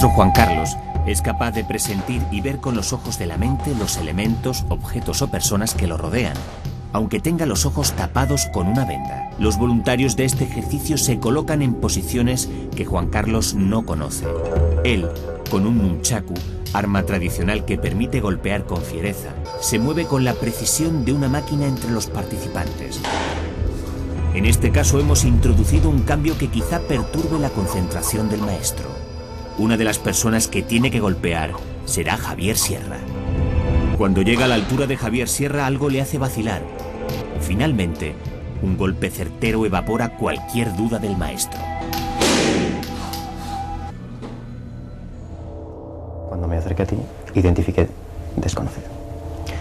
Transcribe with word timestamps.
Maestro 0.00 0.16
Juan 0.16 0.32
Carlos 0.32 0.78
es 1.06 1.20
capaz 1.20 1.50
de 1.50 1.62
presentir 1.62 2.22
y 2.30 2.40
ver 2.40 2.56
con 2.56 2.74
los 2.74 2.94
ojos 2.94 3.18
de 3.18 3.26
la 3.26 3.36
mente 3.36 3.74
los 3.74 3.98
elementos, 3.98 4.64
objetos 4.70 5.20
o 5.20 5.30
personas 5.30 5.74
que 5.74 5.86
lo 5.86 5.98
rodean, 5.98 6.32
aunque 6.94 7.20
tenga 7.20 7.44
los 7.44 7.66
ojos 7.66 7.92
tapados 7.92 8.46
con 8.46 8.66
una 8.66 8.86
venda. 8.86 9.30
Los 9.38 9.58
voluntarios 9.58 10.16
de 10.16 10.24
este 10.24 10.44
ejercicio 10.44 10.96
se 10.96 11.18
colocan 11.18 11.60
en 11.60 11.74
posiciones 11.74 12.48
que 12.74 12.86
Juan 12.86 13.08
Carlos 13.08 13.52
no 13.52 13.84
conoce. 13.84 14.24
Él, 14.84 15.06
con 15.50 15.66
un 15.66 15.76
nunchaku, 15.76 16.32
arma 16.72 17.02
tradicional 17.02 17.66
que 17.66 17.76
permite 17.76 18.22
golpear 18.22 18.64
con 18.64 18.80
fiereza, 18.80 19.34
se 19.60 19.78
mueve 19.78 20.06
con 20.06 20.24
la 20.24 20.32
precisión 20.32 21.04
de 21.04 21.12
una 21.12 21.28
máquina 21.28 21.66
entre 21.66 21.90
los 21.90 22.06
participantes. 22.06 23.02
En 24.32 24.46
este 24.46 24.70
caso 24.70 24.98
hemos 24.98 25.24
introducido 25.24 25.90
un 25.90 26.04
cambio 26.04 26.38
que 26.38 26.48
quizá 26.48 26.80
perturbe 26.80 27.38
la 27.38 27.50
concentración 27.50 28.30
del 28.30 28.40
maestro. 28.40 28.99
Una 29.60 29.76
de 29.76 29.84
las 29.84 29.98
personas 29.98 30.48
que 30.48 30.62
tiene 30.62 30.90
que 30.90 31.00
golpear 31.00 31.52
será 31.84 32.16
Javier 32.16 32.56
Sierra. 32.56 32.96
Cuando 33.98 34.22
llega 34.22 34.46
a 34.46 34.48
la 34.48 34.54
altura 34.54 34.86
de 34.86 34.96
Javier 34.96 35.28
Sierra 35.28 35.66
algo 35.66 35.90
le 35.90 36.00
hace 36.00 36.16
vacilar. 36.16 36.62
Finalmente, 37.42 38.14
un 38.62 38.78
golpe 38.78 39.10
certero 39.10 39.66
evapora 39.66 40.16
cualquier 40.16 40.74
duda 40.76 40.98
del 40.98 41.14
maestro. 41.14 41.60
Cuando 46.30 46.48
me 46.48 46.56
acerqué 46.56 46.82
a 46.84 46.86
ti, 46.86 46.96
identifiqué 47.34 47.86
desconocido. 48.36 48.88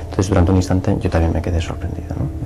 Entonces, 0.03 0.29
durante 0.29 0.51
un 0.51 0.57
instante, 0.57 0.95
yo 1.01 1.09
también 1.09 1.33
me 1.33 1.41
quedé 1.41 1.59
sorprendido. 1.59 2.15
¿no? 2.15 2.38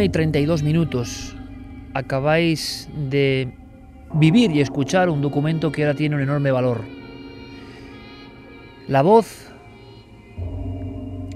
1 0.00 0.04
y 0.06 0.08
32 0.08 0.62
minutos. 0.62 1.36
Acabáis 1.92 2.88
de 3.10 3.52
vivir 4.14 4.50
y 4.50 4.62
escuchar 4.62 5.10
un 5.10 5.20
documento 5.20 5.70
que 5.70 5.82
ahora 5.82 5.94
tiene 5.94 6.16
un 6.16 6.22
enorme 6.22 6.50
valor. 6.50 6.84
La 8.88 9.02
voz, 9.02 9.52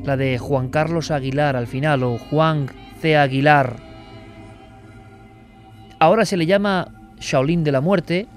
la 0.03 0.17
de 0.17 0.39
Juan 0.39 0.71
Carlos 0.71 1.11
Aguilar 1.11 1.57
al 1.57 1.67
final, 1.67 2.05
o 2.05 2.17
Juan 2.17 2.71
C. 3.03 3.19
Aguilar, 3.19 3.77
ahora 5.99 6.25
se 6.25 6.39
le 6.39 6.47
llama 6.47 6.89
Shaolin 7.21 7.65
de 7.65 7.73
la 7.73 7.83
Muerte, 7.83 8.29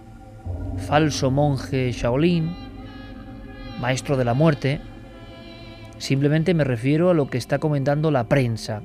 falso 0.75 1.31
monje 1.31 1.93
Shaolin, 1.93 2.53
maestro 3.79 4.17
de 4.17 4.25
la 4.25 4.33
muerte. 4.33 4.81
Simplemente 5.99 6.53
me 6.53 6.65
refiero 6.65 7.11
a 7.11 7.13
lo 7.13 7.29
que 7.29 7.37
está 7.37 7.59
comentando 7.59 8.11
la 8.11 8.25
prensa, 8.25 8.81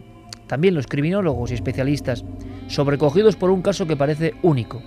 también 0.52 0.74
los 0.74 0.86
criminólogos 0.86 1.50
y 1.50 1.54
especialistas, 1.54 2.26
sobrecogidos 2.66 3.36
por 3.36 3.48
un 3.48 3.62
caso 3.62 3.86
que 3.86 3.96
parece 3.96 4.34
único. 4.42 4.82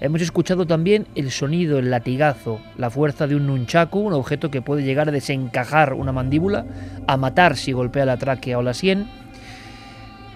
Hemos 0.00 0.22
escuchado 0.22 0.64
también 0.64 1.08
el 1.16 1.32
sonido, 1.32 1.80
el 1.80 1.90
latigazo, 1.90 2.60
la 2.78 2.88
fuerza 2.88 3.26
de 3.26 3.34
un 3.34 3.48
nunchaku, 3.48 3.98
un 3.98 4.12
objeto 4.12 4.48
que 4.48 4.62
puede 4.62 4.84
llegar 4.84 5.08
a 5.08 5.10
desencajar 5.10 5.92
una 5.92 6.12
mandíbula, 6.12 6.66
a 7.08 7.16
matar 7.16 7.56
si 7.56 7.72
golpea 7.72 8.06
la 8.06 8.18
tráquea 8.18 8.58
o 8.58 8.62
la 8.62 8.72
sien, 8.72 9.08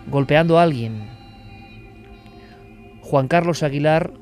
golpeando 0.08 0.58
a 0.58 0.64
alguien. 0.64 1.04
Juan 3.02 3.28
Carlos 3.28 3.62
Aguilar, 3.62 4.14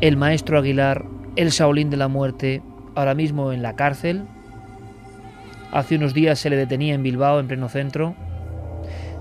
el 0.00 0.16
maestro 0.16 0.60
Aguilar, 0.60 1.06
el 1.34 1.50
Saolín 1.50 1.90
de 1.90 1.96
la 1.96 2.06
muerte, 2.06 2.62
ahora 2.94 3.16
mismo 3.16 3.52
en 3.52 3.62
la 3.62 3.74
cárcel. 3.74 4.26
Hace 5.72 5.96
unos 5.96 6.14
días 6.14 6.38
se 6.38 6.50
le 6.50 6.56
detenía 6.56 6.94
en 6.94 7.02
Bilbao, 7.02 7.40
en 7.40 7.48
pleno 7.48 7.68
centro. 7.68 8.14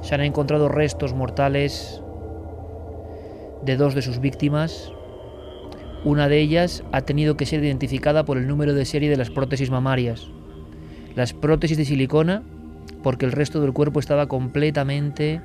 Se 0.06 0.14
han 0.14 0.22
encontrado 0.22 0.70
restos 0.70 1.16
mortales 1.16 2.00
de 3.64 3.76
dos 3.76 3.96
de 3.96 4.04
sus 4.04 4.20
víctimas. 4.20 4.92
Una 6.04 6.30
de 6.30 6.40
ellas 6.40 6.84
ha 6.92 7.02
tenido 7.02 7.38
que 7.38 7.48
ser 7.48 7.64
identificada 7.64 8.24
por 8.24 8.38
el 8.38 8.48
número 8.48 8.76
de 8.76 8.86
serie 8.86 9.10
de 9.10 9.18
las 9.18 9.32
prótesis 9.32 9.72
mamarias. 9.72 10.28
Las 11.16 11.34
prótesis 11.34 11.76
de 11.76 11.86
silicona, 11.86 12.44
porque 13.02 13.26
el 13.26 13.32
resto 13.32 13.62
del 13.62 13.74
cuerpo 13.74 14.00
estaba 14.00 14.28
completamente 14.28 15.42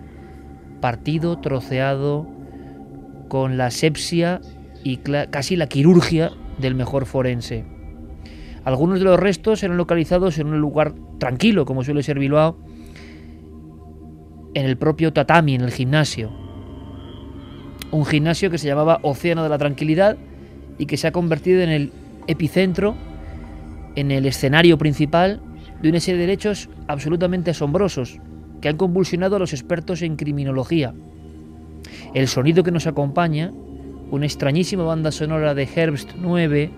partido, 0.83 1.39
troceado, 1.39 2.27
con 3.29 3.57
la 3.57 3.71
sepsia 3.71 4.43
y 4.85 4.99
casi 4.99 5.57
la 5.57 5.69
quirurgia 5.69 6.33
del 6.59 6.75
mejor 6.75 7.07
forense. 7.07 7.65
Algunos 8.65 8.99
de 8.99 9.07
los 9.07 9.19
restos 9.19 9.63
eran 9.63 9.79
localizados 9.79 10.37
en 10.39 10.49
un 10.49 10.61
lugar 10.61 10.93
tranquilo, 11.19 11.65
como 11.65 11.83
suele 11.83 12.03
ser 12.03 12.19
Bilbao, 12.19 12.59
en 14.55 14.67
el 14.67 14.77
propio 14.77 15.13
tatami, 15.13 15.55
en 15.55 15.63
el 15.63 15.71
gimnasio. 15.71 16.31
Un 17.91 18.05
gimnasio 18.05 18.51
que 18.51 18.59
se 18.59 18.69
llamaba 18.69 19.01
Océano 19.03 19.43
de 19.43 19.49
la 19.49 19.59
Tranquilidad 19.59 20.17
y 20.79 20.87
que 20.87 20.97
se 20.97 21.07
ha 21.07 21.13
convertido 21.13 21.63
en 21.63 21.71
el 21.71 21.93
epicentro, 22.27 22.95
en 23.97 24.11
el 24.11 24.27
escenario 24.27 24.79
principal 24.79 25.41
de 25.83 25.89
una 25.89 26.01
serie 26.01 26.27
de 26.27 26.33
hechos 26.33 26.69
absolutamente 26.87 27.51
asombrosos 27.51 28.19
que 28.61 28.69
han 28.69 28.77
convulsionado 28.77 29.37
a 29.37 29.39
los 29.39 29.53
expertos 29.53 30.03
en 30.03 30.17
criminología. 30.17 30.95
El 32.15 32.29
sonido 32.29 32.63
que 32.63 32.71
nos 32.71 32.87
acompaña, 32.87 33.53
una 34.11 34.27
extrañísima 34.27 34.85
banda 34.85 35.13
sonora 35.13 35.55
de 35.55 35.69
Herbst 35.75 36.11
9, 36.21 36.71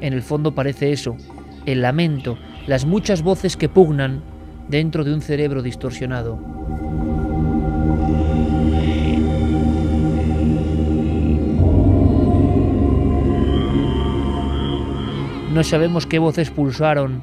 en 0.00 0.12
el 0.12 0.22
fondo 0.22 0.54
parece 0.54 0.92
eso, 0.92 1.16
el 1.64 1.82
lamento, 1.82 2.38
las 2.66 2.84
muchas 2.84 3.22
voces 3.22 3.56
que 3.56 3.68
pugnan 3.68 4.22
dentro 4.68 5.04
de 5.04 5.14
un 5.14 5.20
cerebro 5.20 5.62
distorsionado. 5.62 6.38
No 15.56 15.64
sabemos 15.64 16.04
qué 16.04 16.18
voces 16.18 16.50
pulsaron 16.50 17.22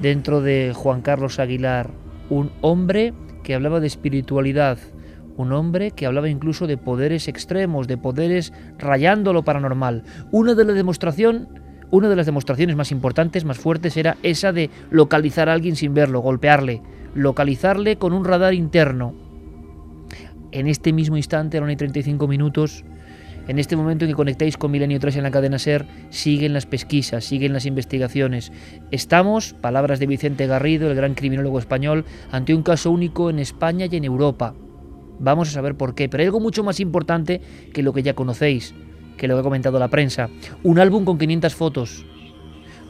dentro 0.00 0.40
de 0.40 0.72
Juan 0.72 1.02
Carlos 1.02 1.40
Aguilar, 1.40 1.90
un 2.30 2.52
hombre 2.60 3.12
que 3.42 3.56
hablaba 3.56 3.80
de 3.80 3.88
espiritualidad, 3.88 4.78
un 5.36 5.52
hombre 5.52 5.90
que 5.90 6.06
hablaba 6.06 6.28
incluso 6.28 6.68
de 6.68 6.76
poderes 6.76 7.26
extremos, 7.26 7.88
de 7.88 7.98
poderes 7.98 8.52
rayando 8.78 9.32
lo 9.32 9.42
paranormal. 9.42 10.04
Una 10.30 10.54
de, 10.54 10.64
la 10.64 10.74
demostración, 10.74 11.48
una 11.90 12.08
de 12.08 12.14
las 12.14 12.26
demostraciones 12.26 12.76
más 12.76 12.92
importantes, 12.92 13.44
más 13.44 13.58
fuertes, 13.58 13.96
era 13.96 14.16
esa 14.22 14.52
de 14.52 14.70
localizar 14.90 15.48
a 15.48 15.52
alguien 15.52 15.74
sin 15.74 15.92
verlo, 15.92 16.20
golpearle, 16.20 16.82
localizarle 17.16 17.96
con 17.96 18.12
un 18.12 18.24
radar 18.24 18.54
interno. 18.54 19.12
En 20.52 20.68
este 20.68 20.92
mismo 20.92 21.16
instante, 21.16 21.56
a 21.56 21.60
la 21.60 21.64
1 21.64 21.72
y 21.72 21.76
35 21.76 22.28
minutos, 22.28 22.84
En 23.48 23.60
este 23.60 23.76
momento 23.76 24.04
en 24.04 24.10
que 24.10 24.16
conectáis 24.16 24.56
con 24.56 24.72
Milenio 24.72 24.98
3 24.98 25.16
en 25.16 25.22
la 25.22 25.30
cadena 25.30 25.58
SER, 25.58 25.86
siguen 26.10 26.52
las 26.52 26.66
pesquisas, 26.66 27.24
siguen 27.24 27.52
las 27.52 27.64
investigaciones. 27.64 28.50
Estamos, 28.90 29.54
palabras 29.54 30.00
de 30.00 30.06
Vicente 30.06 30.48
Garrido, 30.48 30.90
el 30.90 30.96
gran 30.96 31.14
criminólogo 31.14 31.60
español, 31.60 32.04
ante 32.32 32.54
un 32.54 32.64
caso 32.64 32.90
único 32.90 33.30
en 33.30 33.38
España 33.38 33.86
y 33.88 33.96
en 33.96 34.04
Europa. 34.04 34.54
Vamos 35.20 35.48
a 35.48 35.52
saber 35.52 35.76
por 35.76 35.94
qué, 35.94 36.08
pero 36.08 36.22
hay 36.22 36.26
algo 36.26 36.40
mucho 36.40 36.64
más 36.64 36.80
importante 36.80 37.40
que 37.72 37.84
lo 37.84 37.92
que 37.92 38.02
ya 38.02 38.14
conocéis, 38.14 38.74
que 39.16 39.28
lo 39.28 39.36
que 39.36 39.40
ha 39.40 39.44
comentado 39.44 39.78
la 39.78 39.88
prensa. 39.88 40.28
Un 40.64 40.80
álbum 40.80 41.04
con 41.04 41.16
500 41.16 41.54
fotos, 41.54 42.04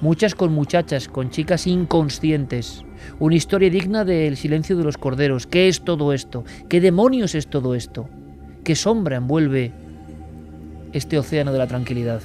muchas 0.00 0.34
con 0.34 0.54
muchachas, 0.54 1.06
con 1.06 1.28
chicas 1.28 1.66
inconscientes. 1.66 2.82
Una 3.18 3.36
historia 3.36 3.68
digna 3.68 4.06
del 4.06 4.38
silencio 4.38 4.74
de 4.78 4.84
los 4.84 4.96
corderos. 4.96 5.46
¿Qué 5.46 5.68
es 5.68 5.84
todo 5.84 6.14
esto? 6.14 6.44
¿Qué 6.70 6.80
demonios 6.80 7.34
es 7.34 7.46
todo 7.48 7.74
esto? 7.74 8.08
¿Qué 8.64 8.74
sombra 8.74 9.18
envuelve 9.18 9.85
este 10.96 11.18
océano 11.18 11.52
de 11.52 11.58
la 11.58 11.66
tranquilidad. 11.66 12.22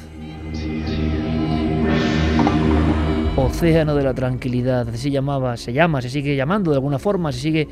Océano 3.35 3.95
de 3.95 4.03
la 4.03 4.13
tranquilidad, 4.13 4.87
así 4.87 4.97
se 4.97 5.11
llamaba, 5.11 5.57
se 5.57 5.73
llama, 5.73 6.01
se 6.01 6.09
sigue 6.09 6.37
llamando 6.37 6.71
de 6.71 6.77
alguna 6.77 6.97
forma, 6.97 7.33
se 7.33 7.39
sigue 7.39 7.67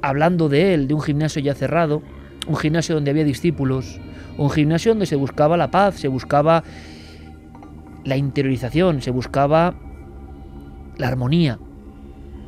hablando 0.00 0.48
de 0.48 0.72
él, 0.72 0.88
de 0.88 0.94
un 0.94 1.02
gimnasio 1.02 1.42
ya 1.42 1.54
cerrado, 1.54 2.02
un 2.46 2.56
gimnasio 2.56 2.94
donde 2.94 3.10
había 3.10 3.24
discípulos, 3.24 4.00
un 4.38 4.48
gimnasio 4.48 4.92
donde 4.92 5.04
se 5.04 5.16
buscaba 5.16 5.58
la 5.58 5.70
paz, 5.70 5.96
se 5.96 6.08
buscaba 6.08 6.64
la 8.04 8.16
interiorización, 8.16 9.02
se 9.02 9.10
buscaba 9.10 9.74
la 10.96 11.08
armonía. 11.08 11.58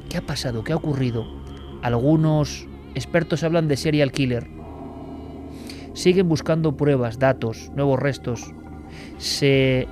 ¿Qué 0.09 0.17
ha 0.17 0.23
pasado? 0.23 0.65
¿Qué 0.65 0.73
ha 0.73 0.77
ocurrido? 0.77 1.27
Algunos 1.83 2.67
expertos 2.95 3.45
hablan 3.45 3.69
de 3.69 3.77
serial 3.77 4.11
killer, 4.11 4.54
Siguen 5.95 6.29
buscando 6.29 6.77
pruebas, 6.77 7.19
datos, 7.19 7.71
nuevos 7.75 7.99
restos. 7.99 8.53
Se 9.19 9.89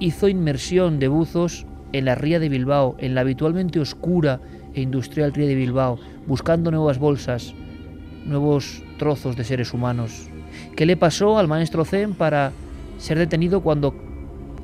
hizo 0.00 0.28
inmersión 0.28 0.98
de 0.98 1.08
buzos 1.08 1.66
en 1.92 2.06
la 2.06 2.14
ría 2.14 2.40
de 2.40 2.48
Bilbao, 2.48 2.96
en 2.98 3.14
la 3.14 3.20
habitualmente 3.20 3.78
oscura 3.78 4.40
e 4.74 4.80
industrial 4.80 5.32
ría 5.32 5.46
de 5.46 5.54
Bilbao, 5.54 5.98
buscando 6.26 6.70
nuevas 6.70 6.98
bolsas, 6.98 7.54
nuevos 8.24 8.82
trozos 8.98 9.36
de 9.36 9.44
seres 9.44 9.72
humanos. 9.72 10.28
¿Qué 10.74 10.86
le 10.86 10.96
pasó 10.96 11.38
al 11.38 11.48
maestro 11.48 11.84
Zen 11.84 12.14
para 12.14 12.52
ser 12.98 13.18
detenido 13.18 13.60
cuando 13.60 13.94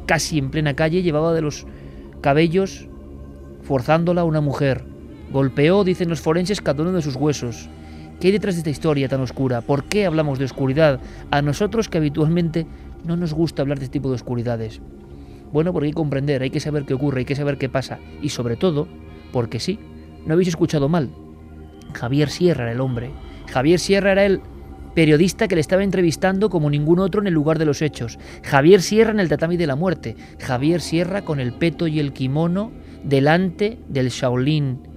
casi 0.06 0.38
en 0.38 0.50
plena 0.50 0.74
calle 0.74 1.02
llevaba 1.02 1.32
de 1.32 1.42
los 1.42 1.66
cabellos 2.20 2.88
forzándola 3.62 4.22
a 4.22 4.24
una 4.24 4.40
mujer? 4.40 4.84
Golpeó, 5.30 5.84
dicen 5.84 6.08
los 6.08 6.20
forenses, 6.20 6.60
cada 6.60 6.82
uno 6.82 6.92
de 6.92 7.02
sus 7.02 7.16
huesos. 7.16 7.68
¿Qué 8.22 8.28
hay 8.28 8.32
detrás 8.34 8.54
de 8.54 8.60
esta 8.60 8.70
historia 8.70 9.08
tan 9.08 9.20
oscura? 9.20 9.62
¿Por 9.62 9.82
qué 9.82 10.06
hablamos 10.06 10.38
de 10.38 10.44
oscuridad? 10.44 11.00
A 11.32 11.42
nosotros 11.42 11.88
que 11.88 11.98
habitualmente 11.98 12.68
no 13.04 13.16
nos 13.16 13.34
gusta 13.34 13.62
hablar 13.62 13.80
de 13.80 13.86
este 13.86 13.94
tipo 13.94 14.10
de 14.10 14.14
oscuridades. 14.14 14.80
Bueno, 15.52 15.72
porque 15.72 15.86
hay 15.86 15.90
que 15.90 15.96
comprender, 15.96 16.40
hay 16.40 16.50
que 16.50 16.60
saber 16.60 16.84
qué 16.84 16.94
ocurre, 16.94 17.18
hay 17.18 17.24
que 17.24 17.34
saber 17.34 17.58
qué 17.58 17.68
pasa. 17.68 17.98
Y 18.22 18.28
sobre 18.28 18.54
todo, 18.54 18.86
porque 19.32 19.58
sí, 19.58 19.80
no 20.24 20.34
habéis 20.34 20.46
escuchado 20.46 20.88
mal. 20.88 21.10
Javier 21.94 22.30
Sierra 22.30 22.62
era 22.62 22.72
el 22.72 22.80
hombre. 22.80 23.10
Javier 23.50 23.80
Sierra 23.80 24.12
era 24.12 24.24
el 24.24 24.40
periodista 24.94 25.48
que 25.48 25.56
le 25.56 25.60
estaba 25.60 25.82
entrevistando 25.82 26.48
como 26.48 26.70
ningún 26.70 27.00
otro 27.00 27.22
en 27.22 27.26
el 27.26 27.34
lugar 27.34 27.58
de 27.58 27.64
los 27.64 27.82
hechos. 27.82 28.20
Javier 28.44 28.82
Sierra 28.82 29.10
en 29.10 29.18
el 29.18 29.28
tatami 29.28 29.56
de 29.56 29.66
la 29.66 29.74
muerte. 29.74 30.14
Javier 30.38 30.80
Sierra 30.80 31.22
con 31.22 31.40
el 31.40 31.54
peto 31.54 31.88
y 31.88 31.98
el 31.98 32.12
kimono 32.12 32.70
delante 33.02 33.80
del 33.88 34.10
Shaolin 34.10 34.91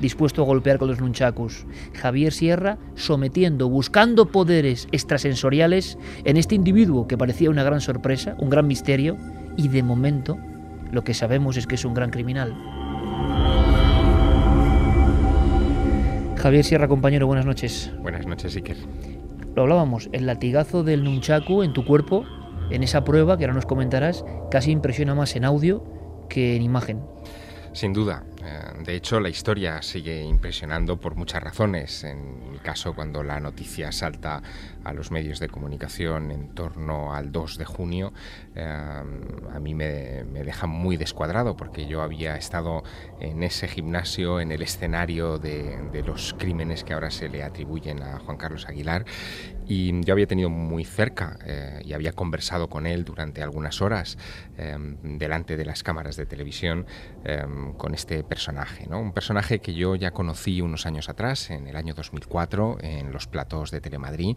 dispuesto 0.00 0.42
a 0.42 0.46
golpear 0.46 0.78
con 0.78 0.88
los 0.88 1.00
nunchakus. 1.00 1.66
Javier 1.94 2.32
Sierra 2.32 2.78
sometiendo, 2.94 3.68
buscando 3.68 4.26
poderes 4.26 4.88
extrasensoriales 4.92 5.98
en 6.24 6.36
este 6.36 6.54
individuo 6.54 7.06
que 7.08 7.18
parecía 7.18 7.50
una 7.50 7.64
gran 7.64 7.80
sorpresa, 7.80 8.36
un 8.38 8.50
gran 8.50 8.66
misterio, 8.66 9.16
y 9.56 9.68
de 9.68 9.82
momento 9.82 10.38
lo 10.92 11.04
que 11.04 11.14
sabemos 11.14 11.56
es 11.56 11.66
que 11.66 11.74
es 11.74 11.84
un 11.84 11.94
gran 11.94 12.10
criminal. 12.10 12.56
Javier 16.36 16.64
Sierra, 16.64 16.86
compañero, 16.86 17.26
buenas 17.26 17.44
noches. 17.44 17.90
Buenas 18.00 18.26
noches, 18.26 18.54
Iker. 18.54 18.76
Lo 19.56 19.62
hablábamos, 19.62 20.08
el 20.12 20.26
latigazo 20.26 20.84
del 20.84 21.02
nunchaku 21.02 21.64
en 21.64 21.72
tu 21.72 21.84
cuerpo, 21.84 22.24
en 22.70 22.84
esa 22.84 23.02
prueba 23.02 23.36
que 23.36 23.44
ahora 23.44 23.54
nos 23.54 23.66
comentarás, 23.66 24.24
casi 24.50 24.70
impresiona 24.70 25.16
más 25.16 25.34
en 25.34 25.44
audio 25.44 25.82
que 26.28 26.54
en 26.54 26.62
imagen. 26.62 27.00
Sin 27.72 27.92
duda. 27.92 28.24
Eh, 28.48 28.82
de 28.84 28.94
hecho, 28.94 29.20
la 29.20 29.28
historia 29.28 29.82
sigue 29.82 30.22
impresionando 30.22 30.98
por 30.98 31.16
muchas 31.16 31.42
razones. 31.42 32.04
En 32.04 32.50
el 32.52 32.60
caso 32.62 32.94
cuando 32.94 33.22
la 33.22 33.40
noticia 33.40 33.92
salta 33.92 34.42
a 34.84 34.92
los 34.92 35.10
medios 35.10 35.38
de 35.38 35.48
comunicación 35.48 36.30
en 36.30 36.54
torno 36.54 37.14
al 37.14 37.30
2 37.30 37.58
de 37.58 37.64
junio, 37.64 38.12
eh, 38.54 38.62
a 38.64 39.60
mí 39.60 39.74
me, 39.74 40.24
deja 40.24 40.66
muy 40.66 40.96
descuadrado 40.96 41.56
porque 41.56 41.86
yo 41.86 42.00
había 42.00 42.36
estado 42.36 42.82
en 43.20 43.42
ese 43.42 43.68
gimnasio, 43.68 44.40
en 44.40 44.50
el 44.50 44.62
escenario 44.62 45.38
de, 45.38 45.76
de 45.92 46.02
los 46.02 46.34
crímenes 46.38 46.84
que 46.84 46.94
ahora 46.94 47.10
se 47.10 47.28
le 47.28 47.42
atribuyen 47.42 48.02
a 48.02 48.18
Juan 48.20 48.38
Carlos 48.38 48.66
Aguilar 48.66 49.04
y 49.68 50.02
yo 50.02 50.14
había 50.14 50.26
tenido 50.26 50.48
muy 50.48 50.84
cerca 50.84 51.38
eh, 51.44 51.82
y 51.84 51.92
había 51.92 52.12
conversado 52.12 52.68
con 52.68 52.86
él 52.86 53.04
durante 53.04 53.42
algunas 53.42 53.82
horas 53.82 54.16
em, 54.56 54.96
delante 55.18 55.56
de 55.56 55.64
las 55.66 55.82
cámaras 55.82 56.16
de 56.16 56.24
televisión 56.24 56.86
em, 57.24 57.74
con 57.74 57.94
este 57.94 58.24
personaje, 58.24 58.37
¿no? 58.88 59.00
un 59.00 59.12
personaje 59.12 59.58
que 59.58 59.74
yo 59.74 59.96
ya 59.96 60.12
conocí 60.12 60.60
unos 60.60 60.86
años 60.86 61.08
atrás, 61.08 61.50
en 61.50 61.66
el 61.66 61.76
año 61.76 61.94
2004, 61.94 62.78
en 62.80 63.12
los 63.12 63.26
platos 63.26 63.70
de 63.70 63.80
Telemadrid, 63.80 64.36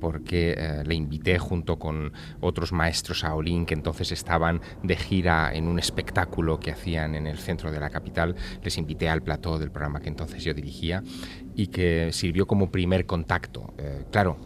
porque 0.00 0.54
eh, 0.56 0.82
le 0.84 0.94
invité 0.94 1.38
junto 1.38 1.78
con 1.78 2.12
otros 2.40 2.72
maestros 2.72 3.22
Shaolin 3.22 3.64
que 3.64 3.74
entonces 3.74 4.12
estaban 4.12 4.60
de 4.82 4.96
gira 4.96 5.52
en 5.54 5.66
un 5.66 5.78
espectáculo 5.78 6.60
que 6.60 6.70
hacían 6.70 7.14
en 7.14 7.26
el 7.26 7.38
centro 7.38 7.72
de 7.72 7.80
la 7.80 7.90
capital, 7.90 8.36
les 8.62 8.76
invité 8.76 9.08
al 9.08 9.22
plató 9.22 9.58
del 9.58 9.70
programa 9.70 10.00
que 10.00 10.08
entonces 10.08 10.44
yo 10.44 10.52
dirigía 10.52 11.02
y 11.54 11.68
que 11.68 12.10
sirvió 12.12 12.46
como 12.46 12.70
primer 12.70 13.06
contacto. 13.06 13.74
Eh, 13.78 14.04
claro, 14.10 14.38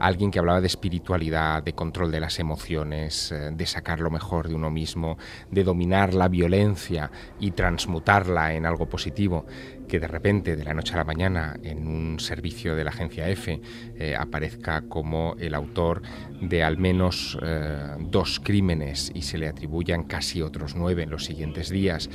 alguien 0.00 0.30
que 0.30 0.38
hablaba 0.38 0.60
de 0.60 0.66
espiritualidad, 0.66 1.62
de 1.62 1.74
control 1.74 2.10
de 2.10 2.20
las 2.20 2.38
emociones, 2.38 3.30
eh, 3.30 3.50
de 3.52 3.66
sacar 3.66 4.00
lo 4.00 4.10
mejor 4.10 4.48
de 4.48 4.54
uno 4.54 4.70
mismo, 4.70 5.18
de 5.50 5.62
dominar 5.62 6.14
la 6.14 6.28
violencia 6.28 7.10
y 7.38 7.52
transmutarla 7.52 8.54
en 8.54 8.66
algo 8.66 8.88
positivo, 8.88 9.46
que 9.86 10.00
de 10.00 10.08
repente, 10.08 10.56
de 10.56 10.64
la 10.64 10.72
noche 10.72 10.94
a 10.94 10.98
la 10.98 11.04
mañana, 11.04 11.56
en 11.62 11.86
un 11.86 12.18
servicio 12.18 12.74
de 12.74 12.84
la 12.84 12.90
agencia 12.90 13.28
F, 13.28 13.60
eh, 13.96 14.16
aparezca 14.16 14.82
como 14.82 15.36
el 15.38 15.54
autor 15.54 16.02
de 16.40 16.62
al 16.62 16.78
menos 16.78 17.38
eh, 17.42 17.96
dos 17.98 18.40
crímenes 18.40 19.12
y 19.14 19.22
se 19.22 19.36
le 19.36 19.48
atribuyan 19.48 20.04
casi 20.04 20.40
otros 20.40 20.76
nueve 20.76 21.02
en 21.02 21.10
los 21.10 21.24
siguientes 21.24 21.68
días, 21.68 22.08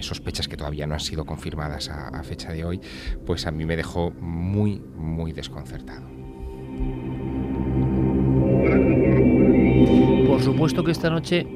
sospechas 0.00 0.48
que 0.48 0.56
todavía 0.56 0.86
no 0.86 0.94
han 0.94 1.00
sido 1.00 1.24
confirmadas 1.24 1.88
a 1.88 2.22
fecha 2.22 2.52
de 2.52 2.64
hoy, 2.64 2.80
pues 3.24 3.46
a 3.46 3.50
mí 3.50 3.64
me 3.64 3.76
dejó 3.76 4.10
muy, 4.10 4.80
muy 4.96 5.32
desconcertado. 5.32 6.12
Por 10.42 10.54
supuesto 10.54 10.82
que 10.82 10.90
esta 10.90 11.08
noche 11.08 11.46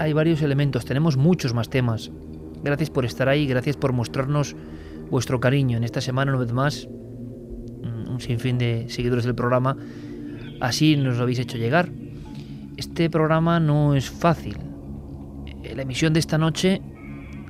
hay 0.00 0.12
varios 0.12 0.42
elementos, 0.42 0.84
tenemos 0.84 1.16
muchos 1.16 1.54
más 1.54 1.70
temas. 1.70 2.10
Gracias 2.64 2.90
por 2.90 3.04
estar 3.04 3.28
ahí, 3.28 3.46
gracias 3.46 3.76
por 3.76 3.92
mostrarnos 3.92 4.56
vuestro 5.08 5.38
cariño. 5.38 5.76
En 5.76 5.84
esta 5.84 6.00
semana, 6.00 6.32
una 6.32 6.40
vez 6.40 6.52
más, 6.52 6.88
mm, 6.88 8.10
un 8.10 8.20
sinfín 8.20 8.58
de 8.58 8.86
seguidores 8.88 9.24
del 9.24 9.36
programa, 9.36 9.76
así 10.60 10.96
nos 10.96 11.16
lo 11.16 11.22
habéis 11.22 11.38
hecho 11.38 11.58
llegar. 11.58 11.90
Este 12.76 13.08
programa 13.08 13.60
no 13.60 13.94
es 13.94 14.10
fácil. 14.10 14.56
La 15.72 15.82
emisión 15.82 16.12
de 16.12 16.18
esta 16.18 16.36
noche, 16.36 16.82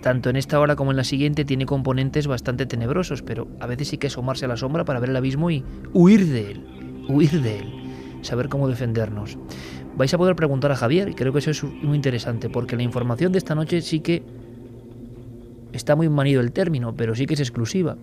tanto 0.02 0.28
en 0.28 0.36
esta 0.36 0.60
hora 0.60 0.76
como 0.76 0.90
en 0.90 0.98
la 0.98 1.04
siguiente, 1.04 1.46
tiene 1.46 1.64
componentes 1.64 2.26
bastante 2.26 2.66
tenebrosos, 2.66 3.22
pero 3.22 3.48
a 3.58 3.66
veces 3.66 3.92
hay 3.92 3.98
que 3.98 4.08
asomarse 4.08 4.44
a 4.44 4.48
la 4.48 4.58
sombra 4.58 4.84
para 4.84 5.00
ver 5.00 5.08
el 5.08 5.16
abismo 5.16 5.50
y 5.50 5.64
huir 5.94 6.26
de 6.26 6.50
él, 6.50 6.66
huir 7.08 7.40
de 7.40 7.60
él, 7.60 7.72
saber 8.20 8.50
cómo 8.50 8.68
defendernos 8.68 9.38
vais 9.96 10.12
a 10.12 10.18
poder 10.18 10.36
preguntar 10.36 10.72
a 10.72 10.76
Javier 10.76 11.08
y 11.08 11.14
creo 11.14 11.32
que 11.32 11.38
eso 11.38 11.50
es 11.50 11.62
muy 11.64 11.96
interesante 11.96 12.48
porque 12.48 12.76
la 12.76 12.82
información 12.82 13.32
de 13.32 13.38
esta 13.38 13.54
noche 13.54 13.80
sí 13.80 14.00
que 14.00 14.22
está 15.72 15.96
muy 15.96 16.08
manido 16.08 16.40
el 16.40 16.52
término, 16.52 16.94
pero 16.94 17.14
sí 17.14 17.26
que 17.26 17.34
es 17.34 17.40
exclusiva 17.40 17.96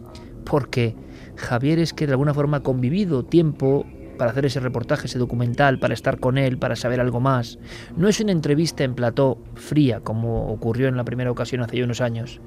porque 0.45 0.95
Javier 1.35 1.79
es 1.79 1.93
que 1.93 2.05
de 2.05 2.13
alguna 2.13 2.33
forma 2.33 2.57
ha 2.57 2.63
convivido 2.63 3.23
tiempo 3.23 3.85
para 4.17 4.31
hacer 4.31 4.45
ese 4.45 4.59
reportaje, 4.59 5.07
ese 5.07 5.17
documental, 5.17 5.79
para 5.79 5.93
estar 5.93 6.19
con 6.19 6.37
él, 6.37 6.57
para 6.57 6.75
saber 6.75 6.99
algo 6.99 7.19
más. 7.19 7.57
No 7.97 8.07
es 8.07 8.19
una 8.19 8.31
entrevista 8.31 8.83
en 8.83 8.93
plató 8.93 9.39
fría 9.55 10.01
como 10.01 10.51
ocurrió 10.51 10.87
en 10.87 10.97
la 10.97 11.03
primera 11.03 11.31
ocasión 11.31 11.61
hace 11.61 11.83
unos 11.83 12.01
años. 12.01 12.39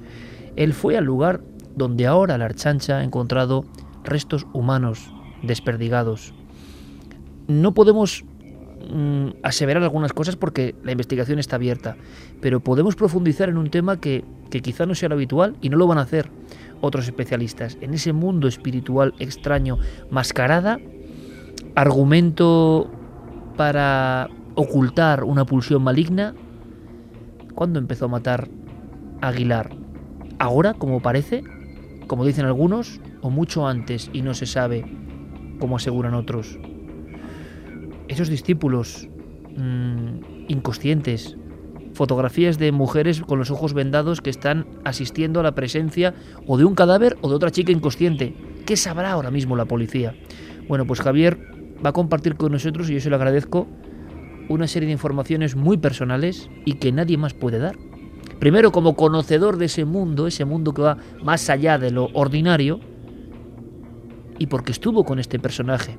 Él 0.55 0.73
fue 0.73 0.97
al 0.97 1.03
lugar 1.03 1.41
donde 1.75 2.07
ahora 2.07 2.37
la 2.37 2.45
Archancha 2.45 2.99
ha 2.99 3.03
encontrado 3.03 3.65
restos 4.03 4.47
humanos 4.53 5.11
desperdigados. 5.43 6.33
No 7.47 7.73
podemos 7.73 8.23
Mm, 8.87 9.37
aseverar 9.41 9.81
algunas 9.81 10.13
cosas 10.13 10.35
porque 10.35 10.75
la 10.83 10.91
investigación 10.91 11.39
está 11.39 11.55
abierta, 11.55 11.97
pero 12.39 12.59
podemos 12.59 12.95
profundizar 12.95 13.49
en 13.49 13.57
un 13.57 13.69
tema 13.69 13.99
que, 13.99 14.23
quizá 14.49 14.85
no 14.85 14.95
sea 14.95 15.09
lo 15.09 15.15
habitual 15.15 15.55
y 15.59 15.69
no 15.69 15.75
lo 15.75 15.85
van 15.87 15.97
a 15.97 16.01
hacer 16.01 16.29
otros 16.81 17.05
especialistas. 17.05 17.77
En 17.81 17.93
ese 17.93 18.13
mundo 18.13 18.47
espiritual 18.47 19.13
extraño, 19.19 19.79
mascarada, 20.09 20.79
argumento 21.75 22.89
para 23.57 24.29
ocultar 24.53 25.23
una 25.23 25.45
pulsión 25.45 25.83
maligna. 25.83 26.35
¿Cuándo 27.53 27.79
empezó 27.79 28.05
a 28.05 28.09
matar 28.09 28.47
Aguilar? 29.21 29.71
¿Ahora, 30.39 30.73
como 30.73 31.01
parece? 31.01 31.43
Como 32.07 32.23
dicen 32.23 32.45
algunos, 32.45 33.01
o 33.21 33.29
mucho 33.29 33.67
antes 33.67 34.09
y 34.13 34.21
no 34.21 34.33
se 34.33 34.45
sabe, 34.45 34.85
como 35.59 35.77
aseguran 35.77 36.13
otros. 36.13 36.59
Esos 38.07 38.29
discípulos 38.29 39.07
mmm, 39.57 40.47
inconscientes, 40.47 41.35
fotografías 41.93 42.59
de 42.59 42.71
mujeres 42.71 43.21
con 43.21 43.39
los 43.39 43.51
ojos 43.51 43.73
vendados 43.73 44.21
que 44.21 44.29
están 44.29 44.67
asistiendo 44.83 45.39
a 45.39 45.43
la 45.43 45.55
presencia 45.55 46.13
o 46.45 46.57
de 46.57 46.65
un 46.65 46.75
cadáver 46.75 47.17
o 47.21 47.29
de 47.29 47.35
otra 47.35 47.51
chica 47.51 47.71
inconsciente. 47.71 48.35
¿Qué 48.65 48.75
sabrá 48.75 49.11
ahora 49.11 49.31
mismo 49.31 49.55
la 49.55 49.65
policía? 49.65 50.15
Bueno, 50.67 50.85
pues 50.85 51.01
Javier 51.01 51.39
va 51.83 51.89
a 51.89 51.93
compartir 51.93 52.35
con 52.35 52.51
nosotros, 52.51 52.89
y 52.89 52.93
yo 52.93 52.99
se 52.99 53.09
lo 53.09 53.15
agradezco, 53.15 53.67
una 54.49 54.67
serie 54.67 54.87
de 54.87 54.93
informaciones 54.93 55.55
muy 55.55 55.77
personales 55.77 56.49
y 56.65 56.73
que 56.73 56.91
nadie 56.91 57.17
más 57.17 57.33
puede 57.33 57.59
dar. 57.59 57.75
Primero, 58.39 58.71
como 58.71 58.95
conocedor 58.95 59.57
de 59.57 59.65
ese 59.65 59.85
mundo, 59.85 60.27
ese 60.27 60.45
mundo 60.45 60.73
que 60.73 60.81
va 60.81 60.97
más 61.23 61.49
allá 61.49 61.77
de 61.77 61.91
lo 61.91 62.09
ordinario, 62.13 62.79
y 64.37 64.47
porque 64.47 64.73
estuvo 64.73 65.05
con 65.05 65.19
este 65.19 65.39
personaje. 65.39 65.97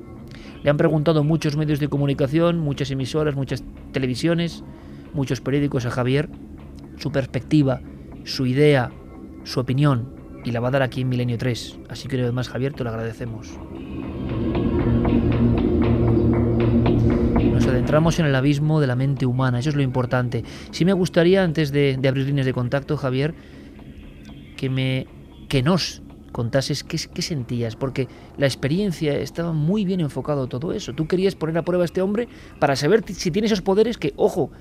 Le 0.63 0.69
han 0.69 0.77
preguntado 0.77 1.23
muchos 1.23 1.55
medios 1.55 1.79
de 1.79 1.87
comunicación, 1.87 2.59
muchas 2.59 2.91
emisoras, 2.91 3.35
muchas 3.35 3.63
televisiones, 3.91 4.63
muchos 5.13 5.41
periódicos 5.41 5.85
a 5.85 5.91
Javier, 5.91 6.29
su 6.97 7.11
perspectiva, 7.11 7.81
su 8.23 8.45
idea, 8.45 8.91
su 9.43 9.59
opinión, 9.59 10.09
y 10.43 10.51
la 10.51 10.59
va 10.59 10.69
a 10.69 10.71
dar 10.71 10.81
aquí 10.81 11.01
en 11.01 11.09
Milenio 11.09 11.37
3. 11.37 11.79
Así 11.89 12.07
que 12.07 12.19
además, 12.21 12.49
Javier, 12.49 12.73
te 12.73 12.83
lo 12.83 12.89
agradecemos. 12.89 13.57
Nos 17.53 17.67
adentramos 17.67 18.19
en 18.19 18.25
el 18.25 18.35
abismo 18.35 18.79
de 18.79 18.87
la 18.87 18.95
mente 18.95 19.25
humana, 19.25 19.59
eso 19.59 19.69
es 19.69 19.75
lo 19.75 19.81
importante. 19.81 20.43
Sí 20.71 20.85
me 20.85 20.93
gustaría, 20.93 21.43
antes 21.43 21.71
de, 21.71 21.97
de 21.99 22.07
abrir 22.07 22.25
líneas 22.25 22.45
de 22.45 22.53
contacto, 22.53 22.97
Javier, 22.97 23.33
que 24.55 24.69
me 24.69 25.07
que 25.47 25.63
nos 25.63 26.01
contases 26.37 26.83
qué, 26.83 26.99
qué, 27.11 27.23
sentías, 27.23 27.75
porque 27.75 28.07
la 28.37 28.45
experiencia 28.45 29.17
estaba 29.17 29.53
muy 29.53 29.85
bien 29.85 30.01
enfocado 30.01 30.45
todo 30.45 30.71
eso. 30.71 30.93
Tú 30.93 31.07
querías 31.07 31.33
poner 31.33 31.57
a 31.57 31.63
prueba 31.63 31.83
a 31.83 31.85
este 31.85 31.99
hombre 31.99 32.27
para 32.59 32.75
saber 32.75 33.03
si 33.11 33.31
tiene 33.31 33.47
esos 33.47 33.63
poderes 33.63 33.97
que, 33.97 34.13
ojo, 34.17 34.51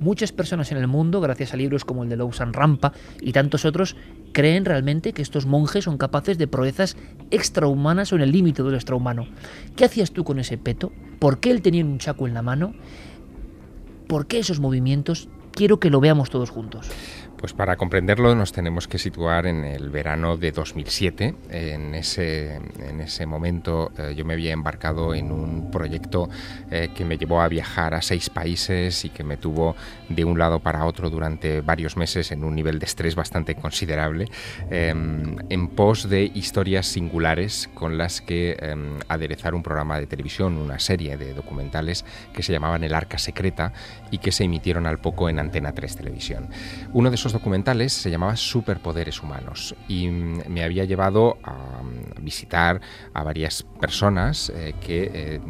muchas 0.00 0.32
personas 0.32 0.72
en 0.72 0.78
el 0.78 0.88
mundo, 0.88 1.20
gracias 1.20 1.54
a 1.54 1.56
libros 1.56 1.84
como 1.84 2.02
el 2.02 2.08
de 2.08 2.16
Lousan 2.16 2.52
Rampa 2.52 2.92
y 3.20 3.30
tantos 3.30 3.64
otros, 3.64 3.94
creen 4.32 4.64
realmente 4.64 5.12
que 5.12 5.22
estos 5.22 5.46
monjes 5.46 5.84
son 5.84 5.98
capaces 5.98 6.36
de 6.36 6.48
proezas 6.48 6.96
extrahumanas 7.30 8.12
o 8.12 8.16
en 8.16 8.22
el 8.22 8.32
límite 8.32 8.64
del 8.64 8.74
extrahumano. 8.74 9.28
¿Qué 9.76 9.84
hacías 9.84 10.10
tú 10.10 10.24
con 10.24 10.40
ese 10.40 10.58
peto? 10.58 10.90
¿Por 11.20 11.38
qué 11.38 11.52
él 11.52 11.62
tenía 11.62 11.84
un 11.84 11.98
chaco 11.98 12.26
en 12.26 12.34
la 12.34 12.42
mano? 12.42 12.74
¿Por 14.08 14.26
qué 14.26 14.40
esos 14.40 14.58
movimientos? 14.58 15.28
Quiero 15.52 15.78
que 15.78 15.90
lo 15.90 16.00
veamos 16.00 16.28
todos 16.28 16.50
juntos. 16.50 16.90
Pues 17.40 17.54
para 17.54 17.76
comprenderlo 17.76 18.34
nos 18.34 18.52
tenemos 18.52 18.86
que 18.86 18.98
situar 18.98 19.46
en 19.46 19.64
el 19.64 19.88
verano 19.88 20.36
de 20.36 20.52
2007. 20.52 21.34
En 21.48 21.94
ese, 21.94 22.56
en 22.56 23.00
ese 23.00 23.24
momento 23.24 23.92
eh, 23.96 24.14
yo 24.14 24.26
me 24.26 24.34
había 24.34 24.52
embarcado 24.52 25.14
en 25.14 25.32
un 25.32 25.70
proyecto 25.70 26.28
eh, 26.70 26.90
que 26.94 27.06
me 27.06 27.16
llevó 27.16 27.40
a 27.40 27.48
viajar 27.48 27.94
a 27.94 28.02
seis 28.02 28.28
países 28.28 29.06
y 29.06 29.08
que 29.08 29.24
me 29.24 29.38
tuvo 29.38 29.74
de 30.10 30.22
un 30.22 30.38
lado 30.38 30.60
para 30.60 30.84
otro 30.84 31.08
durante 31.08 31.62
varios 31.62 31.96
meses 31.96 32.30
en 32.30 32.44
un 32.44 32.54
nivel 32.54 32.78
de 32.78 32.84
estrés 32.84 33.14
bastante 33.14 33.54
considerable, 33.54 34.26
eh, 34.70 34.90
en 34.90 35.68
pos 35.68 36.10
de 36.10 36.30
historias 36.34 36.88
singulares 36.88 37.70
con 37.72 37.96
las 37.96 38.20
que 38.20 38.58
em, 38.60 38.98
aderezar 39.08 39.54
un 39.54 39.62
programa 39.62 39.98
de 39.98 40.06
televisión, 40.06 40.58
una 40.58 40.78
serie 40.78 41.16
de 41.16 41.32
documentales 41.32 42.04
que 42.34 42.42
se 42.42 42.52
llamaban 42.52 42.84
El 42.84 42.92
Arca 42.92 43.16
Secreta 43.16 43.72
y 44.10 44.18
que 44.18 44.30
se 44.30 44.44
emitieron 44.44 44.86
al 44.86 44.98
poco 44.98 45.30
en 45.30 45.38
Antena 45.38 45.72
3 45.72 45.96
Televisión. 45.96 46.50
Uno 46.92 47.08
de 47.08 47.14
esos 47.14 47.29
documentales 47.32 47.92
se 47.92 48.10
llamaba 48.10 48.36
Superpoderes 48.36 49.22
Humanos 49.22 49.74
y 49.88 50.08
me 50.08 50.62
había 50.62 50.84
llevado 50.84 51.38
a 51.42 51.82
visitar 52.20 52.80
a 53.14 53.22
varias 53.22 53.62
personas 53.80 54.50
eh, 54.50 54.74
que 54.80 55.10
eh, 55.12 55.40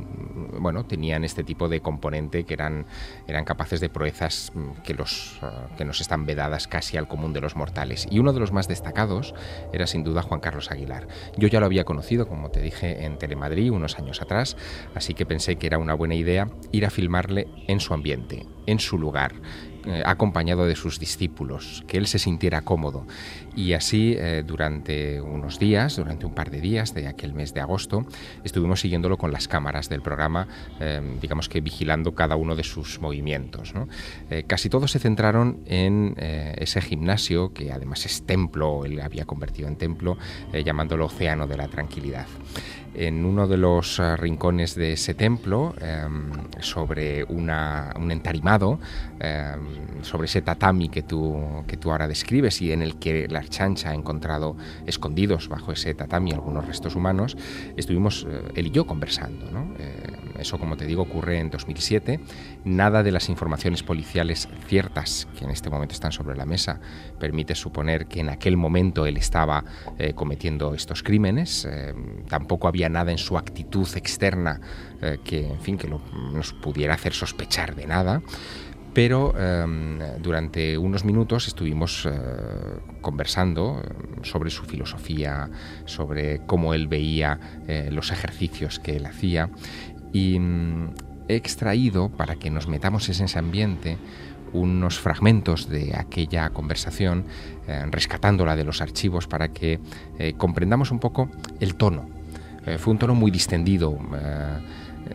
bueno, 0.59 0.85
tenían 0.85 1.25
este 1.25 1.45
tipo 1.45 1.69
de 1.69 1.81
componente 1.81 2.45
que 2.45 2.55
eran, 2.55 2.87
eran 3.27 3.45
capaces 3.45 3.81
de 3.81 3.89
proezas 3.89 4.53
que, 4.85 4.95
los, 4.95 5.41
uh, 5.43 5.77
que 5.77 5.85
nos 5.85 6.01
están 6.01 6.27
vedadas 6.27 6.67
casi 6.67 6.97
al 6.97 7.09
común 7.09 7.33
de 7.33 7.41
los 7.41 7.57
mortales. 7.57 8.07
Y 8.11 8.19
uno 8.19 8.33
de 8.33 8.41
los 8.41 8.53
más 8.53 8.69
destacados 8.69 9.35
era 9.73 9.87
sin 9.87 10.05
duda 10.05 10.23
Juan 10.23 10.41
Carlos 10.41 10.71
Aguilar. 10.71 11.09
Yo 11.37 11.49
ya 11.49 11.61
lo 11.61 11.67
había 11.67 11.85
conocido, 11.85 12.27
como 12.29 12.51
te 12.51 12.61
dije, 12.61 13.05
en 13.05 13.19
Telemadrid 13.19 13.71
unos 13.71 13.99
años 13.99 14.23
atrás, 14.23 14.57
así 14.95 15.15
que 15.15 15.27
pensé 15.27 15.57
que 15.57 15.67
era 15.67 15.79
una 15.79 15.95
buena 15.95 16.15
idea 16.15 16.49
ir 16.73 16.87
a 16.87 16.91
filmarle 16.91 17.49
en 17.69 17.81
su 17.81 17.95
ambiente, 17.95 18.47
en 18.67 18.79
su 18.79 18.99
lugar, 18.99 19.33
acompañado 20.05 20.67
de 20.67 20.77
sus 20.77 20.99
discípulos, 20.99 21.85
que 21.87 21.97
él 21.97 22.07
se 22.07 22.19
sintiera 22.19 22.63
cómodo. 22.63 23.07
Y 23.57 23.73
así, 23.73 24.15
eh, 24.19 24.45
durante 24.47 25.21
unos 25.21 25.59
días, 25.59 25.97
durante 25.97 26.27
un 26.27 26.35
par 26.35 26.51
de 26.51 26.61
días 26.61 26.95
de 26.95 27.09
aquel 27.09 27.35
mes 27.35 27.53
de 27.53 27.61
agosto, 27.61 28.07
estuvimos 28.45 28.81
siguiéndolo 28.81 29.17
con 29.19 29.33
las 29.33 29.49
cámaras 29.49 29.89
del 29.89 30.03
programa, 30.03 30.47
eh, 30.79 31.01
digamos 31.21 31.49
que 31.49 31.61
vigilando 31.61 32.15
cada 32.15 32.37
uno 32.37 32.55
de 32.55 32.65
sus 32.65 33.01
movimientos. 33.01 33.73
Eh, 34.31 34.45
casi 34.47 34.69
todos 34.69 34.93
se 34.93 34.99
centraron 34.99 35.61
en 35.67 36.15
eh, 36.19 36.55
ese 36.59 36.81
gimnasio, 36.81 37.53
que 37.53 37.73
además 37.73 38.07
es 38.07 38.25
templo, 38.25 38.85
él 38.85 39.01
había 39.01 39.25
convertido 39.25 39.69
en 39.69 39.77
templo, 39.77 40.17
llamándolo 40.53 41.07
Océano 41.07 41.47
de 41.47 41.57
la 41.57 41.69
Tranquilidad 41.69 42.27
en 42.95 43.25
uno 43.25 43.47
de 43.47 43.57
los 43.57 44.01
rincones 44.19 44.75
de 44.75 44.93
ese 44.93 45.15
templo, 45.15 45.75
eh, 45.81 46.07
sobre 46.61 47.25
una, 47.25 47.95
un 47.97 48.11
entarimado, 48.11 48.81
eh, 49.21 49.53
sobre 50.03 50.27
ese 50.27 50.43
tatami 50.43 50.89
que 50.89 51.03
tú, 51.03 51.65
que 51.67 51.77
tú 51.77 51.93
ahora 51.93 52.09
describes 52.09 52.61
y 52.63 52.73
en 52.73 52.83
el 52.83 52.97
que 52.97 53.29
la 53.29 53.40
chancha 53.49 53.91
ha 53.91 53.95
encontrado 53.95 54.57
escondidos 54.87 55.49
bajo 55.49 55.73
ese 55.73 55.95
tatami 55.95 56.33
algunos 56.33 56.67
restos 56.67 56.97
humanos, 56.97 57.37
estuvimos 57.77 58.27
eh, 58.29 58.43
él 58.55 58.67
y 58.67 58.71
yo 58.71 58.87
conversando. 58.87 59.51
¿no? 59.51 59.71
eso, 60.39 60.59
como 60.59 60.77
te 60.77 60.87
digo, 60.87 61.03
ocurre 61.03 61.39
en 61.39 61.51
2007. 61.51 62.21
Nada 62.65 63.03
de 63.03 63.13
las 63.13 63.29
informaciones 63.29 63.83
policiales 63.83 64.49
ciertas 64.67 65.29
que 65.39 65.45
en 65.45 65.51
este 65.51 65.71
momento 65.71 65.95
están 65.95 66.13
sobre 66.13 66.37
la 66.37 66.47
mesa 66.47 66.81
permite 67.19 67.55
suponer 67.55 68.07
que 68.07 68.21
en 68.21 68.31
aquel 68.31 68.57
momento 68.57 69.07
él 69.07 69.17
estaba 69.17 69.65
cometiendo 70.15 70.75
estos 70.75 71.03
crímenes. 71.03 71.69
tampoco 72.29 72.69
había 72.69 72.89
nada 72.89 73.11
en 73.13 73.19
su 73.19 73.37
actitud 73.37 73.89
externa 73.97 74.61
eh, 75.03 75.19
que, 75.25 75.47
en 75.47 75.61
fin, 75.61 75.79
que 75.79 75.89
lo, 75.89 76.01
nos 76.33 76.53
pudiera 76.53 76.95
hacer 76.95 77.13
sospechar 77.13 77.75
de 77.75 77.87
nada. 77.87 78.23
Pero 78.93 79.33
eh, 79.37 79.65
durante 80.21 80.77
unos 80.77 81.05
minutos 81.05 81.47
estuvimos 81.47 82.07
eh, 82.07 82.11
conversando 83.01 83.83
sobre 84.23 84.51
su 84.51 84.65
filosofía, 84.65 85.49
sobre 85.85 86.41
cómo 86.47 86.75
él 86.75 86.89
veía 86.89 87.39
los 87.91 88.11
ejercicios 88.11 88.81
que 88.81 88.97
él 88.97 89.07
hacía 89.07 89.49
y 90.13 90.39
mm, 90.39 90.91
he 91.29 91.37
extraído, 91.37 92.09
para 92.09 92.37
que 92.37 92.51
nos 92.51 92.67
metamos 92.67 93.09
en 93.09 93.25
ese 93.25 93.39
ambiente, 93.39 93.99
unos 94.53 94.99
fragmentos 94.99 95.69
de 95.69 95.95
aquella 95.97 96.51
conversación, 96.51 97.25
eh, 97.69 97.85
rescatándola 97.89 98.57
de 98.57 98.65
los 98.65 98.81
archivos 98.81 99.29
para 99.29 99.49
que 99.49 99.79
eh, 100.19 100.35
comprendamos 100.37 100.91
un 100.91 100.99
poco 100.99 101.31
el 101.61 101.77
tono 101.77 102.09
eh, 102.67 102.79
fue 102.79 102.93
un 102.93 102.99
tono 102.99 103.15
muy 103.15 103.31
distendido. 103.31 103.99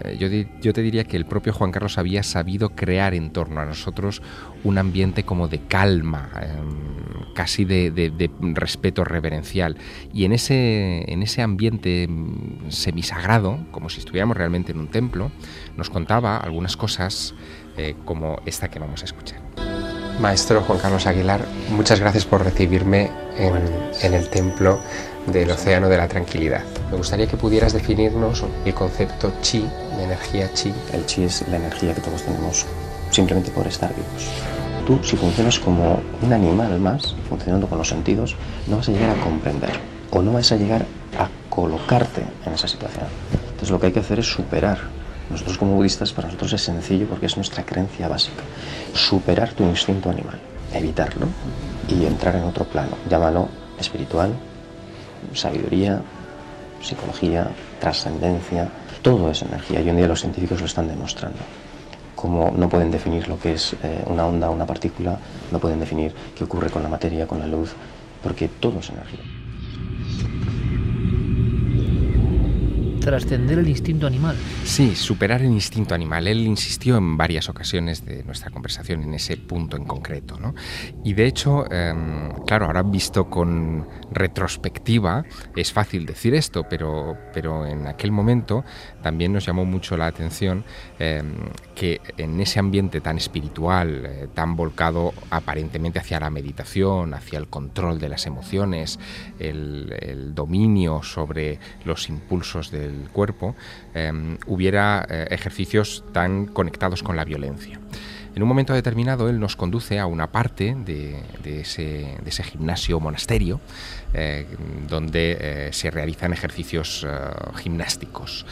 Eh, 0.01 0.51
yo, 0.61 0.73
te 0.73 0.81
diría 0.81 1.03
que 1.03 1.17
el 1.17 1.25
propio 1.25 1.53
Juan 1.53 1.71
Carlos 1.71 1.97
había 1.97 2.23
sabido 2.23 2.69
crear 2.69 3.13
en 3.13 3.31
torno 3.31 3.61
a 3.61 3.65
nosotros 3.65 4.21
un 4.63 4.77
ambiente 4.77 5.23
como 5.23 5.47
de 5.47 5.59
calma, 5.59 6.31
eh, 6.41 6.47
casi 7.33 7.65
de, 7.65 8.29
respeto 8.53 9.03
reverencial. 9.03 9.77
Y 10.13 10.25
en 10.25 10.33
ese, 10.33 11.11
en 11.11 11.21
ese 11.21 11.41
ambiente 11.41 12.07
mm, 12.07 12.69
semisagrado, 12.69 13.59
como 13.71 13.89
si 13.89 13.99
estuviéramos 13.99 14.37
realmente 14.37 14.71
en 14.71 14.79
un 14.79 14.87
templo, 14.87 15.31
nos 15.77 15.89
contaba 15.89 16.37
algunas 16.37 16.75
cosas 16.77 17.35
eh, 17.77 17.95
como 18.05 18.41
esta 18.45 18.69
que 18.69 18.79
vamos 18.79 19.01
a 19.01 19.05
escuchar. 19.05 19.44
Maestro 20.19 20.61
Juan 20.61 20.79
Carlos 20.79 21.07
Aguilar, 21.07 21.41
muchas 21.69 21.99
gracias 21.99 22.25
por 22.25 22.43
recibirme 22.43 23.11
en, 23.37 24.13
el 24.13 24.29
templo 24.29 24.79
del 25.27 25.51
Océano 25.51 25.89
de 25.89 25.97
la 25.97 26.07
Tranquilidad. 26.07 26.63
Me 26.89 26.97
gustaría 26.97 27.27
que 27.27 27.35
pudieras 27.35 27.73
definirnos 27.73 28.45
el 28.63 28.73
concepto 28.73 29.33
chi, 29.41 29.67
de 29.97 30.03
energía 30.03 30.51
chi. 30.53 30.73
El 30.93 31.05
chi 31.05 31.23
es 31.23 31.45
la 31.49 31.57
energía 31.57 31.93
que 31.93 32.01
todos 32.01 32.23
tenemos 32.23 32.65
simplemente 33.11 33.51
por 33.51 33.67
estar 33.67 33.93
vivos. 33.93 34.29
Tú, 34.87 34.99
si 35.03 35.17
funcionas 35.17 35.59
como 35.59 36.01
un 36.21 36.31
animal 36.31 36.79
más, 36.79 37.15
funcionando 37.27 37.67
con 37.67 37.77
los 37.77 37.89
sentidos, 37.89 38.37
no 38.67 38.77
vas 38.77 38.87
a 38.87 38.91
llegar 38.93 39.09
a 39.09 39.21
comprender 39.21 39.71
o 40.11 40.21
no 40.21 40.31
vas 40.31 40.51
a 40.51 40.55
llegar 40.55 40.85
a 41.19 41.27
colocarte 41.49 42.21
en 42.45 42.53
esa 42.53 42.67
situación. 42.67 43.05
Entonces 43.33 43.69
lo 43.69 43.79
que 43.79 43.87
hay 43.87 43.93
que 43.93 43.99
hacer 43.99 44.19
es 44.19 44.27
superar. 44.27 44.79
Nosotros 45.29 45.57
como 45.57 45.75
budistas, 45.75 46.13
para 46.13 46.27
nosotros 46.27 46.53
es 46.53 46.61
sencillo 46.61 47.07
porque 47.07 47.25
es 47.25 47.35
nuestra 47.35 47.65
creencia 47.65 48.07
básica. 48.07 48.43
Superar 48.93 49.53
tu 49.53 49.63
instinto 49.63 50.09
animal, 50.09 50.39
evitarlo 50.73 51.27
y 51.87 52.05
entrar 52.05 52.35
en 52.35 52.43
otro 52.43 52.65
plano. 52.65 52.97
Llámalo 53.09 53.49
espiritual, 53.79 54.33
sabiduría, 55.33 56.01
psicología, 56.81 57.47
trascendencia, 57.79 58.69
todo 59.01 59.29
es 59.31 59.41
energía 59.41 59.81
y 59.81 59.83
hoy 59.83 59.89
en 59.89 59.97
día 59.97 60.07
los 60.07 60.21
científicos 60.21 60.59
lo 60.59 60.65
están 60.65 60.87
demostrando. 60.87 61.39
como 62.15 62.49
no 62.51 62.69
pueden 62.69 62.89
definir 62.91 63.27
lo 63.27 63.37
que 63.37 63.53
es 63.53 63.75
eh, 63.83 64.03
una 64.07 64.25
onda, 64.25 64.49
una 64.49 64.65
partícula, 64.65 65.19
no 65.51 65.59
pueden 65.59 65.79
definir 65.79 66.13
qué 66.35 66.45
ocurre 66.45 66.69
con 66.69 66.81
la 66.81 66.89
materia, 66.89 67.27
con 67.27 67.39
la 67.39 67.45
luz, 67.45 67.73
porque 68.23 68.47
todo 68.47 68.79
es 68.79 68.89
energía. 68.89 69.34
Trascender 73.05 73.59
el 73.59 73.69
instinto 73.69 74.07
animal. 74.07 74.35
Sí, 74.63 74.95
superar 74.95 75.43
el 75.43 75.51
instinto 75.51 75.93
animal. 75.93 76.27
Él 76.27 76.39
insistió 76.39 76.97
en 76.97 77.17
varias 77.17 77.49
ocasiones 77.49 78.03
de 78.03 78.23
nuestra 78.23 78.49
conversación 78.49 79.03
en 79.03 79.13
ese 79.13 79.37
punto 79.37 79.77
en 79.77 79.83
concreto. 79.85 80.39
¿no? 80.39 80.55
Y 81.03 81.13
de 81.13 81.27
hecho, 81.27 81.71
em, 81.71 82.31
claro, 82.47 82.65
ahora 82.65 82.81
visto 82.81 83.29
con 83.29 83.87
retrospectiva, 84.11 85.23
es 85.55 85.71
fácil 85.71 86.07
decir 86.07 86.33
esto, 86.33 86.65
pero, 86.67 87.15
pero 87.31 87.67
en 87.67 87.85
aquel 87.85 88.11
momento 88.11 88.65
también 89.03 89.33
nos 89.33 89.45
llamó 89.45 89.65
mucho 89.65 89.95
la 89.97 90.07
atención 90.07 90.65
em, 90.97 91.35
que 91.75 92.01
en 92.17 92.41
ese 92.41 92.57
ambiente 92.57 93.01
tan 93.01 93.17
espiritual, 93.17 94.03
eh, 94.03 94.27
tan 94.33 94.55
volcado 94.55 95.13
aparentemente 95.29 95.99
hacia 95.99 96.19
la 96.19 96.31
meditación, 96.31 97.13
hacia 97.13 97.37
el 97.37 97.49
control 97.49 97.99
de 97.99 98.09
las 98.09 98.25
emociones, 98.25 98.99
el, 99.37 99.95
el 99.99 100.33
dominio 100.33 101.03
sobre 101.03 101.59
los 101.83 102.09
impulsos 102.09 102.71
del 102.71 102.94
cuerpo, 103.11 103.55
em, 103.93 104.37
hubiera 104.47 105.05
eh, 105.09 105.27
ejercicios 105.31 106.03
tan 106.11 106.45
conectados 106.45 107.03
con 107.03 107.15
la 107.15 107.25
violencia. 107.25 107.79
En 108.35 108.43
un 108.43 108.49
momento 108.49 108.73
determinado 108.73 109.29
él 109.29 109.39
nos 109.39 109.55
conduce 109.55 109.97
a 109.97 110.07
una 110.07 110.31
parte 110.31 110.75
de, 110.75 111.61
ese, 111.61 112.43
gimnasio 112.43 112.99
monasterio 112.99 113.61
eh, 114.13 114.45
donde 114.89 115.37
eh, 115.39 115.69
se 115.71 115.89
realizan 115.89 116.33
ejercicios 116.33 117.07
gimnásticos 117.55 118.45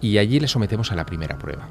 y 0.00 0.18
allí 0.18 0.40
le 0.40 0.48
sometemos 0.48 0.92
a 0.92 0.94
la 0.94 1.04
primera 1.04 1.38
prueba. 1.38 1.68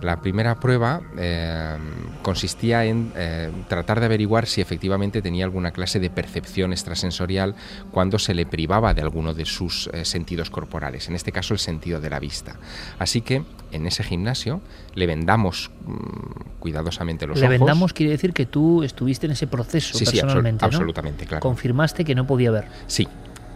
La 0.00 0.20
primera 0.20 0.60
prueba 0.60 1.00
eh, 1.18 1.76
consistía 2.22 2.84
en 2.84 3.12
eh, 3.16 3.50
tratar 3.68 3.98
de 3.98 4.06
averiguar 4.06 4.46
si 4.46 4.60
efectivamente 4.60 5.22
tenía 5.22 5.44
alguna 5.44 5.72
clase 5.72 5.98
de 5.98 6.08
percepción 6.08 6.72
extrasensorial 6.72 7.56
cuando 7.90 8.18
se 8.18 8.34
le 8.34 8.46
privaba 8.46 8.94
de 8.94 9.02
alguno 9.02 9.34
de 9.34 9.44
sus 9.44 9.88
eh, 9.92 10.04
sentidos 10.04 10.50
corporales, 10.50 11.08
en 11.08 11.16
este 11.16 11.32
caso 11.32 11.52
el 11.52 11.60
sentido 11.60 12.00
de 12.00 12.10
la 12.10 12.20
vista. 12.20 12.56
Así 12.98 13.22
que 13.22 13.42
en 13.72 13.86
ese 13.86 14.04
gimnasio 14.04 14.60
le 14.94 15.06
vendamos 15.06 15.70
mm, 15.84 16.58
cuidadosamente 16.60 17.26
los 17.26 17.38
ojos. 17.38 17.50
Le 17.50 17.58
vendamos 17.58 17.92
quiere 17.92 18.12
decir 18.12 18.32
que 18.32 18.46
tú 18.46 18.84
estuviste 18.84 19.26
en 19.26 19.32
ese 19.32 19.48
proceso 19.48 19.98
personalmente, 19.98 20.64
sí, 20.64 20.66
absolutamente, 20.66 21.26
claro. 21.26 21.40
Confirmaste 21.40 22.04
que 22.04 22.14
no 22.14 22.26
podía 22.26 22.52
ver. 22.52 22.66
Sí, 22.86 23.08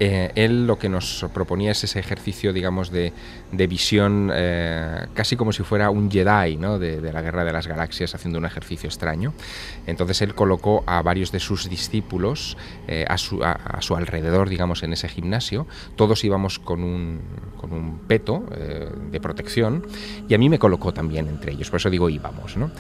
eh, 0.04 0.32
él 0.34 0.66
lo 0.66 0.80
que 0.80 0.88
nos 0.88 1.26
proponía 1.32 1.70
es 1.70 1.84
ese 1.84 2.00
ejercicio, 2.00 2.52
digamos, 2.52 2.90
de, 2.90 3.12
visión 3.52 4.30
eh, 4.34 5.06
casi 5.14 5.36
como 5.36 5.52
si 5.52 5.62
fuera 5.62 5.90
un 5.90 6.10
Jedi 6.10 6.56
¿no? 6.56 6.78
de, 6.78 7.12
la 7.12 7.22
Guerra 7.22 7.44
de 7.44 7.52
las 7.52 7.66
Galaxias 7.66 8.14
haciendo 8.14 8.38
un 8.38 8.46
ejercicio 8.46 8.88
extraño. 8.88 9.34
Entonces 9.86 10.22
él 10.22 10.34
colocó 10.34 10.82
a 10.86 11.02
varios 11.02 11.32
de 11.32 11.40
sus 11.40 11.68
discípulos 11.68 12.56
eh, 12.88 13.04
a, 13.08 13.18
su, 13.18 13.42
alrededor, 13.94 14.48
digamos, 14.48 14.82
en 14.82 14.92
ese 14.92 15.08
gimnasio. 15.08 15.66
Todos 15.96 16.24
íbamos 16.24 16.58
con 16.58 16.82
un, 16.82 17.20
con 17.60 17.72
un 17.72 17.98
peto 18.00 18.44
de 19.10 19.20
protección 19.20 19.86
y 20.28 20.34
a 20.34 20.38
mí 20.38 20.48
me 20.48 20.58
colocó 20.58 20.92
también 20.92 21.28
entre 21.28 21.52
ellos, 21.52 21.70
por 21.70 21.78
eso 21.78 21.90
digo 21.90 22.08
íbamos. 22.08 22.56
¿no? 22.56 22.70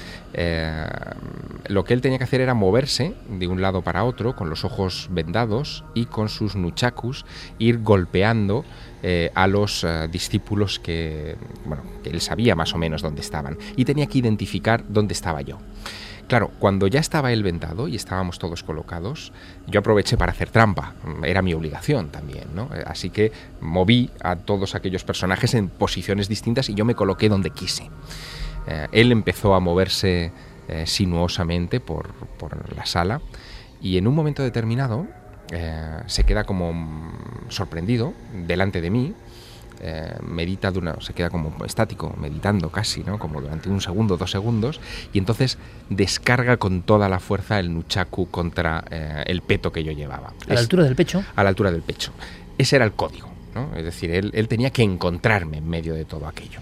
lo 1.68 1.84
que 1.84 1.94
él 1.94 2.00
tenía 2.00 2.18
que 2.18 2.24
hacer 2.24 2.40
era 2.40 2.54
moverse 2.54 3.14
de 3.28 3.46
un 3.46 3.60
lado 3.60 3.82
para 3.82 4.04
otro 4.04 4.34
con 4.34 4.50
los 4.50 4.64
ojos 4.64 5.08
vendados 5.10 5.84
y 5.94 6.06
con 6.06 6.28
sus 6.28 6.56
nuchacus 6.56 7.24
ir 7.58 7.82
golpeando 7.82 8.64
eh, 9.02 9.30
a 9.34 9.48
los 9.48 9.82
eh, 9.82 10.08
que, 10.78 11.36
bueno, 11.64 11.82
él 12.04 12.20
sabía 12.20 12.54
más 12.54 12.74
o 12.74 12.78
menos 12.78 13.02
dónde 13.02 13.20
estaban 13.20 13.58
y 13.76 13.84
tenía 13.84 14.06
que 14.06 14.18
identificar 14.18 14.84
dónde 14.88 15.12
estaba 15.12 15.42
yo. 15.42 15.58
Claro, 16.28 16.50
cuando 16.58 16.86
ya 16.86 17.00
estaba 17.00 17.32
él 17.32 17.42
vendado 17.42 17.88
y 17.88 17.96
estábamos 17.96 18.38
todos 18.38 18.62
colocados, 18.62 19.32
yo 19.66 19.80
aproveché 19.80 20.16
para 20.16 20.32
hacer 20.32 20.50
trampa, 20.50 20.94
era 21.24 21.42
mi 21.42 21.52
obligación 21.52 22.10
también, 22.10 22.54
¿no? 22.54 22.70
Así 22.86 23.10
que 23.10 23.32
moví 23.60 24.10
a 24.22 24.36
todos 24.36 24.74
aquellos 24.74 25.04
personajes 25.04 25.52
en 25.54 25.68
posiciones 25.68 26.28
distintas 26.28 26.70
y 26.70 26.74
yo 26.74 26.84
me 26.84 26.94
coloqué 26.94 27.28
donde 27.28 27.50
quise. 27.50 27.90
Eh, 28.66 28.86
él 28.92 29.12
empezó 29.12 29.54
a 29.54 29.60
moverse 29.60 30.32
sinuosamente 30.86 31.80
por, 31.80 32.14
por 32.38 32.74
la 32.74 32.86
sala 32.86 33.20
y 33.82 33.98
en 33.98 34.06
un 34.06 34.14
momento 34.14 34.42
determinado 34.42 35.06
eh, 35.54 36.02
se 36.06 36.24
queda 36.24 36.44
como 36.44 37.12
sorprendido 37.48 38.14
delante 38.46 38.80
de 38.80 38.88
mí, 38.88 39.14
eh, 39.82 40.16
medita, 40.22 40.70
de 40.70 40.78
una, 40.78 41.00
se 41.00 41.12
queda 41.12 41.28
como 41.28 41.64
estático, 41.64 42.14
meditando 42.18 42.70
casi, 42.70 43.02
¿no? 43.02 43.18
como 43.18 43.40
durante 43.40 43.68
un 43.68 43.80
segundo, 43.80 44.16
dos 44.16 44.30
segundos, 44.30 44.80
y 45.12 45.18
entonces 45.18 45.58
descarga 45.90 46.56
con 46.56 46.82
toda 46.82 47.08
la 47.08 47.18
fuerza 47.18 47.58
el 47.58 47.74
nuchaku 47.74 48.30
contra 48.30 48.84
eh, 48.90 49.24
el 49.26 49.42
peto 49.42 49.72
que 49.72 49.82
yo 49.84 49.92
llevaba. 49.92 50.32
¿A 50.48 50.54
la 50.54 50.60
altura 50.60 50.84
del 50.84 50.94
pecho? 50.94 51.24
A 51.34 51.42
la 51.42 51.48
altura 51.48 51.72
del 51.72 51.82
pecho. 51.82 52.12
Ese 52.58 52.76
era 52.76 52.84
el 52.84 52.92
código. 52.92 53.30
¿no? 53.54 53.76
Es 53.76 53.84
decir, 53.84 54.10
él, 54.10 54.30
él 54.34 54.48
tenía 54.48 54.70
que 54.70 54.82
encontrarme 54.82 55.58
en 55.58 55.68
medio 55.68 55.94
de 55.94 56.04
todo 56.04 56.26
aquello. 56.26 56.60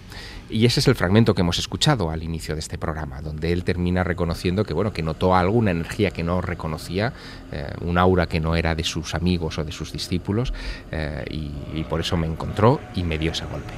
Y 0.51 0.67
ese 0.67 0.81
es 0.81 0.89
el 0.89 0.97
fragmento 0.97 1.35
que 1.35 1.43
hemos 1.43 1.59
escuchado 1.59 2.11
al 2.11 2.25
inicio 2.25 2.55
de 2.55 2.61
este 2.61 2.77
programa, 2.77 3.23
donde 3.23 3.53
él 3.53 3.63
termina 3.63 4.03
reconociendo 4.03 4.65
que, 4.65 4.75
bueno, 4.75 4.93
que 4.93 5.03
notó 5.03 5.37
alguna 5.37 5.71
energía 5.71 6.11
que 6.11 6.25
no 6.25 6.41
reconocía, 6.41 7.13
eh, 7.53 7.73
un 7.83 7.99
aura 7.99 8.27
que 8.27 8.41
no 8.41 8.57
era 8.57 8.75
de 8.75 8.83
sus 8.83 9.15
amigos 9.15 9.59
o 9.59 9.65
de 9.65 9.71
sus 9.71 9.93
discípulos, 9.93 10.53
eh, 10.91 11.25
y, 11.31 11.85
por 11.85 12.01
eso 12.01 12.17
me 12.17 12.27
encontró 12.27 12.81
y 12.95 13.05
me 13.05 13.19
dio 13.19 13.33
ese 13.33 13.45
golpe. 13.47 13.73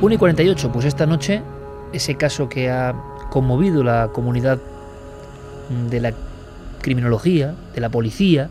...1 0.00 0.14
y 0.14 0.16
48, 0.16 0.72
pues 0.72 0.84
esta 0.84 1.06
noche, 1.06 1.42
ese 1.92 2.16
caso 2.16 2.48
que 2.48 2.68
ha 2.68 2.92
conmovido 3.30 3.84
la 3.84 4.08
comunidad 4.12 4.58
de 5.88 6.00
la 6.00 6.12
criminología, 6.80 7.54
de 7.72 7.80
la 7.80 7.88
policía, 7.88 8.50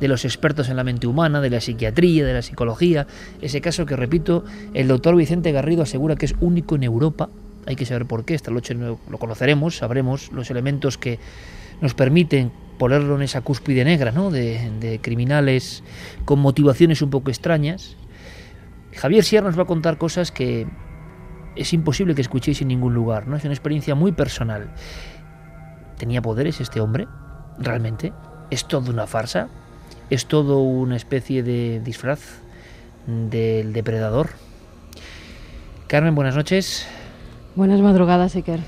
de 0.00 0.08
los 0.08 0.24
expertos 0.24 0.68
en 0.68 0.76
la 0.76 0.84
mente 0.84 1.06
humana, 1.06 1.40
de 1.40 1.50
la 1.50 1.60
psiquiatría, 1.60 2.24
de 2.24 2.32
la 2.32 2.42
psicología. 2.42 3.06
Ese 3.40 3.60
caso 3.60 3.86
que, 3.86 3.96
repito, 3.96 4.44
el 4.74 4.88
doctor 4.88 5.14
Vicente 5.14 5.52
Garrido 5.52 5.82
asegura 5.82 6.16
que 6.16 6.26
es 6.26 6.34
único 6.40 6.74
en 6.74 6.84
Europa. 6.84 7.28
Hay 7.66 7.76
que 7.76 7.84
saber 7.84 8.06
por 8.06 8.24
qué. 8.24 8.34
Esta 8.34 8.50
noche 8.50 8.74
lo 8.74 9.18
conoceremos, 9.18 9.76
sabremos 9.76 10.32
los 10.32 10.50
elementos 10.50 10.96
que 10.98 11.18
nos 11.80 11.94
permiten 11.94 12.52
ponerlo 12.78 13.16
en 13.16 13.22
esa 13.22 13.42
cúspide 13.42 13.84
negra, 13.84 14.10
¿no? 14.10 14.30
De, 14.30 14.98
criminales 15.02 15.84
con 16.24 16.38
motivaciones 16.40 17.02
un 17.02 17.10
poco 17.10 17.30
extrañas. 17.30 17.96
Javier 18.94 19.22
Sierra 19.22 19.48
nos 19.48 19.58
va 19.58 19.64
a 19.64 19.66
contar 19.66 19.98
cosas 19.98 20.32
que 20.32 20.66
es 21.56 21.72
imposible 21.74 22.14
que 22.14 22.22
escuchéis 22.22 22.62
en 22.62 22.68
ningún 22.68 22.94
lugar, 22.94 23.28
¿no? 23.28 23.36
Es 23.36 23.44
una 23.44 23.52
experiencia 23.52 23.94
muy 23.94 24.12
personal. 24.12 24.70
¿Tenía 25.98 26.22
poderes 26.22 26.60
este 26.62 26.80
hombre? 26.80 27.06
¿Realmente? 27.58 28.14
¿Es 28.50 28.66
todo 28.66 28.90
una 28.90 29.06
farsa? 29.06 29.48
Es 30.10 30.26
todo 30.26 30.58
una 30.58 30.96
especie 30.96 31.42
de 31.42 31.80
disfraz 31.80 32.20
del 33.06 33.72
depredador. 33.72 34.30
Carmen, 35.86 36.14
buenas 36.14 36.36
noches. 36.36 36.86
Buenas 37.54 37.80
madrugadas, 37.80 38.34
Iker. 38.36 38.60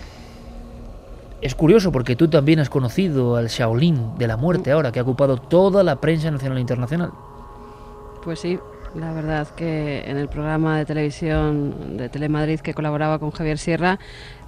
Es 1.41 1.57
curioso 1.57 1.91
porque 1.91 2.15
tú 2.15 2.29
también 2.29 2.61
has 2.61 2.71
conocido 2.71 3.37
al 3.37 3.49
Shaolin 3.49 4.17
de 4.17 4.29
la 4.29 4.37
muerte 4.37 4.71
ahora, 4.71 4.93
que 4.93 5.01
ha 5.01 5.03
ocupado 5.03 5.37
toda 5.37 5.83
la 5.83 6.01
prensa 6.01 6.31
nacional 6.31 6.59
e 6.59 6.61
internacional. 6.61 7.11
Pues 8.23 8.39
sí, 8.39 8.59
la 8.95 9.13
verdad 9.13 9.49
que 9.49 10.05
en 10.07 10.19
el 10.19 10.29
programa 10.29 10.79
de 10.79 10.85
televisión 10.85 11.97
de 11.97 12.09
Telemadrid 12.09 12.61
que 12.61 12.75
colaboraba 12.75 13.19
con 13.19 13.33
Javier 13.33 13.59
Sierra, 13.59 13.99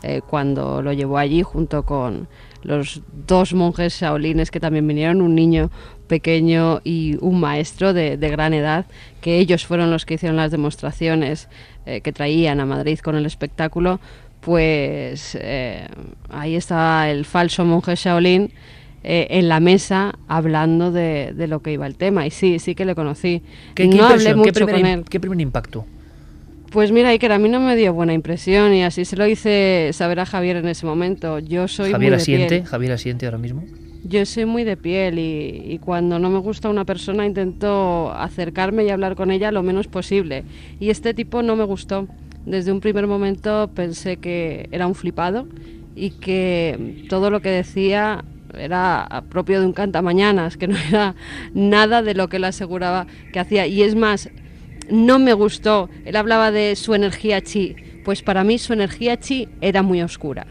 eh, 0.02 0.20
cuando 0.20 0.82
lo 0.82 0.92
llevó 0.92 1.18
allí 1.18 1.42
junto 1.42 1.82
con 1.82 2.28
los 2.64 3.02
dos 3.26 3.54
monjes 3.54 4.00
shaolines 4.00 4.50
que 4.50 4.60
también 4.60 4.86
vinieron, 4.86 5.22
un 5.22 5.34
niño 5.34 5.70
pequeño 6.08 6.80
y 6.84 7.16
un 7.20 7.40
maestro 7.40 7.92
de, 7.92 8.16
gran 8.16 8.52
edad, 8.54 8.86
que 9.20 9.38
ellos 9.38 9.64
fueron 9.64 9.90
los 9.90 10.04
que 10.04 10.14
hicieron 10.14 10.36
las 10.36 10.50
demostraciones 10.50 11.48
eh, 11.86 12.00
que 12.00 12.12
traían 12.12 12.60
a 12.60 12.66
Madrid 12.66 12.98
con 12.98 13.16
el 13.16 13.26
espectáculo, 13.26 14.00
pues 14.40 15.36
eh, 15.40 15.86
ahí 16.30 16.56
estaba 16.56 17.08
el 17.10 17.24
falso 17.24 17.64
monje 17.64 17.94
Shaolin 17.96 18.52
eh, 19.02 19.26
en 19.30 19.48
la 19.48 19.60
mesa 19.60 20.14
hablando 20.28 20.92
de, 20.92 21.34
lo 21.48 21.60
que 21.60 21.72
iba 21.72 21.86
el 21.86 21.96
tema. 21.96 22.26
Y 22.26 22.30
sí, 22.30 22.58
sí 22.58 22.74
que 22.74 22.84
le 22.84 22.94
conocí. 22.94 23.42
¿Qué, 23.74 23.86
no 23.86 24.06
hablé 24.06 24.34
mucho 24.34 24.66
con 24.66 24.86
él. 24.86 25.04
¿Qué 25.08 25.20
primer 25.20 25.40
impacto? 25.40 25.86
Pues 26.74 26.90
mira, 26.90 27.10
Iker, 27.10 27.30
a 27.30 27.38
mí 27.38 27.48
no 27.48 27.60
me 27.60 27.76
dio 27.76 27.94
buena 27.94 28.14
impresión 28.14 28.74
y 28.74 28.82
así 28.82 29.04
se 29.04 29.16
lo 29.16 29.28
hice 29.28 29.90
saber 29.92 30.18
a 30.18 30.26
Javier 30.26 30.56
en 30.56 30.66
ese 30.66 30.84
momento. 30.84 31.38
Yo 31.38 31.68
soy 31.68 31.92
Javier 31.92 32.10
muy 32.10 32.20
asiente, 32.20 32.64
Javier 32.64 32.90
asiente 32.90 33.26
ahora 33.26 33.38
mismo. 33.38 33.62
Yo 34.02 34.26
soy 34.26 34.44
muy 34.44 34.64
de 34.64 34.76
piel 34.76 35.20
y, 35.20 35.78
cuando 35.84 36.18
no 36.18 36.30
me 36.30 36.40
gusta 36.40 36.68
una 36.68 36.84
persona 36.84 37.26
intento 37.26 38.12
acercarme 38.12 38.82
y 38.84 38.90
hablar 38.90 39.14
con 39.14 39.30
ella 39.30 39.52
lo 39.52 39.62
menos 39.62 39.86
posible. 39.86 40.42
Y 40.80 40.90
este 40.90 41.14
tipo 41.14 41.44
no 41.44 41.54
me 41.54 41.62
gustó. 41.62 42.08
Desde 42.44 42.72
un 42.72 42.80
primer 42.80 43.06
momento 43.06 43.70
pensé 43.72 44.16
que 44.16 44.68
era 44.72 44.88
un 44.88 44.96
flipado 44.96 45.46
y 45.94 46.10
que 46.10 47.06
todo 47.08 47.30
lo 47.30 47.38
que 47.40 47.50
decía 47.50 48.24
era 48.58 49.22
propio 49.28 49.60
de 49.60 49.66
un 49.66 49.74
cantamañanas, 49.74 50.56
que 50.56 50.66
no 50.66 50.76
era 50.76 51.14
nada 51.54 52.02
de 52.02 52.14
lo 52.14 52.28
que 52.28 52.38
él 52.38 52.44
aseguraba 52.44 53.06
que 53.32 53.38
hacía. 53.38 53.68
Y 53.68 53.82
es 53.82 53.94
más, 53.94 54.28
no 54.90 55.18
me 55.18 55.32
gustó. 55.32 55.88
Él 56.04 56.16
hablaba 56.16 56.50
de 56.50 56.76
su 56.76 56.94
energía 56.94 57.40
chi, 57.40 57.76
pues 58.04 58.22
para 58.22 58.44
mí 58.44 58.58
su 58.58 58.72
energía 58.72 59.18
chi 59.18 59.48
era 59.60 59.82
muy 59.82 60.02
oscura. 60.02 60.46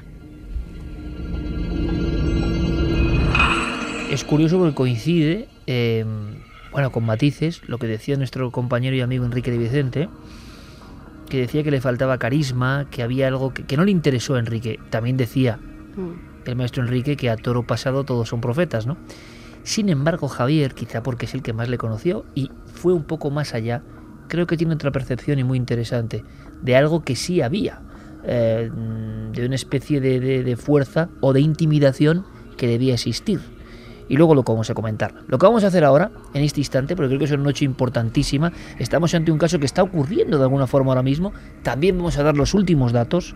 Es 4.11 4.23
curioso 4.23 4.59
porque 4.59 4.75
coincide, 4.75 5.47
eh, 5.65 6.05
bueno, 6.71 6.91
con 6.91 7.05
matices, 7.05 7.61
lo 7.67 7.79
que 7.79 7.87
decía 7.87 8.15
nuestro 8.15 8.51
compañero 8.51 8.95
y 8.95 9.01
amigo 9.01 9.25
Enrique 9.25 9.49
de 9.49 9.57
Vicente, 9.57 10.09
que 11.29 11.37
decía 11.39 11.63
que 11.63 11.71
le 11.71 11.81
faltaba 11.81 12.19
carisma, 12.19 12.87
que 12.91 13.01
había 13.01 13.27
algo 13.27 13.53
que, 13.53 13.63
que 13.63 13.75
no 13.75 13.85
le 13.85 13.91
interesó 13.91 14.35
a 14.35 14.39
Enrique. 14.39 14.79
También 14.91 15.17
decía 15.17 15.59
Mm. 15.95 16.11
el 16.45 16.55
maestro 16.55 16.83
Enrique 16.83 17.15
que 17.15 17.29
a 17.29 17.37
toro 17.37 17.63
pasado 17.63 18.03
todos 18.03 18.29
son 18.29 18.41
profetas, 18.41 18.85
¿no? 18.87 18.97
Sin 19.63 19.89
embargo, 19.89 20.27
Javier, 20.27 20.73
quizá 20.73 21.03
porque 21.03 21.25
es 21.25 21.33
el 21.33 21.41
que 21.41 21.53
más 21.53 21.69
le 21.69 21.77
conoció 21.77 22.25
y 22.35 22.51
fue 22.73 22.93
un 22.93 23.03
poco 23.03 23.29
más 23.31 23.53
allá, 23.53 23.81
creo 24.27 24.47
que 24.47 24.57
tiene 24.57 24.73
otra 24.73 24.91
percepción 24.91 25.39
y 25.39 25.43
muy 25.43 25.57
interesante 25.57 26.23
de 26.61 26.75
algo 26.75 27.03
que 27.03 27.15
sí 27.15 27.41
había, 27.41 27.81
eh, 28.23 28.69
de 29.33 29.45
una 29.45 29.55
especie 29.55 29.99
de, 29.99 30.19
de- 30.43 30.55
fuerza 30.55 31.09
o 31.19 31.33
de 31.33 31.41
intimidación 31.41 32.25
que 32.57 32.67
debía 32.67 32.93
existir. 32.93 33.39
Y 34.09 34.17
luego 34.17 34.35
lo 34.35 34.43
vamos 34.43 34.69
a 34.69 34.73
comentar. 34.73 35.13
Lo 35.27 35.37
que 35.37 35.45
vamos 35.45 35.63
a 35.63 35.67
hacer 35.67 35.83
ahora, 35.83 36.11
en 36.33 36.43
este 36.43 36.59
instante, 36.59 36.95
porque 36.95 37.07
creo 37.09 37.19
que 37.19 37.25
es 37.25 37.31
una 37.31 37.43
noche 37.43 37.65
importantísima, 37.65 38.51
estamos 38.77 39.13
ante 39.15 39.31
un 39.31 39.37
caso 39.37 39.59
que 39.59 39.65
está 39.65 39.81
ocurriendo 39.81 40.37
de 40.37 40.43
alguna 40.43 40.67
forma 40.67 40.91
ahora 40.91 41.01
mismo, 41.03 41.33
también 41.63 41.97
vamos 41.97 42.17
a 42.17 42.23
dar 42.23 42.35
los 42.37 42.53
últimos 42.53 42.91
datos, 42.91 43.33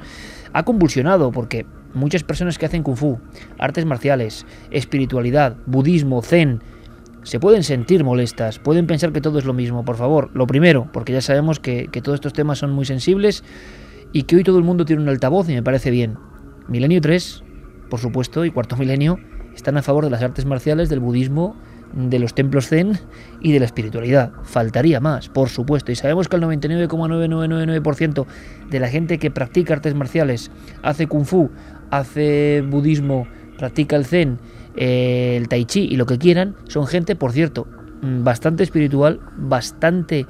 ha 0.54 0.64
convulsionado 0.64 1.32
porque 1.32 1.66
muchas 1.94 2.24
personas 2.24 2.58
que 2.58 2.66
hacen 2.66 2.84
kung 2.84 2.96
fu, 2.98 3.18
artes 3.58 3.86
marciales, 3.86 4.46
espiritualidad, 4.72 5.56
budismo, 5.66 6.22
zen, 6.22 6.62
se 7.28 7.42
pueden 7.42 7.64
sentir 7.64 8.06
molestas, 8.06 8.58
pueden 8.58 8.88
pensar 8.88 9.12
que 9.12 9.20
todo 9.20 9.38
es 9.38 9.44
lo 9.44 9.54
mismo. 9.54 9.84
Por 9.84 9.98
favor, 9.98 10.32
lo 10.34 10.48
primero, 10.48 10.90
porque 10.94 11.12
ya 11.12 11.20
sabemos 11.20 11.60
que, 11.60 11.90
que 11.92 12.02
todos 12.02 12.16
estos 12.16 12.32
temas 12.32 12.60
son 12.60 12.72
muy 12.72 12.86
sensibles 12.86 13.44
y 14.14 14.24
que 14.24 14.38
hoy 14.38 14.46
todo 14.46 14.58
el 14.58 14.64
mundo 14.64 14.86
tiene 14.86 15.02
un 15.02 15.10
altavoz 15.10 15.50
y 15.50 15.54
me 15.54 15.62
parece 15.62 15.92
bien. 15.92 16.18
Milenio 16.70 17.02
3, 17.02 17.44
por 17.90 18.00
supuesto, 18.00 18.46
y 18.46 18.52
cuarto 18.52 18.78
milenio 18.78 19.20
están 19.54 19.76
a 19.76 19.82
favor 19.82 20.06
de 20.06 20.10
las 20.10 20.24
artes 20.24 20.46
marciales, 20.46 20.88
del 20.88 21.02
budismo, 21.02 21.58
de 21.94 22.18
los 22.18 22.34
templos 22.34 22.68
zen 22.70 22.98
y 23.42 23.52
de 23.52 23.60
la 23.60 23.66
espiritualidad. 23.66 24.32
Faltaría 24.44 25.02
más, 25.02 25.28
por 25.28 25.50
supuesto. 25.50 25.92
Y 25.92 25.96
sabemos 25.96 26.30
que 26.30 26.38
el 26.38 26.44
99,9999% 26.44 28.26
de 28.70 28.80
la 28.80 28.88
gente 28.88 29.18
que 29.18 29.32
practica 29.32 29.74
artes 29.74 29.96
marciales, 29.96 30.50
hace 30.82 31.08
kung 31.08 31.26
fu, 31.26 31.50
hace 31.92 32.64
budismo, 32.66 33.28
practica 33.58 33.98
el 33.98 34.06
zen, 34.06 34.40
el 34.78 35.48
tai 35.50 35.66
chi 35.66 35.88
y 35.92 35.98
lo 35.98 36.06
que 36.06 36.18
quieran, 36.18 36.56
son 36.68 36.88
gente, 36.88 37.16
por 37.16 37.32
cierto, 37.32 37.68
mm, 38.02 38.24
bastante 38.24 38.64
espiritual, 38.64 39.20
bastante 39.36 40.26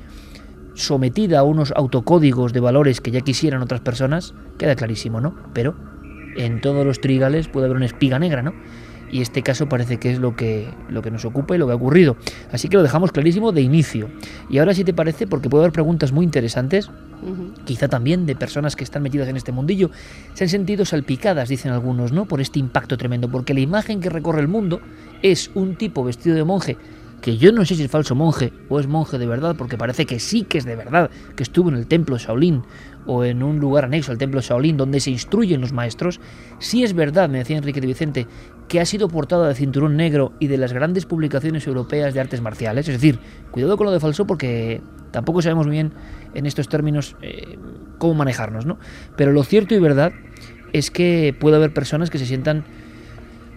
sometida 0.74 1.40
a 1.40 1.44
unos 1.44 1.74
autocódigos 1.76 2.54
de 2.54 2.60
valores 2.60 3.02
que 3.02 3.12
ya 3.12 3.22
quisieran 3.22 3.62
otras 3.62 3.82
personas, 3.82 4.34
queda 4.58 4.76
clarísimo, 4.76 5.20
¿no? 5.20 5.36
Pero 5.54 5.76
en 6.38 6.62
todos 6.62 6.86
los 6.86 7.02
trigales 7.02 7.48
puede 7.48 7.66
haber 7.66 7.78
una 7.78 7.86
espiga 7.88 8.20
negra, 8.20 8.42
¿no? 8.42 8.54
Y 9.12 9.22
este 9.22 9.42
caso 9.42 9.70
parece 9.70 9.98
que 9.98 10.12
es 10.12 10.20
lo 10.20 10.36
que, 10.36 10.68
lo 10.90 11.02
que 11.02 11.12
nos 11.12 11.26
ocupa 11.26 11.56
y 11.56 11.58
lo 11.58 11.66
que 11.66 11.74
ha 11.74 11.76
ocurrido. 11.76 12.18
Así 12.52 12.68
que 12.68 12.78
lo 12.78 12.84
dejamos 12.84 13.12
clarísimo 13.12 13.52
de 13.52 13.62
inicio. 13.62 14.10
Y 14.50 14.58
ahora 14.58 14.74
si 14.74 14.84
te 14.84 14.94
parece, 14.94 15.28
porque 15.28 15.50
puede 15.50 15.64
haber 15.64 15.74
preguntas 15.74 16.12
muy 16.12 16.26
interesantes, 16.26 16.90
quizá 17.66 17.88
también 17.88 18.26
de 18.26 18.36
personas 18.36 18.76
que 18.76 18.84
están 18.84 19.04
metidas 19.04 19.28
en 19.28 19.38
este 19.38 19.52
mundillo, 19.52 19.92
se 20.34 20.44
han 20.44 20.50
sentido 20.50 20.86
salpicadas, 20.86 21.50
dicen 21.50 21.72
algunos, 21.72 22.12
¿no? 22.12 22.26
Por 22.26 22.42
este 22.42 22.60
impacto 22.60 22.98
tremendo, 22.98 23.30
porque 23.30 23.54
la 23.54 23.62
imagen 23.62 24.02
que 24.02 24.10
recorre 24.10 24.42
el 24.42 24.48
mundo 24.48 24.82
es 25.22 25.52
un 25.56 25.76
tipo 25.76 26.04
vestido 26.04 26.36
de 26.36 26.44
monje, 26.44 26.78
que 27.22 27.38
yo 27.38 27.52
no 27.52 27.66
sé 27.66 27.76
si 27.76 27.84
es 27.84 27.92
falso 27.92 28.16
monje 28.16 28.54
o 28.70 28.80
es 28.80 28.88
monje 28.88 29.18
de 29.18 29.26
verdad, 29.26 29.56
porque 29.58 29.78
parece 29.78 30.06
que 30.06 30.20
sí 30.20 30.44
que 30.44 30.60
es 30.60 30.66
de 30.66 30.76
verdad, 30.76 31.10
que 31.36 31.44
estuvo 31.44 31.70
en 31.70 31.76
el 31.76 31.88
templo 31.88 32.18
Shaolin 32.18 32.64
o 33.08 33.24
en 33.24 33.42
un 33.42 33.60
lugar 33.60 33.86
anexo 33.86 34.12
al 34.12 34.18
templo 34.18 34.42
Shaolin 34.42 34.78
donde 34.78 35.00
se 35.00 35.10
instruyen 35.10 35.62
los 35.62 35.74
maestros, 35.74 36.20
sí 36.60 36.84
es 36.84 36.94
verdad, 36.94 37.30
me 37.30 37.40
decía 37.40 37.58
Enrique 37.58 37.82
de 37.82 37.88
Vicente, 37.88 38.28
que 38.68 38.80
ha 38.80 38.86
sido 38.86 39.08
portada 39.08 39.48
de 39.48 39.56
cinturón 39.56 39.96
negro 39.96 40.34
y 40.40 40.48
de 40.48 40.58
las 40.58 40.74
grandes 40.74 41.06
publicaciones 41.06 41.66
europeas 41.66 42.14
de 42.14 42.20
artes 42.20 42.42
marciales, 42.42 42.88
es 42.88 42.96
decir, 42.96 43.20
cuidado 43.52 43.78
con 43.78 43.86
lo 43.86 43.92
de 43.92 44.00
falso 44.00 44.28
porque 44.28 44.82
tampoco 45.12 45.42
sabemos 45.42 45.68
bien 45.68 45.94
en 46.34 46.46
estos 46.46 46.68
términos 46.68 47.16
eh, 47.22 47.58
cómo 47.98 48.14
manejarnos, 48.14 48.66
¿no? 48.66 48.78
Pero 49.16 49.32
lo 49.32 49.44
cierto 49.44 49.74
y 49.74 49.80
verdad 49.80 50.12
es 50.74 50.92
que 50.92 51.36
puede 51.40 51.56
haber 51.56 51.74
personas 51.74 52.10
que 52.10 52.20
se 52.20 52.26
sientan 52.26 52.66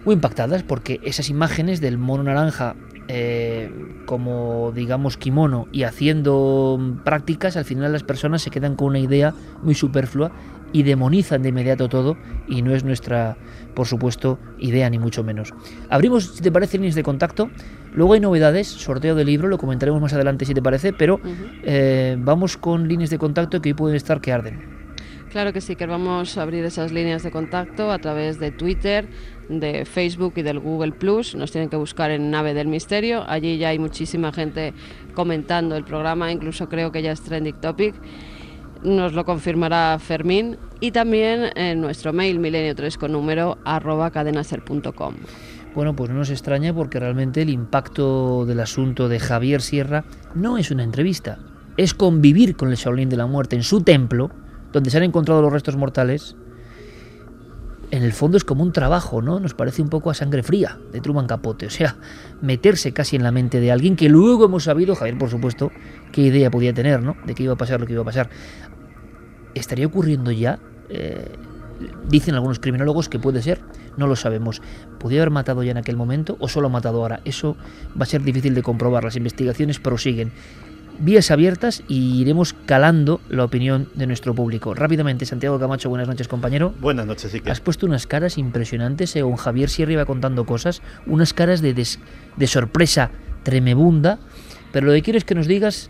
muy 0.05 0.15
impactadas 0.15 0.63
porque 0.63 0.99
esas 1.03 1.29
imágenes 1.29 1.81
del 1.81 1.97
mono 1.97 2.23
naranja 2.23 2.75
eh, 3.07 3.69
como 4.05 4.71
digamos 4.73 5.17
kimono 5.17 5.67
y 5.71 5.83
haciendo 5.83 6.99
prácticas 7.03 7.57
al 7.57 7.65
final 7.65 7.91
las 7.91 8.03
personas 8.03 8.41
se 8.41 8.49
quedan 8.49 8.75
con 8.75 8.89
una 8.89 8.99
idea 8.99 9.33
muy 9.63 9.75
superflua 9.75 10.31
y 10.73 10.83
demonizan 10.83 11.41
de 11.41 11.49
inmediato 11.49 11.89
todo 11.89 12.17
y 12.47 12.61
no 12.61 12.73
es 12.73 12.83
nuestra 12.83 13.37
por 13.73 13.87
supuesto 13.87 14.39
idea 14.59 14.89
ni 14.89 14.99
mucho 14.99 15.23
menos. 15.23 15.53
Abrimos 15.89 16.35
si 16.35 16.41
te 16.41 16.51
parece 16.51 16.77
líneas 16.77 16.95
de 16.95 17.03
contacto. 17.03 17.49
Luego 17.93 18.13
hay 18.13 18.19
novedades 18.21 18.67
sorteo 18.67 19.15
de 19.15 19.25
libro 19.25 19.49
lo 19.49 19.57
comentaremos 19.57 20.01
más 20.01 20.13
adelante 20.13 20.45
si 20.45 20.53
te 20.53 20.61
parece 20.61 20.93
pero 20.93 21.19
eh, 21.63 22.15
vamos 22.19 22.55
con 22.55 22.87
líneas 22.87 23.09
de 23.09 23.17
contacto 23.17 23.61
que 23.61 23.69
hoy 23.69 23.73
pueden 23.73 23.97
estar 23.97 24.21
que 24.21 24.31
arden. 24.31 24.81
Claro 25.31 25.53
que 25.53 25.61
sí, 25.61 25.77
que 25.77 25.85
vamos 25.85 26.37
a 26.37 26.41
abrir 26.41 26.65
esas 26.65 26.91
líneas 26.91 27.23
de 27.23 27.31
contacto 27.31 27.89
a 27.89 27.99
través 27.99 28.37
de 28.37 28.51
Twitter, 28.51 29.07
de 29.59 29.85
Facebook 29.85 30.33
y 30.37 30.41
del 30.41 30.59
Google 30.59 30.93
Plus. 30.93 31.35
Nos 31.35 31.51
tienen 31.51 31.69
que 31.69 31.75
buscar 31.75 32.11
en 32.11 32.31
Nave 32.31 32.53
del 32.53 32.67
Misterio. 32.67 33.23
Allí 33.27 33.57
ya 33.57 33.69
hay 33.69 33.79
muchísima 33.79 34.31
gente 34.31 34.73
comentando 35.13 35.75
el 35.75 35.83
programa, 35.83 36.31
incluso 36.31 36.69
creo 36.69 36.91
que 36.91 37.01
ya 37.01 37.11
es 37.11 37.21
trending 37.21 37.55
topic. 37.55 37.95
Nos 38.83 39.13
lo 39.13 39.25
confirmará 39.25 39.97
Fermín. 39.99 40.57
Y 40.79 40.91
también 40.91 41.51
en 41.55 41.81
nuestro 41.81 42.13
mail 42.13 42.39
milenio3 42.39 42.97
con 42.97 43.11
número 43.11 43.57
arroba 43.63 44.09
cadenaser.com. 44.09 45.15
Bueno, 45.75 45.95
pues 45.95 46.09
no 46.09 46.17
nos 46.17 46.29
extraña 46.29 46.73
porque 46.73 46.99
realmente 46.99 47.43
el 47.43 47.49
impacto 47.49 48.45
del 48.45 48.59
asunto 48.59 49.07
de 49.07 49.19
Javier 49.19 49.61
Sierra 49.61 50.03
no 50.35 50.57
es 50.57 50.69
una 50.69 50.83
entrevista, 50.83 51.39
es 51.77 51.93
convivir 51.93 52.57
con 52.57 52.69
el 52.69 52.75
Shaolin 52.75 53.07
de 53.07 53.15
la 53.15 53.25
Muerte 53.25 53.55
en 53.55 53.63
su 53.63 53.81
templo, 53.81 54.31
donde 54.73 54.89
se 54.89 54.97
han 54.97 55.03
encontrado 55.03 55.41
los 55.41 55.53
restos 55.53 55.77
mortales. 55.77 56.35
En 57.91 58.03
el 58.03 58.13
fondo 58.13 58.37
es 58.37 58.45
como 58.45 58.63
un 58.63 58.71
trabajo, 58.71 59.21
¿no? 59.21 59.41
Nos 59.41 59.53
parece 59.53 59.81
un 59.81 59.89
poco 59.89 60.09
a 60.09 60.13
sangre 60.13 60.43
fría 60.43 60.79
de 60.93 61.01
Truman 61.01 61.27
Capote, 61.27 61.65
o 61.65 61.69
sea, 61.69 61.97
meterse 62.41 62.93
casi 62.93 63.17
en 63.17 63.23
la 63.23 63.31
mente 63.31 63.59
de 63.59 63.69
alguien 63.69 63.97
que 63.97 64.07
luego 64.07 64.45
hemos 64.45 64.63
sabido, 64.63 64.95
Javier 64.95 65.17
por 65.17 65.29
supuesto, 65.29 65.71
qué 66.13 66.21
idea 66.21 66.49
podía 66.49 66.73
tener, 66.73 67.03
¿no? 67.03 67.17
De 67.25 67.35
qué 67.35 67.43
iba 67.43 67.53
a 67.53 67.57
pasar 67.57 67.81
lo 67.81 67.85
que 67.85 67.93
iba 67.93 68.01
a 68.01 68.05
pasar. 68.05 68.29
¿Estaría 69.53 69.85
ocurriendo 69.85 70.31
ya? 70.31 70.59
Eh, 70.87 71.35
dicen 72.07 72.35
algunos 72.35 72.59
criminólogos 72.59 73.09
que 73.09 73.19
puede 73.19 73.41
ser, 73.41 73.61
no 73.97 74.07
lo 74.07 74.15
sabemos. 74.15 74.61
¿Podría 74.97 75.21
haber 75.21 75.31
matado 75.31 75.61
ya 75.63 75.71
en 75.71 75.77
aquel 75.77 75.97
momento 75.97 76.37
o 76.39 76.47
solo 76.47 76.67
ha 76.67 76.69
matado 76.71 77.01
ahora? 77.01 77.19
Eso 77.25 77.57
va 77.99 78.03
a 78.03 78.05
ser 78.05 78.23
difícil 78.23 78.55
de 78.55 78.63
comprobar. 78.63 79.03
Las 79.03 79.17
investigaciones 79.17 79.79
prosiguen. 79.79 80.31
Vías 81.03 81.31
abiertas 81.31 81.81
y 81.87 82.21
iremos 82.21 82.53
calando 82.53 83.21
la 83.27 83.43
opinión 83.43 83.89
de 83.95 84.05
nuestro 84.05 84.35
público. 84.35 84.75
Rápidamente, 84.75 85.25
Santiago 85.25 85.59
Camacho, 85.59 85.89
buenas 85.89 86.07
noches, 86.07 86.27
compañero. 86.27 86.75
Buenas 86.79 87.07
noches, 87.07 87.33
Iker. 87.33 87.51
Has 87.51 87.59
puesto 87.59 87.87
unas 87.87 88.05
caras 88.05 88.37
impresionantes, 88.37 89.09
según 89.09 89.35
Javier 89.35 89.69
Sierra 89.71 89.93
iba 89.93 90.05
contando 90.05 90.45
cosas, 90.45 90.83
unas 91.07 91.33
caras 91.33 91.61
de, 91.61 91.73
des- 91.73 91.99
de 92.37 92.45
sorpresa 92.45 93.09
tremebunda, 93.41 94.19
pero 94.71 94.85
lo 94.85 94.93
que 94.93 95.01
quiero 95.01 95.17
es 95.17 95.25
que 95.25 95.33
nos 95.33 95.47
digas 95.47 95.89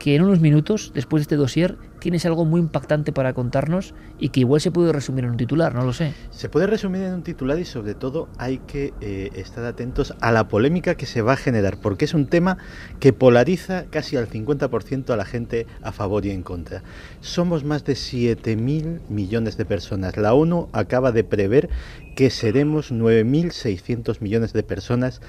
que 0.00 0.14
en 0.16 0.22
unos 0.22 0.40
minutos, 0.40 0.92
después 0.94 1.20
de 1.20 1.22
este 1.24 1.36
dossier, 1.36 1.76
tienes 2.00 2.24
algo 2.24 2.46
muy 2.46 2.58
impactante 2.58 3.12
para 3.12 3.34
contarnos 3.34 3.94
y 4.18 4.30
que 4.30 4.40
igual 4.40 4.60
se 4.62 4.70
puede 4.70 4.92
resumir 4.94 5.24
en 5.24 5.32
un 5.32 5.36
titular, 5.36 5.74
no 5.74 5.84
lo 5.84 5.92
sé. 5.92 6.14
Se 6.30 6.48
puede 6.48 6.66
resumir 6.66 7.02
en 7.02 7.12
un 7.12 7.22
titular 7.22 7.58
y 7.58 7.66
sobre 7.66 7.94
todo 7.94 8.30
hay 8.38 8.58
que 8.60 8.94
eh, 9.02 9.28
estar 9.34 9.62
atentos 9.66 10.14
a 10.20 10.32
la 10.32 10.48
polémica 10.48 10.94
que 10.94 11.04
se 11.04 11.20
va 11.20 11.34
a 11.34 11.36
generar, 11.36 11.76
porque 11.82 12.06
es 12.06 12.14
un 12.14 12.26
tema 12.26 12.56
que 12.98 13.12
polariza 13.12 13.84
casi 13.90 14.16
al 14.16 14.26
50% 14.26 15.10
a 15.10 15.16
la 15.16 15.26
gente 15.26 15.66
a 15.82 15.92
favor 15.92 16.24
y 16.24 16.30
en 16.30 16.42
contra. 16.42 16.82
Somos 17.20 17.64
más 17.64 17.84
de 17.84 17.92
7.000 17.92 19.00
millones 19.10 19.58
de 19.58 19.66
personas. 19.66 20.16
La 20.16 20.32
ONU 20.32 20.70
acaba 20.72 21.12
de 21.12 21.24
prever 21.24 21.68
que 22.16 22.30
seremos 22.30 22.90
9.600 22.90 24.20
millones 24.20 24.54
de 24.54 24.62
personas 24.62 25.20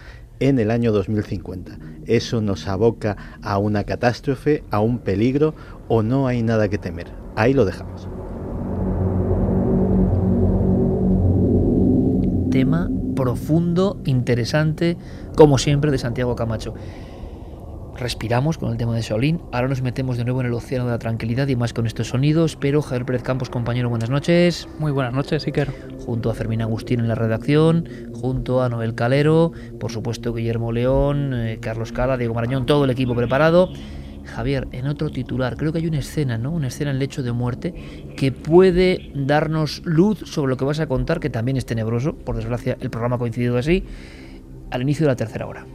en 0.41 0.59
el 0.59 0.71
año 0.71 0.91
2050. 0.91 1.77
Eso 2.05 2.41
nos 2.41 2.67
aboca 2.67 3.15
a 3.41 3.57
una 3.59 3.83
catástrofe, 3.83 4.63
a 4.71 4.81
un 4.81 4.99
peligro 4.99 5.53
o 5.87 6.01
no 6.03 6.27
hay 6.27 6.41
nada 6.41 6.67
que 6.67 6.79
temer. 6.79 7.07
Ahí 7.35 7.53
lo 7.53 7.63
dejamos. 7.63 8.09
Tema 12.49 12.89
profundo, 13.15 14.01
interesante, 14.05 14.97
como 15.35 15.59
siempre, 15.59 15.91
de 15.91 15.99
Santiago 15.99 16.35
Camacho. 16.35 16.73
Respiramos 18.01 18.57
con 18.57 18.71
el 18.71 18.77
tema 18.77 18.95
de 18.95 19.03
Shaolin, 19.03 19.39
ahora 19.51 19.67
nos 19.67 19.83
metemos 19.83 20.17
de 20.17 20.23
nuevo 20.23 20.41
en 20.41 20.47
el 20.47 20.53
océano 20.55 20.85
de 20.85 20.91
la 20.91 20.97
tranquilidad 20.97 21.47
y 21.49 21.55
más 21.55 21.71
con 21.71 21.85
estos 21.85 22.07
sonidos, 22.07 22.55
pero 22.55 22.81
Javier 22.81 23.05
Pérez 23.05 23.21
Campos, 23.21 23.51
compañero, 23.51 23.89
buenas 23.89 24.09
noches. 24.09 24.67
Muy 24.79 24.91
buenas 24.91 25.13
noches, 25.13 25.45
Iker. 25.45 25.71
junto 26.03 26.31
a 26.31 26.33
Fermín 26.33 26.63
Agustín 26.63 26.99
en 26.99 27.07
la 27.07 27.13
redacción, 27.13 27.87
junto 28.11 28.63
a 28.63 28.69
Noel 28.69 28.95
Calero, 28.95 29.51
por 29.79 29.91
supuesto 29.91 30.33
Guillermo 30.33 30.71
León, 30.71 31.35
eh, 31.35 31.59
Carlos 31.61 31.91
Cala, 31.91 32.17
Diego 32.17 32.33
Marañón, 32.33 32.65
todo 32.65 32.85
el 32.85 32.89
equipo 32.89 33.13
preparado. 33.13 33.69
Javier, 34.25 34.67
en 34.71 34.87
otro 34.87 35.11
titular, 35.11 35.55
creo 35.55 35.71
que 35.71 35.77
hay 35.77 35.85
una 35.85 35.99
escena, 35.99 36.39
¿no? 36.39 36.49
Una 36.49 36.69
escena 36.69 36.89
en 36.89 36.97
lecho 36.97 37.21
de 37.21 37.33
muerte 37.33 37.75
que 38.17 38.31
puede 38.31 39.11
darnos 39.13 39.83
luz 39.85 40.23
sobre 40.25 40.49
lo 40.49 40.57
que 40.57 40.65
vas 40.65 40.79
a 40.79 40.87
contar, 40.87 41.19
que 41.19 41.29
también 41.29 41.55
es 41.55 41.67
tenebroso. 41.67 42.15
Por 42.15 42.35
desgracia, 42.35 42.77
el 42.81 42.89
programa 42.89 43.17
ha 43.17 43.19
coincidido 43.19 43.59
así, 43.59 43.83
al 44.71 44.81
inicio 44.81 45.05
de 45.05 45.11
la 45.11 45.15
tercera 45.15 45.45
hora. 45.45 45.67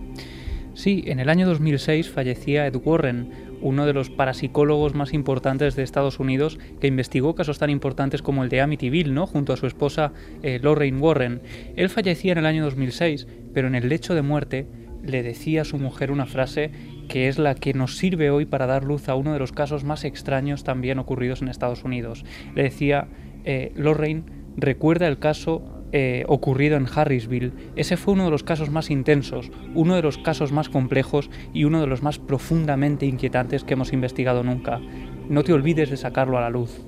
Sí, 0.77 1.05
en 1.07 1.21
el 1.21 1.31
año 1.31 1.49
2006 1.49 2.11
fallecía 2.11 2.67
Ed 2.67 2.77
Warren, 2.85 3.31
uno 3.63 3.87
de 3.87 3.95
los 3.95 4.11
parapsicólogos 4.11 4.95
más 4.95 5.15
importantes 5.15 5.75
de 5.75 5.83
Estados 5.83 6.21
Unidos, 6.21 6.59
que 6.83 6.87
investigó 6.87 7.35
casos 7.35 7.59
tan 7.59 7.71
importantes 7.71 8.21
como 8.21 8.45
el 8.45 8.51
de 8.51 8.61
Amityville, 8.61 9.11
¿no? 9.11 9.27
junto 9.27 9.55
a 9.55 9.57
su 9.57 9.67
esposa 9.67 10.13
eh, 10.43 10.61
Lorraine 10.63 10.99
Warren. 10.99 11.41
Él 11.77 11.89
fallecía 11.89 12.33
en 12.33 12.39
el 12.39 12.45
año 12.45 12.63
2006, 12.63 13.27
pero 13.55 13.69
en 13.69 13.75
el 13.75 13.89
lecho 13.89 14.15
de 14.15 14.21
muerte 14.21 14.67
le 15.03 15.23
decía 15.23 15.63
a 15.63 15.65
su 15.65 15.79
mujer 15.79 16.13
una 16.13 16.27
frase 16.27 16.73
que 17.09 17.29
es 17.29 17.39
la 17.39 17.55
que 17.55 17.73
nos 17.73 17.97
sirve 17.97 18.29
hoy 18.29 18.45
para 18.45 18.67
dar 18.67 18.85
luz 18.85 19.09
a 19.09 19.15
uno 19.15 19.33
de 19.33 19.39
los 19.39 19.53
casos 19.53 19.83
más 19.83 20.05
extraños 20.05 20.63
también 20.63 20.99
ocurridos 20.99 21.41
en 21.41 21.49
Estados 21.49 21.85
Unidos. 21.85 22.27
Le 22.55 22.65
decía, 22.65 23.09
eh, 23.47 23.73
Lorraine, 23.77 24.25
recuerda 24.59 25.09
el 25.09 25.19
caso 25.19 25.76
eh, 25.93 26.25
ocurrido 26.29 26.77
en 26.77 26.87
Harrisville. 26.93 27.53
Ese 27.77 27.97
fue 27.97 28.15
uno 28.15 28.25
de 28.25 28.31
los 28.31 28.43
casos 28.43 28.71
más 28.71 28.91
intensos, 28.91 29.51
uno 29.75 29.95
de 29.95 30.03
los 30.03 30.19
casos 30.19 30.53
más 30.53 30.69
complejos 30.69 31.31
y 31.53 31.65
uno 31.65 31.81
de 31.81 31.87
los 31.87 32.03
más 32.03 32.19
profundamente 32.19 33.07
inquietantes 33.07 33.65
que 33.65 33.75
hemos 33.75 33.93
investigado 33.93 34.43
nunca. 34.43 34.81
No 35.29 35.43
te 35.43 35.53
olvides 35.53 35.91
de 35.91 35.97
sacarlo 35.97 36.39
a 36.39 36.43
la 36.43 36.51
luz. 36.51 36.81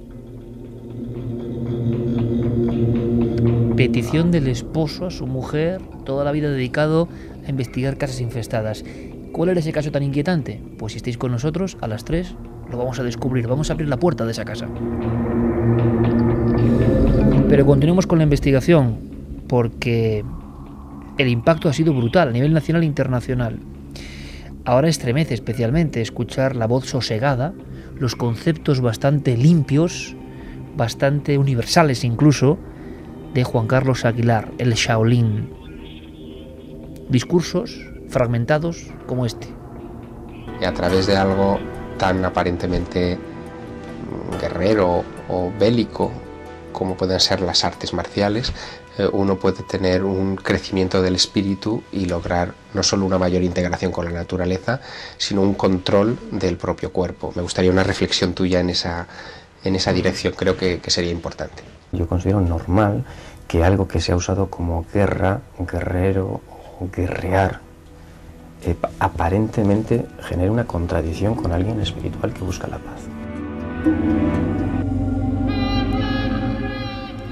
Petición 3.77 4.33
del 4.33 4.49
esposo 4.49 5.07
a 5.07 5.11
su 5.11 5.27
mujer, 5.27 5.81
toda 6.05 6.25
la 6.25 6.33
vida 6.33 6.51
dedicado 6.51 7.09
a 7.47 7.51
investigar 7.51 7.97
casas 7.97 8.21
infestadas. 8.21 8.85
¿Cuál 9.33 9.51
era 9.51 9.61
ese 9.61 9.73
caso 9.73 9.93
tan 9.93 10.03
inquietante? 10.03 10.61
Pues 10.79 10.95
si 10.95 10.97
estáis 10.97 11.17
con 11.17 11.31
nosotros, 11.31 11.77
a 11.81 11.87
las 11.87 12.05
3 12.05 12.35
lo 12.71 12.79
vamos 12.79 12.99
a 12.99 13.05
descubrir, 13.05 13.47
vamos 13.47 13.71
a 13.71 13.75
abrir 13.75 13.89
la 13.89 13.99
puerta 13.99 14.25
de 14.25 14.33
esa 14.33 14.45
casa. 14.45 14.69
Pero 17.49 17.65
continuemos 17.65 18.07
con 18.07 18.19
la 18.19 18.25
investigación, 18.25 18.99
porque 19.49 20.23
el 21.17 21.29
impacto 21.29 21.71
ha 21.71 21.73
sido 21.73 21.95
brutal 21.95 22.29
a 22.29 22.33
nivel 22.33 22.53
nacional 22.53 22.83
e 22.83 22.87
internacional. 22.87 23.59
Ahora 24.67 24.91
estremece 24.91 25.33
especialmente 25.33 26.03
escuchar 26.03 26.57
la 26.57 26.67
voz 26.67 26.85
sosegada, 26.85 27.55
los 27.99 28.17
conceptos 28.17 28.83
bastante 28.83 29.35
limpios, 29.35 30.15
bastante 30.77 31.39
universales 31.39 32.05
incluso, 32.05 32.59
de 33.33 33.45
Juan 33.45 33.67
Carlos 33.67 34.05
Aguilar, 34.05 34.53
el 34.59 34.75
Shaolin. 34.75 35.49
Discursos 37.09 37.81
fragmentados 38.09 38.89
como 39.07 39.25
este. 39.25 39.49
Y 40.61 40.67
a 40.67 40.75
través 40.75 41.07
de 41.07 41.17
algo 41.17 41.59
tan 41.97 42.23
aparentemente 42.27 43.19
guerrero 44.39 45.03
o 45.31 45.51
bélico 45.59 46.13
como 46.79 46.97
pueden 46.97 47.19
ser 47.19 47.41
las 47.41 47.65
artes 47.65 47.93
marciales, 47.93 48.53
eh, 48.99 49.09
uno 49.13 49.37
puede 49.37 49.65
tener 49.65 50.05
un 50.05 50.37
crecimiento 50.37 51.03
del 51.03 51.17
espíritu 51.17 51.83
y 51.91 52.07
lograr 52.07 52.55
no 52.73 52.85
solo 52.85 53.05
una 53.05 53.19
mayor 53.19 53.43
integración 53.43 53.91
con 53.91 54.05
la 54.05 54.13
naturaleza, 54.13 54.81
sino 55.17 55.43
un 55.43 55.55
control 55.55 56.17
del 56.31 56.57
propio 56.57 56.93
cuerpo. 56.93 57.33
Me 57.35 57.43
gustaría 57.43 57.73
una 57.73 57.83
reflexión 57.83 58.33
tuya 58.33 58.61
en 58.61 58.71
esa, 58.71 59.09
en 59.65 59.75
esa 59.75 59.93
dirección, 59.93 60.35
creo 60.37 60.57
que, 60.57 60.79
que 60.79 60.93
sería 60.93 61.11
importante. 61.11 61.65
Yo 61.91 62.07
considero 62.07 62.41
normal 62.41 63.05
que 63.49 63.65
algo 63.65 63.89
que 63.89 64.01
se 64.01 64.13
ha 64.13 64.17
usado 64.17 64.49
como 64.49 64.87
guerra, 64.95 65.41
guerrero 65.59 66.41
o 66.79 66.89
guerrear, 66.95 67.61
eh, 68.63 68.77
aparentemente 69.01 70.07
genere 70.21 70.51
una 70.51 70.65
contradicción 70.65 71.35
con 71.35 71.51
alguien 71.51 71.81
espiritual 71.81 72.33
que 72.33 72.45
busca 72.45 72.69
la 72.69 72.79
paz 72.79 73.01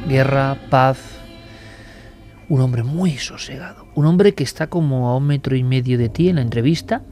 guerra, 0.09 0.57
paz. 0.71 0.99
Un 2.49 2.61
hombre 2.61 2.83
muy 2.83 3.17
sosegado. 3.19 3.87
Un 3.95 4.07
hombre 4.07 4.35
que 4.35 4.45
está 4.45 4.69
como 4.69 5.09
a 5.09 5.17
un 5.17 5.27
metro 5.27 5.57
y 5.57 5.65
medio 5.65 5.99
de 5.99 6.09
ti 6.09 6.29
en 6.29 6.37
la 6.37 6.43
entrevista 6.43 7.03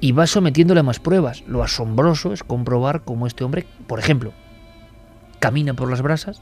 y 0.00 0.12
va 0.12 0.26
sometiéndole 0.26 0.80
a 0.80 0.82
más 0.82 1.00
pruebas. 1.00 1.44
Lo 1.46 1.62
asombroso 1.62 2.32
es 2.32 2.42
comprobar 2.42 3.02
cómo 3.04 3.26
este 3.26 3.44
hombre, 3.44 3.66
por 3.86 3.98
ejemplo, 3.98 4.32
camina 5.38 5.74
por 5.74 5.88
las 5.88 6.02
brasas 6.02 6.40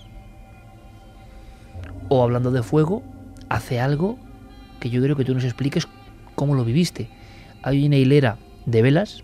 o 2.08 2.22
hablando 2.24 2.50
de 2.50 2.62
fuego, 2.62 3.02
hace 3.48 3.78
algo 3.78 4.18
que 4.80 4.90
yo 4.90 5.00
creo 5.00 5.14
que 5.14 5.24
tú 5.24 5.32
nos 5.32 5.44
expliques 5.44 5.86
cómo 6.34 6.54
lo 6.54 6.64
viviste. 6.64 7.08
Hay 7.62 7.86
una 7.86 7.96
hilera 7.96 8.38
de 8.66 8.82
velas 8.82 9.22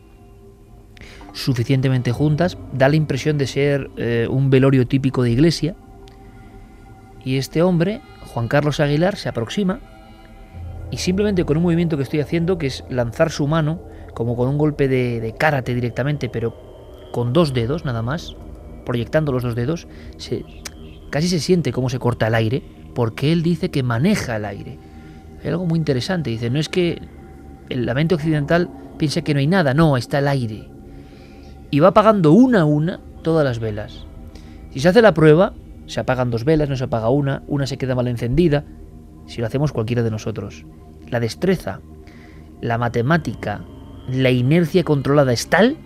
suficientemente 1.33 2.13
juntas, 2.13 2.57
da 2.73 2.89
la 2.89 2.97
impresión 2.97 3.39
de 3.39 3.47
ser 3.47 3.91
eh, 3.97 4.27
un 4.31 4.51
velorio 4.51 4.87
típico 4.87 5.23
de 5.23 5.31
iglesia, 5.31 5.75
y 7.27 7.39
este 7.39 7.61
hombre, 7.61 8.01
Juan 8.33 8.47
Carlos 8.47 8.79
Aguilar, 8.79 9.17
se 9.17 9.29
aproxima 9.29 9.81
y 10.93 10.99
simplemente 10.99 11.45
con 11.45 11.57
un 11.57 11.65
movimiento 11.65 11.97
que 11.97 12.05
estoy 12.05 12.21
haciendo, 12.21 12.57
que 12.57 12.69
es 12.69 12.85
lanzar 12.89 13.33
su 13.33 13.49
mano, 13.49 13.81
como 14.15 14.37
con 14.37 14.49
un 14.49 14.57
golpe 14.57 14.87
de, 14.87 15.21
de 15.21 15.75
directamente, 15.75 16.29
pero 16.29 16.57
con 17.13 17.33
dos 17.33 17.53
dedos 17.53 17.85
nada 17.85 18.01
más, 18.01 18.37
proyectando 18.85 19.33
los 19.33 19.43
dos 19.43 19.57
dedos, 19.57 19.89
casi 21.11 21.27
se 21.27 21.41
siente 21.41 21.73
cómo 21.73 21.91
se 21.91 21.99
corta 21.99 22.29
el 22.29 22.35
aire, 22.37 22.63
porque 22.95 23.33
él 23.33 23.43
dice 23.43 23.73
que 23.73 23.83
maneja 23.83 24.37
el 24.37 24.45
aire. 24.45 24.79
Hay 25.43 25.51
algo 25.51 25.67
muy 25.67 25.81
interesante, 25.81 26.31
dice, 26.31 26.49
no 26.49 26.61
es 26.61 26.69
que 26.69 27.03
la 27.69 27.93
mente 27.93 28.15
occidental 28.15 28.71
piense 28.99 29.25
que 29.25 29.35
no 29.35 29.41
hay 29.41 29.49
nada, 29.49 29.75
no, 29.75 29.97
está 29.97 30.21
el 30.21 30.29
aire. 30.29 30.69
Y 31.73 31.81
va 31.81 31.89
apagando 31.89 32.31
una 32.31 32.61
a 32.61 32.65
una 32.65 33.01
todas 33.23 33.45
las 33.45 33.59
velas. 33.59 34.07
Si 34.71 34.79
se 34.79 34.89
hace 34.91 35.03
la 35.03 35.13
prueba, 35.13 35.55
se 35.87 36.01
apagan 36.01 36.31
dos 36.31 36.45
velas, 36.45 36.69
no 36.69 36.77
se 36.77 36.85
apaga 36.85 37.09
una, 37.09 37.43
una 37.47 37.67
se 37.67 37.79
queda 37.79 37.95
mal 37.95 38.09
encendida, 38.09 38.65
si 39.27 39.41
lo 39.41 39.47
hacemos 39.47 39.73
cualquiera 39.73 40.03
de 40.03 40.11
nosotros. 40.11 40.65
La 41.09 41.21
destreza, 41.21 41.81
la 42.61 42.79
matemática, 42.79 43.65
la 44.09 44.31
inercia 44.31 44.85
controlada 44.85 45.33
es 45.33 45.49
tal 45.49 45.77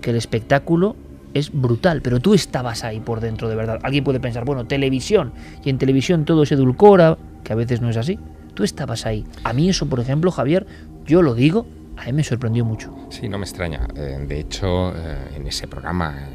que 0.00 0.10
el 0.10 0.16
espectáculo 0.16 0.96
es 1.34 1.52
brutal, 1.52 2.02
pero 2.02 2.20
tú 2.20 2.34
estabas 2.34 2.84
ahí 2.84 3.00
por 3.00 3.20
dentro 3.20 3.48
de 3.48 3.56
verdad. 3.56 3.80
Alguien 3.82 4.04
puede 4.04 4.20
pensar, 4.20 4.44
bueno, 4.44 4.66
televisión, 4.66 5.32
y 5.64 5.70
en 5.70 5.78
televisión 5.78 6.24
todo 6.24 6.46
se 6.46 6.54
edulcora, 6.54 7.18
que 7.44 7.52
a 7.52 7.56
veces 7.56 7.80
no 7.80 7.90
es 7.90 7.96
así. 7.96 8.18
Tú 8.54 8.64
estabas 8.64 9.06
ahí. 9.06 9.24
A 9.44 9.52
mí 9.52 9.68
eso, 9.68 9.86
por 9.86 10.00
ejemplo, 10.00 10.30
Javier, 10.30 10.66
yo 11.06 11.22
lo 11.22 11.34
digo, 11.34 11.66
a 11.96 12.06
mí 12.06 12.12
me 12.12 12.24
sorprendió 12.24 12.64
mucho. 12.64 12.94
Sí, 13.10 13.28
no 13.28 13.38
me 13.38 13.44
extraña. 13.44 13.86
Eh, 13.94 14.24
de 14.26 14.40
hecho, 14.40 14.90
eh, 14.96 15.36
en 15.36 15.46
ese 15.46 15.68
programa, 15.68 16.28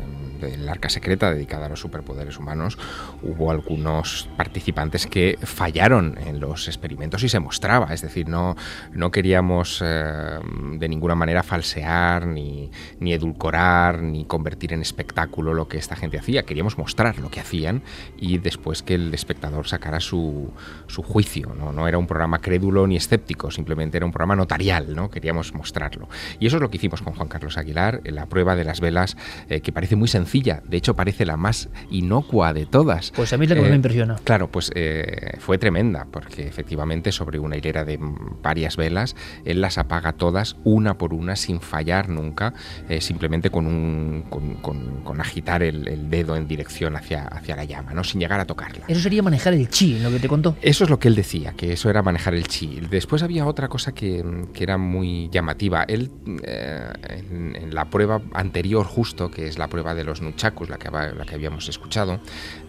del 0.44 0.68
Arca 0.70 0.90
Secreta 0.90 1.32
dedicada 1.32 1.66
a 1.66 1.70
los 1.70 1.80
superpoderes 1.80 2.38
humanos, 2.38 2.78
hubo 3.22 3.52
algunos 3.52 4.30
participantes 4.38 5.08
que 5.08 5.38
fallaron 5.42 6.18
en 6.26 6.40
los 6.40 6.68
experimentos 6.68 7.24
y 7.24 7.30
se 7.30 7.40
mostraba. 7.40 7.94
Es 7.94 8.02
decir, 8.02 8.28
no, 8.28 8.56
no 8.92 9.12
queríamos 9.12 9.82
eh, 9.84 10.40
de 10.74 10.90
ninguna 10.90 11.16
manera 11.16 11.44
falsear, 11.44 12.28
ni, 12.28 12.70
ni 13.00 13.14
edulcorar, 13.14 14.02
ni 14.02 14.26
convertir 14.26 14.74
en 14.74 14.82
espectáculo 14.82 15.54
lo 15.54 15.68
que 15.68 15.78
esta 15.78 15.96
gente 15.96 16.18
hacía. 16.18 16.44
Queríamos 16.44 16.78
mostrar 16.78 17.20
lo 17.20 17.30
que 17.30 17.40
hacían 17.40 17.82
y 18.18 18.38
después 18.38 18.84
que 18.84 18.96
el 18.96 19.14
espectador 19.14 19.68
sacara 19.68 20.00
su, 20.00 20.52
su 20.88 21.02
juicio. 21.02 21.54
¿no? 21.58 21.72
no 21.72 21.88
era 21.88 21.98
un 21.98 22.08
programa 22.08 22.40
crédulo 22.40 22.88
ni 22.88 22.96
escéptico, 22.96 23.52
simplemente 23.52 23.98
era 23.98 24.06
un 24.06 24.12
programa 24.12 24.36
notarial. 24.36 24.96
¿no? 24.96 25.10
Queríamos 25.10 25.54
mostrarlo. 25.54 26.10
Y 26.40 26.48
eso 26.48 26.58
es 26.58 26.62
lo 26.62 26.70
que 26.70 26.78
hicimos 26.78 27.02
con 27.02 27.14
Juan 27.14 27.28
Carlos 27.28 27.58
Aguilar, 27.58 28.02
la 28.06 28.26
prueba 28.28 28.56
de 28.56 28.64
las 28.64 28.80
velas, 28.82 29.18
eh, 29.50 29.62
que 29.62 29.72
parece 29.72 29.96
muy 29.96 30.08
sencilla 30.08 30.33
de 30.42 30.78
hecho 30.78 30.96
parece 30.96 31.26
la 31.26 31.38
más 31.38 31.70
inocua 31.92 32.54
de 32.54 32.66
todas. 32.66 33.12
Pues 33.16 33.34
a 33.34 33.38
mí 33.38 33.46
es 33.46 33.50
la 33.50 33.56
que 33.56 33.62
más 33.62 33.70
me 33.70 33.76
Eh, 33.76 33.78
impresiona. 33.78 34.16
Claro, 34.24 34.48
pues 34.50 34.72
eh, 34.76 35.38
fue 35.40 35.58
tremenda, 35.58 36.08
porque 36.10 36.48
efectivamente 36.48 37.12
sobre 37.12 37.38
una 37.40 37.56
hilera 37.56 37.86
de 37.86 38.00
varias 38.42 38.76
velas, 38.78 39.16
él 39.46 39.62
las 39.62 39.78
apaga 39.78 40.14
todas, 40.14 40.56
una 40.64 40.98
por 40.98 41.14
una, 41.14 41.36
sin 41.36 41.62
fallar 41.62 42.10
nunca, 42.10 42.54
eh, 42.90 43.00
simplemente 43.02 43.50
con, 43.50 43.68
un, 43.68 44.26
con, 44.30 44.56
con- 44.56 45.02
con 45.04 45.22
agitar 45.22 45.62
el, 45.64 45.88
el 45.88 46.10
dedo 46.10 46.36
en 46.36 46.48
dirección 46.48 46.96
hacia, 46.96 47.24
hacia 47.28 47.56
la 47.56 47.66
llama, 47.66 47.94
¿no? 47.94 48.04
sin 48.04 48.20
llegar 48.20 48.40
a 48.40 48.46
tocarla. 48.46 48.86
Eso 48.88 49.02
sería 49.02 49.22
manejar 49.22 49.54
el 49.54 49.70
chi, 49.70 50.00
lo 50.00 50.10
que 50.10 50.20
te 50.20 50.28
contó. 50.28 50.56
Eso 50.62 50.84
es 50.86 50.90
lo 50.90 50.98
que 51.00 51.08
él 51.10 51.16
decía, 51.16 51.54
que 51.56 51.74
eso 51.74 51.90
era 51.90 52.02
manejar 52.02 52.34
el 52.34 52.48
chi. 52.48 52.80
Después 52.90 53.22
había 53.24 53.46
otra 53.46 53.68
cosa 53.68 53.94
que, 53.94 54.24
que 54.54 54.64
era 54.64 54.78
muy 54.78 55.30
llamativa. 55.32 55.84
Él, 55.84 56.10
en, 56.26 57.56
en 57.56 57.76
la 57.76 57.86
prueba 57.86 58.22
anterior 58.34 58.86
justo, 58.86 59.30
que 59.30 59.48
es 59.48 59.58
la 59.58 59.68
prueba 59.68 59.94
de 59.96 60.04
los 60.04 60.13
nunchakus, 60.22 60.70
la 60.70 60.78
que, 60.78 60.90
la 60.90 61.26
que 61.26 61.36
habíamos 61.36 61.68
escuchado, 61.70 62.20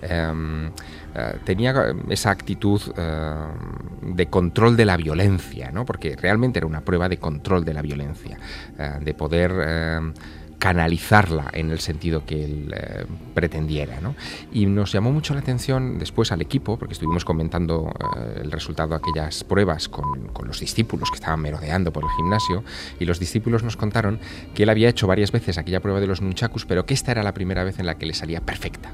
eh, 0.03 0.71
eh, 1.17 1.39
tenía 1.45 1.95
esa 2.09 2.31
actitud 2.31 2.81
eh, 2.97 3.35
de 4.03 4.27
control 4.27 4.77
de 4.77 4.85
la 4.85 4.97
violencia, 4.97 5.71
¿no? 5.71 5.85
porque 5.85 6.17
realmente 6.17 6.59
era 6.59 6.67
una 6.67 6.81
prueba 6.81 7.09
de 7.09 7.19
control 7.19 7.65
de 7.65 7.73
la 7.73 7.83
violencia, 7.83 8.39
eh, 8.79 8.99
de 9.01 9.15
poder... 9.15 10.13
eh, 10.55 10.59
canalizarla 10.59 11.51
en 11.53 11.71
el 11.71 11.79
sentido 11.81 12.25
que 12.25 12.45
él 12.45 12.75
eh, 12.77 13.05
pretendiera. 13.35 14.01
¿no? 14.01 14.15
Y 14.53 14.67
nos 14.67 14.93
llamó 14.93 15.13
mucho 15.13 15.35
la 15.35 15.41
atención 15.41 15.99
después 15.99 16.33
al 16.33 16.41
equipo, 16.41 16.79
porque 16.79 16.95
estuvimos 16.95 17.25
comentando 17.25 17.93
eh, 18.17 18.41
el 18.43 18.51
resultado 18.51 18.91
de 18.91 18.97
aquellas 18.97 19.45
pruebas 19.45 19.89
con, 19.89 20.29
con, 20.29 20.49
los 20.49 20.61
discípulos 20.61 21.11
que 21.11 21.17
estaban 21.17 21.41
merodeando 21.41 21.93
por 21.93 22.05
el 22.05 22.11
gimnasio, 22.17 22.65
y 22.99 23.05
los 23.05 23.19
discípulos 23.19 23.63
nos 23.63 23.77
contaron 23.77 24.19
que 24.55 24.65
él 24.65 24.69
había 24.69 24.89
hecho 24.89 25.07
varias 25.07 25.33
veces 25.33 25.59
aquella 25.59 25.81
prueba 25.81 26.01
de 26.01 26.07
los 26.07 26.21
nunchakus, 26.21 26.67
pero 26.67 26.87
que 26.87 26.95
esta 26.95 27.13
era 27.13 27.23
la 27.23 27.35
primera 27.35 27.65
vez 27.65 27.79
en 27.79 27.87
la 27.87 27.97
que 27.97 28.07
le 28.07 28.15
salía 28.15 28.41
perfecta. 28.41 28.93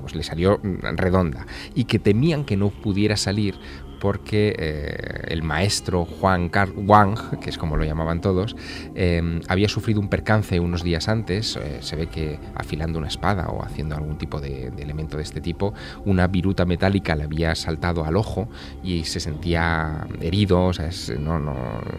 pues 0.00 0.14
le 0.14 0.22
salió 0.22 0.60
redonda 0.62 1.46
y 1.74 1.84
que 1.84 1.98
temían 1.98 2.44
que 2.44 2.56
no 2.56 2.70
pudiera 2.70 3.16
salir 3.16 3.54
porque 4.00 4.54
eh, 4.58 5.24
el 5.28 5.42
maestro 5.42 6.04
Juan 6.04 6.48
Car 6.48 6.70
Wang, 6.76 7.38
que 7.40 7.50
es 7.50 7.58
como 7.58 7.76
lo 7.76 7.84
llamaban 7.84 8.20
todos, 8.20 8.56
eh, 8.94 9.40
había 9.48 9.68
sufrido 9.68 10.00
un 10.00 10.08
percance 10.08 10.60
unos 10.60 10.82
días 10.82 11.08
antes, 11.08 11.56
eh, 11.56 11.78
se 11.80 11.96
ve 11.96 12.06
que 12.06 12.38
afilando 12.54 12.98
una 12.98 13.08
espada 13.08 13.48
o 13.48 13.62
haciendo 13.62 13.96
algún 13.96 14.18
tipo 14.18 14.40
de, 14.40 14.72
elemento 14.78 15.16
de 15.16 15.22
este 15.22 15.40
tipo, 15.40 15.74
una 16.04 16.26
viruta 16.26 16.64
metálica 16.64 17.16
le 17.16 17.24
había 17.24 17.54
saltado 17.54 18.04
al 18.04 18.16
ojo 18.16 18.48
y 18.82 19.04
se 19.04 19.20
sentía 19.20 20.06
herido, 20.20 20.66
o 20.66 20.72
sea, 20.72 20.90
no, 21.18 21.38
no, 21.38 21.54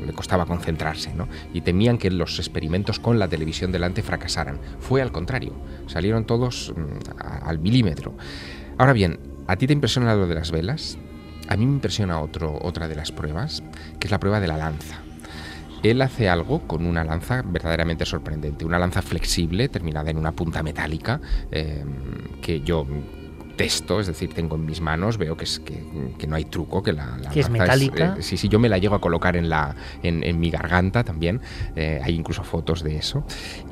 le 0.05 0.13
costaba 0.13 0.45
concentrarse, 0.45 1.13
¿no? 1.13 1.27
y 1.53 1.61
temían 1.61 1.97
que 1.97 2.09
los 2.11 2.39
experimentos 2.39 2.99
con 2.99 3.19
la 3.19 3.27
televisión 3.27 3.71
delante 3.71 4.01
fracasaran. 4.01 4.59
Fue 4.79 5.01
al 5.01 5.11
contrario, 5.11 5.53
salieron 5.87 6.25
todos 6.25 6.73
mm, 6.75 7.21
al 7.45 7.59
milímetro. 7.59 8.13
Ahora 8.77 8.93
bien, 8.93 9.19
¿a 9.47 9.55
ti 9.57 9.67
te 9.67 9.73
impresiona 9.73 10.15
lo 10.15 10.27
de 10.27 10.35
las 10.35 10.51
velas? 10.51 10.97
A 11.49 11.57
mí 11.57 11.65
me 11.65 11.73
impresiona 11.73 12.21
otro, 12.21 12.59
otra 12.61 12.87
de 12.87 12.95
las 12.95 13.11
pruebas, 13.11 13.63
que 13.99 14.05
es 14.05 14.11
la 14.11 14.19
prueba 14.19 14.39
de 14.39 14.47
la 14.47 14.55
lanza. 14.55 14.99
Él 15.81 15.99
hace 16.03 16.29
algo 16.29 16.67
con 16.67 16.85
una 16.85 17.03
lanza 17.03 17.41
verdaderamente 17.43 18.05
sorprendente, 18.05 18.65
una 18.65 18.77
lanza 18.77 19.01
flexible 19.01 19.67
terminada 19.67 20.11
en 20.11 20.17
una 20.17 20.31
punta 20.33 20.61
metálica 20.61 21.19
eh, 21.51 21.83
que 22.43 22.61
yo 22.61 22.85
testo, 23.59 23.99
es 23.99 24.07
decir, 24.07 24.33
tengo 24.33 24.55
en 24.55 24.65
mis 24.65 24.79
manos, 24.79 25.17
veo 25.17 25.35
que, 25.35 25.43
es, 25.43 25.59
que, 25.59 25.83
que 26.17 26.27
no 26.27 26.37
hay 26.37 26.45
truco, 26.45 26.81
que 26.81 26.93
la, 26.93 27.17
la 27.17 27.29
que 27.29 27.41
es 27.41 27.49
metálica. 27.49 28.13
Es, 28.13 28.19
eh, 28.19 28.23
sí, 28.23 28.37
sí, 28.37 28.47
yo 28.47 28.57
me 28.57 28.69
la 28.69 28.77
llego 28.77 28.95
a 28.95 29.01
colocar 29.01 29.35
en, 29.35 29.49
la, 29.49 29.75
en, 30.01 30.23
en 30.23 30.39
mi 30.39 30.49
garganta 30.49 31.03
también, 31.03 31.41
eh, 31.75 31.99
hay 32.01 32.15
incluso 32.15 32.45
fotos 32.45 32.83
de 32.83 32.95
eso. 32.95 33.25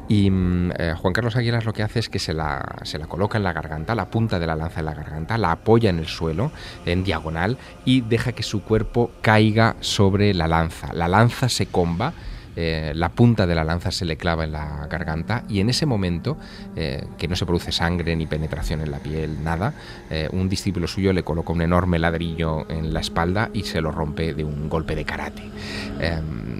Y 0.10 0.30
eh, 0.30 0.93
Juan 0.97 1.13
Carlos 1.13 1.38
Aguilar 1.38 1.65
lo 1.65 1.71
que 1.71 1.84
hace 1.84 2.00
es 2.00 2.10
que 2.10 2.19
se 2.19 2.34
la, 2.34 2.80
se 2.84 3.00
la 3.00 3.08
coloca 3.08 3.38
en 3.38 3.45
la 3.45 3.54
garganta, 3.54 3.95
la 3.95 4.10
punta 4.10 4.39
de 4.39 4.47
la 4.47 4.58
lanza 4.58 4.82
en 4.82 4.88
la 4.88 4.93
garganta, 4.93 5.38
la 5.38 5.54
apoya 5.54 5.89
en 5.89 6.00
el 6.00 6.08
suelo, 6.08 6.52
en 6.86 7.06
diagonal, 7.06 7.58
y 7.86 8.02
deja 8.02 8.34
que 8.34 8.43
su 8.43 8.63
cuerpo 8.63 9.12
caiga 9.21 9.78
sobre 9.80 10.34
la 10.34 10.50
lanza. 10.50 10.91
La 10.91 11.08
lanza 11.08 11.47
se 11.47 11.67
comba 11.67 12.12
eh, 12.59 12.91
la 12.95 13.09
punta 13.09 13.45
de 13.45 13.53
la 13.53 13.63
lanza 13.63 13.91
se 13.91 14.03
le 14.03 14.17
clava 14.17 14.43
en 14.43 14.51
la 14.51 14.87
garganta 14.89 15.43
y 15.47 15.59
en 15.59 15.69
ese 15.69 15.85
momento, 15.85 16.37
eh, 16.75 17.05
que 17.19 17.27
no 17.27 17.35
se 17.35 17.45
produce 17.45 17.71
sangre 17.71 18.15
ni 18.15 18.25
penetración 18.25 18.81
en 18.81 18.89
la 18.89 18.97
piel, 18.97 19.43
nada, 19.43 19.75
eh, 20.09 20.27
un 20.31 20.49
discípulo 20.49 20.87
suyo 20.87 21.13
le 21.13 21.21
coloca 21.21 21.53
un 21.53 21.61
enorme 21.61 21.99
ladrillo 21.99 22.67
en 22.67 22.95
la 22.95 23.01
espalda 23.01 23.51
y 23.53 23.61
se 23.61 23.79
lo 23.79 23.91
rompe 23.91 24.33
de 24.33 24.43
un 24.43 24.69
golpe 24.69 24.95
de 24.95 25.05
karate. 25.05 25.43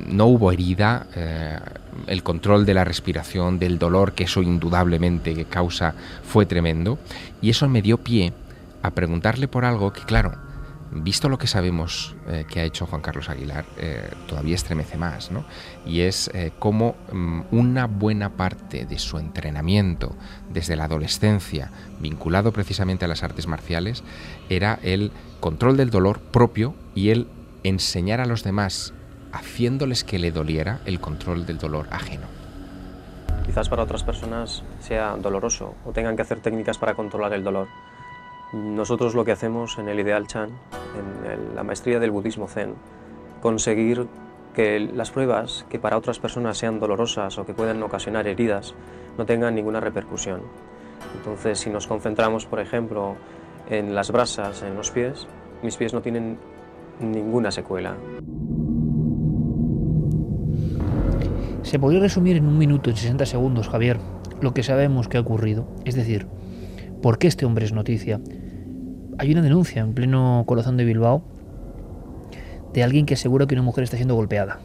no 0.08 0.28
hubo 0.28 0.52
herida, 0.52 1.08
el 2.06 2.22
control 2.22 2.68
de 2.68 2.76
la 2.76 2.84
respiración, 2.84 3.58
del 3.58 3.80
dolor 3.80 4.14
que 4.14 4.26
eso 4.26 4.44
indudablemente 4.44 5.46
causa, 5.46 5.96
fue 6.24 6.46
tremendo 6.46 7.00
y 7.42 7.50
eso 7.50 7.68
me 7.68 7.82
dio 7.82 7.98
pie 7.98 8.34
a 8.84 8.92
preguntarle 8.92 9.48
por 9.48 9.66
algo 9.66 9.92
que, 9.94 10.02
claro, 10.02 10.47
visto 10.92 11.30
lo 11.30 11.38
que 11.38 11.48
sabemos 11.48 12.16
eh, 12.28 12.46
que 12.48 12.60
ha 12.60 12.64
hecho 12.64 12.86
Juan 12.86 13.02
Carlos 13.02 13.30
Aguilar, 13.30 13.66
eh, 13.78 14.10
todavía 14.28 14.56
estremece 14.56 14.98
más, 14.98 15.32
¿no? 15.32 15.46
Y 15.86 16.02
es 16.02 16.30
eh, 16.34 16.52
cómo 16.60 16.96
um, 17.12 17.44
una 17.52 17.88
buena 17.88 18.32
parte 18.32 18.86
de 18.86 19.00
su 19.00 19.18
entrenamiento 19.18 20.16
desde 20.50 20.76
la 20.76 20.86
adolescencia, 20.86 21.72
vinculado 22.00 22.52
precisamente 22.52 23.06
a 23.06 23.08
las 23.08 23.24
artes 23.24 23.48
marciales, 23.48 24.04
era 24.50 24.80
el 24.82 25.12
control 25.40 25.78
del 25.78 25.90
dolor 25.90 26.20
propio 26.20 26.76
y 26.96 27.10
el 27.10 27.28
enseñar 27.64 28.22
a 28.22 28.26
los 28.26 28.44
demás, 28.44 28.94
haciéndoles 29.32 30.04
que 30.04 30.20
le 30.20 30.32
doliera, 30.32 30.80
el 30.86 31.00
control 31.00 31.46
del 31.46 31.58
dolor 31.58 31.88
ajeno. 31.92 32.28
Quizás 33.46 33.70
para 33.70 33.84
otras 33.84 34.04
personas 34.04 34.64
sea 34.80 35.16
doloroso 35.16 35.76
o 35.86 35.92
tengan 35.92 36.16
que 36.16 36.22
hacer 36.22 36.42
técnicas 36.42 36.78
para 36.78 36.96
controlar 36.96 37.34
el 37.34 37.44
dolor 37.44 37.68
nosotros 38.54 39.16
lo 39.16 39.26
que 39.26 39.32
hacemos 39.32 39.78
en 39.78 39.90
el 39.90 40.00
Ideal 40.00 40.28
Chan, 40.28 40.50
en 41.26 41.56
la 41.56 41.64
maestría 41.64 42.00
del 42.00 42.12
budismo 42.12 42.48
zen, 42.48 42.76
conseguir 43.42 44.08
que 44.54 44.80
las 44.80 45.12
pruebas 45.12 45.66
que 45.70 45.80
para 45.80 45.98
otras 45.98 46.20
personas 46.20 46.58
sean 46.58 46.80
dolorosas 46.80 47.38
o 47.38 47.46
que 47.46 47.54
puedan 47.54 47.84
ocasionar 47.84 48.28
heridas 48.28 48.74
no 49.18 49.26
tengan 49.26 49.54
ninguna 49.54 49.80
repercusión. 49.80 50.42
Entonces, 51.16 51.60
si 51.60 51.70
nos 51.70 51.88
concentramos, 51.88 52.46
por 52.46 52.60
ejemplo, 52.60 53.16
en 53.70 53.94
las 53.94 54.12
brasas, 54.12 54.64
en 54.64 54.76
los 54.76 54.92
pies, 54.92 55.28
mis 55.62 55.78
pies 55.78 55.94
no 55.94 56.02
tienen 56.02 56.38
ninguna 57.00 57.52
secuela. 57.52 57.96
Se 61.62 61.80
podría 61.80 62.00
resumir 62.00 62.38
en 62.38 62.48
un 62.48 62.58
minuto, 62.58 62.90
en 62.90 62.96
60 62.96 63.26
segundos, 63.26 63.68
Javier, 63.68 64.00
lo 64.42 64.54
que 64.54 64.64
sabemos 64.64 65.08
que 65.08 65.18
ha 65.18 65.22
ocurrido. 65.22 65.68
Es 65.86 65.96
decir, 65.96 66.28
¿Por 67.02 67.20
qué 67.20 67.28
este 67.28 67.46
hombre 67.46 67.66
es 67.66 67.74
noticia? 67.74 68.20
Hay 69.20 69.32
una 69.32 69.42
denuncia 69.42 69.82
en 69.82 69.94
pleno 69.94 70.44
corazón 70.48 70.78
de 70.78 70.86
Bilbao 70.86 71.24
de 72.74 72.84
alguien 72.84 73.06
que 73.06 73.14
asegura 73.14 73.46
que 73.46 73.56
una 73.56 73.64
mujer 73.64 73.84
está 73.84 73.98
siendo 73.98 74.16
golpeada. 74.16 74.60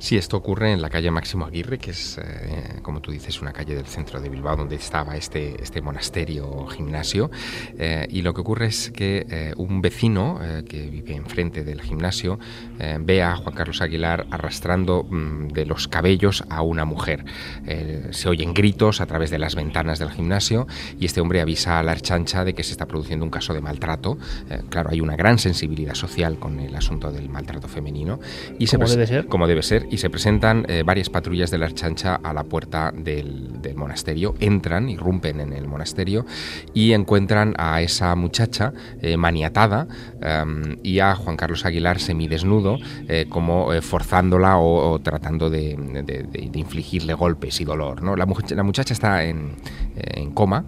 Sí, 0.00 0.16
esto 0.16 0.36
ocurre 0.36 0.72
en 0.72 0.80
la 0.80 0.90
calle 0.90 1.10
Máximo 1.10 1.44
Aguirre, 1.44 1.78
que 1.78 1.90
es, 1.90 2.18
eh, 2.18 2.78
como 2.82 3.00
tú 3.00 3.10
dices, 3.10 3.42
una 3.42 3.52
calle 3.52 3.74
del 3.74 3.86
centro 3.86 4.20
de 4.20 4.28
Bilbao 4.28 4.56
donde 4.56 4.76
estaba 4.76 5.16
este, 5.16 5.60
este 5.60 5.82
monasterio 5.82 6.66
gimnasio. 6.68 7.32
Eh, 7.76 8.06
y 8.08 8.22
lo 8.22 8.32
que 8.32 8.40
ocurre 8.40 8.66
es 8.66 8.92
que 8.92 9.26
eh, 9.28 9.54
un 9.56 9.82
vecino 9.82 10.38
que 10.68 10.88
vive 10.88 11.14
enfrente 11.14 11.64
del 11.64 11.80
gimnasio 11.80 12.38
ve 13.00 13.22
a 13.22 13.36
Juan 13.36 13.54
Carlos 13.54 13.82
Aguilar 13.82 14.26
arrastrando 14.30 15.04
mm, 15.04 15.48
de 15.48 15.66
los 15.66 15.88
cabellos 15.88 16.44
a 16.48 16.62
una 16.62 16.84
mujer. 16.84 17.24
Se 18.10 18.28
oyen 18.28 18.54
gritos 18.54 19.00
a 19.00 19.06
través 19.06 19.30
de 19.30 19.38
las 19.38 19.54
ventanas 19.54 19.98
del 19.98 20.10
gimnasio 20.10 20.66
y 20.98 21.06
este 21.06 21.20
hombre 21.20 21.40
avisa 21.40 21.78
a 21.78 21.82
la 21.82 21.92
archancha 21.92 22.44
de 22.44 22.54
que 22.54 22.62
se 22.62 22.72
está 22.72 22.86
produciendo 22.86 23.24
un 23.24 23.30
caso 23.30 23.52
de 23.52 23.60
maltrato. 23.60 24.18
claro, 24.70 24.90
hay 24.90 25.00
una 25.00 25.16
gran 25.16 25.38
sensibilidad 25.38 25.94
social 25.94 26.38
con 26.38 26.60
el 26.60 26.74
asunto 26.74 27.10
del 27.10 27.28
maltrato 27.28 27.68
femenino. 27.68 28.20
Y 28.58 28.66
¿Cómo 28.66 28.86
debe 28.86 29.06
ser? 29.06 29.26
Como 29.26 29.46
debe 29.46 29.62
ser 29.62 29.87
y 29.90 29.98
se 29.98 30.10
presentan 30.10 30.64
eh, 30.68 30.82
varias 30.84 31.10
patrullas 31.10 31.50
de 31.50 31.58
la 31.58 31.66
Archancha 31.66 32.16
a 32.22 32.32
la 32.32 32.44
puerta 32.44 32.92
del, 32.94 33.60
del, 33.60 33.76
monasterio, 33.76 34.34
entran, 34.40 34.88
irrumpen 34.88 35.40
en 35.40 35.52
el 35.52 35.66
monasterio 35.68 36.26
y 36.74 36.92
encuentran 36.92 37.54
a 37.58 37.80
esa 37.82 38.14
muchacha 38.14 38.72
eh, 39.00 39.16
maniatada 39.16 39.86
um, 40.42 40.76
y 40.82 40.98
a 41.00 41.14
Juan 41.14 41.36
Carlos 41.36 41.64
Aguilar 41.64 42.00
semidesnudo, 42.00 42.78
eh, 43.08 43.26
como 43.28 43.68
forzándola 43.82 44.58
o, 44.58 44.98
tratando 45.00 45.50
de, 45.50 45.76
de, 46.04 46.58
infligirle 46.58 47.14
golpes 47.14 47.60
y 47.60 47.64
dolor. 47.64 48.02
La, 48.02 48.26
la 48.26 48.62
muchacha 48.62 48.92
está 48.92 49.24
en, 49.24 49.56
en 49.96 50.32
coma, 50.32 50.64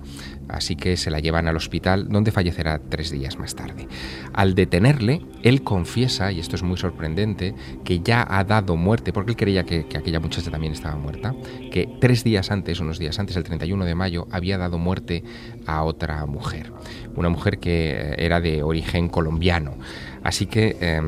así 0.52 0.76
que 0.76 0.96
se 0.96 1.10
la 1.10 1.20
llevan 1.20 1.48
al 1.48 1.56
hospital 1.56 2.08
donde 2.08 2.30
fallecerá 2.32 2.78
tres 2.78 3.10
días 3.10 3.38
más 3.38 3.54
tarde. 3.54 3.88
Al 4.32 4.54
detenerle, 4.54 5.22
él 5.42 5.62
confiesa, 5.62 6.32
y 6.32 6.40
esto 6.40 6.56
es 6.56 6.62
muy 6.62 6.76
sorprendente, 6.76 7.54
que 7.84 8.00
ya 8.00 8.26
ha 8.28 8.44
dado 8.44 8.76
muerte, 8.76 9.12
porque 9.12 9.32
él 9.32 9.36
creía 9.36 9.64
que, 9.64 9.86
que, 9.86 9.98
aquella 9.98 10.20
muchacha 10.20 10.50
también 10.50 10.72
estaba 10.72 10.96
muerta, 10.96 11.34
que 11.70 11.88
tres 12.00 12.24
días 12.24 12.50
antes, 12.50 12.80
unos 12.80 12.98
días 12.98 13.18
antes, 13.18 13.36
el 13.36 13.44
31 13.44 13.84
de 13.84 13.94
mayo, 13.94 14.26
había 14.30 14.58
dado 14.58 14.78
muerte 14.78 15.24
a 15.66 15.82
otra 15.84 16.24
mujer, 16.26 16.72
una 17.16 17.28
mujer 17.28 17.58
que 17.58 18.14
era 18.18 18.40
de 18.40 18.62
origen 18.62 19.08
colombiano. 19.08 19.76
Así 20.22 20.46
que 20.46 20.76
eh, 20.80 21.00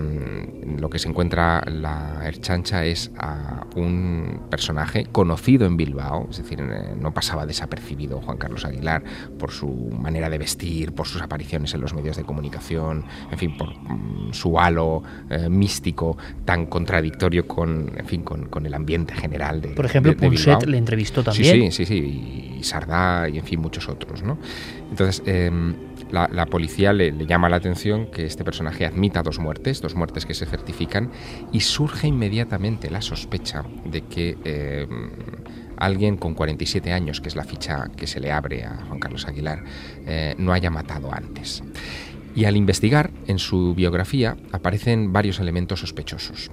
lo 0.79 0.89
que 0.89 0.99
se 0.99 1.09
encuentra 1.09 1.63
la 1.67 2.23
Erchancha 2.25 2.85
es 2.85 3.11
a 3.19 3.67
un 3.77 4.43
personaje 4.51 5.07
conocido 5.11 5.67
en 5.67 5.77
Bilbao, 5.77 6.29
es 6.31 6.39
decir, 6.39 6.61
eh, 6.61 6.95
no 6.99 7.13
pasaba 7.13 7.47
desapercibido 7.47 8.21
Juan 8.21 8.39
Carlos 8.39 8.65
Aguilar 8.65 9.03
por 9.39 9.51
su 9.51 9.69
manera 9.69 10.31
de 10.31 10.39
vestir, 10.39 10.93
por 10.93 11.07
sus 11.07 11.21
apariciones 11.21 11.75
en 11.75 11.81
los 11.81 11.95
medios 11.95 12.17
de 12.17 12.25
comunicación, 12.25 13.05
en 13.31 13.39
fin, 13.39 13.57
por 13.57 13.69
mm, 13.71 14.33
su 14.33 14.59
halo 14.59 15.03
eh, 15.29 15.49
místico 15.49 16.17
tan 16.45 16.67
contradictorio 16.67 17.47
con, 17.47 17.93
en 17.97 18.07
fin, 18.07 18.23
con, 18.23 18.47
con 18.47 18.67
el 18.67 18.75
ambiente 18.75 19.15
general 19.15 19.61
de 19.61 19.69
Por 19.69 19.85
ejemplo, 19.85 20.13
de, 20.13 20.17
de 20.17 20.27
Punset 20.27 20.47
Bilbao. 20.59 20.71
le 20.71 20.79
entrevistó 20.79 21.23
también. 21.23 21.71
Sí, 21.71 21.85
sí, 21.85 21.85
sí, 21.85 21.87
sí, 21.87 22.57
y 22.59 22.63
Sardá 22.63 23.29
y 23.29 23.39
en 23.39 23.45
fin, 23.45 23.61
muchos 23.61 23.89
otros, 23.89 24.23
¿no? 24.23 24.39
Entonces, 24.91 25.23
eh, 25.27 25.51
la, 26.13 26.47
policía 26.47 26.93
le, 26.93 27.11
le, 27.11 27.27
llama 27.27 27.49
la 27.49 27.57
atención 27.57 28.07
que 28.07 28.27
este 28.27 28.45
personaje 28.45 28.87
admita 28.87 29.23
dos 29.23 29.39
muertes, 29.39 29.81
dos 29.81 29.95
muertes 29.95 30.27
que 30.27 30.35
se 30.35 30.47
certifican, 30.47 31.11
y 31.53 31.61
surge 31.61 32.07
inmediatamente 32.07 32.91
la 32.91 33.01
sospecha 33.01 33.65
de 33.85 34.03
que 34.03 34.39
eh, 34.45 34.87
alguien 35.77 36.17
con 36.17 36.35
47 36.35 36.93
años, 36.93 37.21
que 37.21 37.29
es 37.29 37.37
la 37.37 37.45
ficha 37.45 37.91
que 37.97 38.07
se 38.07 38.21
le 38.21 38.31
abre 38.31 38.65
a 38.65 38.85
Juan 38.87 39.01
Carlos 39.01 39.27
Aguilar, 39.27 39.65
eh, 40.07 40.35
no 40.39 40.53
haya 40.53 40.71
matado 40.71 41.13
antes. 41.13 41.63
Y 42.35 42.45
al 42.45 42.57
investigar, 42.57 43.11
en 43.27 43.39
su 43.39 43.75
biografía 43.75 44.37
aparecen 44.53 45.13
varios 45.13 45.41
elementos 45.41 45.81
sospechosos. 45.81 46.51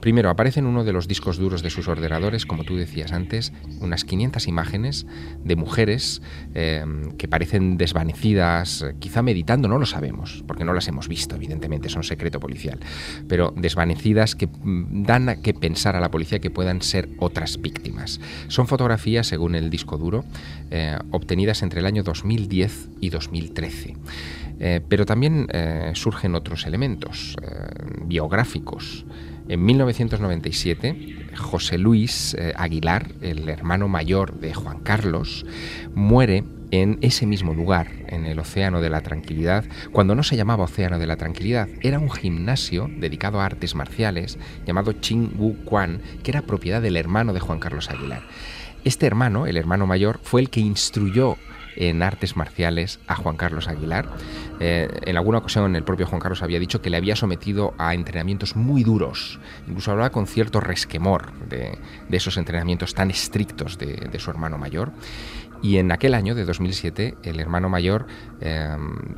Primero, 0.00 0.30
aparecen 0.30 0.64
uno 0.64 0.82
de 0.82 0.92
los 0.92 1.08
discos 1.08 1.36
duros 1.36 1.62
de 1.62 1.68
sus 1.68 1.86
ordenadores, 1.86 2.46
como 2.46 2.64
tú 2.64 2.76
decías 2.76 3.12
antes, 3.12 3.52
unas 3.80 4.04
500 4.04 4.46
imágenes 4.48 5.06
de 5.44 5.56
mujeres 5.56 6.22
eh, 6.54 6.84
que 7.18 7.28
parecen 7.28 7.76
desvanecidas, 7.76 8.86
quizá 8.98 9.22
meditando, 9.22 9.68
no 9.68 9.78
lo 9.78 9.84
sabemos, 9.84 10.42
porque 10.46 10.64
no 10.64 10.72
las 10.72 10.88
hemos 10.88 11.06
visto, 11.06 11.36
evidentemente, 11.36 11.90
son 11.90 12.02
secreto 12.02 12.40
policial, 12.40 12.80
pero 13.28 13.52
desvanecidas 13.54 14.34
que 14.34 14.46
mm, 14.46 15.04
dan 15.04 15.28
a 15.28 15.36
que 15.36 15.52
pensar 15.52 15.96
a 15.96 16.00
la 16.00 16.10
policía 16.10 16.38
que 16.38 16.50
puedan 16.50 16.80
ser 16.80 17.10
otras 17.18 17.60
víctimas. 17.60 18.20
Son 18.48 18.66
fotografías, 18.66 19.26
según 19.26 19.54
el 19.54 19.68
disco 19.68 19.98
duro, 19.98 20.24
eh, 20.70 20.96
obtenidas 21.10 21.62
entre 21.62 21.80
el 21.80 21.86
año 21.86 22.02
2010 22.02 22.88
y 23.00 23.10
2013. 23.10 23.96
Eh, 24.62 24.80
pero 24.88 25.06
también 25.06 25.48
surgen 25.94 26.34
otros 26.34 26.66
elementos 26.66 27.34
biográficos. 28.04 29.06
En 29.50 29.64
1997, 29.64 31.34
José 31.36 31.76
Luis 31.76 32.34
eh, 32.34 32.52
Aguilar, 32.56 33.08
el 33.20 33.48
hermano 33.48 33.88
mayor 33.88 34.38
de 34.38 34.54
Juan 34.54 34.78
Carlos, 34.78 35.44
muere 35.92 36.44
en 36.70 36.98
ese 37.00 37.26
mismo 37.26 37.52
lugar, 37.52 37.88
en 38.06 38.26
el 38.26 38.38
Océano 38.38 38.80
de 38.80 38.90
la 38.90 39.00
Tranquilidad, 39.00 39.64
cuando 39.90 40.14
no 40.14 40.22
se 40.22 40.36
llamaba 40.36 40.62
Océano 40.62 41.00
de 41.00 41.08
la 41.08 41.16
Tranquilidad, 41.16 41.68
era 41.80 41.98
un 41.98 42.12
gimnasio 42.12 42.88
dedicado 42.98 43.40
a 43.40 43.46
artes 43.46 43.74
marciales 43.74 44.38
llamado 44.66 44.92
Ching 44.92 45.32
Wu 45.36 45.56
Quan, 45.64 46.00
que 46.22 46.30
era 46.30 46.42
propiedad 46.42 46.80
del 46.80 46.96
hermano 46.96 47.32
de 47.32 47.40
Juan 47.40 47.58
Carlos 47.58 47.90
Aguilar. 47.90 48.22
Este 48.84 49.08
hermano, 49.08 49.48
el 49.48 49.56
hermano 49.56 49.84
mayor, 49.84 50.20
fue 50.22 50.42
el 50.42 50.50
que 50.50 50.60
instruyó 50.60 51.38
en 51.76 52.02
artes 52.02 52.36
marciales 52.36 53.00
a 53.06 53.14
Juan 53.14 53.36
Carlos 53.36 53.68
Aguilar. 53.68 54.08
Eh, 54.60 54.88
en 55.02 55.16
alguna 55.16 55.38
ocasión 55.38 55.74
el 55.76 55.84
propio 55.84 56.06
Juan 56.06 56.20
Carlos 56.20 56.42
había 56.42 56.58
dicho 56.58 56.82
que 56.82 56.90
le 56.90 56.96
había 56.96 57.16
sometido 57.16 57.74
a 57.78 57.94
entrenamientos 57.94 58.56
muy 58.56 58.82
duros, 58.82 59.40
incluso 59.66 59.90
hablaba 59.90 60.10
con 60.10 60.26
cierto 60.26 60.60
resquemor 60.60 61.32
de, 61.48 61.78
esos 62.10 62.36
entrenamientos 62.36 62.94
tan 62.94 63.10
estrictos 63.10 63.78
de, 63.78 64.18
su 64.18 64.30
hermano 64.30 64.58
mayor. 64.58 64.92
Y 65.62 65.76
en 65.76 65.92
aquel 65.92 66.14
año 66.14 66.34
de 66.34 66.44
2007, 66.44 67.16
el 67.22 67.40
hermano 67.40 67.68
mayor, 67.68 68.06
eh, 68.40 68.76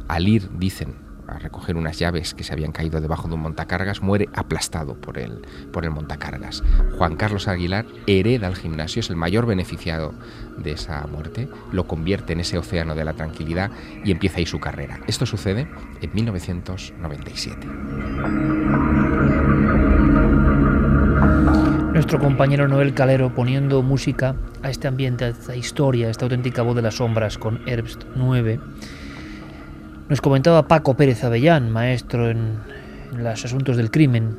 al 0.09 0.29
ir, 0.29 0.51
dicen, 0.59 0.95
a 1.37 1.39
recoger 1.39 1.77
unas 1.77 1.99
llaves 1.99 2.35
que 2.35 2.45
se 2.45 2.53
habían 2.53 2.73
caído 2.73 3.01
debajo 3.01 3.29
de 3.29 3.35
un 3.35 3.41
montacargas, 3.41 4.03
muere 4.03 4.29
aplastado 4.35 4.95
por 4.95 5.19
el, 5.19 5.43
por 5.73 5.85
el 5.85 5.91
montacargas. 5.91 6.63
Juan 6.97 7.17
Carlos 7.17 7.49
Aguilar 7.49 7.87
hereda 8.07 8.49
el 8.49 8.57
gimnasio, 8.57 9.01
es 9.01 9.11
el 9.11 9.17
mayor 9.17 9.47
beneficiado 9.47 10.15
de 10.59 10.73
esa 10.73 11.07
muerte, 11.07 11.49
lo 11.73 11.87
convierte 11.87 12.33
en 12.33 12.41
ese 12.41 12.59
océano 12.59 12.95
de 12.95 13.05
la 13.05 13.15
tranquilidad 13.15 13.71
y 14.05 14.11
empieza 14.11 14.39
ahí 14.39 14.47
su 14.47 14.61
carrera. 14.61 15.01
Esto 15.07 15.27
sucede 15.27 15.69
en 16.01 16.11
1997. 16.13 17.67
Nuestro 21.93 22.19
compañero 22.19 22.69
Noel 22.69 22.95
Calero 22.95 23.35
poniendo 23.35 23.83
música 23.83 24.35
a 24.63 24.71
este 24.71 24.89
ambiente, 24.89 25.27
a 25.27 25.29
esta 25.29 25.55
historia, 25.55 26.09
a 26.09 26.11
esta 26.11 26.25
auténtica 26.25 26.63
voz 26.63 26.75
de 26.75 26.83
las 26.83 26.95
sombras 26.97 27.37
con 27.37 27.61
Herbst 27.69 28.05
9 28.17 28.59
nos 30.13 30.21
comentaba 30.21 30.69
Paco 30.69 30.93
Pérez 30.93 31.25
Avellán, 31.25 31.71
maestro 31.71 32.29
en, 32.29 32.59
los 33.17 33.47
asuntos 33.47 33.79
del 33.79 33.91
crimen, 33.91 34.37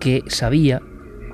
que 0.00 0.24
sabía 0.28 0.80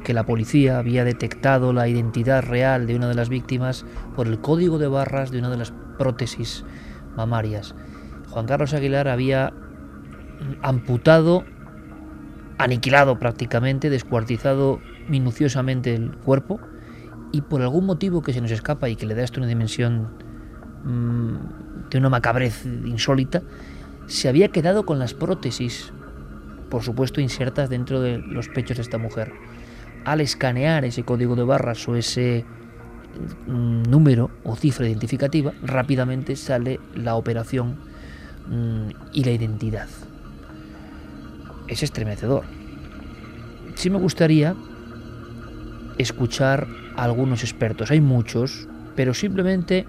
que 0.03 0.13
la 0.13 0.27
policía 0.27 0.79
había 0.79 1.05
detectado 1.05 1.73
la 1.73 1.87
identidad 1.87 2.43
real 2.43 2.89
de 2.89 2.97
una 2.97 3.07
de 3.07 3.15
las 3.15 3.29
víctimas 3.29 3.87
por 4.17 4.27
el 4.27 4.41
código 4.41 4.79
de 4.79 4.89
barras 4.89 5.31
de 5.31 5.39
una 5.39 5.51
de 5.51 5.57
las 5.57 5.73
prótesis 5.99 6.65
mamarias. 7.15 7.77
Juan 8.31 8.47
Carlos 8.47 8.75
Aguilar 8.75 9.07
había 9.07 9.53
amputado, 10.61 11.45
aniquilado 12.59 13.21
prácticamente, 13.21 13.89
descuartizado 13.89 14.81
minuciosamente 15.07 15.95
el 15.95 16.11
cuerpo 16.11 16.59
y 17.31 17.43
por 17.43 17.63
algún 17.63 17.87
motivo 17.87 18.21
que 18.21 18.33
se 18.33 18.41
nos 18.41 18.51
escapa 18.51 18.89
y 18.89 18.97
que 18.97 19.07
le 19.07 19.15
da 19.15 19.23
esto 19.23 19.39
una 19.39 19.47
dimensión 19.47 20.32
de 20.85 21.99
una 21.99 22.09
macabrez 22.09 22.65
insólita, 22.65 23.43
se 24.07 24.29
había 24.29 24.49
quedado 24.49 24.85
con 24.85 24.99
las 24.99 25.15
prótesis, 25.15 25.93
por 26.71 26.83
supuesto 26.83 27.21
insertas 27.21 27.69
dentro 27.69 28.01
de 28.01 28.19
los 28.19 28.49
pechos 28.49 28.77
de 28.77 28.83
esta 28.83 28.99
mujer. 28.99 29.33
Al 30.05 30.21
escanear 30.21 30.85
ese 30.85 31.05
código 31.05 31.37
de 31.37 31.45
barras 31.45 31.87
o 31.89 31.95
ese 31.95 32.45
mm, 33.47 33.83
número 33.85 34.31
o 34.43 34.57
cifra 34.57 34.89
identificativa, 34.89 35.53
rápidamente 35.63 36.35
sale 36.35 36.81
la 36.95 37.15
operación 37.15 37.77
mm, 38.49 38.89
y 39.13 39.25
la 39.25 39.31
identidad. 39.31 39.89
Es 41.69 41.83
estremecedor. 41.83 42.45
Sí 43.77 43.89
me 43.89 43.99
gustaría 43.99 44.57
escuchar 45.99 46.67
a 46.97 47.05
algunos 47.05 47.43
expertos. 47.43 47.91
Hay 47.91 48.01
muchos, 48.01 48.69
pero 48.97 49.15
simplemente 49.15 49.87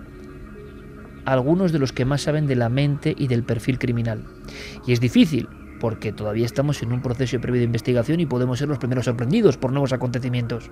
algunos 1.26 1.71
de 1.71 1.80
los 1.80 1.93
que 1.93 2.05
más 2.05 2.21
saben 2.21 2.47
de 2.47 2.55
la 2.55 2.69
mente 2.69 3.15
y 3.17 3.28
del 3.28 3.43
perfil 3.43 3.80
criminal. 3.80 4.24
Y 4.86 4.93
es 4.93 4.99
difícil, 4.99 5.47
porque 5.80 6.13
todavía 6.13 6.45
estamos 6.45 6.82
en 6.82 6.93
un 6.93 7.01
proceso 7.01 7.39
previo 7.41 7.59
de 7.59 7.65
investigación 7.65 8.19
y 8.19 8.26
podemos 8.26 8.59
ser 8.59 8.69
los 8.69 8.78
primeros 8.78 9.05
sorprendidos 9.05 9.57
por 9.57 9.71
nuevos 9.71 9.91
acontecimientos. 9.91 10.71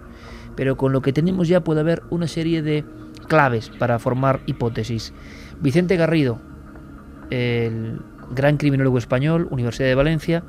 Pero 0.56 0.78
con 0.78 0.94
lo 0.94 1.02
que 1.02 1.14
tenemos 1.14 1.48
ya 1.48 1.64
puede 1.64 1.82
haber 1.82 2.04
una 2.10 2.28
serie 2.28 2.62
de 2.62 2.86
claves 3.28 3.70
para 3.78 4.00
formar 4.00 4.40
hipótesis. 4.46 5.14
Vicente 5.60 5.98
Garrido, 5.98 6.40
el 7.30 8.00
gran 8.34 8.58
criminólogo 8.58 8.98
español, 8.98 9.48
Universidad 9.52 9.90
de 9.90 9.96
Valencia, 9.96 10.44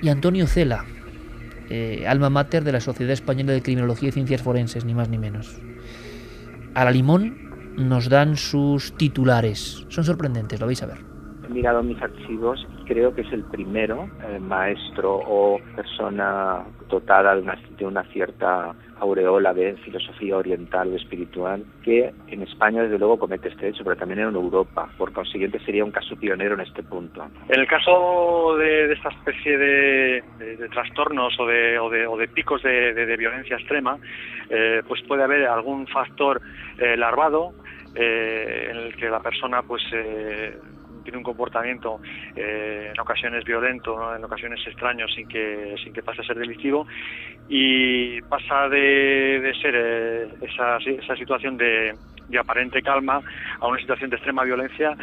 y 0.00 0.08
Antonio 0.10 0.46
Cela, 0.46 0.84
eh, 1.70 2.04
alma 2.06 2.30
mater 2.30 2.64
de 2.64 2.72
la 2.72 2.80
Sociedad 2.80 3.12
Española 3.12 3.52
de 3.52 3.62
Criminología 3.62 4.10
y 4.10 4.12
Ciencias 4.12 4.42
Forenses, 4.42 4.84
ni 4.84 4.94
más 4.94 5.08
ni 5.08 5.18
menos. 5.18 5.56
A 6.74 6.84
la 6.84 6.92
limón 6.92 7.47
nos 7.78 8.08
dan 8.08 8.36
sus 8.36 8.92
titulares. 8.96 9.86
Son 9.88 10.04
sorprendentes, 10.04 10.60
lo 10.60 10.66
vais 10.66 10.82
a 10.82 10.86
ver. 10.86 10.98
He 11.48 11.50
mirado 11.50 11.82
mis 11.82 12.00
archivos 12.02 12.66
y 12.78 12.84
creo 12.84 13.14
que 13.14 13.22
es 13.22 13.32
el 13.32 13.44
primero 13.44 14.10
eh, 14.28 14.38
maestro 14.38 15.16
o 15.16 15.58
persona 15.74 16.64
dotada 16.88 17.34
de 17.34 17.42
una, 17.42 17.58
de 17.78 17.86
una 17.86 18.02
cierta 18.04 18.74
aureola 19.00 19.54
de 19.54 19.76
filosofía 19.76 20.36
oriental 20.36 20.92
o 20.92 20.96
espiritual 20.96 21.64
que 21.82 22.12
en 22.28 22.42
España 22.42 22.82
desde 22.82 22.98
luego 22.98 23.18
comete 23.18 23.48
este 23.48 23.68
hecho, 23.68 23.84
pero 23.84 23.96
también 23.96 24.20
en 24.20 24.34
Europa. 24.34 24.88
Por 24.98 25.12
consiguiente 25.12 25.60
sería 25.64 25.84
un 25.84 25.90
caso 25.90 26.16
pionero 26.16 26.54
en 26.54 26.60
este 26.60 26.82
punto. 26.82 27.26
En 27.48 27.60
el 27.60 27.66
caso 27.66 28.56
de, 28.58 28.92
esta 28.92 29.10
especie 29.10 29.56
de, 29.56 30.22
trastornos 30.72 31.38
o 31.38 31.46
de, 31.46 31.78
o 31.78 32.16
de, 32.16 32.28
picos 32.28 32.62
de, 32.62 33.16
violencia 33.16 33.56
extrema, 33.56 33.98
eh, 34.50 34.82
pues 34.86 35.02
puede 35.02 35.22
haber 35.22 35.46
algún 35.46 35.86
factor 35.86 36.40
eh, 36.78 36.96
larvado 36.96 37.54
eh, 37.94 38.68
en 38.70 38.76
el 38.76 38.96
que 38.96 39.08
la 39.08 39.20
persona 39.20 39.62
pues 39.62 39.82
eh, 39.92 40.56
tiene 41.02 41.18
un 41.18 41.24
comportamiento 41.24 42.00
eh, 42.36 42.90
en 42.92 43.00
ocasiones 43.00 43.44
violento, 43.44 44.14
en 44.14 44.24
ocasiones 44.24 44.60
extraño, 44.66 45.06
sin 45.08 45.26
que, 45.26 45.74
sin 45.82 45.92
que 45.92 46.02
pase 46.02 46.20
a 46.20 46.24
ser 46.24 46.38
delictivo, 46.38 46.86
y 47.48 48.20
pasa 48.22 48.68
de, 48.68 49.52
ser 49.62 49.74
esa, 50.42 50.76
esa 50.76 51.16
situación 51.16 51.56
de, 51.56 51.94
aparente 52.38 52.82
calma 52.82 53.22
a 53.58 53.66
una 53.66 53.78
situación 53.80 54.10
de 54.10 54.16
extrema 54.16 54.44
violencia 54.44 54.94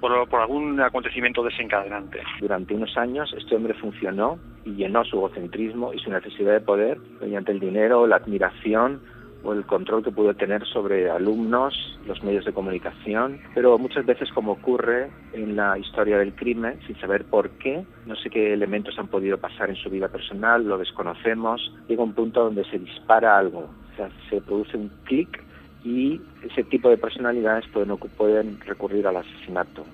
por, 0.00 0.26
por, 0.30 0.40
algún 0.40 0.80
acontecimiento 0.80 1.42
desencadenante. 1.44 2.22
Durante 2.40 2.74
unos 2.74 2.96
años 2.96 3.30
este 3.36 3.54
hombre 3.54 3.74
funcionó 3.74 4.38
y 4.64 4.70
llenó 4.70 5.04
su 5.04 5.18
egocentrismo 5.18 5.92
y 5.92 5.98
su 5.98 6.10
necesidad 6.10 6.52
de 6.52 6.60
poder 6.60 6.98
mediante 7.20 7.52
el 7.52 7.60
dinero, 7.60 8.06
la 8.06 8.16
admiración, 8.16 9.02
o 9.42 9.52
el 9.52 9.64
control 9.66 10.02
que 10.04 10.10
pudo 10.10 10.34
tener 10.34 10.64
sobre 10.66 11.10
alumnos, 11.10 11.98
los 12.06 12.22
medios 12.22 12.44
de 12.44 12.52
comunicación, 12.52 13.40
pero 13.54 13.78
muchas 13.78 14.04
veces 14.04 14.30
como 14.32 14.52
ocurre 14.52 15.10
en 15.32 15.56
la 15.56 15.78
historia 15.78 16.18
del 16.18 16.34
crimen, 16.34 16.78
sin 16.86 16.98
saber 17.00 17.24
por 17.24 17.50
qué, 17.50 17.84
no 18.06 18.16
sé 18.16 18.30
qué 18.30 18.52
elementos 18.52 18.98
han 18.98 19.08
podido 19.08 19.38
pasar 19.38 19.70
en 19.70 19.76
su 19.76 19.90
vida 19.90 20.08
personal, 20.08 20.66
lo 20.66 20.78
desconocemos, 20.78 21.72
llega 21.88 22.02
un 22.02 22.14
punto 22.14 22.44
donde 22.44 22.64
se 22.64 22.78
dispara 22.78 23.38
algo, 23.38 23.70
o 23.92 23.96
sea, 23.96 24.10
se 24.28 24.40
produce 24.40 24.76
un 24.76 24.90
clic 25.04 25.42
y 25.84 26.20
ese 26.42 26.64
tipo 26.64 26.90
de 26.90 26.98
personalidades 26.98 27.66
pueden, 27.68 27.96
pueden 27.96 28.60
recurrir 28.60 29.06
al 29.06 29.16
asesinato 29.16 29.84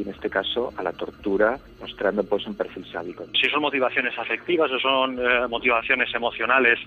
y 0.00 0.08
en 0.08 0.14
este 0.14 0.30
caso 0.30 0.72
a 0.76 0.82
la 0.82 0.92
tortura, 0.92 1.58
mostrando 1.80 2.24
pues 2.24 2.46
un 2.46 2.54
perfil 2.54 2.84
sádico. 2.90 3.26
Si 3.40 3.48
son 3.50 3.60
motivaciones 3.60 4.18
afectivas 4.18 4.70
o 4.70 4.78
son 4.78 5.18
eh, 5.18 5.46
motivaciones 5.48 6.12
emocionales 6.14 6.78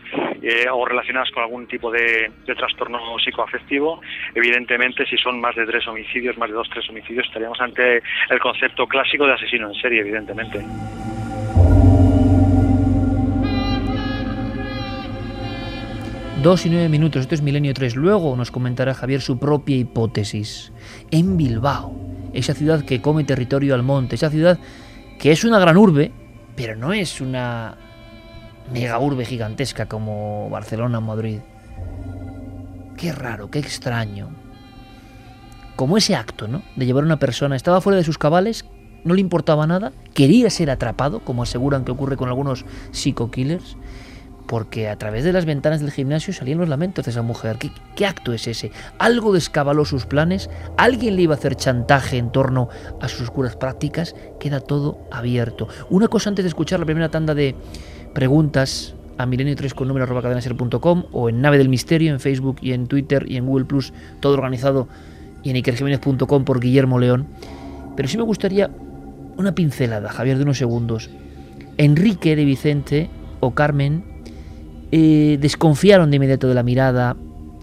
eh, 0.41 0.66
o 0.72 0.86
relacionadas 0.86 1.30
con 1.32 1.43
algún 1.43 1.68
tipo 1.68 1.91
de, 1.91 2.32
trastorno 2.45 2.99
psicoafectivo, 3.20 4.01
evidentemente 4.34 5.05
si 5.05 5.18
son 5.18 5.39
más 5.39 5.55
de 5.55 5.66
tres 5.66 5.88
homicidios, 5.88 6.38
más 6.38 6.49
de 6.49 6.55
dos, 6.55 6.70
tres 6.70 6.89
homicidios, 6.89 7.26
estaríamos 7.28 7.59
ante 7.61 8.01
el 8.30 8.39
concepto 8.39 8.88
clásico 8.88 9.26
de 9.26 9.34
asesino 9.34 9.68
en 9.68 9.76
serie, 9.76 10.01
evidentemente. 10.01 10.64
Dos 16.41 16.66
y 16.66 16.70
nueve 16.70 16.89
minutos, 16.89 17.22
esto 17.22 17.36
es 17.36 17.41
Milenio 17.41 17.74
3. 17.74 17.95
Luego 17.95 18.36
nos 18.36 18.51
comentará 18.51 18.93
Javier 18.93 19.22
su 19.22 19.39
propia 19.39 19.78
hipótesis. 19.78 20.74
En 21.09 21.38
Bilbao, 21.38 21.95
esa 22.34 22.54
ciudad 22.54 22.84
que 22.84 23.02
come 23.02 23.24
territorio 23.24 23.76
al 23.76 23.84
monte, 23.84 24.16
esa 24.16 24.30
ciudad 24.30 24.60
que 25.20 25.32
es 25.32 25.44
una 25.44 25.60
gran 25.60 25.78
urbe, 25.78 26.12
pero 26.56 26.76
no 26.76 26.94
es 26.94 27.22
una 27.22 27.78
mega 28.72 29.00
urbe 29.00 29.26
gigantesca 29.26 29.88
como 29.88 30.50
Barcelona 30.50 30.98
o 30.98 31.02
Madrid. 31.02 31.40
Qué 32.98 33.12
raro, 33.12 33.50
qué 33.50 33.60
extraño. 33.60 34.30
Como 35.76 35.98
ese 35.98 36.16
acto, 36.16 36.48
¿no? 36.48 36.62
De 36.76 36.86
llevar 36.86 37.04
a 37.04 37.08
una 37.08 37.20
persona, 37.20 37.56
estaba 37.56 37.82
fuera 37.82 37.98
de 37.98 38.04
sus 38.04 38.18
cabales, 38.18 38.66
no 39.04 39.14
le 39.14 39.22
importaba 39.22 39.68
nada, 39.68 39.92
quería 40.14 40.50
ser 40.50 40.70
atrapado, 40.70 41.20
como 41.20 41.44
aseguran 41.44 41.84
que 41.84 41.92
ocurre 41.92 42.18
con 42.18 42.30
algunos 42.30 42.66
psico-killers, 42.92 43.78
porque 44.48 44.89
a 44.89 44.98
través 44.98 45.24
de 45.24 45.34
las 45.34 45.46
ventanas 45.46 45.82
del 45.82 45.91
gimnasio 45.91 46.34
salían 46.34 46.60
los 46.60 46.70
lamentos 46.70 47.06
de 47.06 47.12
esa 47.12 47.22
mujer. 47.22 47.58
¿Qué, 47.58 47.72
¿Qué, 47.96 48.06
acto 48.06 48.34
es 48.34 48.48
ese? 48.48 48.72
¿Algo 49.00 49.34
descabaló 49.34 49.86
sus 49.86 50.06
planes? 50.06 50.50
¿Alguien 50.78 51.16
le 51.16 51.24
iba 51.24 51.36
a 51.36 51.38
hacer 51.38 51.56
chantaje 51.56 52.18
en 52.18 52.32
torno 52.32 52.70
a 53.02 53.08
sus 53.08 53.22
oscuras 53.22 53.56
prácticas? 53.56 54.16
Queda 54.39 54.60
todo 54.60 55.00
abierto. 55.12 55.68
Una 55.89 56.08
cosa 56.08 56.30
antes 56.30 56.44
de 56.44 56.50
escuchar 56.50 56.80
la 56.80 56.86
primera 56.86 57.10
tanda 57.10 57.34
de 57.34 57.56
preguntas 58.14 58.96
a 59.18 59.26
milenio3 59.26 59.74
con 59.74 59.88
número 59.88 60.08
cadenaser.com 60.08 61.06
o 61.12 61.30
en 61.30 61.41
Nave 61.41 61.58
del 61.58 61.70
Misterio 61.70 62.12
en 62.12 62.20
Facebook 62.20 62.58
y 62.62 62.74
en 62.74 62.88
Twitter 62.88 63.26
y 63.28 63.38
en 63.38 63.46
Google 63.46 63.66
Plus, 63.66 63.94
todo 64.20 64.34
organizado 64.34 64.88
y 65.44 65.50
en 65.50 65.58
ikerjiménez.com 65.58 66.46
por 66.46 66.60
Guillermo 66.60 67.00
León. 67.00 67.28
Pero 67.96 68.08
sí 68.08 68.18
me 68.18 68.24
gustaría 68.24 68.72
una 69.38 69.54
pincelada, 69.56 70.10
Javier, 70.10 70.38
de 70.38 70.44
unos 70.44 70.58
segundos. 70.58 71.10
Enrique 71.78 72.36
de 72.36 72.46
Vicente 72.46 73.10
o 73.39 73.52
Carmen 73.52 74.12
eh, 74.96 75.39
desconfiaron 75.41 76.12
de 76.12 76.18
inmediato 76.18 76.48
de 76.48 76.54
la 76.54 76.62
mirada, 76.62 77.18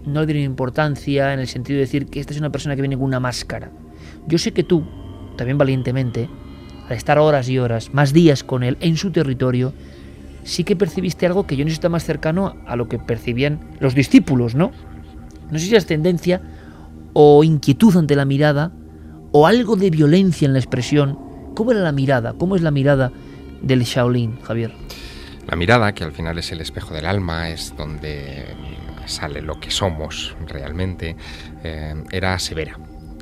no 0.05 0.19
le 0.19 0.25
dieron 0.25 0.43
importancia 0.43 1.33
en 1.33 1.39
el 1.39 1.47
sentido 1.47 1.77
de 1.77 1.85
decir 1.85 2.07
que 2.07 2.19
esta 2.19 2.33
es 2.33 2.39
una 2.41 2.51
persona 2.51 2.75
que 2.75 2.81
viene 2.81 2.97
con 2.97 3.05
una 3.05 3.21
máscara. 3.21 3.71
Yo 4.27 4.37
sé 4.37 4.51
que 4.51 4.65
tú, 4.65 4.83
también 5.37 5.57
valientemente, 5.57 6.27
al 6.89 6.97
estar 6.97 7.17
horas 7.19 7.47
y 7.47 7.57
horas, 7.57 7.93
más 7.93 8.11
días 8.11 8.43
con 8.43 8.63
él 8.63 8.75
en 8.81 8.97
su 8.97 9.11
territorio, 9.11 9.71
sí 10.43 10.65
que 10.65 10.75
percibiste 10.75 11.25
algo 11.25 11.47
que 11.47 11.55
yo 11.55 11.63
no 11.63 11.71
está 11.71 11.87
más 11.87 12.03
cercano 12.03 12.57
a 12.67 12.75
lo 12.75 12.89
que 12.89 12.99
percibían 12.99 13.61
los 13.79 13.95
discípulos, 13.95 14.53
¿no? 14.53 14.73
No 15.49 15.57
sé 15.57 15.67
si 15.67 15.75
es 15.77 15.85
tendencia 15.85 16.41
o 17.13 17.45
inquietud 17.45 17.95
ante 17.95 18.17
la 18.17 18.25
mirada 18.25 18.73
o 19.31 19.47
algo 19.47 19.77
de 19.77 19.89
violencia 19.89 20.45
en 20.45 20.51
la 20.51 20.59
expresión. 20.59 21.17
¿Cómo 21.55 21.71
era 21.71 21.79
la 21.79 21.93
mirada? 21.93 22.33
¿Cómo 22.33 22.57
es 22.57 22.61
la 22.61 22.71
mirada 22.71 23.13
del 23.61 23.83
Shaolin, 23.83 24.37
Javier? 24.41 24.73
La 25.47 25.55
mirada, 25.55 25.93
que 25.93 26.03
al 26.03 26.11
final 26.11 26.37
es 26.37 26.51
el 26.51 26.61
espejo 26.61 26.93
del 26.93 27.05
alma, 27.05 27.49
es 27.49 27.75
donde 27.75 28.45
sale 29.05 29.41
lo 29.41 29.59
que 29.59 29.71
somos 29.71 30.35
realmente, 30.47 31.15
eh, 31.63 31.95
era 32.11 32.37
severa. 32.39 32.77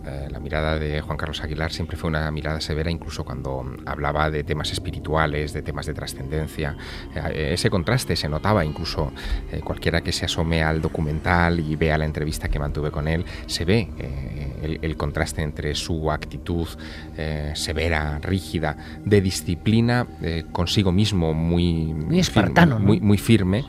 Eh, 0.06 0.28
la 0.30 0.40
mirada 0.40 0.78
de 0.78 1.02
Juan 1.02 1.18
Carlos 1.18 1.44
Aguilar 1.44 1.72
siempre 1.72 1.98
fue 1.98 2.10
una 2.10 2.30
mirada 2.32 2.62
severa, 2.62 2.90
incluso 2.90 3.24
cuando 3.24 3.66
hablaba 3.86 4.30
de 4.30 4.44
temas 4.44 4.72
espirituales, 4.72 5.54
de 5.54 5.62
temas 5.62 5.86
de 5.86 5.94
trascendencia. 5.94 6.76
Eh, 7.16 7.52
ese 7.54 7.70
contraste 7.70 8.16
se 8.16 8.30
notaba, 8.30 8.64
incluso 8.64 9.12
eh, 9.52 9.62
cualquiera 9.64 10.02
que 10.02 10.12
se 10.12 10.26
asome 10.26 10.64
al 10.64 10.82
documental 10.82 11.60
y 11.60 11.76
vea 11.76 11.98
la 11.98 12.06
entrevista 12.06 12.50
que 12.50 12.60
mantuve 12.60 12.92
con 12.92 13.08
él, 13.08 13.26
se 13.46 13.66
ve 13.66 13.90
el, 14.62 14.80
el, 14.82 14.98
contraste 14.98 15.42
entre 15.42 15.76
su 15.76 16.12
actitud 16.12 16.68
severa, 17.54 18.20
rígida, 18.20 18.78
de 19.04 19.22
disciplina 19.22 20.08
consigo 20.52 20.92
mismo, 20.92 21.34
muy, 21.34 21.94
muy 21.94 22.20
espartano, 22.20 22.78
firme, 22.78 22.86
muy, 22.86 23.00
muy 23.02 23.18
firme, 23.18 23.66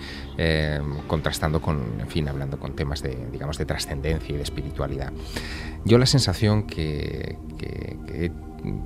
contrastando 1.07 1.61
con, 1.61 2.01
en 2.01 2.09
fin, 2.09 2.29
hablando 2.29 2.59
con 2.59 2.75
temas 2.75 3.03
de, 3.03 3.29
digamos, 3.31 3.59
de 3.59 3.67
trascendencia 3.67 4.35
y 4.35 4.37
de 4.37 4.43
espiritualidad. 4.43 5.13
Yo 5.85 5.99
la 5.99 6.07
sensación 6.07 6.65
que, 6.65 7.37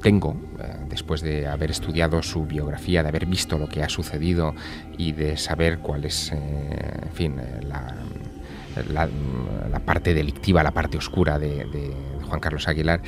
tengo 0.00 0.36
eh, 0.60 0.76
después 0.88 1.20
de 1.20 1.46
haber 1.48 1.70
estudiado 1.70 2.22
su 2.22 2.46
biografía, 2.46 3.02
de 3.02 3.08
haber 3.08 3.26
visto 3.26 3.58
lo 3.58 3.68
que 3.68 3.82
ha 3.82 3.88
sucedido 3.88 4.54
y 4.96 5.12
de 5.12 5.36
saber 5.36 5.78
cuál 5.78 6.04
es, 6.04 6.32
eh, 6.32 6.36
en 7.02 7.12
fin, 7.12 7.36
la, 7.62 7.94
la, 8.88 9.08
la, 9.70 9.78
parte 9.80 10.14
delictiva, 10.14 10.62
la 10.62 10.70
parte 10.70 10.96
oscura 10.96 11.38
de, 11.38 11.64
de 11.66 11.92
Juan 12.28 12.40
Carlos 12.40 12.68
Aguilar, 12.68 13.02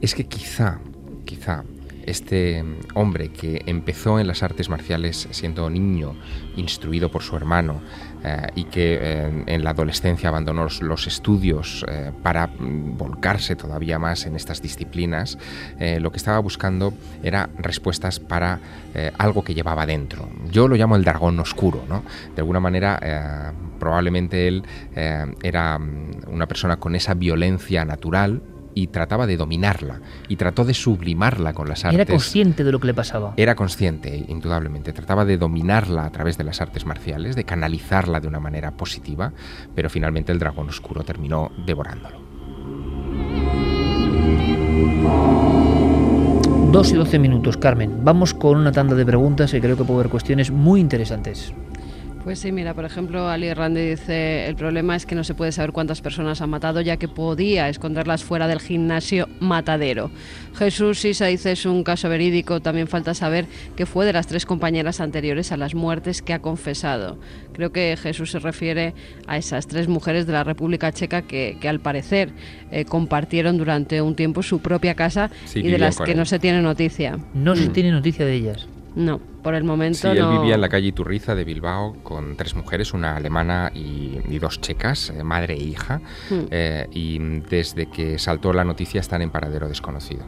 es 0.00 0.14
que 0.14 0.26
quizá, 0.26 0.80
quizá 1.24 1.64
este 2.06 2.64
hombre 2.94 3.28
que 3.28 3.62
empezó 3.66 4.18
en 4.18 4.26
las 4.26 4.42
artes 4.42 4.68
marciales 4.68 5.28
siendo 5.30 5.68
niño, 5.68 6.14
instruido 6.56 7.10
por 7.10 7.22
su 7.22 7.36
hermano, 7.36 7.80
eh, 8.24 8.46
y 8.56 8.64
que 8.64 8.98
eh, 9.00 9.44
en 9.46 9.62
la 9.62 9.70
adolescencia 9.70 10.30
abandonó 10.30 10.66
los, 10.80 11.06
estudios 11.06 11.84
eh, 11.88 12.10
para 12.22 12.50
volcarse 12.58 13.54
todavía 13.54 13.98
más 13.98 14.26
en 14.26 14.34
estas 14.34 14.60
disciplinas, 14.62 15.38
lo 16.00 16.10
que 16.10 16.16
estaba 16.16 16.38
buscando 16.38 16.92
era 17.22 17.48
respuestas 17.58 18.18
para 18.18 18.58
algo 19.18 19.44
que 19.44 19.54
llevaba 19.54 19.86
dentro. 19.86 20.28
Yo 20.50 20.68
lo 20.68 20.76
llamo 20.76 20.96
el 20.96 21.04
dragón 21.04 21.38
oscuro, 21.38 21.84
¿no? 21.88 22.02
De 22.34 22.40
alguna 22.40 22.60
manera, 22.60 23.52
probablemente 23.78 24.48
él 24.48 24.64
era 25.42 25.78
mm, 25.78 26.28
una 26.28 26.46
persona 26.46 26.78
con 26.78 26.94
esa 26.94 27.14
violencia 27.14 27.84
natural, 27.84 28.42
y 28.76 28.88
trataba 28.88 29.26
de 29.26 29.38
dominarla 29.38 30.02
y 30.28 30.36
trató 30.36 30.66
de 30.66 30.74
sublimarla 30.74 31.54
con 31.54 31.66
las 31.66 31.86
artes. 31.86 31.98
Era 31.98 32.04
consciente 32.04 32.62
de 32.62 32.70
lo 32.70 32.78
que 32.78 32.88
le 32.88 32.94
pasaba. 32.94 33.32
Era 33.38 33.54
consciente, 33.54 34.26
indudablemente. 34.28 34.92
Trataba 34.92 35.24
de 35.24 35.38
dominarla 35.38 36.04
a 36.04 36.10
través 36.10 36.36
de 36.36 36.44
las 36.44 36.60
artes 36.60 36.84
marciales, 36.84 37.36
de 37.36 37.44
canalizarla 37.44 38.20
de 38.20 38.28
una 38.28 38.38
manera 38.38 38.72
positiva, 38.72 39.32
pero 39.74 39.88
finalmente 39.88 40.30
el 40.30 40.38
dragón 40.38 40.68
oscuro 40.68 41.02
terminó 41.04 41.50
devorándolo. 41.64 42.20
Dos 46.70 46.92
y 46.92 46.96
doce 46.96 47.18
minutos, 47.18 47.56
Carmen. 47.56 48.04
Vamos 48.04 48.34
con 48.34 48.58
una 48.58 48.72
tanda 48.72 48.94
de 48.94 49.06
preguntas 49.06 49.54
y 49.54 49.60
creo 49.62 49.78
que 49.78 49.84
puede 49.84 50.00
haber 50.00 50.10
cuestiones 50.10 50.50
muy 50.50 50.80
interesantes. 50.80 51.54
Pues 52.26 52.40
sí, 52.40 52.50
mira, 52.50 52.74
por 52.74 52.84
ejemplo, 52.84 53.28
Ali 53.28 53.54
Randy 53.54 53.90
dice, 53.90 54.48
el 54.48 54.56
problema 54.56 54.96
es 54.96 55.06
que 55.06 55.14
no 55.14 55.22
se 55.22 55.34
puede 55.34 55.52
saber 55.52 55.70
cuántas 55.70 56.00
personas 56.00 56.40
ha 56.40 56.48
matado, 56.48 56.80
ya 56.80 56.96
que 56.96 57.06
podía 57.06 57.68
esconderlas 57.68 58.24
fuera 58.24 58.48
del 58.48 58.58
gimnasio 58.58 59.28
matadero. 59.38 60.10
Jesús 60.58 60.98
Sisa 60.98 61.26
dice, 61.26 61.52
es 61.52 61.64
un 61.66 61.84
caso 61.84 62.08
verídico, 62.08 62.58
también 62.58 62.88
falta 62.88 63.14
saber 63.14 63.46
qué 63.76 63.86
fue 63.86 64.06
de 64.06 64.12
las 64.12 64.26
tres 64.26 64.44
compañeras 64.44 65.00
anteriores 65.00 65.52
a 65.52 65.56
las 65.56 65.76
muertes 65.76 66.20
que 66.20 66.32
ha 66.32 66.40
confesado. 66.40 67.16
Creo 67.52 67.70
que 67.70 67.96
Jesús 67.96 68.32
se 68.32 68.40
refiere 68.40 68.94
a 69.28 69.36
esas 69.36 69.68
tres 69.68 69.86
mujeres 69.86 70.26
de 70.26 70.32
la 70.32 70.42
República 70.42 70.90
Checa 70.90 71.22
que, 71.22 71.58
que 71.60 71.68
al 71.68 71.78
parecer 71.78 72.30
eh, 72.72 72.84
compartieron 72.86 73.56
durante 73.56 74.02
un 74.02 74.16
tiempo 74.16 74.42
su 74.42 74.58
propia 74.58 74.96
casa 74.96 75.30
Sí, 75.44 75.60
y 75.60 75.70
de 75.70 75.78
las 75.78 76.00
que 76.00 76.16
no 76.16 76.24
se 76.24 76.40
tiene 76.40 76.60
noticia. 76.60 77.20
No 77.34 77.54
se 77.54 77.68
Mm. 77.68 77.72
tiene 77.72 77.92
noticia 77.92 78.26
de 78.26 78.34
ellas. 78.34 78.66
No, 78.96 79.18
por 79.42 79.54
el 79.54 79.62
momento 79.62 80.10
Sí, 80.10 80.18
él 80.18 80.26
vivía 80.38 80.54
en 80.56 80.60
la 80.62 80.68
calle 80.68 80.88
Iturriza 80.88 81.34
de 81.34 81.44
Bilbao 81.44 81.96
con 82.02 82.34
tres 82.36 82.54
mujeres, 82.56 82.92
una 82.94 83.14
alemana 83.16 83.70
y, 83.74 84.18
y 84.28 84.38
dos 84.38 84.60
checas, 84.60 85.10
eh, 85.10 85.22
madre 85.22 85.54
e 85.54 85.62
hija, 85.62 86.00
Mm. 86.30 86.34
eh, 86.50 86.88
y 86.92 87.18
desde 87.48 87.86
que 87.86 88.18
saltó 88.18 88.52
la 88.52 88.64
noticia 88.64 89.00
están 89.00 89.22
en 89.22 89.30
paradero 89.30 89.68
desconocido. 89.68 90.24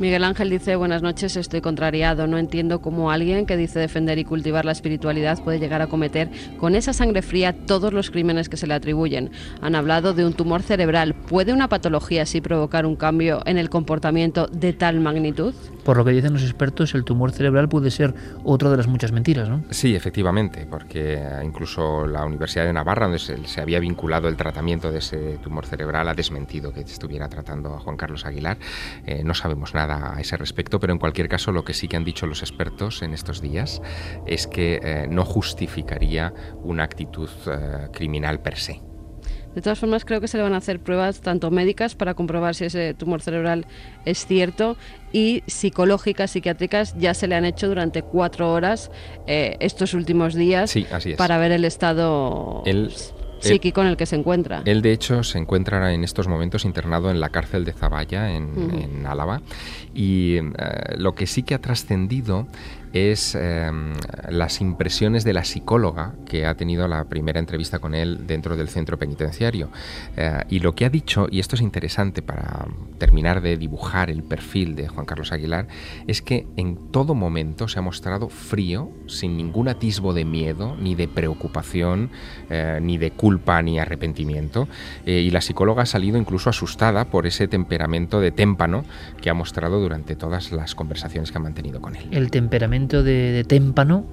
Miguel 0.00 0.24
Ángel 0.24 0.48
dice, 0.48 0.76
buenas 0.76 1.02
noches, 1.02 1.36
estoy 1.36 1.60
contrariado. 1.60 2.26
No 2.26 2.38
entiendo 2.38 2.80
cómo 2.80 3.10
alguien 3.10 3.44
que 3.44 3.58
dice 3.58 3.78
defender 3.78 4.18
y 4.18 4.24
cultivar 4.24 4.64
la 4.64 4.72
espiritualidad 4.72 5.44
puede 5.44 5.58
llegar 5.58 5.82
a 5.82 5.88
cometer 5.88 6.30
con 6.56 6.74
esa 6.74 6.94
sangre 6.94 7.20
fría 7.20 7.54
todos 7.66 7.92
los 7.92 8.10
crímenes 8.10 8.48
que 8.48 8.56
se 8.56 8.66
le 8.66 8.72
atribuyen. 8.72 9.30
Han 9.60 9.74
hablado 9.74 10.14
de 10.14 10.24
un 10.24 10.32
tumor 10.32 10.62
cerebral. 10.62 11.12
¿Puede 11.12 11.52
una 11.52 11.68
patología 11.68 12.22
así 12.22 12.40
provocar 12.40 12.86
un 12.86 12.96
cambio 12.96 13.42
en 13.44 13.58
el 13.58 13.68
comportamiento 13.68 14.46
de 14.46 14.72
tal 14.72 15.00
magnitud? 15.00 15.52
Por 15.84 15.98
lo 15.98 16.04
que 16.06 16.12
dicen 16.12 16.32
los 16.32 16.44
expertos, 16.44 16.94
el 16.94 17.04
tumor 17.04 17.32
cerebral 17.32 17.68
puede 17.68 17.90
ser 17.90 18.14
otra 18.42 18.70
de 18.70 18.78
las 18.78 18.86
muchas 18.86 19.12
mentiras, 19.12 19.50
¿no? 19.50 19.64
Sí, 19.68 19.94
efectivamente, 19.94 20.66
porque 20.68 21.22
incluso 21.44 22.06
la 22.06 22.24
Universidad 22.24 22.64
de 22.64 22.72
Navarra, 22.72 23.04
donde 23.04 23.18
se, 23.18 23.46
se 23.46 23.60
había 23.60 23.80
vinculado 23.80 24.28
el 24.28 24.36
tratamiento 24.36 24.90
de 24.90 25.00
ese 25.00 25.36
tumor 25.42 25.66
cerebral, 25.66 26.08
ha 26.08 26.14
desmentido 26.14 26.72
que 26.72 26.80
estuviera 26.80 27.28
tratando 27.28 27.74
a 27.74 27.80
Juan 27.80 27.98
Carlos 27.98 28.24
Aguilar. 28.24 28.56
Eh, 29.04 29.22
no 29.24 29.34
sabemos 29.34 29.74
nada 29.74 29.89
a 29.90 30.20
ese 30.20 30.36
respecto, 30.36 30.80
pero 30.80 30.92
en 30.92 30.98
cualquier 30.98 31.28
caso 31.28 31.52
lo 31.52 31.64
que 31.64 31.74
sí 31.74 31.88
que 31.88 31.96
han 31.96 32.04
dicho 32.04 32.26
los 32.26 32.42
expertos 32.42 33.02
en 33.02 33.12
estos 33.12 33.40
días 33.40 33.82
es 34.26 34.46
que 34.46 34.80
eh, 34.82 35.06
no 35.10 35.24
justificaría 35.24 36.32
una 36.62 36.84
actitud 36.84 37.28
eh, 37.46 37.88
criminal 37.92 38.40
per 38.40 38.56
se. 38.56 38.80
De 39.54 39.60
todas 39.62 39.80
formas, 39.80 40.04
creo 40.04 40.20
que 40.20 40.28
se 40.28 40.36
le 40.36 40.44
van 40.44 40.54
a 40.54 40.58
hacer 40.58 40.78
pruebas 40.78 41.20
tanto 41.22 41.50
médicas 41.50 41.96
para 41.96 42.14
comprobar 42.14 42.54
si 42.54 42.66
ese 42.66 42.94
tumor 42.94 43.20
cerebral 43.20 43.66
es 44.04 44.24
cierto 44.24 44.76
y 45.12 45.42
psicológicas, 45.48 46.30
psiquiátricas, 46.30 46.94
ya 46.96 47.14
se 47.14 47.26
le 47.26 47.34
han 47.34 47.44
hecho 47.44 47.66
durante 47.66 48.02
cuatro 48.02 48.52
horas 48.52 48.92
eh, 49.26 49.56
estos 49.58 49.92
últimos 49.92 50.34
días 50.34 50.70
Sí, 50.70 50.86
así 50.92 51.12
es. 51.12 51.16
para 51.16 51.36
ver 51.38 51.50
el 51.50 51.64
estado 51.64 52.62
psíquico 53.40 53.80
en 53.80 53.88
el 53.88 53.96
que 53.96 54.06
se 54.06 54.16
encuentra. 54.16 54.62
Él, 54.64 54.82
de 54.82 54.92
hecho, 54.92 55.22
se 55.22 55.38
encuentra 55.38 55.92
en 55.92 56.04
estos 56.04 56.28
momentos 56.28 56.64
internado 56.64 57.10
en 57.10 57.20
la 57.20 57.28
cárcel 57.30 57.64
de 57.64 57.72
Zaballa, 57.72 58.30
en, 58.30 58.50
Ujú. 58.56 58.76
en 58.78 59.06
Álava. 59.06 59.40
Y 59.94 60.36
eh, 60.36 60.42
lo 60.96 61.14
que 61.14 61.26
sí 61.26 61.42
que 61.42 61.54
ha 61.54 61.60
trascendido 61.60 62.46
es 62.92 63.34
em, 63.34 63.92
las 64.28 64.60
impresiones 64.60 65.24
de 65.24 65.32
la 65.32 65.44
psicóloga 65.44 66.14
que 66.26 66.46
ha 66.46 66.54
tenido 66.54 66.88
la 66.88 67.04
primera 67.04 67.38
entrevista 67.38 67.78
con 67.78 67.94
él 67.94 68.26
dentro 68.26 68.56
del 68.56 68.68
centro 68.68 68.98
penitenciario. 68.98 69.70
Eh, 70.16 70.42
y 70.48 70.60
lo 70.60 70.74
que 70.74 70.84
ha 70.84 70.90
dicho, 70.90 71.26
y 71.30 71.40
esto 71.40 71.56
es 71.56 71.62
interesante 71.62 72.22
para 72.22 72.66
terminar 72.98 73.40
de 73.40 73.56
dibujar 73.56 74.10
el 74.10 74.22
perfil 74.22 74.74
de 74.74 74.88
Juan 74.88 75.06
Carlos 75.06 75.32
Aguilar, 75.32 75.68
es 76.06 76.22
que 76.22 76.46
en 76.56 76.90
todo 76.90 77.14
momento 77.14 77.68
se 77.68 77.78
ha 77.78 77.82
mostrado 77.82 78.28
frío, 78.28 78.90
sin 79.06 79.36
ningún 79.36 79.68
atisbo 79.68 80.12
de 80.12 80.24
miedo, 80.24 80.76
ni 80.78 80.94
de 80.94 81.08
preocupación, 81.08 82.10
eh, 82.48 82.78
ni 82.82 82.98
de 82.98 83.10
culpa, 83.12 83.62
ni 83.62 83.78
arrepentimiento. 83.78 84.68
Eh, 85.06 85.20
y 85.20 85.30
la 85.30 85.40
psicóloga 85.40 85.82
ha 85.82 85.86
salido 85.86 86.18
incluso 86.18 86.50
asustada 86.50 87.06
por 87.06 87.26
ese 87.26 87.48
temperamento 87.48 88.20
de 88.20 88.30
témpano 88.30 88.84
que 89.20 89.30
ha 89.30 89.34
mostrado 89.34 89.80
durante 89.80 90.16
todas 90.16 90.52
las 90.52 90.74
conversaciones 90.74 91.30
que 91.30 91.38
ha 91.38 91.40
mantenido 91.40 91.80
con 91.80 91.96
él. 91.96 92.08
De, 92.88 93.44
témpano 93.46 94.06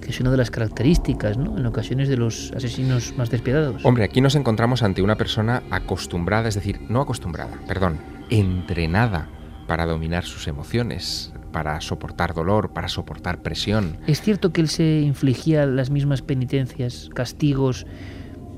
que 0.00 0.10
es 0.10 0.20
una 0.20 0.30
de 0.30 0.36
las 0.36 0.50
características, 0.50 1.38
¿no? 1.38 1.56
En 1.56 1.64
ocasiones 1.64 2.10
de 2.10 2.18
los 2.18 2.52
asesinos 2.54 3.14
más 3.16 3.30
despiadados. 3.30 3.82
Hombre, 3.86 4.04
aquí 4.04 4.20
nos 4.20 4.34
encontramos 4.34 4.82
ante 4.82 5.00
una 5.00 5.16
persona 5.16 5.62
acostumbrada, 5.70 6.46
es 6.46 6.54
decir, 6.54 6.78
no 6.90 7.00
acostumbrada, 7.00 7.58
perdón, 7.66 7.98
entrenada 8.28 9.30
para 9.66 9.86
dominar 9.86 10.24
sus 10.24 10.46
emociones, 10.46 11.32
para 11.52 11.80
soportar 11.80 12.34
dolor, 12.34 12.74
para 12.74 12.88
soportar 12.88 13.40
presión. 13.40 13.96
¿Es 14.06 14.20
cierto 14.20 14.52
que 14.52 14.60
él 14.60 14.68
se 14.68 15.00
infligía 15.00 15.64
las 15.64 15.88
mismas 15.88 16.20
penitencias, 16.20 17.08
castigos 17.14 17.86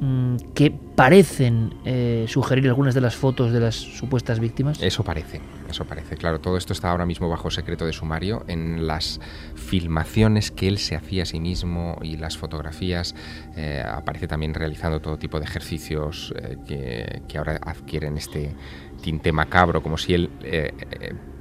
Mm, 0.01 0.37
que 0.55 0.71
parecen 0.71 1.73
eh, 1.87 2.27
sugerir 2.29 2.69
algunas 2.69 2.95
de 2.95 3.01
las 3.01 3.17
fotos 3.17 3.51
de 3.51 3.61
las 3.61 3.75
supuestas 3.77 4.41
víctimas? 4.41 4.83
Eso 4.83 5.03
parece, 5.03 5.41
eso 5.71 5.85
parece. 5.85 6.17
Claro, 6.17 6.41
todo 6.41 6.57
esto 6.57 6.73
está 6.73 6.91
ahora 6.91 7.07
mismo 7.07 7.29
bajo 7.29 7.51
secreto 7.51 7.87
de 7.87 7.93
sumario. 7.93 8.45
En 8.49 8.87
las 8.87 9.21
filmaciones 9.55 10.51
que 10.51 10.69
él 10.69 10.79
se 10.79 10.97
hacía 10.97 11.25
a 11.25 11.27
sí 11.27 11.41
mismo 11.41 11.99
y 12.03 12.17
las 12.17 12.37
fotografías, 12.37 13.15
eh, 13.57 13.83
aparece 13.87 14.29
también 14.29 14.55
realizando 14.55 15.01
todo 15.01 15.19
tipo 15.19 15.39
de 15.39 15.45
ejercicios 15.45 16.35
eh, 16.37 16.57
que, 16.67 17.23
que, 17.29 17.39
ahora 17.39 17.59
adquieren 17.63 18.17
este 18.17 18.55
tinte 19.03 19.33
macabro, 19.33 19.83
como 19.83 19.99
si 19.99 20.15
él 20.15 20.31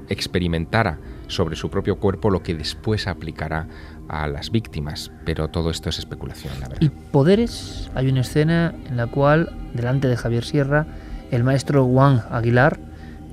experimentara 0.09 0.99
sobre 1.28 1.55
su 1.55 1.69
propio 1.69 1.97
cuerpo 1.97 2.30
lo 2.30 2.43
que 2.43 2.53
después 2.53 3.07
aplicará 3.07 3.67
a 4.07 4.28
las 4.28 4.51
víctimas, 4.51 5.11
pero 5.26 5.47
todo 5.47 5.71
esto 5.71 5.89
es 5.89 5.97
especulación, 5.97 6.53
la 6.59 6.67
verdad. 6.67 6.82
Y 6.82 6.89
poderes, 6.89 7.89
hay 7.95 8.07
una 8.07 8.21
escena 8.21 8.76
en 8.88 8.97
la 8.97 9.07
cual, 9.07 9.51
delante 9.73 10.07
de 10.07 10.15
Javier 10.15 10.43
Sierra, 10.43 10.86
el 11.32 11.43
maestro 11.43 11.86
Juan 11.86 12.23
Aguilar 12.30 12.80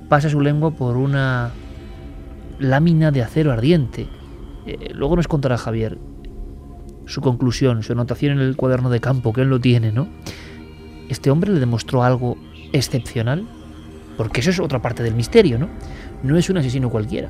pasa 0.09 0.29
su 0.29 0.41
lengua 0.41 0.71
por 0.71 0.97
una 0.97 1.51
lámina 2.59 3.11
de 3.11 3.21
acero 3.21 3.51
ardiente. 3.51 4.07
Eh, 4.65 4.91
luego 4.93 5.15
nos 5.15 5.27
contará 5.27 5.57
Javier 5.57 5.97
su 7.05 7.21
conclusión, 7.21 7.83
su 7.83 7.93
anotación 7.93 8.33
en 8.33 8.39
el 8.39 8.55
cuaderno 8.55 8.89
de 8.89 8.99
campo, 8.99 9.33
que 9.33 9.41
él 9.41 9.49
lo 9.49 9.59
tiene, 9.59 9.91
¿no? 9.91 10.07
¿Este 11.09 11.29
hombre 11.31 11.51
le 11.51 11.59
demostró 11.59 12.03
algo 12.03 12.37
excepcional? 12.71 13.45
Porque 14.17 14.41
eso 14.41 14.51
es 14.51 14.59
otra 14.59 14.81
parte 14.81 15.03
del 15.03 15.15
misterio, 15.15 15.59
¿no? 15.59 15.69
No 16.23 16.37
es 16.37 16.49
un 16.49 16.57
asesino 16.57 16.89
cualquiera. 16.89 17.29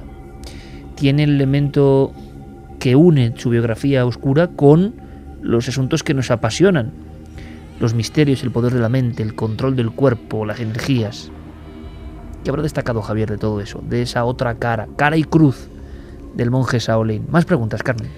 Tiene 0.95 1.23
el 1.23 1.31
elemento 1.31 2.13
que 2.79 2.95
une 2.95 3.33
su 3.37 3.49
biografía 3.49 4.05
oscura 4.05 4.47
con 4.47 4.93
los 5.41 5.67
asuntos 5.67 6.03
que 6.03 6.13
nos 6.13 6.31
apasionan. 6.31 6.91
Los 7.79 7.93
misterios, 7.93 8.43
el 8.43 8.51
poder 8.51 8.73
de 8.73 8.79
la 8.79 8.89
mente, 8.89 9.23
el 9.23 9.35
control 9.35 9.75
del 9.75 9.91
cuerpo, 9.91 10.45
las 10.45 10.59
energías. 10.59 11.31
¿Qué 12.43 12.49
habrá 12.49 12.63
destacado 12.63 13.01
Javier 13.01 13.29
de 13.29 13.37
todo 13.37 13.61
eso? 13.61 13.81
De 13.87 14.01
esa 14.01 14.25
otra 14.25 14.55
cara, 14.55 14.87
cara 14.97 15.17
y 15.17 15.23
cruz 15.23 15.69
del 16.33 16.51
monje 16.51 16.79
Shaolin. 16.79 17.25
Más 17.29 17.45
preguntas, 17.45 17.83
Carmen. 17.83 18.09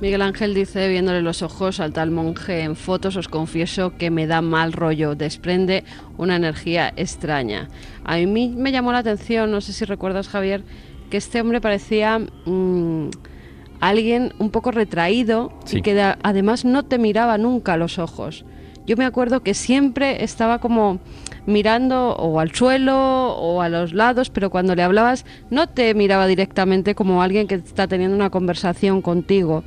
Miguel 0.00 0.22
Ángel 0.22 0.54
dice, 0.54 0.88
viéndole 0.88 1.22
los 1.22 1.42
ojos 1.42 1.78
al 1.78 1.92
tal 1.92 2.10
monje 2.10 2.62
en 2.62 2.74
fotos, 2.74 3.16
os 3.16 3.28
confieso 3.28 3.96
que 3.96 4.10
me 4.10 4.26
da 4.26 4.42
mal 4.42 4.72
rollo, 4.72 5.14
desprende 5.14 5.84
una 6.18 6.36
energía 6.36 6.92
extraña. 6.96 7.68
A 8.04 8.16
mí 8.16 8.48
me 8.48 8.72
llamó 8.72 8.92
la 8.92 8.98
atención, 8.98 9.50
no 9.50 9.60
sé 9.60 9.72
si 9.72 9.84
recuerdas 9.84 10.28
Javier, 10.28 10.64
que 11.10 11.16
este 11.16 11.40
hombre 11.40 11.60
parecía... 11.60 12.18
Mm, 12.46 13.10
alguien 13.82 14.32
un 14.38 14.50
poco 14.50 14.70
retraído 14.70 15.52
y 15.72 15.82
que 15.82 16.00
además 16.22 16.64
no 16.64 16.84
te 16.84 16.98
miraba 16.98 17.36
nunca 17.36 17.72
a 17.72 17.76
los 17.76 17.98
ojos. 17.98 18.44
Yo 18.86 18.96
me 18.96 19.04
acuerdo 19.04 19.42
que 19.42 19.54
siempre 19.54 20.22
estaba 20.22 20.60
como 20.60 21.00
mirando 21.46 22.14
o 22.16 22.40
al 22.40 22.54
suelo 22.54 22.94
o 23.36 23.62
a 23.62 23.68
los 23.68 23.92
lados, 23.92 24.30
pero 24.30 24.50
cuando 24.50 24.74
le 24.74 24.82
hablabas 24.82 25.24
no 25.50 25.68
te 25.68 25.94
miraba 25.94 26.26
directamente 26.26 26.94
como 26.94 27.22
alguien 27.22 27.46
que 27.46 27.56
está 27.56 27.86
teniendo 27.86 28.16
una 28.16 28.30
conversación 28.30 29.02
contigo 29.02 29.64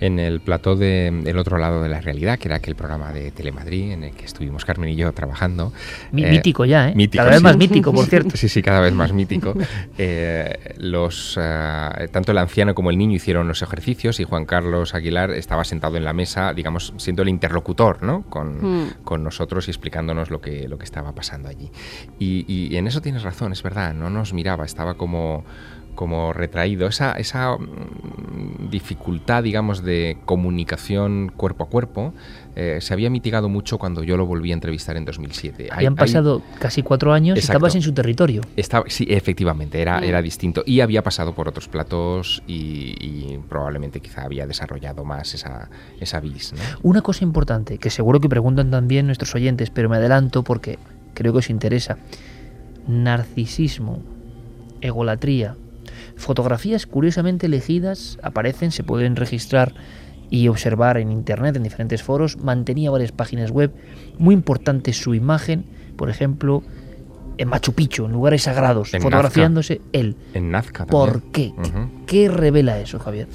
en 0.00 0.18
el 0.18 0.40
plató 0.40 0.76
del 0.76 1.38
otro 1.38 1.58
lado 1.58 1.82
de 1.82 1.88
la 1.88 2.00
realidad, 2.00 2.38
que 2.38 2.48
era 2.48 2.56
aquel 2.56 2.74
programa 2.74 3.12
de 3.12 3.30
Telemadrid 3.30 3.92
en 3.92 4.04
el 4.04 4.12
que 4.12 4.24
estuvimos 4.24 4.64
Carmen 4.64 4.90
y 4.90 4.96
yo 4.96 5.12
trabajando. 5.12 5.72
Eh, 6.12 6.30
mítico 6.30 6.64
ya, 6.64 6.88
¿eh? 6.90 7.08
cada 7.10 7.30
vez 7.30 7.42
más 7.42 7.56
mítico, 7.56 7.92
por 7.92 8.06
cierto. 8.06 8.36
Sí, 8.36 8.48
sí, 8.48 8.62
cada 8.62 8.80
vez 8.80 8.92
más 8.92 9.12
mítico. 9.14 9.54
Eh, 9.98 10.74
los, 10.78 11.38
eh, 11.40 12.08
tanto 12.10 12.32
el 12.32 12.38
anciano 12.38 12.74
como 12.74 12.90
el 12.90 12.98
niño 12.98 13.16
hicieron 13.16 13.48
los 13.48 13.62
ejercicios 13.62 14.20
y 14.20 14.24
Juan 14.24 14.44
Carlos 14.44 14.94
Aguilar 14.94 15.30
estaba 15.30 15.64
sentado 15.64 15.96
en 15.96 16.04
la 16.04 16.12
mesa, 16.12 16.52
digamos, 16.52 16.92
siendo 16.96 17.22
el 17.22 17.28
interlocutor 17.28 18.02
¿no? 18.02 18.22
con, 18.28 18.84
hmm. 18.84 18.90
con 19.04 19.22
nosotros 19.22 19.68
y 19.68 19.70
explicándonos 19.70 20.30
lo 20.30 20.40
que, 20.40 20.68
lo 20.68 20.78
que 20.78 20.84
estaba 20.84 21.14
pasando 21.14 21.48
allí. 21.48 21.70
Y, 22.18 22.44
y 22.48 22.76
en 22.76 22.86
eso 22.86 23.00
tienes 23.00 23.22
razón, 23.22 23.52
es 23.52 23.62
verdad, 23.62 23.94
no 23.94 24.10
nos 24.10 24.32
miraba, 24.32 24.64
estaba 24.64 24.94
como 24.94 25.44
como 25.96 26.32
retraído. 26.32 26.86
Esa, 26.86 27.12
esa 27.14 27.56
mm, 27.56 28.70
dificultad, 28.70 29.42
digamos, 29.42 29.82
de 29.82 30.18
comunicación 30.24 31.32
cuerpo 31.36 31.64
a 31.64 31.66
cuerpo 31.66 32.12
eh, 32.58 32.78
se 32.80 32.94
había 32.94 33.10
mitigado 33.10 33.50
mucho 33.50 33.76
cuando 33.76 34.02
yo 34.02 34.16
lo 34.16 34.24
volví 34.24 34.50
a 34.50 34.54
entrevistar 34.54 34.96
en 34.96 35.04
2007. 35.04 35.68
Habían 35.70 35.94
pasado 35.94 36.40
casi 36.58 36.82
cuatro 36.82 37.12
años 37.12 37.36
y 37.36 37.40
estabas 37.40 37.74
en 37.74 37.82
su 37.82 37.92
territorio. 37.92 38.40
Estaba, 38.56 38.86
sí, 38.88 39.06
efectivamente, 39.10 39.82
era, 39.82 39.98
era 39.98 40.22
distinto. 40.22 40.62
Y 40.64 40.80
había 40.80 41.02
pasado 41.02 41.34
por 41.34 41.48
otros 41.48 41.68
platos 41.68 42.42
y, 42.46 43.38
probablemente 43.50 44.00
quizá 44.00 44.22
había 44.22 44.46
desarrollado 44.46 45.04
más 45.04 45.34
esa, 45.34 45.68
esa 46.00 46.20
vis. 46.20 46.54
Una 46.82 47.02
cosa 47.02 47.24
importante, 47.24 47.76
que 47.76 47.90
seguro 47.90 48.20
que 48.20 48.28
preguntan 48.28 48.70
también 48.70 49.06
nuestros 49.06 49.34
oyentes, 49.34 49.68
pero 49.68 49.90
me 49.90 49.96
adelanto 49.96 50.42
porque 50.42 50.78
creo 51.12 51.32
que 51.32 51.40
os 51.40 51.50
interesa. 51.50 51.98
Narcisismo, 52.88 54.02
egolatría, 54.80 55.56
Fotografías 56.16 56.86
curiosamente 56.86 57.46
elegidas 57.46 58.18
aparecen, 58.22 58.70
se 58.70 58.82
pueden 58.82 59.16
registrar 59.16 59.74
y 60.30 60.48
observar 60.48 60.96
en 60.98 61.12
internet, 61.12 61.56
en 61.56 61.62
diferentes 61.62 62.02
foros. 62.02 62.38
Mantenía 62.38 62.90
varias 62.90 63.12
páginas 63.12 63.50
web. 63.50 63.72
Muy 64.18 64.34
importante 64.34 64.92
su 64.92 65.14
imagen, 65.14 65.66
por 65.96 66.10
ejemplo, 66.10 66.62
en 67.38 67.48
Machu 67.48 67.72
Picchu, 67.72 68.06
en 68.06 68.12
lugares 68.12 68.42
sagrados, 68.42 68.90
fotografiándose 68.90 69.80
él. 69.92 70.16
En 70.34 70.50
Nazca 70.50 70.86
¿Por 70.86 71.22
qué? 71.30 71.52
¿Qué 72.06 72.28
revela 72.28 72.78
eso, 72.80 72.98
Javier? 72.98 73.28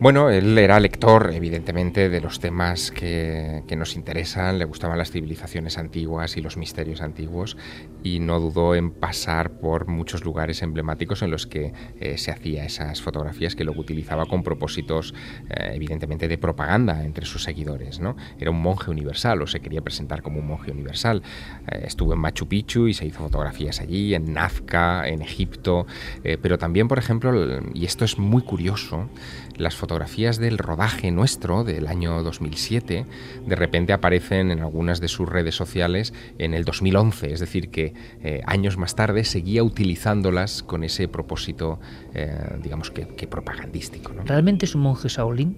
Bueno, 0.00 0.30
él 0.30 0.58
era 0.58 0.80
lector, 0.80 1.30
evidentemente, 1.32 2.08
de 2.08 2.20
los 2.20 2.40
temas 2.40 2.90
que, 2.90 3.62
nos 3.76 3.94
interesan, 3.94 4.58
le 4.58 4.64
gustaban 4.64 4.98
las 4.98 5.10
civilizaciones 5.10 5.78
antiguas 5.78 6.36
y 6.36 6.42
los 6.42 6.56
misterios 6.56 7.00
antiguos, 7.00 7.56
y 8.02 8.18
no 8.18 8.40
dudó 8.40 8.74
en 8.74 8.90
pasar 8.90 9.52
por 9.60 9.86
muchos 9.86 10.24
lugares 10.24 10.62
emblemáticos 10.62 11.22
en 11.22 11.30
los 11.30 11.46
que 11.46 11.72
eh, 12.00 12.18
se 12.18 12.30
hacía 12.30 12.64
esas 12.64 13.00
fotografías 13.00 13.54
que 13.54 13.64
luego 13.64 13.80
utilizaba 13.80 14.26
con 14.26 14.42
propósitos, 14.42 15.14
eh, 15.48 15.72
evidentemente, 15.74 16.28
de 16.28 16.36
propaganda 16.36 17.04
entre 17.04 17.24
sus 17.24 17.42
seguidores. 17.42 18.00
¿no? 18.00 18.16
Era 18.38 18.50
un 18.50 18.60
monje 18.60 18.90
universal, 18.90 19.40
o 19.42 19.46
se 19.46 19.60
quería 19.60 19.82
presentar 19.82 20.22
como 20.22 20.40
un 20.40 20.46
monje 20.48 20.70
universal. 20.70 21.22
Eh, 21.70 21.84
estuvo 21.86 22.12
en 22.12 22.18
Machu 22.18 22.48
Picchu 22.48 22.88
y 22.88 22.94
se 22.94 23.06
hizo 23.06 23.20
fotografías 23.20 23.80
allí, 23.80 24.14
en 24.14 24.32
Nazca, 24.32 25.08
en 25.08 25.22
Egipto, 25.22 25.86
pero 26.22 26.58
también, 26.58 26.88
por 26.88 26.98
ejemplo, 26.98 27.60
y 27.74 27.84
esto 27.84 28.04
es 28.04 28.18
muy 28.18 28.42
curioso, 28.42 29.08
las 29.56 29.76
fotografías 29.76 30.38
del 30.38 30.58
rodaje 30.58 31.10
nuestro 31.10 31.64
del 31.64 31.86
año 31.86 32.22
2007 32.22 33.06
de 33.46 33.56
repente 33.56 33.92
aparecen 33.92 34.50
en 34.50 34.60
algunas 34.60 35.00
de 35.00 35.08
sus 35.08 35.28
redes 35.28 35.54
sociales 35.54 36.12
en 36.38 36.54
el 36.54 36.64
2011, 36.64 37.32
es 37.32 37.40
decir, 37.40 37.70
que 37.70 37.94
eh, 38.22 38.42
años 38.46 38.76
más 38.76 38.94
tarde 38.94 39.24
seguía 39.24 39.62
utilizándolas 39.62 40.62
con 40.62 40.84
ese 40.84 41.08
propósito, 41.08 41.80
eh, 42.14 42.36
digamos 42.62 42.90
que, 42.90 43.06
propagandístico. 43.26 44.12
¿Realmente 44.24 44.66
es 44.66 44.74
un 44.74 44.82
monje 44.82 45.08
Shaolin? 45.08 45.56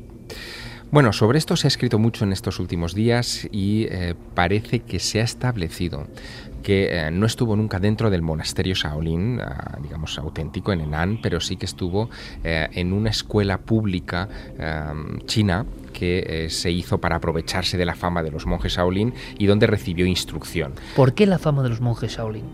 Bueno, 0.91 1.13
sobre 1.13 1.39
esto 1.39 1.57
se 1.57 1.67
ha 1.67 1.69
escrito 1.69 1.99
mucho 1.99 2.25
en 2.25 2.33
estos 2.33 2.61
últimos 2.61 2.95
días 2.95 3.49
y 3.51 3.87
eh, 3.91 4.15
parece 4.35 4.81
que 4.81 5.01
se 5.01 5.21
ha 5.21 5.25
establecido 5.25 6.07
que 6.65 6.89
eh, 6.91 7.11
no 7.13 7.27
estuvo 7.27 7.55
nunca 7.55 7.79
dentro 7.79 8.11
del 8.11 8.23
monasterio 8.23 8.75
Shaolin, 8.75 9.41
ah, 9.41 9.79
digamos 9.81 10.19
auténtico 10.19 10.73
en 10.73 10.81
Henan, 10.81 11.21
pero 11.23 11.39
sí 11.39 11.57
que 11.57 11.67
estuvo 11.67 12.11
eh, 12.43 12.69
en 12.73 12.93
una 12.93 13.11
escuela 13.11 13.59
pública 13.59 14.29
china 15.27 15.67
que 15.95 16.25
eh, 16.27 16.51
se 16.51 16.71
hizo 16.71 16.99
para 16.99 17.17
aprovecharse 17.17 17.79
de 17.79 17.87
la 17.87 17.95
fama 17.95 18.23
de 18.23 18.31
los 18.31 18.45
monjes 18.45 18.75
Shaolin 18.77 19.15
y 19.39 19.47
donde 19.47 19.67
recibió 19.67 20.05
instrucción. 20.05 20.75
¿Por 20.95 21.15
qué 21.15 21.25
la 21.27 21.39
fama 21.39 21.63
de 21.63 21.71
los 21.71 21.81
monjes 21.81 22.19
Shaolin? 22.19 22.45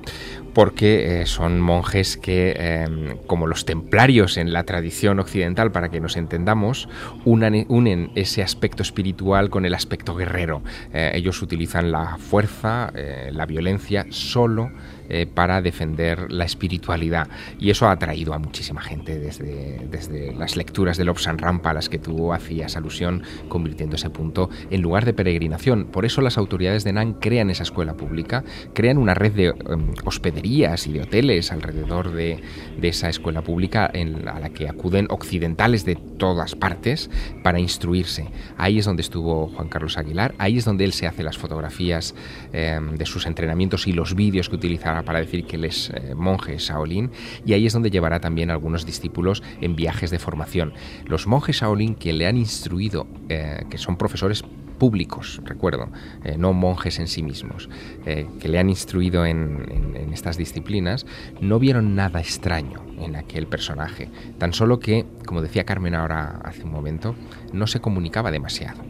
Porque 0.54 1.22
eh, 1.22 1.26
son 1.26 1.60
monjes 1.60 2.16
que, 2.16 2.52
em, 2.52 3.16
como 3.26 3.48
los 3.48 3.64
templarios 3.64 4.36
en 4.36 4.52
la 4.52 4.64
tradición 4.64 5.18
occidental, 5.18 5.72
para 5.72 5.88
que 5.88 6.00
nos 6.00 6.16
entendamos, 6.16 6.88
unen 7.24 8.12
ese 8.14 8.42
aspecto 8.42 8.82
espiritual 8.82 9.50
con 9.50 9.64
el 9.64 9.74
aspecto 9.74 10.14
guerrero. 10.14 10.62
Eh, 10.92 11.12
ellos 11.14 11.42
utilizan 11.42 11.90
la 11.90 12.18
fuerza, 12.18 12.92
la 13.32 13.46
violencia, 13.46 14.06
solo 14.10 14.70
eh, 15.12 15.26
para 15.26 15.60
defender 15.60 16.30
la 16.30 16.44
espiritualidad. 16.44 17.28
Y 17.58 17.70
eso 17.70 17.88
ha 17.88 17.92
atraído 17.92 18.32
a 18.32 18.38
muchísima 18.38 18.80
gente 18.80 19.18
desde, 19.18 19.88
desde 19.90 20.32
las 20.32 20.56
lecturas 20.56 20.96
de 20.98 21.04
Lobsan 21.04 21.36
Rampa 21.36 21.70
a 21.70 21.74
las 21.74 21.88
que 21.88 21.98
tú 21.98 22.32
hacías 22.32 22.76
alusión, 22.76 23.24
convirtiendo 23.48 23.96
ese 23.96 24.08
punto 24.08 24.50
en 24.70 24.82
lugar 24.82 25.04
de 25.04 25.12
peregrinación. 25.12 25.86
Por 25.86 26.04
eso 26.04 26.20
las 26.20 26.38
autoridades 26.38 26.84
de 26.84 26.92
Nan 26.92 27.14
crean 27.14 27.50
esa 27.50 27.64
escuela 27.64 27.94
pública, 27.94 28.44
crean 28.72 28.98
una 28.98 29.14
red 29.14 29.32
de 29.32 29.46
em, 29.46 29.94
hospederías 30.04 30.86
y 30.86 30.92
de 30.92 31.02
hoteles 31.02 31.50
alrededor 31.50 32.12
de, 32.12 32.40
de 32.80 32.88
esa 32.88 33.08
escuela 33.08 33.42
pública 33.42 33.90
en, 33.92 34.28
a 34.28 34.38
la 34.38 34.50
que 34.50 34.68
acuden 34.68 35.08
occidentales 35.10 35.84
de 35.84 35.96
todas 35.96 36.54
partes 36.54 37.10
para 37.42 37.58
instruirse. 37.58 38.28
Ahí 38.56 38.78
es 38.78 38.84
donde 38.84 39.02
estuvo 39.02 39.48
Juan 39.48 39.68
Carlos 39.68 39.98
Aguilar, 39.98 40.36
ahí 40.38 40.58
es 40.58 40.64
donde 40.64 40.84
él 40.84 40.92
se 40.92 41.08
hace 41.08 41.24
las 41.24 41.36
fotografías 41.36 42.14
em, 42.52 42.96
de 42.96 43.06
sus 43.06 43.26
entrenamientos 43.26 43.88
y 43.88 43.92
los 43.92 44.14
vídeos 44.14 44.48
que 44.48 44.54
utilizará 44.54 44.99
para 45.04 45.20
decir 45.20 45.46
que 45.46 45.56
él 45.56 45.64
es 45.64 45.90
eh, 45.90 46.14
monje 46.14 46.56
Shaolin 46.58 47.10
y 47.44 47.52
ahí 47.52 47.66
es 47.66 47.72
donde 47.72 47.90
llevará 47.90 48.20
también 48.20 48.50
algunos 48.50 48.86
discípulos 48.86 49.42
en 49.60 49.76
viajes 49.76 50.10
de 50.10 50.18
formación. 50.18 50.72
Los 51.06 51.26
monjes 51.26 51.60
Shaolin 51.60 51.94
que 51.94 52.12
le 52.12 52.26
han 52.26 52.36
instruido, 52.36 53.06
eh, 53.28 53.64
que 53.70 53.78
son 53.78 53.96
profesores 53.96 54.44
públicos, 54.78 55.40
recuerdo, 55.44 55.90
eh, 56.24 56.36
no 56.38 56.54
monjes 56.54 56.98
en 56.98 57.06
sí 57.06 57.22
mismos, 57.22 57.68
que 58.04 58.48
le 58.48 58.58
han 58.58 58.70
instruido 58.70 59.26
en, 59.26 59.94
en, 59.94 60.12
estas 60.14 60.38
disciplinas, 60.38 61.04
no 61.42 61.58
vieron 61.58 61.94
nada 61.94 62.18
extraño 62.18 62.82
en 62.98 63.14
aquel 63.14 63.46
personaje. 63.46 64.08
Tan 64.38 64.54
solo 64.54 64.80
que, 64.80 65.04
como 65.26 65.42
decía 65.42 65.64
Carmen 65.64 65.94
ahora 65.94 66.40
hace 66.44 66.64
un 66.64 66.72
momento, 66.72 67.14
no 67.52 67.66
se 67.66 67.80
comunicaba 67.80 68.30
demasiado, 68.30 68.82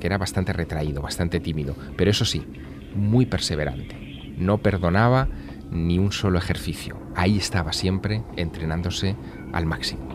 que 0.00 0.06
era 0.08 0.18
bastante 0.18 0.52
retraído, 0.52 1.02
bastante 1.02 1.38
tímido, 1.38 1.76
pero 1.96 2.10
eso 2.10 2.24
sí, 2.24 2.44
muy 2.96 3.26
perseverante 3.26 4.05
no 4.36 4.58
perdonaba 4.58 5.28
ni 5.70 5.98
un 5.98 6.12
solo 6.12 6.38
ejercicio. 6.38 6.96
Ahí 7.14 7.36
estaba 7.38 7.72
siempre 7.72 8.22
entrenándose 8.36 9.16
al 9.52 9.66
máximo. 9.66 10.06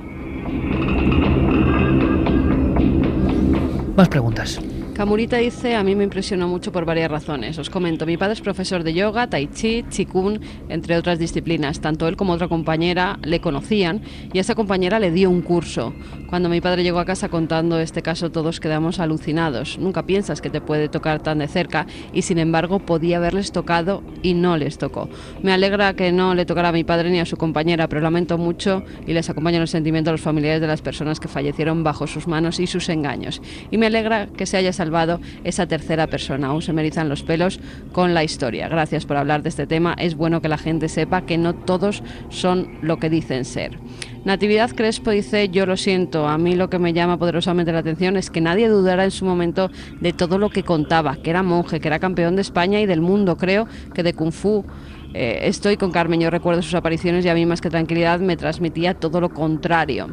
Más 3.96 4.08
preguntas. 4.08 4.60
Camurita 4.94 5.38
dice, 5.38 5.76
a 5.76 5.84
mí 5.84 5.96
me 5.96 6.04
impresionó 6.04 6.48
mucho 6.50 6.72
por 6.72 6.86
varias 6.86 7.10
razones. 7.10 7.58
Os 7.58 7.70
comento, 7.70 8.06
mi 8.06 8.18
padre 8.18 8.34
es 8.34 8.42
profesor 8.42 8.84
de 8.84 8.94
yoga, 8.94 9.28
tai 9.28 9.48
chi, 9.48 9.86
chikun, 9.90 10.42
entre 10.68 10.98
otras 10.98 11.18
disciplinas. 11.18 11.80
Tanto 11.80 12.08
él 12.08 12.18
como 12.18 12.34
otra 12.34 12.50
compañera 12.50 13.18
le 13.24 13.40
conocían 13.40 14.02
y 14.34 14.40
esa 14.40 14.54
compañera 14.54 15.00
le 15.00 15.12
dio 15.12 15.30
un 15.30 15.42
curso. 15.42 15.94
Cuando 16.28 16.50
mi 16.50 16.62
padre 16.62 16.84
llegó 16.84 17.00
a 17.00 17.06
casa 17.06 17.30
contando 17.30 17.80
este 17.80 18.02
caso 18.02 18.32
todos 18.32 18.60
quedamos 18.60 19.00
alucinados. 19.00 19.80
Nunca 19.80 20.06
piensas 20.06 20.42
que 20.42 20.50
te 20.50 20.62
puede 20.62 20.90
tocar 20.90 21.24
tan 21.24 21.40
de 21.40 21.48
cerca 21.48 21.88
y 22.14 22.22
sin 22.22 22.38
embargo 22.38 22.80
podía 22.80 23.18
haberles 23.18 23.52
tocado 23.52 24.04
y 24.22 24.34
no 24.34 24.58
les 24.58 24.78
tocó. 24.78 25.10
Me 25.42 25.54
alegra 25.54 25.94
que 25.94 26.12
no 26.12 26.36
le 26.36 26.46
tocara 26.46 26.70
a 26.70 26.74
mi 26.74 26.84
padre 26.84 27.10
ni 27.10 27.20
a 27.20 27.26
su 27.26 27.38
compañera, 27.38 27.88
pero 27.88 28.02
lamento 28.02 28.38
mucho 28.38 28.84
y 29.08 29.14
les 29.14 29.30
acompaño 29.30 29.58
en 29.58 29.64
el 29.64 29.68
sentimiento 29.68 30.10
a 30.10 30.14
los 30.14 30.22
familiares 30.22 30.62
de 30.62 30.68
las 30.68 30.82
personas 30.82 31.20
que 31.20 31.28
fallecieron 31.28 31.84
bajo 31.84 32.08
sus 32.08 32.28
manos 32.28 32.60
y 32.60 32.68
sus 32.68 32.90
engaños. 32.90 33.42
Y 33.72 33.78
me 33.78 33.88
alegra 33.88 34.28
que 34.28 34.46
se 34.46 34.58
haya 34.58 34.74
salvado 34.82 35.20
esa 35.44 35.68
tercera 35.68 36.08
persona. 36.08 36.48
Aún 36.48 36.64
se 36.64 36.74
me 36.74 36.82
erizan 36.82 37.08
los 37.08 37.22
pelos 37.22 37.60
con 37.92 38.16
la 38.16 38.24
historia. 38.24 38.68
Gracias 38.68 39.06
por 39.06 39.18
hablar 39.18 39.44
de 39.44 39.50
este 39.50 39.68
tema. 39.68 39.94
Es 39.94 40.16
bueno 40.16 40.42
que 40.42 40.50
la 40.50 40.58
gente 40.58 40.90
sepa 40.90 41.22
que 41.22 41.38
no 41.38 41.54
todos 41.54 42.02
son 42.30 42.80
lo 42.82 42.98
que 42.98 43.12
dicen 43.12 43.46
ser. 43.46 43.78
Natividad 44.26 44.72
Crespo 44.72 45.12
dice, 45.12 45.50
yo 45.50 45.66
lo 45.66 45.78
siento, 45.78 46.28
a 46.28 46.38
mí 46.38 46.56
lo 46.56 46.70
que 46.70 46.78
me 46.80 46.94
llama 46.94 47.18
poderosamente 47.18 47.72
la 47.72 47.80
atención 47.80 48.18
es 48.18 48.30
que 48.30 48.40
nadie 48.40 48.70
dudara 48.70 49.04
en 49.04 49.12
su 49.12 49.26
momento 49.26 49.72
de 50.00 50.14
todo 50.14 50.38
lo 50.38 50.50
que 50.50 50.64
contaba, 50.64 51.16
que 51.16 51.32
era 51.32 51.42
monje, 51.42 51.80
que 51.80 51.88
era 51.88 51.98
campeón 51.98 52.36
de 52.36 52.44
España 52.44 52.80
y 52.82 52.86
del 52.86 53.02
mundo, 53.02 53.36
creo 53.38 53.68
que 53.96 54.04
de 54.04 54.14
Kung 54.14 54.32
Fu 54.32 54.64
eh, 55.14 55.40
estoy 55.44 55.78
con 55.78 55.92
Carmen, 55.92 56.22
yo 56.22 56.30
recuerdo 56.30 56.62
sus 56.62 56.74
apariciones 56.74 57.26
y 57.26 57.30
a 57.30 57.34
mí 57.34 57.46
más 57.46 57.62
que 57.62 57.70
tranquilidad 57.70 58.20
me 58.20 58.38
transmitía 58.38 58.94
todo 58.94 59.20
lo 59.20 59.30
contrario. 59.30 60.08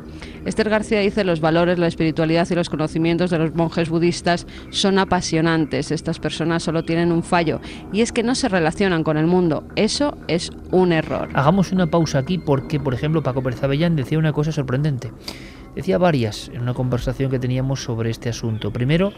Esther 0.45 0.69
García 0.71 1.01
dice 1.01 1.25
los 1.25 1.41
valores, 1.41 1.79
la 1.79 1.87
espiritualidad 1.87 2.49
y 2.51 2.55
los 2.55 2.69
conocimientos 2.69 3.31
de 3.31 3.39
los 3.39 3.55
monjes 3.55 3.91
budistas 3.91 4.47
son 4.71 4.99
apasionantes. 4.99 5.91
Estas 5.91 6.19
personas 6.19 6.63
solo 6.63 6.85
tienen 6.85 7.13
un 7.13 7.23
fallo 7.23 7.61
y 7.93 8.01
es 8.01 8.13
que 8.13 8.23
no 8.23 8.35
se 8.35 8.49
relacionan 8.49 9.05
con 9.05 9.17
el 9.17 9.27
mundo. 9.27 9.65
Eso 9.77 10.17
es 10.27 10.51
un 10.71 10.93
error. 10.93 11.29
Hagamos 11.35 11.73
una 11.73 11.87
pausa 11.87 12.19
aquí 12.19 12.39
porque, 12.39 12.81
por 12.81 12.95
ejemplo, 12.95 13.23
Paco 13.23 13.43
Pérez 13.43 13.61
decía 13.61 14.19
una 14.19 14.33
cosa 14.33 14.53
sorprendente. 14.53 15.13
Decía 15.75 15.99
varias 15.99 16.51
en 16.53 16.63
una 16.63 16.75
conversación 16.75 17.31
que 17.31 17.39
teníamos 17.39 17.85
sobre 17.85 18.11
este 18.11 18.29
asunto. 18.29 18.73
Primero, 18.73 19.13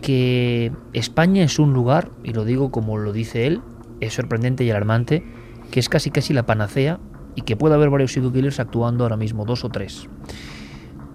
que 0.00 0.72
España 0.92 1.42
es 1.42 1.58
un 1.58 1.72
lugar, 1.72 2.10
y 2.22 2.32
lo 2.32 2.44
digo 2.44 2.70
como 2.70 2.98
lo 2.98 3.12
dice 3.12 3.46
él, 3.46 3.62
es 4.06 4.14
sorprendente 4.14 4.64
y 4.64 4.70
alarmante 4.70 5.22
que 5.70 5.80
es 5.80 5.88
casi 5.88 6.10
casi 6.10 6.32
la 6.32 6.44
panacea 6.44 7.00
y 7.34 7.42
que 7.42 7.56
puede 7.56 7.74
haber 7.74 7.90
varios 7.90 8.12
psico-killers 8.12 8.60
actuando 8.60 9.04
ahora 9.04 9.16
mismo, 9.16 9.44
dos 9.44 9.64
o 9.64 9.70
tres. 9.70 10.08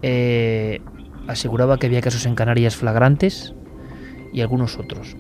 Eh, 0.01 0.81
aseguraba 1.27 1.77
que 1.77 1.87
había 1.87 2.01
casos 2.01 2.25
en 2.25 2.35
Canarias 2.35 2.75
flagrantes 2.75 3.53
y 4.33 4.41
algunos 4.41 4.77
otros. 4.77 5.15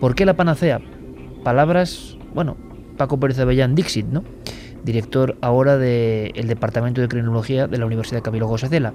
¿Por 0.00 0.14
qué 0.14 0.26
la 0.26 0.34
panacea? 0.34 0.80
Palabras, 1.44 2.18
bueno, 2.34 2.56
Paco 2.96 3.18
Pérez 3.20 3.38
Avellán 3.38 3.74
Dixit, 3.74 4.06
¿no? 4.06 4.24
Director 4.82 5.36
ahora 5.40 5.78
del 5.78 6.46
Departamento 6.46 7.00
de 7.00 7.08
Criminología 7.08 7.66
de 7.66 7.78
la 7.78 7.86
Universidad 7.86 8.22
Camilo 8.22 8.48
José 8.48 8.68
Cela. 8.68 8.92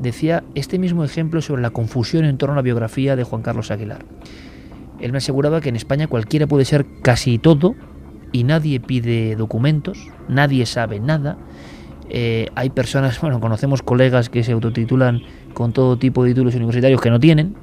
Decía 0.00 0.42
este 0.54 0.78
mismo 0.78 1.04
ejemplo 1.04 1.40
sobre 1.40 1.62
la 1.62 1.70
confusión 1.70 2.24
en 2.24 2.38
torno 2.38 2.54
a 2.54 2.56
la 2.56 2.62
biografía 2.62 3.16
de 3.16 3.22
Juan 3.22 3.42
Carlos 3.42 3.70
Aguilar. 3.70 4.04
Él 5.00 5.12
me 5.12 5.18
aseguraba 5.18 5.60
que 5.60 5.68
en 5.68 5.76
España 5.76 6.06
cualquiera 6.06 6.46
puede 6.46 6.64
ser 6.64 6.86
casi 7.02 7.38
todo 7.38 7.74
y 8.32 8.44
nadie 8.44 8.80
pide 8.80 9.36
documentos, 9.36 10.08
nadie 10.28 10.66
sabe 10.66 11.00
nada. 11.00 11.36
Eh, 12.08 12.48
hay 12.54 12.70
personas, 12.70 13.20
bueno, 13.22 13.40
conocemos 13.40 13.82
colegas 13.82 14.28
que 14.28 14.42
se 14.42 14.52
autotitulan 14.52 15.22
con 15.54 15.72
todo 15.72 15.98
tipo 15.98 16.24
de 16.24 16.30
títulos 16.30 16.54
universitarios 16.54 17.00
que 17.00 17.10
no 17.10 17.20
tienen. 17.20 17.54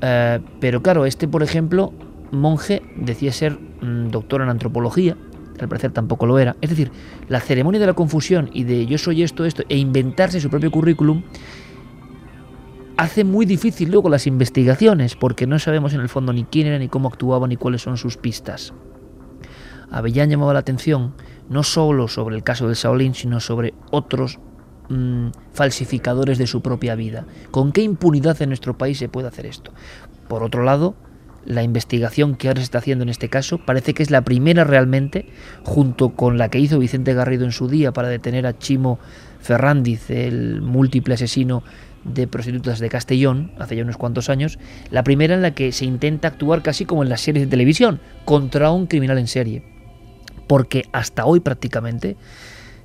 Eh, 0.00 0.40
pero 0.60 0.82
claro, 0.82 1.06
este, 1.06 1.28
por 1.28 1.42
ejemplo, 1.42 1.92
monje 2.30 2.82
decía 2.96 3.32
ser 3.32 3.52
mm, 3.52 4.08
doctor 4.10 4.42
en 4.42 4.48
antropología, 4.48 5.16
al 5.60 5.68
parecer 5.68 5.92
tampoco 5.92 6.26
lo 6.26 6.38
era. 6.38 6.56
Es 6.60 6.70
decir, 6.70 6.90
la 7.28 7.40
ceremonia 7.40 7.80
de 7.80 7.86
la 7.86 7.94
confusión 7.94 8.50
y 8.52 8.64
de 8.64 8.86
yo 8.86 8.98
soy 8.98 9.22
esto, 9.22 9.44
esto, 9.44 9.62
e 9.68 9.76
inventarse 9.76 10.40
su 10.40 10.50
propio 10.50 10.70
currículum 10.70 11.22
hace 12.96 13.24
muy 13.24 13.46
difícil 13.46 13.90
luego 13.90 14.08
las 14.08 14.26
investigaciones 14.26 15.16
porque 15.16 15.46
no 15.46 15.58
sabemos 15.58 15.94
en 15.94 16.00
el 16.00 16.08
fondo 16.08 16.32
ni 16.32 16.44
quién 16.44 16.66
era, 16.66 16.78
ni 16.78 16.88
cómo 16.88 17.08
actuaba, 17.08 17.48
ni 17.48 17.56
cuáles 17.56 17.82
son 17.82 17.96
sus 17.96 18.16
pistas. 18.16 18.72
Avellán 19.90 20.30
llamaba 20.30 20.54
la 20.54 20.60
atención 20.60 21.14
no 21.48 21.62
solo 21.62 22.08
sobre 22.08 22.36
el 22.36 22.42
caso 22.42 22.66
del 22.66 22.76
Shaolin, 22.76 23.14
sino 23.14 23.40
sobre 23.40 23.74
otros 23.90 24.38
mm, 24.88 25.28
falsificadores 25.52 26.38
de 26.38 26.46
su 26.46 26.62
propia 26.62 26.94
vida. 26.94 27.26
¿Con 27.50 27.72
qué 27.72 27.82
impunidad 27.82 28.40
en 28.40 28.48
nuestro 28.50 28.78
país 28.78 28.98
se 28.98 29.08
puede 29.08 29.28
hacer 29.28 29.46
esto? 29.46 29.72
Por 30.28 30.42
otro 30.42 30.62
lado, 30.62 30.94
la 31.44 31.62
investigación 31.62 32.36
que 32.36 32.48
ahora 32.48 32.60
se 32.60 32.64
está 32.64 32.78
haciendo 32.78 33.02
en 33.02 33.08
este 33.08 33.28
caso 33.28 33.58
parece 33.58 33.94
que 33.94 34.02
es 34.02 34.10
la 34.10 34.22
primera 34.22 34.64
realmente, 34.64 35.26
junto 35.64 36.10
con 36.10 36.38
la 36.38 36.48
que 36.48 36.58
hizo 36.58 36.78
Vicente 36.78 37.14
Garrido 37.14 37.44
en 37.44 37.52
su 37.52 37.68
día 37.68 37.92
para 37.92 38.08
detener 38.08 38.46
a 38.46 38.56
Chimo 38.56 38.98
Ferrandiz, 39.40 40.08
el 40.10 40.62
múltiple 40.62 41.14
asesino 41.14 41.64
de 42.04 42.26
prostitutas 42.26 42.78
de 42.78 42.88
Castellón, 42.88 43.52
hace 43.58 43.76
ya 43.76 43.82
unos 43.82 43.96
cuantos 43.96 44.28
años, 44.28 44.58
la 44.90 45.04
primera 45.04 45.34
en 45.34 45.42
la 45.42 45.52
que 45.52 45.72
se 45.72 45.84
intenta 45.84 46.28
actuar 46.28 46.62
casi 46.62 46.84
como 46.84 47.02
en 47.02 47.08
las 47.08 47.20
series 47.20 47.46
de 47.46 47.50
televisión, 47.50 48.00
contra 48.24 48.70
un 48.70 48.86
criminal 48.86 49.18
en 49.18 49.28
serie. 49.28 49.62
Porque 50.46 50.84
hasta 50.92 51.24
hoy 51.24 51.40
prácticamente 51.40 52.16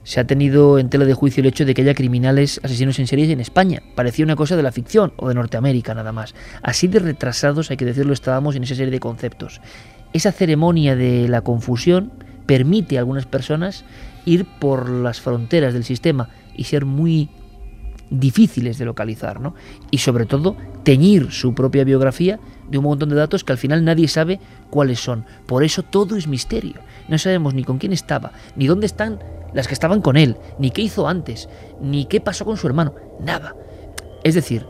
se 0.07 0.21
ha 0.21 0.23
tenido 0.25 0.79
en 0.79 0.89
tela 0.89 1.03
de 1.03 1.13
juicio 1.13 1.41
el 1.41 1.47
hecho 1.47 1.65
de 1.65 1.73
que 1.73 1.81
haya 1.81 1.93
criminales 1.93 2.61
asesinos 2.63 2.97
en 2.97 3.07
series 3.07 3.29
en 3.29 3.41
España. 3.41 3.81
Parecía 3.93 4.23
una 4.23 4.37
cosa 4.37 4.55
de 4.55 4.63
la 4.63 4.71
ficción 4.71 5.11
o 5.17 5.27
de 5.27 5.35
Norteamérica 5.35 5.93
nada 5.93 6.13
más. 6.13 6.33
Así 6.61 6.87
de 6.87 6.99
retrasados, 6.99 7.71
hay 7.71 7.77
que 7.77 7.83
decirlo, 7.83 8.13
estábamos 8.13 8.55
en 8.55 8.63
esa 8.63 8.75
serie 8.75 8.91
de 8.91 9.01
conceptos. 9.01 9.59
Esa 10.13 10.31
ceremonia 10.31 10.95
de 10.95 11.27
la 11.27 11.41
confusión 11.41 12.13
permite 12.45 12.95
a 12.95 13.01
algunas 13.01 13.25
personas 13.25 13.83
ir 14.23 14.45
por 14.45 14.89
las 14.89 15.19
fronteras 15.19 15.73
del 15.73 15.83
sistema 15.83 16.29
y 16.55 16.63
ser 16.63 16.85
muy 16.85 17.29
difíciles 18.09 18.77
de 18.77 18.85
localizar, 18.85 19.39
¿no? 19.39 19.53
Y 19.91 19.99
sobre 19.99 20.25
todo 20.25 20.55
teñir 20.83 21.31
su 21.31 21.53
propia 21.53 21.83
biografía 21.83 22.39
de 22.69 22.77
un 22.77 22.85
montón 22.85 23.09
de 23.09 23.15
datos 23.15 23.43
que 23.43 23.51
al 23.51 23.57
final 23.57 23.83
nadie 23.83 24.07
sabe 24.07 24.39
cuáles 24.69 24.99
son. 24.99 25.25
Por 25.45 25.63
eso 25.63 25.83
todo 25.83 26.15
es 26.15 26.27
misterio. 26.27 26.75
No 27.07 27.17
sabemos 27.17 27.53
ni 27.53 27.63
con 27.63 27.77
quién 27.77 27.93
estaba, 27.93 28.31
ni 28.55 28.67
dónde 28.67 28.85
están 28.85 29.19
las 29.53 29.67
que 29.67 29.73
estaban 29.73 30.01
con 30.01 30.17
él, 30.17 30.37
ni 30.59 30.71
qué 30.71 30.81
hizo 30.81 31.07
antes, 31.07 31.49
ni 31.81 32.05
qué 32.05 32.21
pasó 32.21 32.45
con 32.45 32.57
su 32.57 32.67
hermano. 32.67 32.93
Nada. 33.19 33.55
Es 34.23 34.35
decir, 34.35 34.65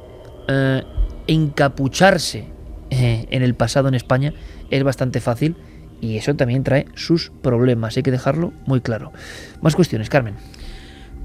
eh, 0.48 0.84
encapucharse 1.28 2.46
eh, 2.90 3.26
en 3.30 3.44
el 3.44 3.56
pasado 3.56 3.88
en 3.88 3.96
España 3.96 4.34
es 4.70 4.84
bastante 4.84 5.20
fácil 5.20 5.56
y 6.00 6.18
eso 6.18 6.36
también 6.36 6.64
trae 6.64 6.86
sus 6.96 7.32
problemas. 7.42 7.98
Hay 7.98 8.04
que 8.04 8.12
dejarlo 8.12 8.54
muy 8.66 8.82
claro. 8.82 9.12
Más 9.62 9.76
cuestiones, 9.76 10.10
Carmen. 10.10 10.36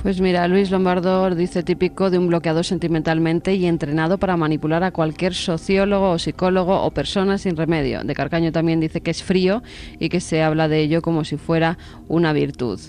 Pues 0.02 0.20
mira, 0.20 0.48
Luis 0.48 0.72
Lombardo 0.72 1.32
dice 1.32 1.62
típico 1.62 2.10
de 2.10 2.18
un 2.18 2.26
bloqueado 2.26 2.64
sentimentalmente 2.64 3.54
y 3.54 3.66
entrenado 3.66 4.18
para 4.18 4.36
manipular 4.36 4.82
a 4.82 4.90
cualquier 4.90 5.32
sociólogo 5.32 6.10
o 6.10 6.18
psicólogo 6.18 6.82
o 6.82 6.90
persona 6.90 7.38
sin 7.38 7.56
remedio. 7.56 8.02
De 8.02 8.12
Carcaño 8.12 8.50
también 8.50 8.80
dice 8.80 9.00
que 9.00 9.12
es 9.12 9.22
frío 9.22 9.62
y 10.00 10.08
que 10.08 10.18
se 10.18 10.42
habla 10.42 10.66
de 10.66 10.80
ello 10.80 11.02
como 11.02 11.22
si 11.22 11.36
fuera 11.36 11.78
una 12.08 12.32
virtud. 12.32 12.80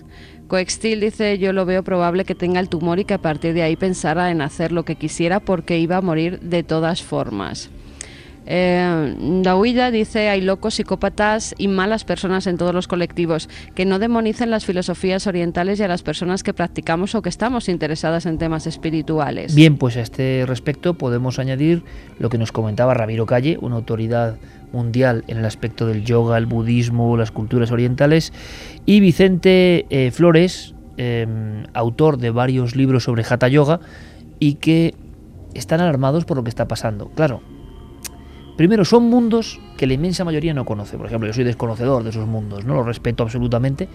Coextil 0.47 1.01
dice 1.01 1.37
yo 1.37 1.53
lo 1.53 1.67
veo 1.67 1.83
probable 1.83 2.25
que 2.25 2.33
tenga 2.33 2.59
el 2.59 2.67
tumor 2.67 2.97
y 2.97 3.05
que 3.05 3.13
a 3.13 3.21
partir 3.21 3.53
de 3.53 3.61
ahí 3.61 3.75
pensara 3.75 4.31
en 4.31 4.41
hacer 4.41 4.71
lo 4.71 4.83
que 4.83 4.95
quisiera 4.95 5.39
porque 5.39 5.77
iba 5.77 5.97
a 5.97 6.01
morir 6.01 6.39
de 6.39 6.63
todas 6.63 7.03
formas. 7.03 7.69
Eh, 8.45 9.15
Dahuilla 9.43 9.91
dice 9.91 10.29
hay 10.29 10.41
locos, 10.41 10.75
psicópatas 10.75 11.55
y 11.57 11.67
malas 11.67 12.03
personas 12.03 12.47
en 12.47 12.57
todos 12.57 12.73
los 12.73 12.87
colectivos 12.87 13.49
que 13.75 13.85
no 13.85 13.99
demonicen 13.99 14.49
las 14.49 14.65
filosofías 14.65 15.27
orientales 15.27 15.79
y 15.79 15.83
a 15.83 15.87
las 15.87 16.03
personas 16.03 16.43
que 16.43 16.53
practicamos 16.53 17.15
o 17.15 17.21
que 17.21 17.29
estamos 17.29 17.69
interesadas 17.69 18.25
en 18.25 18.37
temas 18.37 18.67
espirituales. 18.67 19.55
Bien, 19.55 19.77
pues 19.77 19.97
a 19.97 20.01
este 20.01 20.45
respecto 20.47 20.95
podemos 20.95 21.39
añadir 21.39 21.83
lo 22.19 22.29
que 22.29 22.37
nos 22.37 22.51
comentaba 22.51 22.93
Ramiro 22.93 23.25
Calle, 23.25 23.57
una 23.61 23.75
autoridad 23.75 24.37
mundial 24.71 25.23
en 25.27 25.37
el 25.37 25.45
aspecto 25.45 25.85
del 25.85 26.03
yoga, 26.03 26.37
el 26.37 26.47
budismo, 26.47 27.15
las 27.15 27.31
culturas 27.31 27.71
orientales, 27.71 28.33
y 28.85 28.99
Vicente 28.99 29.85
eh, 29.89 30.11
Flores, 30.11 30.73
em, 30.97 31.65
autor 31.73 32.17
de 32.17 32.31
varios 32.31 32.75
libros 32.75 33.03
sobre 33.03 33.23
Hatha 33.23 33.47
Yoga, 33.47 33.79
y 34.39 34.55
que 34.55 34.95
están 35.53 35.79
alarmados 35.79 36.25
por 36.25 36.37
lo 36.37 36.43
que 36.43 36.49
está 36.49 36.67
pasando. 36.67 37.09
Claro, 37.15 37.41
Primero, 38.57 38.85
son 38.85 39.09
mundos 39.09 39.59
que 39.77 39.87
la 39.87 39.93
inmensa 39.93 40.23
mayoría 40.23 40.53
no 40.53 40.63
conoce. 40.63 40.95
Por 40.97 41.07
ejemplo, 41.07 41.27
yo 41.27 41.33
soy 41.33 41.43
desconocedor 41.43 42.03
de 42.03 42.11
esos 42.11 42.27
mundos, 42.27 42.65
no 42.65 42.75
los 42.75 42.85
respeto 42.85 43.23
absolutamente, 43.23 43.87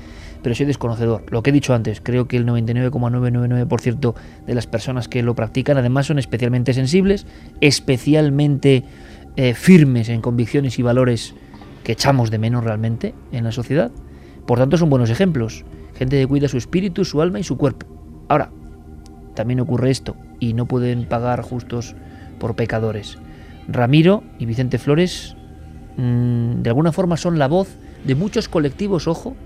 pero 0.42 0.54
soy 0.54 0.66
desconocedor. 0.66 1.24
Lo 1.30 1.42
que 1.42 1.50
he 1.50 1.52
dicho 1.52 1.74
antes, 1.74 2.00
creo 2.00 2.26
que 2.26 2.36
el 2.36 2.46
99,999% 2.46 4.14
de 4.46 4.54
las 4.54 4.66
personas 4.66 5.06
que 5.06 5.22
lo 5.22 5.36
practican 5.36 5.78
además 5.78 6.06
son 6.06 6.18
especialmente 6.18 6.74
sensibles, 6.74 7.26
especialmente 7.60 8.82
eh, 9.36 9.54
firmes 9.54 10.08
en 10.08 10.20
convicciones 10.20 10.78
y 10.80 10.82
valores 10.82 11.34
que 11.84 11.92
echamos 11.92 12.32
de 12.32 12.38
menos 12.38 12.64
realmente 12.64 13.14
en 13.30 13.44
la 13.44 13.52
sociedad. 13.52 13.92
Por 14.44 14.58
tanto, 14.58 14.76
son 14.76 14.90
buenos 14.90 15.10
ejemplos. 15.10 15.64
Gente 15.94 16.18
que 16.18 16.26
cuida 16.26 16.48
su 16.48 16.58
espíritu, 16.58 17.04
su 17.04 17.22
alma 17.22 17.38
y 17.38 17.44
su 17.44 17.56
cuerpo. 17.56 17.86
Ahora, 18.28 18.50
también 19.34 19.60
ocurre 19.60 19.90
esto, 19.90 20.16
y 20.40 20.54
no 20.54 20.66
pueden 20.66 21.04
pagar 21.04 21.42
justos 21.42 21.94
por 22.40 22.56
pecadores. 22.56 23.18
Ramiro 23.68 24.24
y 24.38 24.46
Vicente 24.46 24.78
Flores 24.78 25.36
mm, 25.96 26.62
de 26.62 26.70
alguna 26.70 26.92
forma 26.92 27.16
son 27.16 27.38
la 27.38 27.46
voz 27.46 27.78
de 28.04 28.14
muchos 28.14 28.48
colectivos, 28.48 29.06
ojo, 29.06 29.36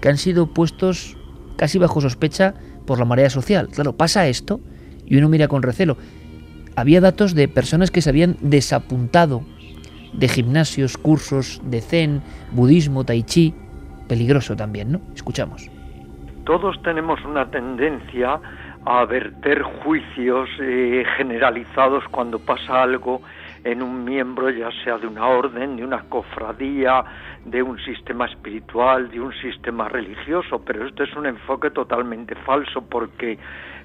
que 0.00 0.08
han 0.08 0.16
sido 0.16 0.46
puestos 0.46 1.16
casi 1.56 1.78
bajo 1.78 2.00
sospecha 2.00 2.54
por 2.86 2.98
la 2.98 3.04
marea 3.04 3.30
social. 3.30 3.68
Claro, 3.68 3.94
pasa 3.94 4.26
esto 4.28 4.60
y 5.06 5.16
uno 5.16 5.28
mira 5.28 5.48
con 5.48 5.62
recelo. 5.62 5.96
Había 6.76 7.00
datos 7.00 7.34
de 7.34 7.48
personas 7.48 7.90
que 7.90 8.02
se 8.02 8.10
habían 8.10 8.36
desapuntado 8.40 9.42
de 10.12 10.28
gimnasios, 10.28 10.96
cursos 10.96 11.60
de 11.64 11.80
zen, 11.80 12.22
budismo, 12.52 13.04
tai 13.04 13.22
chi. 13.22 13.54
Peligroso 14.08 14.56
también, 14.56 14.92
¿no? 14.92 15.00
Escuchamos. 15.14 15.70
Todos 16.44 16.80
tenemos 16.82 17.22
una 17.24 17.50
tendencia 17.50 18.40
a 18.84 19.04
verter 19.04 19.62
juicios 19.62 20.48
eh, 20.60 21.04
generalizados 21.16 22.04
cuando 22.10 22.38
pasa 22.38 22.84
algo 22.84 23.20
en 23.66 23.82
un 23.82 24.04
miembro, 24.04 24.48
ya 24.48 24.70
sea 24.84 24.96
de 24.96 25.08
una 25.08 25.26
orden, 25.26 25.76
de 25.76 25.84
una 25.84 26.02
cofradía, 26.08 27.04
de 27.44 27.60
un 27.62 27.78
sistema 27.80 28.26
espiritual, 28.26 29.10
de 29.10 29.20
un 29.20 29.32
sistema 29.34 29.88
religioso, 29.88 30.62
pero 30.64 30.86
esto 30.86 31.02
es 31.02 31.12
un 31.16 31.26
enfoque 31.26 31.70
totalmente 31.70 32.36
falso 32.36 32.82
porque 32.88 33.36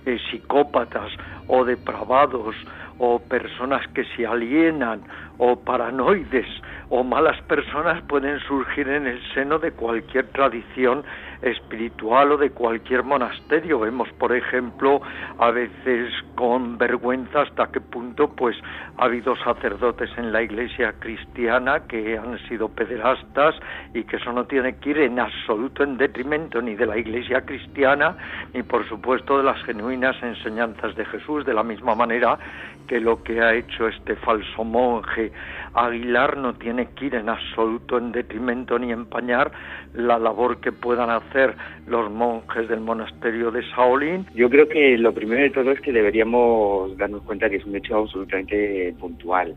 eh, 0.06 0.20
psicópatas 0.30 1.12
o 1.48 1.66
depravados 1.66 2.56
o 3.00 3.20
personas 3.20 3.82
que 3.96 4.06
se 4.16 4.28
alienan 4.28 5.02
o 5.40 5.60
paranoides 5.60 6.48
o 6.90 7.04
malas 7.04 7.42
personas 7.44 8.04
pueden 8.04 8.40
surgir 8.42 8.88
en 8.88 9.08
el 9.08 9.20
seno 9.34 9.58
de 9.58 9.72
cualquier 9.72 10.28
tradición 10.28 11.04
espiritual 11.42 12.34
o 12.34 12.38
de 12.38 12.52
cualquier 12.52 13.04
monasterio. 13.04 13.80
Vemos, 13.80 14.10
por 14.20 14.36
ejemplo, 14.36 15.02
a 15.40 15.52
veces 15.52 16.14
con 16.36 16.78
vergüenza 16.78 17.42
hasta 17.42 17.72
qué 17.72 17.82
punto 17.82 18.30
pues 18.36 18.56
ha 18.98 19.06
habido 19.06 19.36
sacerdotes 19.38 20.10
en 20.18 20.32
la 20.32 20.42
iglesia 20.42 20.94
cristiana 21.00 21.88
que 21.88 22.18
han 22.18 22.38
sido 22.48 22.70
pederastas 22.70 23.56
y 23.94 24.04
que 24.04 24.18
eso 24.18 24.32
no 24.32 24.46
tiene 24.46 24.78
que 24.78 24.92
ir 24.92 24.98
en 25.00 25.20
absoluto 25.20 25.84
en 25.84 25.98
detrimento 25.98 26.62
ni 26.62 26.76
de 26.76 26.86
la 26.86 26.98
iglesia 26.98 27.42
cristiana 27.42 28.16
ni 28.54 28.64
por 28.64 28.88
supuesto 28.88 29.38
de 29.38 29.44
las 29.44 29.62
genuinas 29.64 30.16
enseñanzas 30.22 30.96
de 30.96 31.06
Jesús, 31.06 31.46
de 31.46 31.54
la 31.54 31.64
misma 31.64 31.96
manera 31.96 32.38
que 32.88 33.00
lo 33.00 33.24
que 33.24 33.42
ha 33.42 33.54
hecho 33.54 33.88
este 33.88 34.16
falso 34.18 34.64
monje 34.64 35.32
Aguilar 35.74 36.38
no 36.38 36.54
tiene 36.54 36.90
que 36.90 37.06
ir 37.06 37.16
en 37.16 37.30
absoluto 37.30 37.98
en 37.98 38.12
detrimento 38.12 38.78
ni 38.78 38.92
empañar 38.92 39.52
la 39.94 40.20
labor 40.20 40.60
que 40.60 40.72
puedan 40.72 41.10
hacer 41.10 41.31
los 41.88 42.12
monjes 42.12 42.68
del 42.68 42.82
monasterio 42.82 43.52
de 43.52 43.62
Shaolin. 43.62 44.26
Yo 44.36 44.50
creo 44.50 44.68
que 44.68 44.98
lo 44.98 45.14
primero 45.14 45.42
de 45.42 45.50
todo 45.50 45.72
es 45.72 45.80
que 45.82 45.92
deberíamos 45.92 46.98
darnos 46.98 47.24
cuenta 47.24 47.50
que 47.50 47.58
es 47.58 47.66
un 47.66 47.76
hecho 47.76 47.98
absolutamente 47.98 48.94
puntual. 49.00 49.56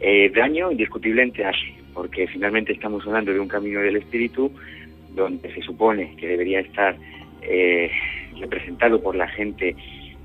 Eh, 0.00 0.30
daño 0.34 0.70
indiscutiblemente 0.70 1.44
hace, 1.44 1.74
porque 1.92 2.26
finalmente 2.26 2.72
estamos 2.72 3.06
hablando 3.06 3.32
de 3.32 3.40
un 3.40 3.48
camino 3.48 3.80
del 3.80 3.96
espíritu 3.96 4.50
donde 5.14 5.52
se 5.54 5.62
supone 5.62 6.14
que 6.16 6.26
debería 6.26 6.60
estar 6.60 6.96
eh, 7.42 7.90
representado 8.40 9.00
por 9.00 9.14
la 9.14 9.28
gente 9.28 9.76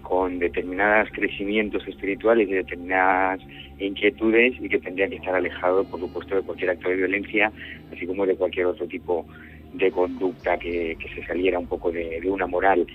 con 0.02 0.40
determinados 0.40 1.10
crecimientos 1.12 1.88
espirituales 1.88 2.50
y 2.50 2.54
determinadas 2.54 3.40
inquietudes 3.78 4.56
y 4.60 4.68
que 4.68 4.80
tendría 4.80 5.08
que 5.08 5.18
estar 5.18 5.36
alejado, 5.36 5.84
por 5.84 6.00
supuesto, 6.00 6.36
de 6.36 6.42
cualquier 6.42 6.72
acto 6.72 6.90
de 6.90 6.96
violencia, 6.96 7.52
así 7.94 8.08
como 8.08 8.26
de 8.26 8.36
cualquier 8.36 8.66
otro 8.66 8.88
tipo 8.88 9.28
de 9.74 9.92
conducta 9.92 10.58
que, 10.58 10.98
se 11.16 11.26
saliera 11.26 11.60
un 11.60 11.68
poco 11.68 11.92
de, 11.92 12.22
una 12.26 12.48
moral 12.48 12.86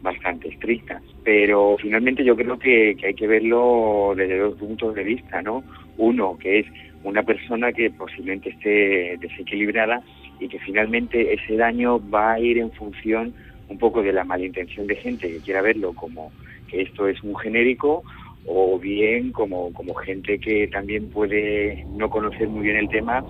bastante 0.00 0.48
estricta. 0.48 1.00
Pero 1.24 1.76
finalmente 1.80 2.24
yo 2.24 2.36
creo 2.36 2.58
que, 2.58 2.96
que, 2.98 3.08
hay 3.08 3.14
que 3.14 3.26
verlo 3.26 4.14
desde 4.16 4.38
dos 4.38 4.56
puntos 4.56 4.94
de 4.94 5.04
vista, 5.04 5.42
¿no? 5.42 5.62
Uno, 5.98 6.36
que 6.38 6.60
es 6.60 6.66
una 7.04 7.22
persona 7.22 7.72
que 7.72 7.90
posiblemente 7.90 8.50
esté 8.50 9.16
desequilibrada 9.18 10.02
y 10.40 10.48
que 10.48 10.58
finalmente 10.58 11.34
ese 11.34 11.56
daño 11.56 12.00
va 12.10 12.32
a 12.32 12.40
ir 12.40 12.58
en 12.58 12.72
función 12.72 13.34
un 13.68 13.78
poco 13.78 14.02
de 14.02 14.12
la 14.12 14.24
malintención 14.24 14.86
de 14.86 14.96
gente 14.96 15.28
que 15.28 15.40
quiera 15.40 15.62
verlo 15.62 15.92
como 15.94 16.32
esto 16.72 17.06
es 17.06 17.22
un 17.22 17.36
genérico 17.36 18.02
o 18.46 18.78
bien 18.78 19.30
como, 19.30 19.72
como 19.72 19.94
gente 19.94 20.38
que 20.38 20.66
también 20.68 21.10
puede 21.10 21.84
no 21.96 22.10
conocer 22.10 22.48
muy 22.48 22.62
bien 22.62 22.76
el 22.76 22.88
tema 22.88 23.24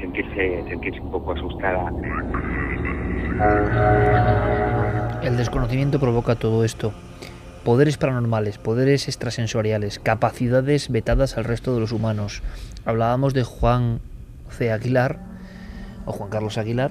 sentirse, 0.00 0.64
sentirse 0.68 1.00
un 1.00 1.10
poco 1.10 1.32
asustada. 1.32 1.92
El 5.22 5.36
desconocimiento 5.36 6.00
provoca 6.00 6.34
todo 6.34 6.64
esto. 6.64 6.92
Poderes 7.64 7.98
paranormales, 7.98 8.58
poderes 8.58 9.08
extrasensoriales, 9.08 9.98
capacidades 9.98 10.90
vetadas 10.90 11.36
al 11.36 11.44
resto 11.44 11.74
de 11.74 11.80
los 11.80 11.92
humanos. 11.92 12.42
Hablábamos 12.84 13.34
de 13.34 13.44
Juan 13.44 14.00
C. 14.48 14.72
Aguilar, 14.72 15.20
o 16.06 16.12
Juan 16.12 16.30
Carlos 16.30 16.56
Aguilar, 16.56 16.90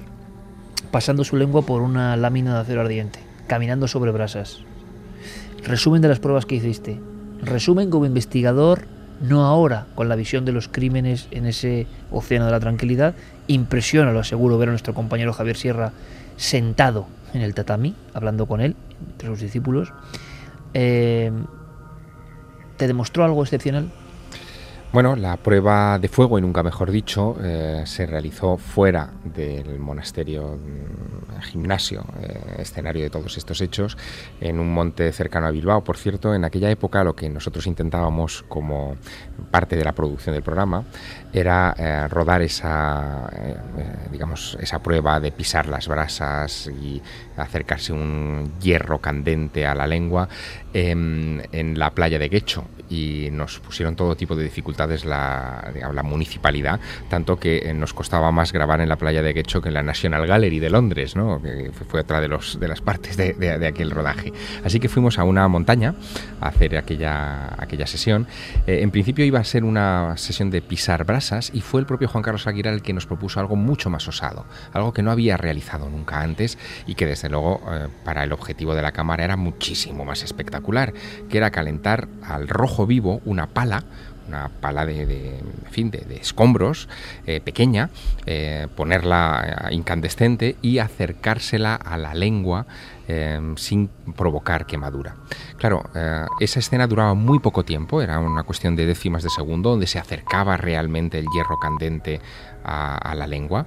pasando 0.90 1.24
su 1.24 1.36
lengua 1.36 1.62
por 1.62 1.82
una 1.82 2.16
lámina 2.16 2.54
de 2.54 2.60
acero 2.60 2.82
ardiente, 2.82 3.18
caminando 3.46 3.88
sobre 3.88 4.12
brasas. 4.12 4.64
Resumen 5.64 6.00
de 6.00 6.08
las 6.08 6.20
pruebas 6.20 6.46
que 6.46 6.54
hiciste. 6.54 7.00
Resumen 7.42 7.90
como 7.90 8.06
investigador, 8.06 8.86
no 9.20 9.44
ahora 9.44 9.86
con 9.94 10.08
la 10.08 10.16
visión 10.16 10.44
de 10.44 10.52
los 10.52 10.68
crímenes 10.68 11.28
en 11.30 11.46
ese 11.46 11.86
océano 12.10 12.46
de 12.46 12.52
la 12.52 12.60
tranquilidad. 12.60 13.14
Impresiona, 13.46 14.12
lo 14.12 14.20
aseguro, 14.20 14.58
ver 14.58 14.68
a 14.68 14.72
nuestro 14.72 14.94
compañero 14.94 15.32
Javier 15.32 15.56
Sierra 15.56 15.92
sentado 16.36 17.06
en 17.34 17.42
el 17.42 17.54
tatami, 17.54 17.94
hablando 18.14 18.46
con 18.46 18.60
él, 18.60 18.76
entre 19.12 19.28
sus 19.28 19.40
discípulos. 19.40 19.92
Eh, 20.74 21.32
¿Te 22.76 22.86
demostró 22.86 23.24
algo 23.24 23.42
excepcional? 23.42 23.90
Bueno, 24.90 25.16
la 25.16 25.36
prueba 25.36 25.98
de 25.98 26.08
fuego, 26.08 26.38
y 26.38 26.42
nunca 26.42 26.62
mejor 26.62 26.90
dicho, 26.90 27.36
eh, 27.42 27.82
se 27.84 28.06
realizó 28.06 28.56
fuera 28.56 29.10
del 29.22 29.78
monasterio 29.78 30.56
mm, 30.56 31.40
gimnasio, 31.42 32.06
eh, 32.22 32.56
escenario 32.60 33.02
de 33.02 33.10
todos 33.10 33.36
estos 33.36 33.60
hechos, 33.60 33.98
en 34.40 34.58
un 34.58 34.72
monte 34.72 35.12
cercano 35.12 35.46
a 35.46 35.50
Bilbao. 35.50 35.84
Por 35.84 35.98
cierto, 35.98 36.34
en 36.34 36.46
aquella 36.46 36.70
época 36.70 37.04
lo 37.04 37.14
que 37.14 37.28
nosotros 37.28 37.66
intentábamos 37.66 38.46
como 38.48 38.96
parte 39.50 39.76
de 39.76 39.84
la 39.84 39.92
producción 39.92 40.34
del 40.34 40.42
programa 40.42 40.84
era 41.32 41.74
eh, 41.76 42.08
rodar 42.08 42.42
esa, 42.42 43.30
digamos, 44.10 44.56
esa 44.60 44.78
prueba 44.80 45.20
de 45.20 45.30
pisar 45.30 45.66
las 45.66 45.88
brasas 45.88 46.70
y 46.80 47.02
acercarse 47.36 47.92
un 47.92 48.52
hierro 48.60 49.00
candente 49.00 49.66
a 49.66 49.74
la 49.74 49.86
lengua 49.86 50.28
en, 50.72 51.46
en 51.52 51.78
la 51.78 51.90
playa 51.90 52.18
de 52.18 52.28
Guecho 52.28 52.64
y 52.90 53.28
nos 53.30 53.58
pusieron 53.60 53.96
todo 53.96 54.16
tipo 54.16 54.34
de 54.34 54.44
dificultades 54.44 55.04
la, 55.04 55.72
la 55.92 56.02
municipalidad, 56.02 56.80
tanto 57.10 57.38
que 57.38 57.58
eh, 57.58 57.74
nos 57.74 57.92
costaba 57.92 58.32
más 58.32 58.52
grabar 58.52 58.80
en 58.80 58.88
la 58.88 58.96
playa 58.96 59.22
de 59.22 59.34
Guecho 59.34 59.60
que 59.60 59.68
en 59.68 59.74
la 59.74 59.82
National 59.82 60.26
Gallery 60.26 60.58
de 60.58 60.70
Londres, 60.70 61.14
¿no? 61.14 61.40
que 61.42 61.70
fue 61.86 62.00
otra 62.00 62.20
de, 62.20 62.28
los, 62.28 62.58
de 62.58 62.68
las 62.68 62.80
partes 62.80 63.16
de, 63.16 63.34
de, 63.34 63.66
aquel 63.66 63.90
rodaje. 63.90 64.32
Así 64.64 64.80
que 64.80 64.88
fuimos 64.88 65.18
a 65.18 65.24
una 65.24 65.46
montaña 65.48 65.94
a 66.40 66.48
hacer 66.48 66.76
aquella, 66.76 67.54
aquella 67.58 67.86
sesión. 67.86 68.26
Eh, 68.66 68.80
en 68.82 68.90
principio 68.90 69.24
iba 69.24 69.38
a 69.38 69.44
ser 69.44 69.64
una 69.64 70.16
sesión 70.16 70.50
de 70.50 70.62
pisar 70.62 71.04
brasas 71.04 71.17
y 71.52 71.60
fue 71.62 71.80
el 71.80 71.86
propio 71.86 72.06
Juan 72.06 72.22
Carlos 72.22 72.46
Aguirre 72.46 72.70
el 72.70 72.80
que 72.80 72.92
nos 72.92 73.06
propuso 73.06 73.40
algo 73.40 73.56
mucho 73.56 73.90
más 73.90 74.06
osado, 74.06 74.46
algo 74.72 74.92
que 74.92 75.02
no 75.02 75.10
había 75.10 75.36
realizado 75.36 75.88
nunca 75.90 76.20
antes 76.20 76.58
y 76.86 76.94
que 76.94 77.06
desde 77.06 77.28
luego 77.28 77.60
eh, 77.72 77.88
para 78.04 78.22
el 78.22 78.32
objetivo 78.32 78.76
de 78.76 78.82
la 78.82 78.92
cámara 78.92 79.24
era 79.24 79.36
muchísimo 79.36 80.04
más 80.04 80.22
espectacular, 80.22 80.92
que 81.28 81.38
era 81.38 81.50
calentar 81.50 82.08
al 82.22 82.46
rojo 82.46 82.86
vivo 82.86 83.20
una 83.24 83.48
pala, 83.48 83.84
una 84.28 84.48
pala 84.48 84.86
de, 84.86 85.40
fin, 85.70 85.90
de, 85.90 86.18
escombros 86.20 86.88
eh, 87.26 87.40
pequeña, 87.40 87.90
eh, 88.26 88.68
ponerla 88.76 89.68
incandescente 89.70 90.56
y 90.62 90.78
acercársela 90.78 91.74
a 91.74 91.96
la 91.96 92.14
lengua 92.14 92.66
eh, 93.08 93.40
sin 93.56 93.88
provocar 94.16 94.66
quemadura. 94.66 95.16
Claro, 95.56 95.82
esa 96.40 96.60
escena 96.60 96.86
duraba 96.86 97.14
muy 97.14 97.40
poco 97.40 97.64
tiempo, 97.64 98.00
era 98.00 98.18
una 98.20 98.44
cuestión 98.44 98.76
de 98.76 98.86
décimas 98.86 99.22
de 99.22 99.30
segundo, 99.30 99.70
donde 99.70 99.86
se 99.86 99.98
acercaba 99.98 100.56
realmente 100.56 101.18
el 101.18 101.26
hierro 101.34 101.58
candente 101.58 102.20
a, 102.64 103.14
la 103.14 103.26
lengua 103.26 103.66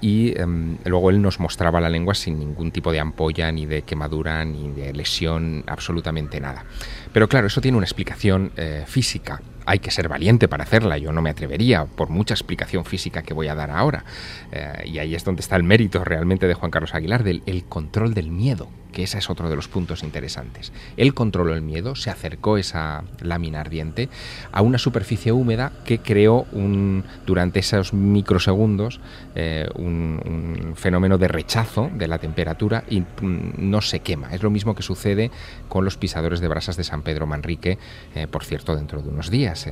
y 0.00 0.38
em, 0.38 0.76
luego 0.84 1.08
él 1.08 1.22
nos 1.22 1.40
mostraba 1.40 1.80
la 1.80 1.88
lengua 1.88 2.14
sin 2.14 2.38
ningún 2.38 2.72
tipo 2.72 2.92
de 2.92 3.00
ampolla, 3.00 3.50
ni 3.50 3.64
de 3.64 3.82
quemadura, 3.82 4.44
ni 4.44 4.70
de 4.70 4.92
lesión, 4.92 5.64
absolutamente 5.66 6.40
nada. 6.40 6.64
Pero 7.12 7.28
claro, 7.28 7.46
eso 7.46 7.60
tiene 7.60 7.76
una 7.76 7.86
explicación 7.86 8.52
eh, 8.56 8.84
física. 8.86 9.40
Hay 9.66 9.78
que 9.78 9.90
ser 9.90 10.08
valiente 10.08 10.48
para 10.48 10.64
hacerla. 10.64 10.98
Yo 10.98 11.12
no 11.12 11.22
me 11.22 11.30
atrevería 11.30 11.84
por 11.84 12.08
mucha 12.08 12.34
explicación 12.34 12.84
física 12.84 13.22
que 13.22 13.34
voy 13.34 13.48
a 13.48 13.54
dar 13.54 13.70
ahora. 13.70 14.04
Eh, 14.50 14.84
y 14.86 14.98
ahí 14.98 15.14
es 15.14 15.24
donde 15.24 15.40
está 15.40 15.56
el 15.56 15.62
mérito 15.62 16.04
realmente 16.04 16.46
de 16.46 16.54
Juan 16.54 16.70
Carlos 16.70 16.94
Aguilar, 16.94 17.24
del 17.24 17.42
el 17.46 17.64
control 17.64 18.14
del 18.14 18.30
miedo 18.30 18.68
que 18.92 19.02
ese 19.02 19.18
es 19.18 19.30
otro 19.30 19.48
de 19.48 19.56
los 19.56 19.68
puntos 19.68 20.02
interesantes. 20.02 20.72
Él 20.96 21.14
controló 21.14 21.54
el 21.54 21.62
miedo, 21.62 21.96
se 21.96 22.10
acercó 22.10 22.58
esa 22.58 23.04
lámina 23.20 23.60
ardiente 23.60 24.08
a 24.52 24.62
una 24.62 24.78
superficie 24.78 25.32
húmeda 25.32 25.72
que 25.84 25.98
creó 25.98 26.46
un, 26.52 27.04
durante 27.26 27.60
esos 27.60 27.92
microsegundos 27.92 29.00
eh, 29.34 29.68
un, 29.74 30.74
fenómeno 30.76 31.18
de 31.18 31.28
rechazo 31.28 31.90
de 31.94 32.08
la 32.08 32.18
temperatura 32.18 32.84
y 32.88 33.00
mm, 33.00 33.54
no 33.58 33.80
se 33.80 34.00
quema. 34.00 34.32
Es 34.32 34.42
lo 34.42 34.50
mismo 34.50 34.74
que 34.74 34.82
sucede 34.82 35.30
con 35.68 35.84
los 35.84 35.96
pisadores 35.96 36.40
de 36.40 36.48
brasas 36.48 36.76
de 36.76 36.84
San 36.84 37.02
Pedro 37.02 37.26
Manrique, 37.26 37.78
eh, 38.14 38.26
por 38.26 38.44
cierto, 38.44 38.76
dentro 38.76 39.02
de 39.02 39.08
unos 39.08 39.30
días, 39.30 39.66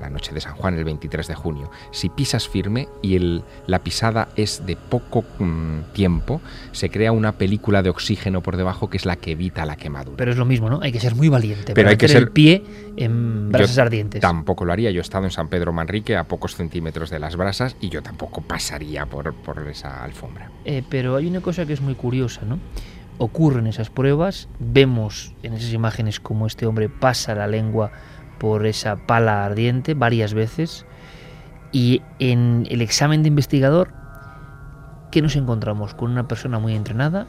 la 0.00 0.10
noche 0.10 0.32
de 0.32 0.40
San 0.40 0.54
Juan, 0.54 0.76
el 0.76 0.84
23 0.84 1.28
de 1.28 1.34
junio. 1.34 1.70
Si 1.92 2.08
pisas 2.08 2.48
firme 2.48 2.88
y 3.02 3.16
el, 3.16 3.44
la 3.66 3.80
pisada 3.80 4.28
es 4.36 4.66
de 4.66 4.76
poco 4.76 5.24
mm, 5.38 5.92
tiempo, 5.92 6.40
se 6.72 6.90
crea 6.90 7.12
una 7.12 7.32
película 7.32 7.82
de 7.82 7.90
oxígeno 7.90 8.42
por 8.42 8.55
debajo 8.56 8.88
que 8.90 8.96
es 8.96 9.06
la 9.06 9.16
que 9.16 9.32
evita 9.32 9.64
la 9.66 9.76
quemadura. 9.76 10.16
Pero 10.16 10.30
es 10.30 10.36
lo 10.36 10.44
mismo, 10.44 10.70
¿no? 10.70 10.80
Hay 10.82 10.92
que 10.92 11.00
ser 11.00 11.14
muy 11.14 11.28
valiente 11.28 11.74
Pero 11.74 11.88
hay 11.88 11.96
que 11.96 12.08
ser 12.08 12.22
el 12.22 12.30
pie 12.30 12.62
en 12.96 13.50
brasas 13.50 13.78
ardientes. 13.78 14.20
Tampoco 14.20 14.64
lo 14.64 14.72
haría. 14.72 14.90
Yo 14.90 15.00
he 15.00 15.02
estado 15.02 15.24
en 15.24 15.30
San 15.30 15.48
Pedro 15.48 15.72
Manrique 15.72 16.16
a 16.16 16.24
pocos 16.24 16.56
centímetros 16.56 17.10
de 17.10 17.18
las 17.18 17.36
brasas 17.36 17.76
y 17.80 17.88
yo 17.88 18.02
tampoco 18.02 18.42
pasaría 18.42 19.06
por, 19.06 19.34
por 19.34 19.66
esa 19.68 20.02
alfombra. 20.02 20.50
Eh, 20.64 20.82
pero 20.88 21.16
hay 21.16 21.26
una 21.26 21.40
cosa 21.40 21.66
que 21.66 21.72
es 21.72 21.80
muy 21.80 21.94
curiosa, 21.94 22.42
¿no? 22.44 22.58
Ocurren 23.18 23.66
esas 23.66 23.88
pruebas, 23.88 24.48
vemos 24.58 25.34
en 25.42 25.54
esas 25.54 25.72
imágenes 25.72 26.20
como 26.20 26.46
este 26.46 26.66
hombre 26.66 26.90
pasa 26.90 27.34
la 27.34 27.46
lengua 27.46 27.90
por 28.38 28.66
esa 28.66 29.06
pala 29.06 29.46
ardiente 29.46 29.94
varias 29.94 30.34
veces 30.34 30.84
y 31.72 32.02
en 32.18 32.66
el 32.70 32.80
examen 32.80 33.22
de 33.22 33.28
investigador, 33.28 33.92
¿qué 35.10 35.22
nos 35.22 35.36
encontramos? 35.36 35.94
Con 35.94 36.10
una 36.10 36.28
persona 36.28 36.58
muy 36.58 36.74
entrenada, 36.74 37.26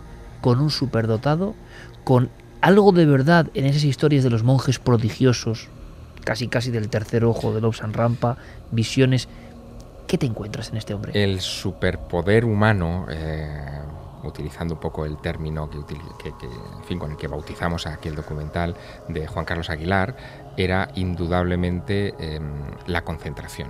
con 0.47 0.61
un 0.61 0.69
superdotado, 0.69 1.55
con 2.05 2.29
algo 2.61 2.93
de 2.93 3.05
verdad 3.05 3.47
en 3.53 3.65
esas 3.65 3.83
historias 3.83 4.23
de 4.23 4.29
los 4.29 4.43
monjes 4.43 4.79
prodigiosos, 4.79 5.67
casi 6.23 6.47
casi 6.47 6.71
del 6.71 6.87
tercer 6.87 7.25
ojo 7.25 7.53
de 7.53 7.59
Lobsan 7.59 7.91
Rampa, 7.91 8.37
visiones. 8.71 9.27
¿Qué 10.07 10.17
te 10.17 10.25
encuentras 10.25 10.69
en 10.69 10.77
este 10.77 10.93
hombre? 10.93 11.11
El 11.21 11.41
superpoder 11.41 12.45
humano, 12.45 13.07
eh, 13.09 13.81
utilizando 14.23 14.75
un 14.75 14.79
poco 14.79 15.05
el 15.05 15.17
término 15.17 15.69
que, 15.69 16.33
fin, 16.87 16.97
con 16.97 17.11
el 17.11 17.17
que 17.17 17.27
bautizamos 17.27 17.85
aquel 17.85 18.15
documental 18.15 18.73
de 19.09 19.27
Juan 19.27 19.43
Carlos 19.43 19.69
Aguilar, 19.69 20.15
era 20.55 20.91
indudablemente 20.95 22.15
em, 22.19 22.53
la 22.85 23.03
concentración 23.03 23.67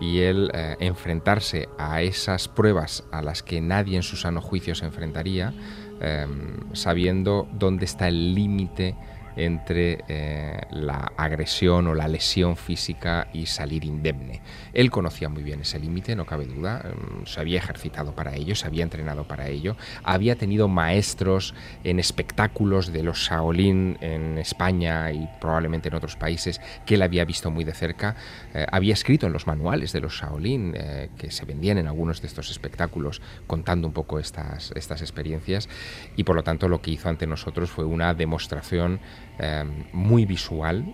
y 0.00 0.20
el 0.20 0.50
eh, 0.52 0.76
enfrentarse 0.80 1.68
a 1.78 2.02
esas 2.02 2.48
pruebas 2.48 3.04
a 3.10 3.22
las 3.22 3.44
que 3.44 3.60
nadie 3.60 3.96
en 3.96 4.02
su 4.02 4.16
sano 4.16 4.40
juicio 4.40 4.74
se 4.74 4.84
enfrentaría, 4.84 5.52
Em, 6.00 6.74
sabiendo 6.74 7.48
dónde 7.52 7.84
está 7.84 8.08
el 8.08 8.34
límite 8.34 8.94
entre 9.38 10.04
eh, 10.08 10.60
la 10.70 11.12
agresión 11.16 11.86
o 11.86 11.94
la 11.94 12.08
lesión 12.08 12.56
física 12.56 13.28
y 13.32 13.46
salir 13.46 13.84
indemne. 13.84 14.42
Él 14.72 14.90
conocía 14.90 15.28
muy 15.28 15.44
bien 15.44 15.60
ese 15.60 15.78
límite, 15.78 16.16
no 16.16 16.26
cabe 16.26 16.46
duda, 16.46 16.82
em, 16.84 17.24
se 17.24 17.40
había 17.40 17.58
ejercitado 17.58 18.14
para 18.14 18.34
ello, 18.34 18.56
se 18.56 18.66
había 18.66 18.82
entrenado 18.82 19.28
para 19.28 19.48
ello, 19.48 19.76
había 20.02 20.34
tenido 20.36 20.66
maestros 20.66 21.54
en 21.84 22.00
espectáculos 22.00 22.92
de 22.92 23.04
los 23.04 23.18
Shaolin 23.18 23.98
en 24.00 24.38
España 24.38 25.12
y 25.12 25.28
probablemente 25.40 25.88
en 25.88 25.94
otros 25.94 26.16
países 26.16 26.60
que 26.84 26.96
él 26.96 27.02
había 27.02 27.24
visto 27.24 27.50
muy 27.50 27.62
de 27.62 27.74
cerca, 27.74 28.16
eh, 28.54 28.66
había 28.72 28.94
escrito 28.94 29.26
en 29.26 29.32
los 29.32 29.46
manuales 29.46 29.92
de 29.92 30.00
los 30.00 30.14
Shaolin 30.14 30.74
eh, 30.76 31.10
que 31.16 31.30
se 31.30 31.44
vendían 31.44 31.78
en 31.78 31.86
algunos 31.86 32.20
de 32.20 32.26
estos 32.26 32.50
espectáculos 32.50 33.22
contando 33.46 33.86
un 33.86 33.92
poco 33.92 34.18
estas, 34.18 34.72
estas 34.74 35.00
experiencias 35.00 35.68
y 36.16 36.24
por 36.24 36.34
lo 36.34 36.42
tanto 36.42 36.68
lo 36.68 36.82
que 36.82 36.90
hizo 36.90 37.08
ante 37.08 37.26
nosotros 37.26 37.70
fue 37.70 37.84
una 37.84 38.14
demostración 38.14 39.00
Em, 39.38 39.84
muy 39.92 40.24
visual, 40.24 40.84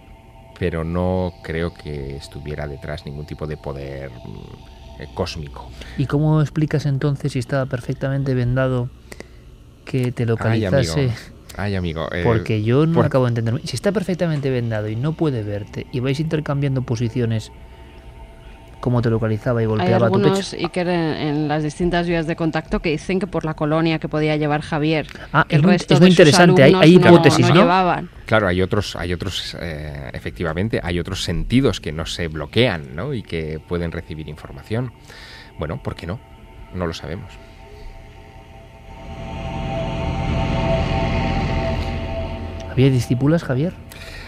pero 0.58 0.84
no 0.84 1.32
creo 1.42 1.72
que 1.72 2.16
estuviera 2.16 2.66
detrás 2.66 3.06
ningún 3.06 3.24
tipo 3.24 3.46
de 3.46 3.56
poder 3.56 4.10
mm, 4.10 5.02
eh, 5.02 5.08
cósmico. 5.14 5.70
¿Y 5.96 6.04
cómo 6.06 6.42
explicas 6.42 6.84
entonces 6.84 7.32
si 7.32 7.38
estaba 7.38 7.64
perfectamente 7.64 8.34
vendado 8.34 8.90
que 9.86 10.12
te 10.12 10.26
localizase? 10.26 11.10
Ay, 11.56 11.74
amigo. 11.74 12.06
Eh, 12.12 12.22
Porque 12.22 12.62
yo 12.62 12.84
no 12.84 13.00
acabo 13.00 13.24
de 13.24 13.30
entender. 13.30 13.60
Si 13.66 13.76
está 13.76 13.92
perfectamente 13.92 14.50
vendado 14.50 14.88
y 14.88 14.96
no 14.96 15.14
puede 15.14 15.42
verte 15.42 15.86
y 15.90 16.00
vais 16.00 16.20
intercambiando 16.20 16.82
posiciones 16.82 17.50
cómo 18.84 19.00
te 19.00 19.08
localizaba 19.08 19.62
y 19.62 19.64
golpeaba 19.64 19.96
Hay 19.96 20.02
algunos, 20.12 20.50
tu 20.50 20.56
y 20.58 20.68
que 20.68 20.82
en, 20.82 21.48
las 21.48 21.62
distintas 21.62 22.06
vías 22.06 22.26
de 22.26 22.36
contacto 22.36 22.80
que 22.80 22.90
dicen 22.90 23.18
que 23.18 23.26
por 23.26 23.46
la 23.46 23.54
colonia 23.54 23.98
que 23.98 24.10
podía 24.10 24.36
llevar 24.36 24.60
Javier. 24.60 25.06
Ah, 25.32 25.46
el 25.48 25.60
es, 25.60 25.64
muy, 25.64 25.74
es 25.76 26.00
muy 26.00 26.10
interesante, 26.10 26.62
hay, 26.62 26.74
hay 26.74 26.96
hipótesis, 26.96 27.48
¿no? 27.48 27.54
Llevaban. 27.54 28.10
Claro, 28.26 28.46
hay 28.46 28.60
otros, 28.60 28.94
hay 28.94 29.14
otros, 29.14 29.56
eh, 29.58 30.10
efectivamente, 30.12 30.80
hay 30.82 31.00
otros 31.00 31.24
sentidos 31.24 31.80
que 31.80 31.92
no 31.92 32.04
se 32.04 32.28
bloquean, 32.28 32.94
¿no? 32.94 33.14
Y 33.14 33.22
que 33.22 33.58
pueden 33.58 33.90
recibir 33.90 34.28
información. 34.28 34.92
Bueno, 35.58 35.82
¿por 35.82 35.94
qué 35.94 36.06
no? 36.06 36.20
No 36.74 36.86
lo 36.86 36.92
sabemos. 36.92 37.32
¿Había 42.70 42.90
discípulas, 42.90 43.44
Javier? 43.44 43.72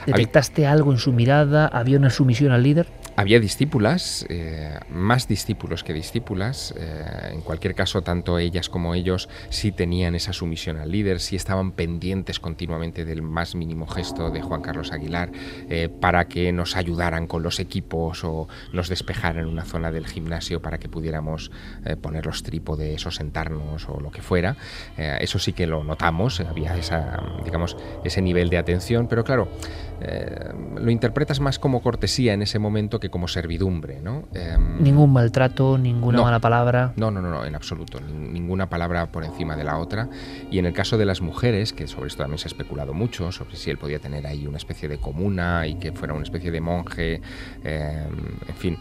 ¿Detectaste 0.06 0.66
algo 0.66 0.92
en 0.92 0.98
su 0.98 1.12
mirada? 1.12 1.66
¿Había 1.66 1.98
una 1.98 2.08
sumisión 2.08 2.52
al 2.52 2.62
líder? 2.62 2.86
Había 3.18 3.40
discípulas, 3.40 4.26
eh, 4.28 4.78
más 4.90 5.26
discípulos 5.26 5.82
que 5.82 5.94
discípulas. 5.94 6.74
Eh, 6.78 7.30
en 7.32 7.40
cualquier 7.40 7.74
caso, 7.74 8.02
tanto 8.02 8.38
ellas 8.38 8.68
como 8.68 8.94
ellos 8.94 9.30
sí 9.48 9.72
tenían 9.72 10.14
esa 10.14 10.34
sumisión 10.34 10.76
al 10.76 10.90
líder, 10.90 11.20
sí 11.20 11.34
estaban 11.34 11.72
pendientes 11.72 12.38
continuamente 12.38 13.06
del 13.06 13.22
más 13.22 13.54
mínimo 13.54 13.86
gesto 13.86 14.30
de 14.30 14.42
Juan 14.42 14.60
Carlos 14.60 14.92
Aguilar 14.92 15.30
eh, 15.70 15.88
para 15.88 16.28
que 16.28 16.52
nos 16.52 16.76
ayudaran 16.76 17.26
con 17.26 17.42
los 17.42 17.58
equipos 17.58 18.22
o 18.22 18.48
nos 18.74 18.90
despejaran 18.90 19.46
una 19.46 19.64
zona 19.64 19.90
del 19.90 20.06
gimnasio 20.06 20.60
para 20.60 20.76
que 20.76 20.90
pudiéramos 20.90 21.50
poner 22.02 22.26
los 22.26 22.42
trípodes 22.42 23.06
o 23.06 23.10
sentarnos 23.10 23.88
o 23.88 23.98
lo 23.98 24.10
que 24.10 24.20
fuera. 24.20 24.56
eso 24.96 25.38
sí 25.38 25.52
que 25.52 25.66
lo 25.66 25.84
notamos, 25.84 26.40
había 26.40 26.76
esa, 26.76 27.22
digamos, 27.44 27.76
ese 28.04 28.20
nivel 28.20 28.50
de 28.50 28.58
atención, 28.58 29.08
pero 29.08 29.24
claro, 29.24 29.48
eh, 30.00 30.52
lo 30.76 30.90
interpretas 30.90 31.40
más 31.40 31.58
como 31.58 31.80
cortesía 31.80 32.32
en 32.34 32.42
ese 32.42 32.58
momento 32.58 33.00
que 33.00 33.10
como 33.10 33.28
servidumbre, 33.28 34.00
¿no? 34.00 34.28
Em, 34.34 34.82
Ningún 34.82 35.12
maltrato, 35.12 35.78
ninguna 35.78 36.22
mala 36.22 36.40
palabra. 36.40 36.92
No, 36.96 37.10
no, 37.10 37.22
no, 37.22 37.30
no, 37.30 37.44
en 37.44 37.54
absoluto. 37.54 38.00
ninguna 38.00 38.68
palabra 38.68 39.10
por 39.10 39.24
encima 39.24 39.56
de 39.56 39.64
la 39.64 39.78
otra. 39.78 40.08
Y 40.50 40.58
en 40.58 40.66
el 40.66 40.72
caso 40.72 40.98
de 40.98 41.06
las 41.06 41.20
mujeres, 41.20 41.72
que 41.72 41.86
sobre 41.86 42.08
esto 42.08 42.22
también 42.22 42.38
se 42.38 42.46
ha 42.46 42.50
especulado 42.50 42.92
mucho, 42.94 43.32
sobre 43.32 43.56
si 43.56 43.70
él 43.70 43.78
podía 43.78 43.98
tener 43.98 44.26
ahí 44.26 44.46
una 44.46 44.58
especie 44.58 44.88
de 44.88 44.98
comuna 44.98 45.66
y 45.66 45.76
que 45.76 45.92
fuera 45.92 46.14
una 46.14 46.24
especie 46.24 46.50
de 46.50 46.60
monje, 46.60 47.20
em, 47.64 48.16
en 48.48 48.54
fin 48.56 48.78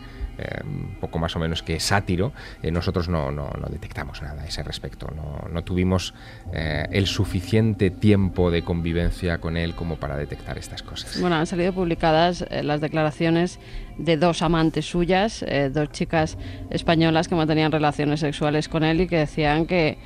un 0.64 0.98
poco 1.00 1.20
más 1.20 1.36
o 1.36 1.40
menos 1.40 1.64
que 1.64 1.80
sátiro, 1.80 2.32
eh, 2.62 2.72
nosotros 2.72 3.10
no, 3.10 3.32
no, 3.32 3.50
detectamos 3.70 4.22
nada 4.22 4.44
a 4.44 4.46
ese 4.46 4.64
respecto. 4.64 5.08
No, 5.52 5.64
tuvimos 5.64 6.14
eh, 6.54 6.86
el 6.92 7.08
suficiente 7.08 7.90
tiempo 7.90 8.52
de 8.52 8.62
convivencia 8.64 9.40
con 9.40 9.58
él 9.58 9.76
como 9.76 9.96
para 9.98 10.18
detectar 10.18 10.58
estas 10.58 10.84
cosas. 10.84 11.20
Bueno, 11.20 11.36
han 11.36 11.48
salido 11.48 11.74
publicadas 11.74 12.46
eh, 12.50 12.64
las 12.64 12.82
declaraciones 12.82 13.60
de 13.98 14.18
dos 14.18 14.42
amantes 14.42 14.86
suyas, 14.86 15.46
dos 15.72 15.90
chicas 15.90 16.38
españolas 16.70 17.30
que 17.30 17.36
mantenían 17.36 17.72
relaciones 17.72 18.20
sexuales 18.20 18.68
con 18.68 18.84
él 18.84 19.00
y 19.00 19.08
que 19.08 19.20
decían 19.20 19.66
que 19.66 19.98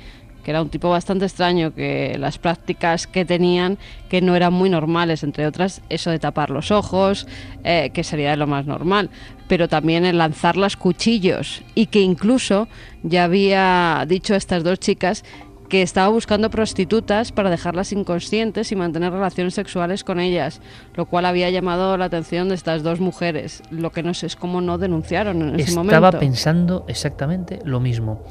que 0.42 0.50
era 0.50 0.62
un 0.62 0.70
tipo 0.70 0.88
bastante 0.88 1.26
extraño, 1.26 1.74
que 1.74 2.16
las 2.18 2.38
prácticas 2.38 3.06
que 3.06 3.24
tenían 3.24 3.78
que 4.08 4.20
no 4.20 4.34
eran 4.34 4.52
muy 4.52 4.70
normales, 4.70 5.22
entre 5.22 5.46
otras 5.46 5.82
eso 5.88 6.10
de 6.10 6.18
tapar 6.18 6.50
los 6.50 6.70
ojos, 6.70 7.26
eh, 7.64 7.90
que 7.92 8.04
sería 8.04 8.34
lo 8.36 8.46
más 8.46 8.66
normal, 8.66 9.10
pero 9.50 9.66
también 9.66 10.04
el 10.04 10.18
lanzar 10.18 10.56
los 10.56 10.76
cuchillos 10.76 11.62
y 11.74 11.86
que 11.86 12.00
incluso 12.02 12.68
ya 13.02 13.24
había 13.24 14.04
dicho 14.06 14.34
a 14.34 14.36
estas 14.36 14.62
dos 14.62 14.78
chicas 14.78 15.24
que 15.68 15.82
estaba 15.82 16.06
buscando 16.06 16.50
prostitutas 16.50 17.32
para 17.32 17.50
dejarlas 17.50 17.90
inconscientes 17.90 18.70
y 18.70 18.76
mantener 18.76 19.12
relaciones 19.12 19.54
sexuales 19.54 20.04
con 20.04 20.20
ellas, 20.20 20.60
lo 20.94 21.06
cual 21.06 21.26
había 21.26 21.50
llamado 21.50 21.96
la 21.96 22.04
atención 22.04 22.48
de 22.48 22.54
estas 22.54 22.84
dos 22.84 23.00
mujeres. 23.00 23.64
Lo 23.72 23.90
que 23.90 24.04
no 24.04 24.14
sé 24.14 24.26
es 24.26 24.36
cómo 24.36 24.60
no 24.60 24.78
denunciaron 24.78 25.42
en 25.42 25.58
ese 25.58 25.74
momento. 25.74 25.96
Estaba 25.96 26.12
pensando 26.20 26.84
exactamente 26.86 27.58
lo 27.64 27.80
mismo. 27.80 28.22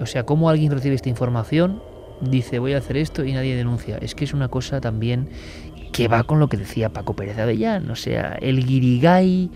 O 0.00 0.06
sea, 0.06 0.24
cómo 0.24 0.50
alguien 0.50 0.72
recibe 0.72 0.96
esta 0.96 1.08
información, 1.08 1.80
dice 2.20 2.58
voy 2.58 2.72
a 2.72 2.78
hacer 2.78 2.96
esto 2.96 3.24
y 3.24 3.34
nadie 3.34 3.54
denuncia. 3.54 3.98
Es 4.00 4.16
que 4.16 4.24
es 4.24 4.34
una 4.34 4.48
cosa 4.48 4.80
también 4.80 5.28
que 5.92 6.08
va 6.08 6.24
con 6.24 6.40
lo 6.40 6.48
que 6.48 6.56
decía 6.56 6.88
Paco 6.88 7.14
Pérez 7.14 7.38
Avellán. 7.38 7.88
O 7.88 7.94
sea, 7.94 8.36
el 8.40 8.66
guirigay 8.66 9.48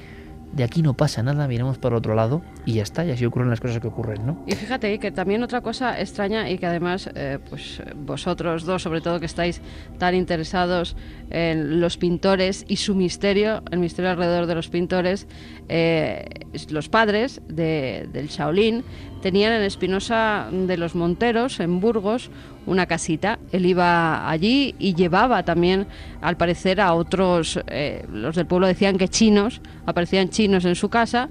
de 0.52 0.64
aquí 0.64 0.82
no 0.82 0.94
pasa 0.94 1.22
nada, 1.22 1.46
miremos 1.46 1.78
por 1.78 1.94
otro 1.94 2.14
lado 2.14 2.42
y 2.66 2.74
ya 2.74 2.82
está, 2.82 3.04
y 3.04 3.10
así 3.10 3.24
ocurren 3.24 3.50
las 3.50 3.60
cosas 3.60 3.80
que 3.80 3.88
ocurren, 3.88 4.26
¿no? 4.26 4.44
Y 4.46 4.54
fíjate 4.54 4.98
que 4.98 5.10
también 5.10 5.42
otra 5.42 5.60
cosa 5.60 5.98
extraña 6.00 6.48
y 6.50 6.58
que 6.58 6.66
además, 6.66 7.10
eh, 7.14 7.38
pues 7.48 7.82
vosotros 7.96 8.64
dos, 8.64 8.82
sobre 8.82 9.00
todo 9.00 9.20
que 9.20 9.26
estáis 9.26 9.60
tan 9.98 10.14
interesados 10.14 10.96
en 11.30 11.80
los 11.80 11.96
pintores 11.96 12.64
y 12.68 12.76
su 12.76 12.94
misterio, 12.94 13.62
el 13.70 13.78
misterio 13.78 14.10
alrededor 14.10 14.46
de 14.46 14.54
los 14.54 14.68
pintores, 14.68 15.26
eh, 15.68 16.26
los 16.70 16.88
padres 16.88 17.40
del 17.48 18.28
Shaolin 18.28 18.84
tenían 19.22 19.52
en 19.52 19.62
Espinosa 19.62 20.48
de 20.50 20.76
los 20.76 20.94
Monteros, 20.94 21.60
en 21.60 21.80
Burgos, 21.80 22.30
una 22.66 22.86
casita. 22.86 23.38
Él 23.52 23.66
iba 23.66 24.28
allí 24.28 24.74
y 24.78 24.94
llevaba 24.94 25.44
también, 25.44 25.86
al 26.20 26.36
parecer, 26.36 26.80
a 26.80 26.94
otros, 26.94 27.60
eh, 27.66 28.04
los 28.10 28.36
del 28.36 28.46
pueblo 28.46 28.66
decían 28.66 28.98
que 28.98 29.08
chinos, 29.08 29.60
aparecían 29.86 30.30
chinos 30.30 30.64
en 30.64 30.74
su 30.74 30.88
casa, 30.88 31.28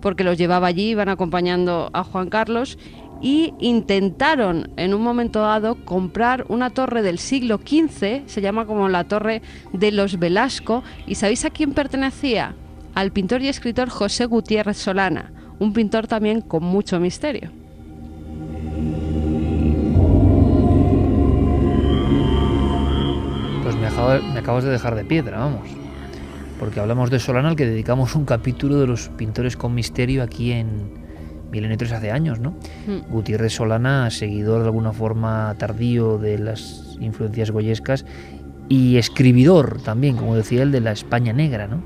porque 0.00 0.24
los 0.24 0.38
llevaba 0.38 0.66
allí, 0.66 0.90
iban 0.90 1.08
acompañando 1.08 1.90
a 1.92 2.04
Juan 2.04 2.28
Carlos 2.28 2.78
y 3.20 3.52
intentaron 3.58 4.70
en 4.76 4.94
un 4.94 5.02
momento 5.02 5.40
dado 5.40 5.84
comprar 5.84 6.46
una 6.48 6.70
torre 6.70 7.02
del 7.02 7.18
siglo 7.18 7.58
XV, 7.58 8.22
se 8.26 8.40
llama 8.40 8.66
como 8.66 8.88
la 8.88 9.04
torre 9.04 9.42
de 9.72 9.92
los 9.92 10.18
Velasco, 10.18 10.82
y 11.06 11.16
¿sabéis 11.16 11.44
a 11.44 11.50
quién 11.50 11.72
pertenecía? 11.72 12.54
Al 12.94 13.12
pintor 13.12 13.42
y 13.42 13.48
escritor 13.48 13.88
José 13.88 14.24
Gutiérrez 14.24 14.78
Solana, 14.78 15.32
un 15.58 15.72
pintor 15.72 16.06
también 16.06 16.40
con 16.40 16.64
mucho 16.64 16.98
misterio. 16.98 17.50
Pues 23.62 23.76
me, 23.76 23.86
acabas 24.38 24.64
de 24.64 24.70
dejar 24.70 24.94
de 24.94 25.04
piedra, 25.04 25.38
vamos. 25.38 25.79
Porque 26.60 26.78
hablamos 26.78 27.10
de 27.10 27.18
Solana 27.18 27.48
al 27.48 27.56
que 27.56 27.64
dedicamos 27.64 28.14
un 28.14 28.26
capítulo 28.26 28.78
de 28.78 28.86
los 28.86 29.08
pintores 29.08 29.56
con 29.56 29.74
misterio 29.74 30.22
aquí 30.22 30.52
en, 30.52 30.92
Milenio 31.50 31.78
3 31.78 31.92
hace 31.92 32.10
años, 32.10 32.38
¿no? 32.38 32.50
Hmm. 32.86 33.10
Gutiérrez 33.10 33.54
Solana, 33.54 34.10
seguidor 34.10 34.60
de 34.60 34.66
alguna 34.66 34.92
forma 34.92 35.54
tardío 35.56 36.18
de 36.18 36.38
las 36.38 36.98
influencias 37.00 37.50
goyescas 37.50 38.04
y 38.68 38.98
escribidor 38.98 39.80
también, 39.82 40.16
como 40.16 40.36
decía 40.36 40.62
él, 40.62 40.70
de 40.70 40.82
la 40.82 40.92
España 40.92 41.32
negra, 41.32 41.66
¿no? 41.66 41.82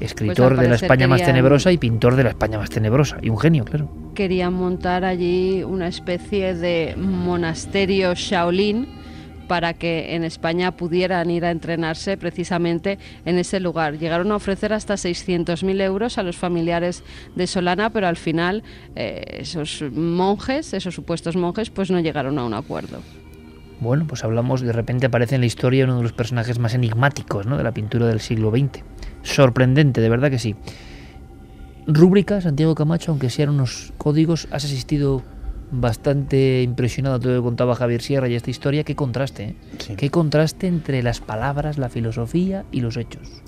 Escritor 0.00 0.56
pues 0.56 0.62
de 0.62 0.68
la 0.70 0.74
España 0.74 1.06
más 1.06 1.22
tenebrosa 1.22 1.70
y 1.70 1.78
pintor 1.78 2.16
de 2.16 2.24
la 2.24 2.30
España 2.30 2.58
más 2.58 2.70
tenebrosa. 2.70 3.18
Y 3.22 3.30
un 3.30 3.38
genio, 3.38 3.64
claro. 3.64 3.88
Querían 4.16 4.54
montar 4.54 5.04
allí 5.04 5.62
una 5.62 5.86
especie 5.86 6.54
de 6.54 6.96
monasterio 6.98 8.12
Shaolin 8.14 9.03
para 9.44 9.74
que 9.74 10.14
en 10.14 10.24
España 10.24 10.72
pudieran 10.72 11.30
ir 11.30 11.44
a 11.44 11.50
entrenarse 11.50 12.16
precisamente 12.16 12.98
en 13.24 13.38
ese 13.38 13.60
lugar. 13.60 13.98
Llegaron 13.98 14.32
a 14.32 14.36
ofrecer 14.36 14.72
hasta 14.72 14.94
600.000 14.94 15.80
euros 15.82 16.18
a 16.18 16.22
los 16.22 16.36
familiares 16.36 17.04
de 17.34 17.46
Solana, 17.46 17.90
pero 17.90 18.08
al 18.08 18.16
final 18.16 18.62
eh, 18.96 19.22
esos 19.40 19.84
monjes, 19.92 20.74
esos 20.74 20.94
supuestos 20.94 21.36
monjes, 21.36 21.70
pues 21.70 21.90
no 21.90 22.00
llegaron 22.00 22.38
a 22.38 22.44
un 22.44 22.54
acuerdo. 22.54 23.00
Bueno, 23.80 24.06
pues 24.06 24.24
hablamos, 24.24 24.60
de 24.60 24.72
repente 24.72 25.06
aparece 25.06 25.34
en 25.34 25.42
la 25.42 25.46
historia 25.46 25.84
uno 25.84 25.98
de 25.98 26.02
los 26.02 26.12
personajes 26.12 26.58
más 26.58 26.74
enigmáticos 26.74 27.46
¿no? 27.46 27.58
de 27.58 27.64
la 27.64 27.72
pintura 27.72 28.06
del 28.06 28.20
siglo 28.20 28.50
XX. 28.50 28.82
Sorprendente, 29.22 30.00
de 30.00 30.08
verdad 30.08 30.30
que 30.30 30.38
sí. 30.38 30.54
Rúbrica, 31.86 32.40
Santiago 32.40 32.74
Camacho, 32.74 33.10
aunque 33.10 33.28
sean 33.28 33.50
unos 33.50 33.92
códigos, 33.98 34.48
has 34.50 34.64
asistido 34.64 35.22
bastante 35.70 36.62
impresionado 36.62 37.18
todo 37.20 37.34
lo 37.34 37.40
que 37.40 37.44
contaba 37.44 37.74
Javier 37.74 38.02
Sierra 38.02 38.28
y 38.28 38.34
esta 38.34 38.50
historia. 38.50 38.84
Qué 38.84 38.94
contraste, 38.94 39.44
¿eh? 39.44 39.56
Qué 39.96 40.10
contraste 40.10 40.66
entre 40.66 41.02
las 41.02 41.20
palabras, 41.20 41.78
la 41.78 41.88
filosofía 41.88 42.64
y 42.72 42.80
los 42.80 42.96
hechos. 42.96 43.42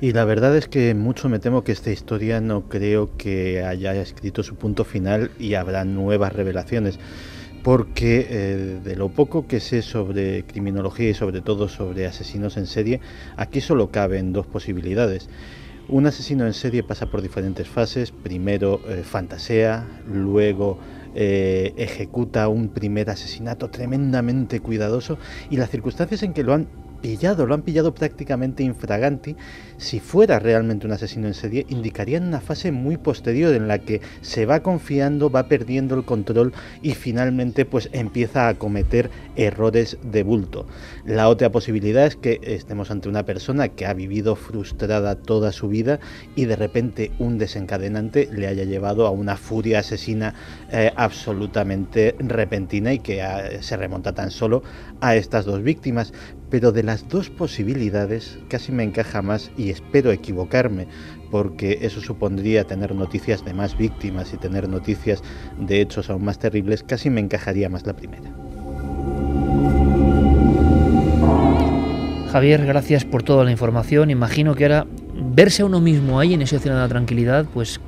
Y 0.00 0.12
la 0.12 0.24
verdad 0.24 0.56
es 0.56 0.68
que 0.68 0.94
mucho 0.94 1.28
me 1.28 1.38
temo 1.38 1.62
que 1.62 1.72
esta 1.72 1.90
historia 1.90 2.40
no 2.40 2.68
creo 2.68 3.16
que 3.16 3.64
haya 3.64 3.94
escrito 3.94 4.42
su 4.42 4.56
punto 4.56 4.84
final 4.84 5.30
y 5.38 5.54
habrá 5.54 5.84
nuevas 5.84 6.32
revelaciones 6.32 6.98
porque 7.62 8.26
eh, 8.28 8.80
de 8.84 8.94
lo 8.94 9.08
poco 9.08 9.46
que 9.46 9.58
sé 9.58 9.80
sobre 9.80 10.44
criminología 10.44 11.08
y 11.08 11.14
sobre 11.14 11.40
todo 11.40 11.68
sobre 11.68 12.06
asesinos 12.06 12.58
en 12.58 12.66
serie, 12.66 13.00
aquí 13.38 13.62
solo 13.62 13.90
caben 13.90 14.34
dos 14.34 14.46
posibilidades. 14.46 15.30
Un 15.88 16.06
asesino 16.06 16.46
en 16.46 16.52
serie 16.52 16.82
pasa 16.82 17.06
por 17.06 17.22
diferentes 17.22 17.66
fases, 17.66 18.10
primero 18.10 18.80
eh, 18.86 19.02
fantasea, 19.02 19.86
luego 20.06 20.78
eh, 21.14 21.74
ejecuta 21.76 22.48
un 22.48 22.68
primer 22.68 23.10
asesinato 23.10 23.70
tremendamente 23.70 24.60
cuidadoso 24.60 25.18
y 25.50 25.56
las 25.56 25.70
circunstancias 25.70 26.22
en 26.22 26.32
que 26.32 26.42
lo 26.42 26.54
han 26.54 26.68
pillado, 27.04 27.44
lo 27.44 27.52
han 27.52 27.60
pillado 27.60 27.94
prácticamente 27.94 28.62
infraganti 28.62 29.36
si 29.76 30.00
fuera 30.00 30.38
realmente 30.38 30.86
un 30.86 30.92
asesino 30.92 31.26
en 31.26 31.34
serie, 31.34 31.66
indicarían 31.68 32.26
una 32.26 32.40
fase 32.40 32.72
muy 32.72 32.96
posterior 32.96 33.54
en 33.54 33.68
la 33.68 33.78
que 33.78 34.00
se 34.22 34.46
va 34.46 34.60
confiando, 34.60 35.28
va 35.28 35.46
perdiendo 35.46 35.96
el 35.96 36.06
control 36.06 36.54
y 36.80 36.94
finalmente 36.94 37.66
pues 37.66 37.90
empieza 37.92 38.48
a 38.48 38.54
cometer 38.54 39.10
errores 39.36 39.98
de 40.02 40.22
bulto. 40.22 40.66
La 41.04 41.28
otra 41.28 41.50
posibilidad 41.52 42.06
es 42.06 42.16
que 42.16 42.40
estemos 42.42 42.90
ante 42.90 43.10
una 43.10 43.26
persona 43.26 43.68
que 43.68 43.84
ha 43.84 43.92
vivido 43.92 44.34
frustrada 44.36 45.16
toda 45.16 45.52
su 45.52 45.68
vida 45.68 46.00
y 46.34 46.46
de 46.46 46.56
repente 46.56 47.10
un 47.18 47.36
desencadenante 47.36 48.30
le 48.32 48.46
haya 48.46 48.64
llevado 48.64 49.06
a 49.06 49.10
una 49.10 49.36
furia 49.36 49.80
asesina 49.80 50.34
eh, 50.72 50.90
absolutamente 50.96 52.14
repentina 52.18 52.94
y 52.94 53.00
que 53.00 53.22
ah, 53.22 53.60
se 53.60 53.76
remonta 53.76 54.14
tan 54.14 54.30
solo 54.30 54.62
a 55.00 55.16
estas 55.16 55.44
dos 55.44 55.62
víctimas. 55.62 56.12
Pero 56.50 56.72
de 56.72 56.82
las 56.82 57.08
dos 57.08 57.30
posibilidades 57.30 58.38
casi 58.48 58.72
me 58.72 58.84
encaja 58.84 59.22
más 59.22 59.50
y 59.56 59.70
espero 59.70 60.12
equivocarme, 60.12 60.86
porque 61.30 61.78
eso 61.82 62.00
supondría 62.00 62.64
tener 62.64 62.94
noticias 62.94 63.44
de 63.44 63.54
más 63.54 63.76
víctimas 63.76 64.32
y 64.32 64.36
tener 64.36 64.68
noticias 64.68 65.22
de 65.58 65.80
hechos 65.80 66.10
aún 66.10 66.24
más 66.24 66.38
terribles, 66.38 66.82
casi 66.82 67.10
me 67.10 67.20
encajaría 67.20 67.68
más 67.68 67.86
la 67.86 67.96
primera. 67.96 68.32
Javier, 72.30 72.66
gracias 72.66 73.04
por 73.04 73.22
toda 73.22 73.44
la 73.44 73.52
información. 73.52 74.10
Imagino 74.10 74.56
que 74.56 74.64
ahora 74.64 74.86
verse 75.14 75.62
a 75.62 75.66
uno 75.66 75.80
mismo 75.80 76.18
ahí 76.18 76.34
en 76.34 76.42
ese 76.42 76.56
océano 76.56 76.78
de 76.78 76.82
la 76.82 76.88
tranquilidad, 76.88 77.46
pues 77.54 77.80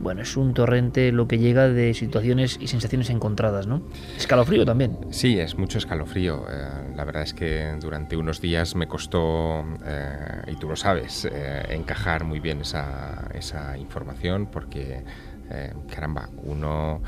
bueno, 0.00 0.22
es 0.22 0.36
un 0.36 0.54
torrente 0.54 1.12
lo 1.12 1.28
que 1.28 1.38
llega 1.38 1.68
de 1.68 1.94
situaciones 1.94 2.58
y 2.60 2.66
sensaciones 2.66 3.10
encontradas, 3.10 3.66
¿no? 3.66 3.82
Escalofrío 4.16 4.64
también. 4.64 4.96
Sí, 5.10 5.38
es 5.38 5.58
mucho 5.58 5.78
escalofrío. 5.78 6.44
Eh, 6.50 6.94
la 6.96 7.04
verdad 7.04 7.22
es 7.22 7.34
que 7.34 7.74
durante 7.80 8.16
unos 8.16 8.40
días 8.40 8.74
me 8.74 8.88
costó, 8.88 9.64
eh, 9.84 10.42
y 10.48 10.56
tú 10.56 10.68
lo 10.68 10.76
sabes, 10.76 11.28
eh, 11.30 11.66
encajar 11.70 12.24
muy 12.24 12.40
bien 12.40 12.62
esa, 12.62 13.28
esa 13.34 13.76
información 13.76 14.46
porque, 14.50 15.04
caramba, 15.92 16.28
uno... 16.44 17.02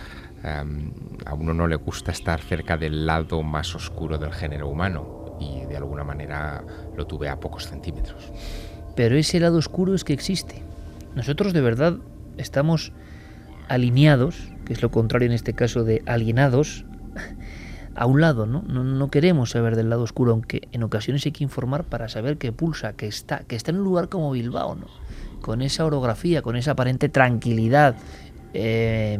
a 0.44 1.35
uno 1.35 1.55
no 1.55 1.69
le 1.69 1.77
gusta 1.77 2.10
estar 2.10 2.40
cerca 2.40 2.77
del 2.77 3.06
lado 3.06 3.43
más 3.44 3.74
oscuro 3.77 4.19
del 4.19 4.32
género 4.32 4.69
humano 4.69 5.36
y 5.40 5.64
de 5.66 5.77
alguna 5.77 6.02
manera 6.02 6.64
lo 6.97 7.06
tuve 7.06 7.28
a 7.28 7.39
pocos 7.39 7.69
centímetros. 7.69 8.32
Pero 8.97 9.16
ese 9.16 9.39
lado 9.39 9.59
oscuro 9.59 9.94
es 9.94 10.02
que 10.02 10.12
existe. 10.12 10.62
Nosotros 11.14 11.52
de 11.52 11.60
verdad 11.60 11.98
estamos 12.39 12.93
alineados, 13.69 14.51
que 14.65 14.73
es 14.73 14.83
lo 14.83 14.91
contrario 14.91 15.27
en 15.27 15.33
este 15.33 15.55
caso 15.55 15.85
de 15.85 16.03
alienados, 16.07 16.85
a 17.95 18.07
un 18.07 18.21
lado, 18.21 18.47
¿no? 18.47 18.63
¿no? 18.63 19.11
queremos 19.11 19.51
saber 19.51 19.77
del 19.77 19.91
lado 19.91 20.03
oscuro, 20.03 20.33
aunque 20.33 20.69
en 20.73 20.83
ocasiones 20.83 21.25
hay 21.27 21.33
que 21.33 21.45
informar 21.45 21.85
para 21.85 22.09
saber 22.09 22.39
que 22.39 22.53
pulsa, 22.53 22.95
que 22.95 23.07
está, 23.07 23.41
que 23.41 23.57
está 23.57 23.71
en 23.71 23.79
un 23.79 23.85
lugar 23.85 24.09
como 24.09 24.31
Bilbao, 24.31 24.75
¿no? 24.75 24.87
Con 25.41 25.61
esa 25.61 25.85
orografía, 25.85 26.41
con 26.41 26.57
esa 26.57 26.73
aparente 26.73 27.09
tranquilidad. 27.09 27.97
Eh, 28.55 29.19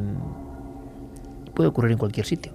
puede 1.55 1.68
ocurrir 1.68 1.93
en 1.93 1.98
cualquier 1.98 2.26
sitio. 2.26 2.52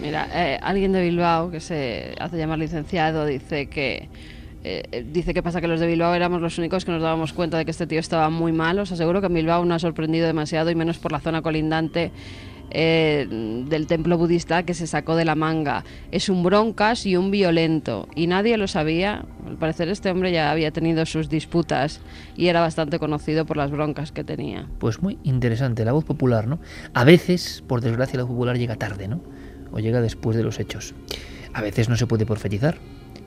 Mira, 0.00 0.28
eh, 0.32 0.58
alguien 0.62 0.92
de 0.92 1.02
Bilbao 1.02 1.50
que 1.50 1.60
se 1.60 2.14
hace 2.20 2.36
llamar 2.36 2.58
licenciado 2.58 3.26
dice 3.26 3.68
que 3.68 4.08
eh, 4.64 5.04
dice 5.12 5.34
que 5.34 5.42
pasa 5.42 5.60
que 5.60 5.68
los 5.68 5.80
de 5.80 5.86
Bilbao 5.86 6.14
éramos 6.14 6.40
los 6.40 6.58
únicos 6.58 6.84
que 6.84 6.92
nos 6.92 7.02
dábamos 7.02 7.32
cuenta 7.32 7.58
de 7.58 7.64
que 7.64 7.70
este 7.70 7.86
tío 7.86 8.00
estaba 8.00 8.30
muy 8.30 8.52
mal. 8.52 8.78
Os 8.78 8.92
aseguro 8.92 9.20
que 9.20 9.26
en 9.26 9.34
Bilbao 9.34 9.64
no 9.64 9.74
ha 9.74 9.78
sorprendido 9.78 10.26
demasiado 10.26 10.70
y 10.70 10.74
menos 10.74 10.98
por 10.98 11.12
la 11.12 11.20
zona 11.20 11.42
colindante 11.42 12.10
eh, 12.70 13.26
del 13.30 13.86
templo 13.86 14.18
budista 14.18 14.62
que 14.64 14.74
se 14.74 14.86
sacó 14.86 15.16
de 15.16 15.24
la 15.24 15.34
manga. 15.34 15.84
Es 16.10 16.28
un 16.28 16.42
broncas 16.42 17.06
y 17.06 17.16
un 17.16 17.30
violento 17.30 18.08
y 18.14 18.26
nadie 18.26 18.56
lo 18.58 18.66
sabía. 18.66 19.24
Al 19.46 19.56
parecer 19.56 19.88
este 19.88 20.10
hombre 20.10 20.32
ya 20.32 20.50
había 20.50 20.70
tenido 20.70 21.06
sus 21.06 21.28
disputas 21.28 22.00
y 22.36 22.48
era 22.48 22.60
bastante 22.60 22.98
conocido 22.98 23.46
por 23.46 23.56
las 23.56 23.70
broncas 23.70 24.12
que 24.12 24.24
tenía. 24.24 24.66
Pues 24.78 25.02
muy 25.02 25.18
interesante, 25.22 25.84
la 25.84 25.92
voz 25.92 26.04
popular, 26.04 26.46
¿no? 26.46 26.58
A 26.94 27.04
veces, 27.04 27.62
por 27.66 27.80
desgracia, 27.80 28.18
la 28.18 28.24
voz 28.24 28.32
popular 28.32 28.58
llega 28.58 28.76
tarde, 28.76 29.08
¿no? 29.08 29.20
o 29.72 29.78
llega 29.78 30.00
después 30.00 30.36
de 30.36 30.42
los 30.42 30.58
hechos. 30.60 30.94
A 31.52 31.62
veces 31.62 31.88
no 31.88 31.96
se 31.96 32.06
puede 32.06 32.26
profetizar, 32.26 32.78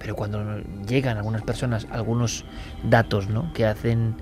pero 0.01 0.15
cuando 0.15 0.59
llegan 0.87 1.17
algunas 1.17 1.43
personas 1.43 1.85
algunos 1.91 2.43
datos 2.83 3.29
¿no? 3.29 3.53
que 3.53 3.67
hacen 3.67 4.15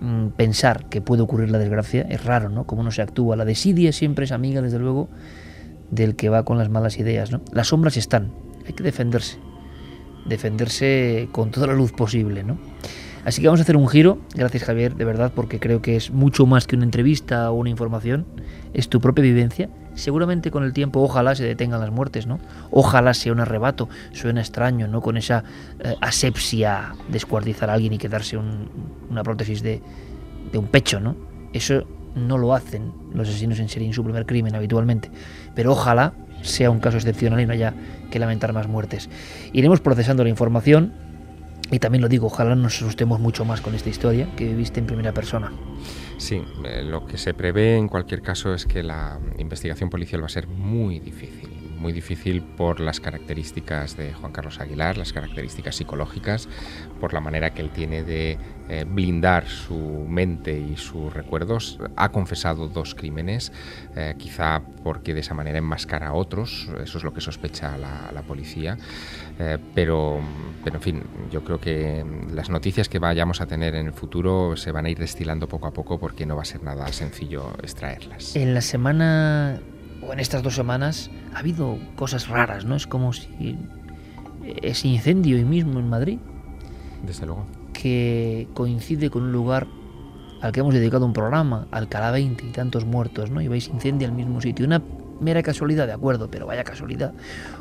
mm, 0.00 0.28
pensar 0.36 0.90
que 0.90 1.00
puede 1.00 1.22
ocurrir 1.22 1.50
la 1.50 1.58
desgracia, 1.58 2.02
es 2.02 2.22
raro, 2.22 2.50
¿no? 2.50 2.66
Cómo 2.66 2.82
no 2.82 2.90
se 2.90 3.00
actúa. 3.00 3.34
La 3.34 3.46
desidia 3.46 3.92
siempre 3.92 4.26
es 4.26 4.32
amiga, 4.32 4.60
desde 4.60 4.78
luego, 4.78 5.08
del 5.90 6.16
que 6.16 6.28
va 6.28 6.44
con 6.44 6.58
las 6.58 6.68
malas 6.68 6.98
ideas, 6.98 7.32
¿no? 7.32 7.40
Las 7.50 7.68
sombras 7.68 7.96
están, 7.96 8.30
hay 8.66 8.74
que 8.74 8.82
defenderse, 8.82 9.38
defenderse 10.26 11.30
con 11.32 11.50
toda 11.50 11.68
la 11.68 11.72
luz 11.72 11.92
posible, 11.92 12.44
¿no? 12.44 12.58
Así 13.26 13.42
que 13.42 13.48
vamos 13.48 13.60
a 13.60 13.64
hacer 13.64 13.76
un 13.76 13.88
giro, 13.88 14.18
gracias 14.34 14.64
Javier, 14.64 14.94
de 14.94 15.04
verdad, 15.04 15.32
porque 15.34 15.58
creo 15.58 15.82
que 15.82 15.96
es 15.96 16.10
mucho 16.10 16.46
más 16.46 16.66
que 16.66 16.76
una 16.76 16.84
entrevista 16.84 17.50
o 17.50 17.54
una 17.54 17.68
información, 17.68 18.24
es 18.72 18.88
tu 18.88 19.00
propia 19.00 19.24
vivencia 19.24 19.68
seguramente 19.96 20.50
con 20.50 20.62
el 20.62 20.72
tiempo 20.72 21.00
ojalá 21.00 21.34
se 21.34 21.44
detengan 21.44 21.80
las 21.80 21.90
muertes, 21.90 22.26
¿no? 22.26 22.38
Ojalá 22.70 23.14
sea 23.14 23.32
un 23.32 23.40
arrebato, 23.40 23.88
suena 24.12 24.40
extraño, 24.40 24.86
¿no? 24.86 25.00
Con 25.00 25.16
esa 25.16 25.42
eh, 25.80 25.96
asepsia, 26.00 26.94
descuartizar 27.08 27.70
a 27.70 27.72
alguien 27.72 27.94
y 27.94 27.98
quedarse 27.98 28.36
una 28.36 29.22
prótesis 29.24 29.62
de, 29.62 29.82
de 30.52 30.58
un 30.58 30.68
pecho, 30.68 31.00
¿no? 31.00 31.16
Eso 31.52 31.84
no 32.14 32.38
lo 32.38 32.54
hacen 32.54 32.92
los 33.12 33.28
asesinos 33.28 33.58
en 33.58 33.68
serie 33.68 33.88
en 33.88 33.94
su 33.94 34.04
primer 34.04 34.26
crimen 34.26 34.54
habitualmente, 34.54 35.10
pero 35.54 35.72
ojalá 35.72 36.12
sea 36.42 36.70
un 36.70 36.80
caso 36.80 36.98
excepcional 36.98 37.40
y 37.40 37.46
no 37.46 37.52
haya 37.52 37.74
que 38.10 38.18
lamentar 38.18 38.52
más 38.52 38.68
muertes. 38.68 39.08
Iremos 39.52 39.80
procesando 39.80 40.22
la 40.22 40.30
información 40.30 40.92
y 41.70 41.78
también 41.78 42.02
lo 42.02 42.08
digo, 42.08 42.26
ojalá 42.26 42.54
nos 42.54 42.76
asustemos 42.76 43.20
mucho 43.20 43.44
más 43.44 43.60
con 43.60 43.74
esta 43.74 43.88
historia 43.88 44.28
que 44.36 44.46
viviste 44.46 44.80
en 44.80 44.86
primera 44.86 45.12
persona. 45.12 45.52
Sí, 46.18 46.42
eh, 46.64 46.82
lo 46.82 47.06
que 47.06 47.18
se 47.18 47.34
prevé 47.34 47.76
en 47.76 47.88
cualquier 47.88 48.22
caso 48.22 48.54
es 48.54 48.64
que 48.64 48.82
la 48.82 49.18
investigación 49.38 49.90
policial 49.90 50.22
va 50.22 50.26
a 50.26 50.30
ser 50.30 50.46
muy 50.46 50.98
difícil, 50.98 51.50
muy 51.78 51.92
difícil 51.92 52.42
por 52.42 52.80
las 52.80 53.00
características 53.00 53.96
de 53.96 54.14
Juan 54.14 54.32
Carlos 54.32 54.58
Aguilar, 54.58 54.96
las 54.96 55.12
características 55.12 55.76
psicológicas, 55.76 56.48
por 57.00 57.12
la 57.12 57.20
manera 57.20 57.50
que 57.50 57.60
él 57.60 57.70
tiene 57.70 58.02
de 58.02 58.38
eh, 58.68 58.84
blindar 58.88 59.46
su 59.46 59.76
mente 60.08 60.58
y 60.58 60.76
sus 60.76 61.12
recuerdos. 61.12 61.78
Ha 61.96 62.10
confesado 62.10 62.68
dos 62.68 62.94
crímenes, 62.94 63.52
eh, 63.94 64.14
quizá 64.16 64.62
porque 64.82 65.12
de 65.12 65.20
esa 65.20 65.34
manera 65.34 65.58
enmascara 65.58 66.08
a 66.08 66.12
otros, 66.14 66.70
eso 66.82 66.98
es 66.98 67.04
lo 67.04 67.12
que 67.12 67.20
sospecha 67.20 67.76
la, 67.76 68.10
la 68.12 68.22
policía, 68.22 68.78
pero, 69.38 70.18
pero 70.64 70.76
en 70.76 70.82
fin, 70.82 71.02
yo 71.30 71.44
creo 71.44 71.60
que 71.60 72.04
las 72.32 72.48
noticias 72.48 72.88
que 72.88 72.98
vayamos 72.98 73.40
a 73.40 73.46
tener 73.46 73.74
en 73.74 73.86
el 73.86 73.92
futuro 73.92 74.56
se 74.56 74.72
van 74.72 74.86
a 74.86 74.90
ir 74.90 74.98
destilando 74.98 75.48
poco 75.48 75.66
a 75.66 75.72
poco 75.72 75.98
porque 75.98 76.24
no 76.24 76.36
va 76.36 76.42
a 76.42 76.46
ser 76.46 76.62
nada 76.62 76.90
sencillo 76.92 77.52
extraerlas. 77.62 78.34
En 78.34 78.54
la 78.54 78.62
semana, 78.62 79.60
o 80.02 80.12
en 80.12 80.20
estas 80.20 80.42
dos 80.42 80.54
semanas, 80.54 81.10
ha 81.34 81.40
habido 81.40 81.78
cosas 81.96 82.28
raras, 82.28 82.64
¿no? 82.64 82.76
Es 82.76 82.86
como 82.86 83.12
si 83.12 83.58
ese 84.62 84.88
incendio 84.88 85.36
hoy 85.36 85.44
mismo 85.44 85.80
en 85.80 85.88
Madrid. 85.88 86.18
Desde 87.04 87.26
luego. 87.26 87.46
Que 87.72 88.48
coincide 88.54 89.10
con 89.10 89.24
un 89.24 89.32
lugar 89.32 89.66
al 90.40 90.52
que 90.52 90.60
hemos 90.60 90.74
dedicado 90.74 91.04
un 91.04 91.12
programa, 91.12 91.66
Alcalá 91.70 92.10
20 92.10 92.46
y 92.46 92.50
tantos 92.50 92.84
muertos, 92.84 93.30
¿no? 93.30 93.40
Y 93.40 93.48
vais 93.48 93.68
incendio 93.68 94.08
al 94.08 94.14
mismo 94.14 94.40
sitio. 94.40 94.66
Una 94.66 94.82
mera 95.20 95.42
casualidad, 95.42 95.86
de 95.86 95.92
acuerdo, 95.92 96.30
pero 96.30 96.46
vaya 96.46 96.64
casualidad. 96.64 97.12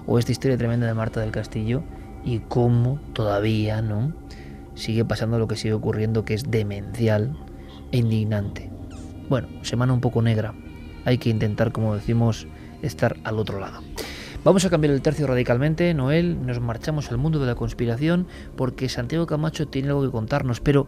O 0.05 0.19
esta 0.19 0.31
historia 0.31 0.57
tremenda 0.57 0.87
de 0.87 0.93
Marta 0.93 1.21
del 1.21 1.31
Castillo 1.31 1.83
y 2.23 2.39
cómo 2.39 2.99
todavía, 3.13 3.81
¿no? 3.81 4.13
Sigue 4.75 5.05
pasando 5.05 5.39
lo 5.39 5.47
que 5.47 5.55
sigue 5.55 5.73
ocurriendo, 5.73 6.25
que 6.25 6.33
es 6.33 6.49
demencial 6.51 7.37
e 7.91 7.97
indignante. 7.99 8.69
Bueno, 9.29 9.47
semana 9.61 9.93
un 9.93 10.01
poco 10.01 10.21
negra. 10.21 10.53
Hay 11.05 11.17
que 11.17 11.29
intentar, 11.29 11.71
como 11.71 11.95
decimos, 11.95 12.47
estar 12.81 13.17
al 13.23 13.39
otro 13.39 13.59
lado. 13.59 13.81
Vamos 14.43 14.63
a 14.63 14.69
cambiar 14.69 14.93
el 14.93 15.01
tercio 15.01 15.25
radicalmente, 15.25 15.91
Noel, 15.95 16.45
nos 16.45 16.59
marchamos 16.59 17.09
al 17.09 17.17
mundo 17.17 17.39
de 17.39 17.47
la 17.47 17.55
conspiración 17.55 18.27
porque 18.55 18.89
Santiago 18.89 19.25
Camacho 19.25 19.67
tiene 19.67 19.87
algo 19.87 20.03
que 20.03 20.11
contarnos, 20.11 20.59
pero 20.59 20.87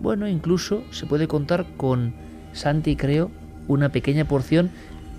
bueno, 0.00 0.26
incluso 0.26 0.82
se 0.90 1.06
puede 1.06 1.28
contar 1.28 1.66
con 1.76 2.14
Santi, 2.52 2.96
creo, 2.96 3.30
una 3.68 3.90
pequeña 3.90 4.24
porción, 4.24 4.70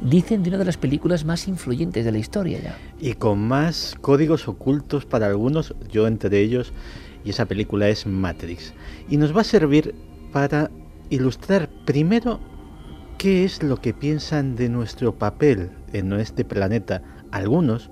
dicen, 0.02 0.44
de 0.44 0.50
una 0.50 0.58
de 0.58 0.66
las 0.66 0.78
películas 0.78 1.26
más 1.26 1.48
influyentes 1.48 2.04
de 2.04 2.12
la 2.12 2.18
historia 2.18 2.60
ya. 2.60 2.78
Y 3.00 3.14
con 3.14 3.40
más 3.40 3.96
códigos 4.02 4.48
ocultos 4.48 5.06
para 5.06 5.28
algunos, 5.28 5.76
yo 5.90 6.08
entre 6.08 6.40
ellos, 6.40 6.74
y 7.24 7.30
esa 7.30 7.46
película 7.46 7.88
es 7.88 8.06
Matrix. 8.06 8.74
Y 9.10 9.18
nos 9.18 9.36
va 9.36 9.42
a 9.42 9.46
servir 9.46 9.94
para 10.32 10.72
ilustrar 11.10 11.70
primero 11.86 12.40
qué 13.18 13.44
es 13.44 13.62
lo 13.62 13.78
que 13.78 13.94
piensan 13.94 14.56
de 14.56 14.70
nuestro 14.70 15.14
papel 15.14 15.70
en 15.94 16.12
este 16.14 16.44
planeta 16.44 17.04
algunos, 17.32 17.90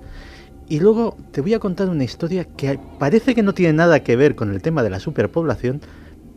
y 0.68 0.78
luego 0.78 1.16
te 1.32 1.40
voy 1.40 1.54
a 1.54 1.58
contar 1.58 1.88
una 1.88 2.04
historia 2.04 2.44
que 2.44 2.78
parece 2.98 3.34
que 3.34 3.42
no 3.42 3.54
tiene 3.54 3.72
nada 3.72 4.04
que 4.04 4.14
ver 4.14 4.36
con 4.36 4.52
el 4.52 4.62
tema 4.62 4.84
de 4.84 4.90
la 4.90 5.00
superpoblación, 5.00 5.80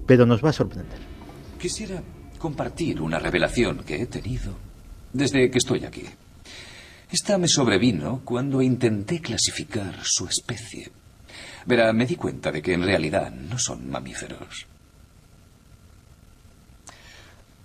pero 0.08 0.26
nos 0.26 0.44
va 0.44 0.50
a 0.50 0.54
sorprender. 0.54 0.98
Quisiera 1.60 2.02
compartir 2.40 3.00
una 3.00 3.20
revelación 3.20 3.84
que 3.86 4.02
he 4.02 4.06
tenido 4.08 4.54
desde 5.14 5.50
que 5.50 5.60
estoy 5.60 5.86
aquí. 5.86 6.04
Esta 7.12 7.38
me 7.38 7.48
sobrevino 7.48 8.22
cuando 8.26 8.62
intenté 8.62 9.22
clasificar 9.22 10.00
su 10.04 10.28
especie. 10.28 10.92
Verá, 11.66 11.94
me 11.94 12.06
di 12.06 12.16
cuenta 12.16 12.52
de 12.52 12.62
que 12.62 12.74
en 12.74 12.84
realidad 12.84 13.32
no 13.32 13.58
son 13.58 13.90
mamíferos. 13.90 14.66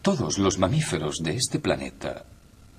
Todos 0.02 0.38
los 0.38 0.58
mamíferos 0.58 1.18
de 1.22 1.36
este 1.36 1.58
planeta 1.58 2.24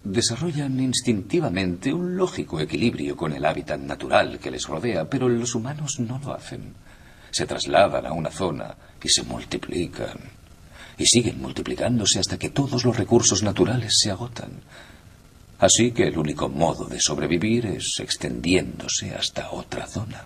desarrollan 0.03 0.79
instintivamente 0.79 1.93
un 1.93 2.15
lógico 2.15 2.59
equilibrio 2.59 3.17
con 3.17 3.33
el 3.33 3.45
hábitat 3.45 3.79
natural 3.79 4.39
que 4.39 4.51
les 4.51 4.65
rodea, 4.65 5.09
pero 5.09 5.27
los 5.27 5.55
humanos 5.55 5.99
no 5.99 6.19
lo 6.19 6.33
hacen. 6.33 6.73
Se 7.31 7.45
trasladan 7.45 8.05
a 8.05 8.13
una 8.13 8.31
zona 8.31 8.75
y 9.03 9.09
se 9.09 9.23
multiplican. 9.23 10.38
Y 10.99 11.05
siguen 11.05 11.41
multiplicándose 11.41 12.19
hasta 12.19 12.37
que 12.37 12.51
todos 12.51 12.85
los 12.85 12.95
recursos 12.95 13.41
naturales 13.41 13.97
se 13.99 14.11
agotan. 14.11 14.51
Así 15.57 15.91
que 15.91 16.03
el 16.03 16.17
único 16.17 16.47
modo 16.49 16.85
de 16.85 16.99
sobrevivir 16.99 17.65
es 17.65 17.99
extendiéndose 17.99 19.15
hasta 19.15 19.51
otra 19.51 19.87
zona. 19.87 20.25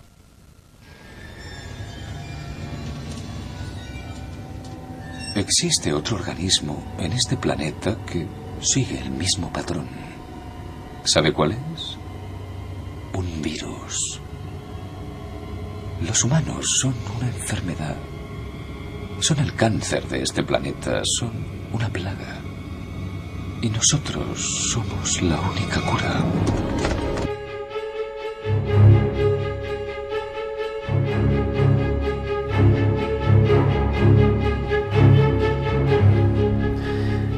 Existe 5.34 5.92
otro 5.92 6.16
organismo 6.16 6.94
en 6.98 7.12
este 7.12 7.36
planeta 7.36 7.96
que 8.06 8.26
sigue 8.60 9.00
el 9.00 9.10
mismo 9.10 9.52
patrón. 9.52 9.88
¿Sabe 11.02 11.32
cuál 11.32 11.52
es? 11.52 11.98
Un 13.14 13.42
virus. 13.42 14.20
Los 16.06 16.22
humanos 16.22 16.78
son 16.78 16.94
una 17.16 17.26
enfermedad. 17.26 17.96
Son 19.20 19.38
el 19.38 19.54
cáncer 19.54 20.06
de 20.08 20.22
este 20.22 20.42
planeta, 20.42 21.02
son 21.04 21.32
una 21.72 21.88
plaga. 21.88 22.40
Y 23.62 23.70
nosotros 23.70 24.38
somos 24.70 25.22
la 25.22 25.40
única 25.40 25.80
cura. 25.80 26.22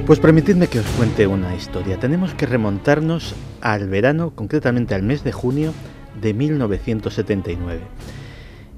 Pues 0.06 0.20
permitidme 0.20 0.68
que 0.68 0.78
os 0.78 0.86
cuente 0.86 1.26
una 1.26 1.56
historia. 1.56 1.98
Tenemos 1.98 2.32
que 2.32 2.46
remontarnos 2.46 3.34
al 3.60 3.88
verano, 3.88 4.30
concretamente 4.36 4.94
al 4.94 5.02
mes 5.02 5.24
de 5.24 5.32
junio 5.32 5.72
de 6.20 6.32
1979. 6.32 7.80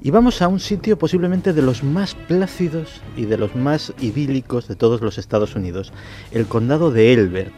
Y 0.00 0.10
vamos 0.10 0.42
a 0.42 0.48
un 0.48 0.60
sitio 0.60 0.96
posiblemente 0.96 1.52
de 1.52 1.60
los 1.60 1.82
más 1.82 2.14
plácidos 2.14 3.02
y 3.16 3.24
de 3.24 3.36
los 3.36 3.56
más 3.56 3.92
idílicos 4.00 4.68
de 4.68 4.76
todos 4.76 5.00
los 5.00 5.18
Estados 5.18 5.56
Unidos, 5.56 5.92
el 6.30 6.46
condado 6.46 6.92
de 6.92 7.12
Elbert, 7.12 7.54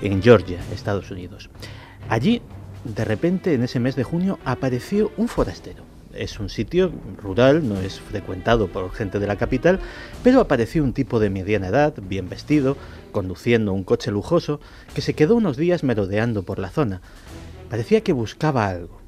en 0.00 0.22
Georgia, 0.22 0.58
Estados 0.72 1.10
Unidos. 1.10 1.50
Allí, 2.08 2.40
de 2.84 3.04
repente, 3.04 3.52
en 3.52 3.62
ese 3.62 3.80
mes 3.80 3.96
de 3.96 4.04
junio, 4.04 4.38
apareció 4.46 5.12
un 5.18 5.28
forastero. 5.28 5.84
Es 6.14 6.40
un 6.40 6.48
sitio 6.48 6.90
rural, 7.20 7.68
no 7.68 7.78
es 7.78 8.00
frecuentado 8.00 8.68
por 8.68 8.90
gente 8.92 9.18
de 9.18 9.26
la 9.26 9.36
capital, 9.36 9.78
pero 10.22 10.40
apareció 10.40 10.82
un 10.84 10.94
tipo 10.94 11.20
de 11.20 11.28
mediana 11.28 11.68
edad, 11.68 11.92
bien 12.00 12.30
vestido, 12.30 12.78
conduciendo 13.12 13.74
un 13.74 13.84
coche 13.84 14.10
lujoso, 14.10 14.58
que 14.94 15.02
se 15.02 15.14
quedó 15.14 15.36
unos 15.36 15.58
días 15.58 15.84
merodeando 15.84 16.44
por 16.44 16.58
la 16.58 16.70
zona. 16.70 17.02
Parecía 17.68 18.02
que 18.02 18.14
buscaba 18.14 18.68
algo. 18.68 19.00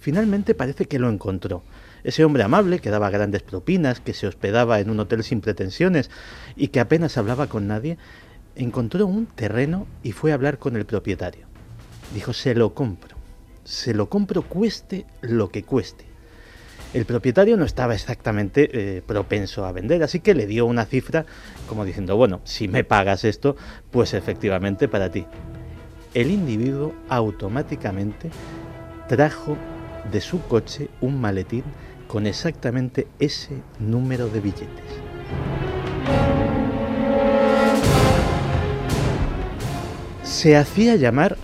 Finalmente 0.00 0.54
parece 0.54 0.86
que 0.86 0.98
lo 0.98 1.10
encontró. 1.10 1.62
Ese 2.04 2.24
hombre 2.24 2.42
amable 2.42 2.80
que 2.80 2.90
daba 2.90 3.10
grandes 3.10 3.42
propinas, 3.42 4.00
que 4.00 4.14
se 4.14 4.26
hospedaba 4.26 4.80
en 4.80 4.90
un 4.90 5.00
hotel 5.00 5.22
sin 5.22 5.40
pretensiones 5.40 6.10
y 6.56 6.68
que 6.68 6.80
apenas 6.80 7.16
hablaba 7.16 7.46
con 7.46 7.66
nadie, 7.66 7.98
encontró 8.56 9.06
un 9.06 9.26
terreno 9.26 9.86
y 10.02 10.12
fue 10.12 10.32
a 10.32 10.34
hablar 10.34 10.58
con 10.58 10.76
el 10.76 10.84
propietario. 10.84 11.46
Dijo, 12.14 12.32
se 12.32 12.54
lo 12.54 12.74
compro. 12.74 13.16
Se 13.64 13.94
lo 13.94 14.08
compro 14.08 14.42
cueste 14.42 15.06
lo 15.20 15.50
que 15.50 15.62
cueste. 15.62 16.04
El 16.92 17.06
propietario 17.06 17.56
no 17.56 17.64
estaba 17.64 17.94
exactamente 17.94 18.96
eh, 18.96 19.02
propenso 19.02 19.64
a 19.64 19.72
vender, 19.72 20.02
así 20.02 20.20
que 20.20 20.34
le 20.34 20.46
dio 20.46 20.66
una 20.66 20.84
cifra 20.84 21.24
como 21.66 21.86
diciendo, 21.86 22.16
bueno, 22.16 22.42
si 22.44 22.68
me 22.68 22.84
pagas 22.84 23.24
esto, 23.24 23.56
pues 23.90 24.12
efectivamente 24.12 24.88
para 24.88 25.10
ti. 25.10 25.24
El 26.12 26.30
individuo 26.30 26.92
automáticamente 27.08 28.30
trajo 29.08 29.56
de 30.10 30.20
su 30.20 30.42
coche 30.42 30.90
un 31.00 31.18
maletín 31.18 31.64
con 32.12 32.26
exactamente 32.26 33.06
ese 33.20 33.54
número 33.78 34.28
de 34.28 34.40
billetes. 34.40 34.68
Se 40.22 40.58
hacía 40.58 40.96
llamar 40.96 41.38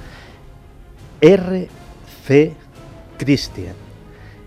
R.C. 1.23 2.53
Christian, 3.16 3.73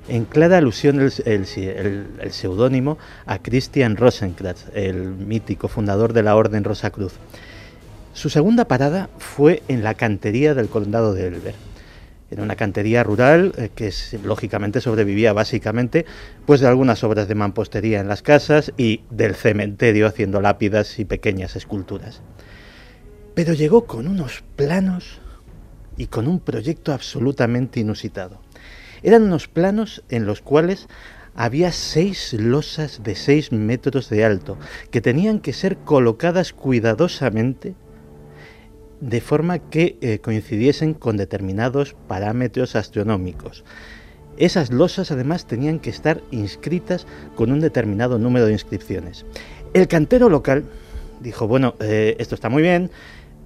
en 0.10 0.26
clara 0.26 0.60
alusión 0.60 1.00
el, 1.00 1.12
el, 1.26 2.32
seudónimo 2.32 3.00
a 3.26 3.40
Christian 3.40 3.98
Rosenkranz, 3.98 4.68
el 4.76 5.16
mítico 5.16 5.70
fundador 5.70 6.14
de 6.14 6.22
la 6.22 6.36
Orden 6.36 6.64
Rosacruz. 6.64 7.14
Su 8.14 8.30
segunda 8.30 8.66
parada 8.66 9.10
fue 9.18 9.64
en 9.68 9.82
la 9.84 9.96
cantería 9.96 10.54
del 10.54 10.70
condado 10.70 11.16
de 11.16 11.26
Elber 11.26 11.71
en 12.32 12.40
una 12.40 12.56
cantería 12.56 13.04
rural 13.04 13.54
eh, 13.58 13.70
que 13.76 13.94
lógicamente 14.24 14.82
sobrevivía 14.82 15.34
básicamente 15.34 16.06
pues 16.46 16.62
de 16.62 16.68
algunas 16.68 17.04
obras 17.04 17.28
de 17.28 17.36
mampostería 17.36 18.00
en 18.00 18.08
las 18.08 18.22
casas 18.22 18.74
y 18.78 19.04
del 19.10 19.36
cementerio 19.36 20.08
haciendo 20.08 20.42
lápidas 20.42 20.98
y 20.98 21.06
pequeñas 21.06 21.56
esculturas. 21.56 22.22
Pero 23.36 23.54
llegó 23.54 23.86
con 23.86 24.08
unos 24.08 24.44
planos 24.56 25.20
y 25.98 26.08
con 26.08 26.28
un 26.28 26.40
proyecto 26.40 26.94
absolutamente 26.94 27.80
inusitado. 27.80 28.42
Eran 29.04 29.24
unos 29.24 29.48
planos 29.48 30.04
en 30.10 30.26
los 30.26 30.42
cuales 30.42 30.88
había 31.36 31.72
seis 31.72 32.34
losas 32.34 33.04
de 33.04 33.16
seis 33.16 33.52
metros 33.52 34.10
de 34.10 34.26
alto 34.26 34.58
que 34.90 35.02
tenían 35.02 35.40
que 35.40 35.54
ser 35.54 35.78
colocadas 35.78 36.54
cuidadosamente 36.54 37.76
de 39.02 39.20
forma 39.20 39.60
que 39.60 39.98
eh, 40.02 40.20
coincidiesen 40.20 40.94
con 40.94 41.18
determinados 41.18 41.96
parámetros 42.08 42.76
astronómicos. 42.76 43.66
Esas 44.38 44.72
losas 44.72 45.12
además 45.12 45.46
tenían 45.46 45.80
que 45.80 45.90
estar 45.90 46.22
inscritas 46.32 47.06
con 47.36 47.52
un 47.52 47.60
determinado 47.60 48.18
número 48.18 48.46
de 48.46 48.54
inscripciones. 48.54 49.26
El 49.74 49.88
cantero 49.88 50.30
local 50.30 50.64
dijo, 51.20 51.48
bueno, 51.48 51.76
eh, 51.80 52.16
esto 52.20 52.36
está 52.36 52.50
muy 52.50 52.62
bien, 52.62 52.92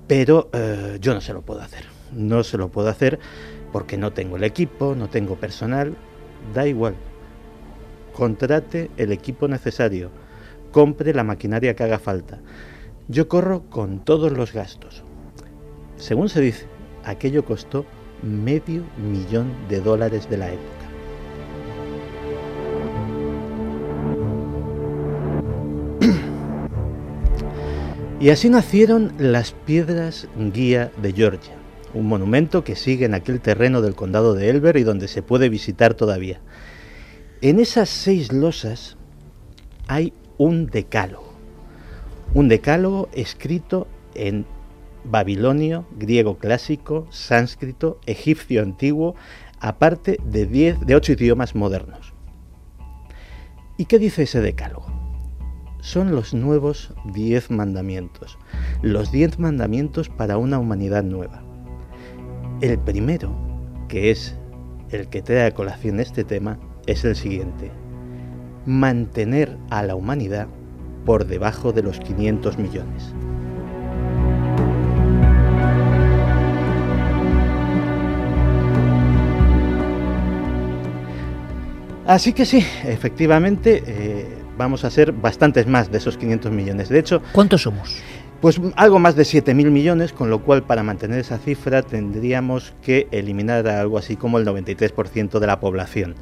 pero 0.07 0.49
eh, 0.53 0.97
yo 1.01 1.13
no 1.13 1.21
se 1.21 1.33
lo 1.33 1.41
puedo 1.41 1.61
hacer. 1.61 1.85
No 2.13 2.43
se 2.43 2.57
lo 2.57 2.69
puedo 2.69 2.89
hacer 2.89 3.19
porque 3.71 3.97
no 3.97 4.13
tengo 4.13 4.35
el 4.37 4.43
equipo, 4.43 4.93
no 4.95 5.09
tengo 5.09 5.35
personal, 5.35 5.95
da 6.53 6.67
igual. 6.67 6.95
Contrate 8.13 8.91
el 8.97 9.11
equipo 9.11 9.47
necesario, 9.47 10.11
compre 10.71 11.13
la 11.13 11.23
maquinaria 11.23 11.75
que 11.75 11.83
haga 11.83 11.99
falta. 11.99 12.39
Yo 13.07 13.27
corro 13.27 13.69
con 13.69 14.03
todos 14.03 14.31
los 14.31 14.53
gastos. 14.53 15.03
Según 15.97 16.29
se 16.29 16.41
dice, 16.41 16.65
aquello 17.03 17.45
costó 17.45 17.85
medio 18.21 18.83
millón 18.97 19.51
de 19.69 19.81
dólares 19.81 20.29
de 20.29 20.37
la 20.37 20.49
época. 20.49 20.65
Y 28.19 28.29
así 28.29 28.49
nacieron 28.49 29.13
las 29.19 29.51
piedras 29.51 30.27
guía 30.53 30.91
de 31.01 31.13
Georgia, 31.13 31.55
un 31.93 32.07
monumento 32.07 32.63
que 32.63 32.75
sigue 32.75 33.05
en 33.05 33.13
aquel 33.13 33.39
terreno 33.39 33.81
del 33.81 33.95
condado 33.95 34.33
de 34.33 34.49
Elber 34.49 34.77
y 34.77 34.83
donde 34.83 35.07
se 35.07 35.21
puede 35.21 35.49
visitar 35.49 35.93
todavía. 35.93 36.41
En 37.41 37.59
esas 37.59 37.89
seis 37.89 38.33
losas 38.33 38.97
hay 39.87 40.13
un 40.37 40.67
decálogo, 40.67 41.33
un 42.33 42.47
decálogo 42.47 43.09
escrito 43.13 43.87
en 44.15 44.45
babilonio, 45.09 45.85
griego 45.97 46.37
clásico, 46.37 47.07
sánscrito, 47.09 47.99
egipcio 48.05 48.61
antiguo, 48.61 49.15
aparte 49.59 50.19
de, 50.25 50.45
diez, 50.45 50.79
de 50.81 50.95
ocho 50.95 51.13
idiomas 51.13 51.55
modernos. 51.55 52.13
¿Y 53.77 53.85
qué 53.85 53.99
dice 53.99 54.23
ese 54.23 54.41
decálogo? 54.41 54.87
Son 55.81 56.15
los 56.15 56.33
nuevos 56.33 56.93
diez 57.13 57.51
mandamientos, 57.51 58.37
los 58.81 59.11
diez 59.11 59.37
mandamientos 59.37 60.09
para 60.09 60.37
una 60.37 60.59
humanidad 60.59 61.03
nueva. 61.03 61.43
El 62.61 62.79
primero, 62.79 63.35
que 63.87 64.11
es 64.11 64.35
el 64.89 65.09
que 65.09 65.21
trae 65.21 65.45
a 65.45 65.53
colación 65.53 65.99
este 65.99 66.23
tema, 66.23 66.57
es 66.87 67.03
el 67.05 67.15
siguiente. 67.15 67.71
Mantener 68.65 69.57
a 69.69 69.83
la 69.83 69.95
humanidad 69.95 70.47
por 71.05 71.27
debajo 71.27 71.71
de 71.71 71.83
los 71.83 71.99
500 71.99 72.57
millones. 72.57 73.13
Así 82.05 82.33
que 82.33 82.45
sí, 82.45 82.63
efectivamente, 82.83 83.83
eh, 83.87 84.27
vamos 84.57 84.83
a 84.85 84.91
ser 84.91 85.11
bastantes 85.11 85.65
más 85.65 85.91
de 85.91 85.97
esos 85.97 86.17
500 86.17 86.51
millones. 86.51 86.89
De 86.89 86.99
hecho, 86.99 87.21
¿cuántos 87.31 87.63
somos? 87.63 87.97
Pues 88.41 88.61
algo 88.75 88.99
más 88.99 89.15
de 89.15 89.23
7.000 89.23 89.71
millones, 89.71 90.13
con 90.13 90.29
lo 90.29 90.43
cual 90.43 90.61
para 90.61 90.83
mantener 90.83 91.19
esa 91.19 91.39
cifra 91.39 91.81
tendríamos 91.81 92.75
que 92.83 93.07
eliminar 93.09 93.67
algo 93.67 93.97
así 93.97 94.17
como 94.17 94.37
el 94.37 94.45
93% 94.45 95.39
de 95.39 95.47
la 95.47 95.59
población. 95.59 96.13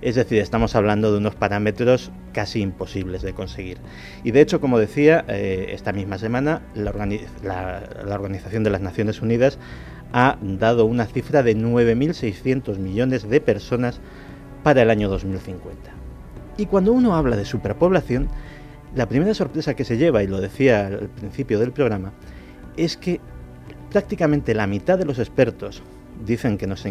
Es 0.00 0.16
decir, 0.16 0.40
estamos 0.40 0.74
hablando 0.74 1.12
de 1.12 1.18
unos 1.18 1.36
parámetros 1.36 2.10
casi 2.32 2.60
imposibles 2.60 3.22
de 3.22 3.32
conseguir. 3.32 3.78
Y 4.24 4.32
de 4.32 4.40
hecho, 4.40 4.60
como 4.60 4.80
decía, 4.80 5.24
eh, 5.28 5.68
esta 5.70 5.92
misma 5.92 6.18
semana 6.18 6.62
la, 6.74 6.92
la 7.44 8.14
Organización 8.14 8.64
de 8.64 8.70
las 8.70 8.80
Naciones 8.80 9.22
Unidas 9.22 9.60
ha 10.12 10.36
dado 10.42 10.84
una 10.84 11.06
cifra 11.06 11.44
de 11.44 11.56
9.600 11.56 12.78
millones 12.78 13.28
de 13.30 13.40
personas 13.40 14.00
para 14.62 14.82
el 14.82 14.90
año 14.90 15.08
2050. 15.08 15.90
Y 16.56 16.66
cuando 16.66 16.92
uno 16.92 17.14
habla 17.16 17.36
de 17.36 17.44
superpoblación, 17.44 18.28
la 18.94 19.06
primera 19.08 19.34
sorpresa 19.34 19.74
que 19.74 19.84
se 19.84 19.96
lleva, 19.96 20.22
y 20.22 20.26
lo 20.26 20.40
decía 20.40 20.86
al 20.86 21.08
principio 21.08 21.58
del 21.58 21.72
programa, 21.72 22.12
es 22.76 22.96
que 22.96 23.20
prácticamente 23.90 24.54
la 24.54 24.66
mitad 24.66 24.98
de 24.98 25.04
los 25.04 25.18
expertos 25.18 25.82
dicen 26.24 26.58
que 26.58 26.66
nos 26.66 26.84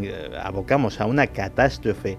abocamos 0.43 0.99
a 0.99 1.06
una 1.06 1.27
catástrofe 1.27 2.18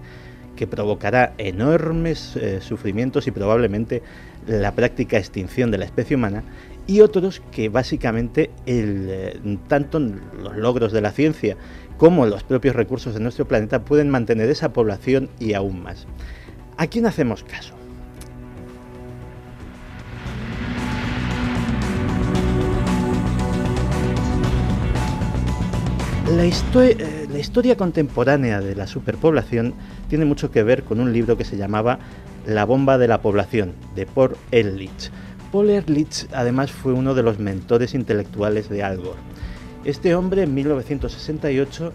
que 0.57 0.67
provocará 0.67 1.33
enormes 1.39 2.37
eh, 2.37 2.61
sufrimientos 2.61 3.27
y 3.27 3.31
probablemente 3.31 4.03
la 4.47 4.73
práctica 4.73 5.19
extinción 5.19 5.71
de 5.71 5.79
la 5.79 5.85
especie 5.85 6.17
humana, 6.17 6.45
y 6.87 7.01
otros 7.01 7.43
que 7.53 7.69
básicamente 7.69 8.51
el, 8.67 9.07
eh, 9.09 9.59
tanto 9.69 9.99
los 10.01 10.57
logros 10.57 10.93
de 10.93 11.01
la 11.01 11.13
ciencia 11.13 11.57
como 12.03 12.27
los 12.27 12.43
propios 12.43 12.75
recursos 12.75 13.15
de 13.15 13.21
nuestro 13.21 13.47
planeta 13.47 13.85
pueden 13.85 14.11
mantener 14.11 14.51
esa 14.51 14.73
población 14.73 15.31
y 15.39 15.53
aún 15.53 15.85
más. 15.85 16.09
¿A 16.77 16.89
quién 16.89 17.07
hacemos 17.07 17.45
caso? 17.45 17.75
La, 26.29 26.45
eh, 26.45 27.29
la, 27.31 27.39
historia 27.39 27.77
contemporánea 27.77 28.61
de 28.61 28.75
la 28.75 28.89
superpoblación 28.89 29.73
tiene 30.09 30.25
mucho 30.25 30.51
que 30.51 30.65
ver 30.65 30.83
con 30.83 30.99
un 30.99 31.13
libro 31.13 31.37
que 31.37 31.45
se 31.45 31.57
llamaba 31.57 32.01
La 32.45 32.65
bomba 32.65 32.99
de 32.99 33.07
la 33.07 33.23
población, 33.23 33.75
de 33.95 34.07
Paul 34.07 34.37
Ehrlich. 34.51 35.13
Paul 35.53 35.71
Ehrlich 35.71 36.27
además 36.33 36.73
fue 36.73 36.95
uno 36.95 37.15
de 37.15 37.23
los 37.23 37.39
mentores 37.39 37.95
intelectuales 37.95 38.69
de 38.69 38.83
Al 38.83 38.97
Gore. 38.97 39.21
Este 39.85 40.15
hombre 40.15 40.45
en 40.45 40.55
1968 40.55 41.93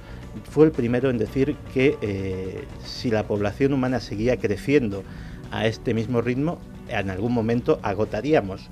fue 0.50 0.66
el 0.66 0.72
primero 0.72 1.10
en 1.10 1.18
decir 1.18 1.56
que 1.74 1.98
eh, 2.02 2.66
si 2.84 3.10
la 3.10 3.26
población 3.26 3.72
humana 3.72 4.02
seguía 4.02 4.38
creciendo 4.38 5.04
a 5.52 5.68
este 5.68 5.94
mismo 5.94 6.22
ritmo, 6.22 6.60
en 6.90 7.10
algún 7.10 7.34
momento 7.34 7.80
agotaríamos 7.84 8.70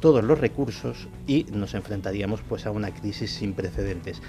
todos 0.00 0.24
los 0.24 0.40
recursos 0.40 1.08
y 1.26 1.44
nos 1.52 1.74
enfrentaríamos 1.74 2.40
pues 2.48 2.64
a 2.64 2.70
una 2.70 2.90
crisis 2.94 3.32
sin 3.32 3.52
precedentes. 3.52 4.22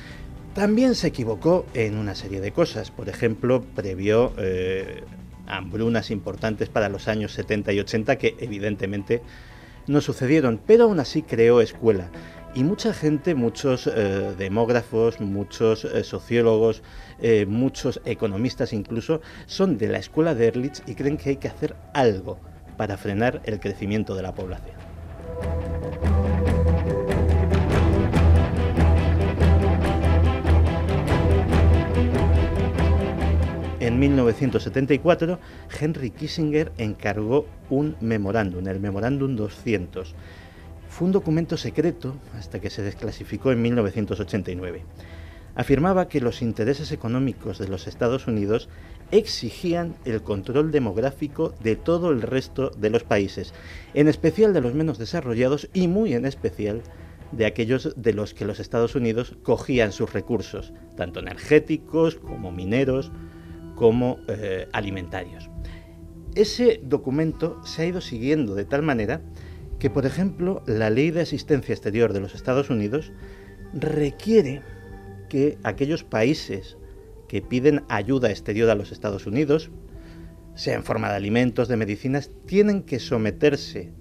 También 0.54 0.96
se 0.96 1.08
equivocó 1.08 1.66
en 1.74 1.98
una 1.98 2.14
serie 2.14 2.42
de 2.42 2.52
cosas. 2.52 2.92
Por 2.92 3.08
ejemplo, 3.08 3.64
previó 3.74 4.34
eh, 4.38 5.04
hambrunas 5.48 6.12
importantes 6.12 6.68
para 6.68 6.90
los 6.90 7.08
años 7.08 7.32
70 7.34 7.72
y 7.72 7.80
80 7.80 8.18
que 8.18 8.36
evidentemente 8.40 9.22
no 9.88 10.02
sucedieron, 10.02 10.60
pero 10.66 10.86
aún 10.86 11.00
así 11.00 11.22
creó 11.22 11.62
escuela. 11.62 12.10
Y 12.56 12.64
mucha 12.64 12.94
gente, 12.94 13.36
muchos 13.36 13.88
eh, 13.88 14.34
demógrafos, 14.38 15.20
muchos 15.22 15.86
eh, 15.86 16.04
sociólogos, 16.04 16.82
muchos 17.48 18.02
economistas 18.06 18.72
incluso, 18.74 19.22
son 19.46 19.78
de 19.78 19.90
la 19.90 19.98
escuela 19.98 20.36
de 20.36 20.48
Ehrlich 20.48 20.82
y 20.88 20.96
creen 20.96 21.18
que 21.18 21.32
hay 21.32 21.36
que 21.36 21.50
hacer 21.50 21.76
algo 21.94 22.40
para 22.78 22.98
frenar 22.98 23.42
el 23.44 23.60
crecimiento 23.60 24.16
de 24.16 24.22
la 24.22 24.34
población. 24.34 24.78
En 33.90 33.98
1974, 33.98 35.40
Henry 35.80 36.12
Kissinger 36.12 36.72
encargó 36.78 37.48
un 37.70 37.96
memorándum, 38.02 38.68
el 38.68 38.80
Memorándum 38.80 39.36
200. 39.36 40.16
Fue 41.00 41.06
un 41.06 41.14
documento 41.14 41.56
secreto 41.56 42.18
hasta 42.38 42.60
que 42.60 42.70
se 42.70 42.82
desclasificó 42.82 43.54
en 43.54 43.62
1989. 43.62 44.82
Afirmaba 45.56 46.10
que 46.10 46.20
los 46.20 46.42
intereses 46.42 46.92
económicos 46.92 47.58
de 47.58 47.70
los 47.70 47.88
Estados 47.88 48.28
Unidos 48.28 48.68
exigían 49.10 49.96
el 50.04 50.22
control 50.22 50.74
demográfico 50.74 51.54
de 51.64 51.78
todo 51.78 52.12
el 52.12 52.22
resto 52.22 52.72
de 52.72 52.90
los 52.90 53.06
países, 53.06 53.54
en 53.94 54.10
especial 54.10 54.52
de 54.54 54.60
los 54.60 54.74
menos 54.74 54.98
desarrollados 54.98 55.70
y 55.74 55.88
muy 55.88 56.16
en 56.16 56.26
especial 56.26 56.82
de 57.32 57.46
aquellos 57.46 57.94
de 57.96 58.12
los 58.12 58.34
que 58.34 58.44
los 58.44 58.60
Estados 58.60 58.94
Unidos 58.94 59.38
cogían 59.42 59.94
sus 59.94 60.12
recursos, 60.12 60.74
tanto 60.98 61.22
energéticos 61.22 62.16
como 62.16 62.52
mineros, 62.52 63.10
como 63.76 64.20
eh, 64.28 64.68
alimentarios. 64.74 65.50
Ese 66.36 66.82
documento 66.84 67.64
se 67.64 67.84
ha 67.84 67.86
ido 67.86 68.02
siguiendo 68.02 68.54
de 68.54 68.66
tal 68.66 68.82
manera 68.82 69.22
que, 69.80 69.90
por 69.90 70.06
ejemplo, 70.06 70.62
la 70.66 70.90
Ley 70.90 71.12
de 71.12 71.22
Asistencia 71.22 71.74
Exterior 71.74 72.14
de 72.14 72.20
los 72.20 72.36
Estados 72.36 72.70
Unidos 72.70 73.12
requiere 73.74 74.62
que 75.30 75.58
aquellos 75.64 76.04
países 76.04 76.78
que 77.28 77.42
piden 77.42 77.84
ayuda 77.88 78.30
exterior 78.30 78.70
a 78.70 78.76
los 78.76 78.92
Estados 78.92 79.26
Unidos, 79.26 79.72
sea 80.56 80.76
en 80.76 80.84
forma 80.84 81.10
de 81.10 81.16
alimentos, 81.16 81.68
de 81.68 81.78
medicinas, 81.78 82.32
tienen 82.46 82.84
que 82.84 83.00
someterse 83.00 83.94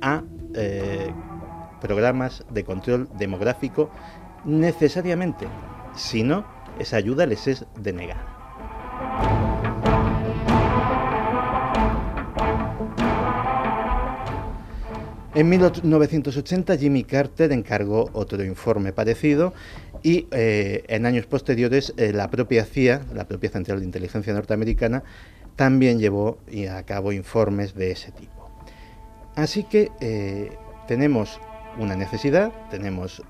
a 0.00 0.22
eh, 0.54 1.10
programas 1.80 2.44
de 2.50 2.64
control 2.64 3.08
demográfico 3.18 3.90
necesariamente. 4.44 5.48
Si 5.96 6.22
no, 6.22 6.46
esa 6.78 6.98
ayuda 6.98 7.26
les 7.26 7.48
es 7.48 7.64
denegada. 7.80 9.37
En 15.38 15.48
1980 15.48 16.76
Jimmy 16.78 17.04
Carter 17.04 17.52
encargó 17.52 18.10
otro 18.12 18.42
informe 18.42 18.92
parecido 18.92 19.54
y 20.02 20.26
eh, 20.32 20.82
en 20.88 21.06
años 21.06 21.26
posteriores 21.26 21.94
eh, 21.96 22.12
la 22.12 22.28
propia 22.28 22.64
CIA, 22.64 23.02
la 23.14 23.28
propia 23.28 23.48
Central 23.48 23.78
de 23.78 23.84
Inteligencia 23.84 24.34
Norteamericana, 24.34 25.04
también 25.54 26.00
llevó 26.00 26.38
a 26.72 26.82
cabo 26.82 27.12
informes 27.12 27.76
de 27.76 27.92
ese 27.92 28.10
tipo. 28.10 28.50
Así 29.36 29.62
que 29.62 29.92
eh, 30.00 30.50
tenemos 30.88 31.40
una 31.78 31.94
necesidad, 31.94 32.52
tenemos 32.72 33.22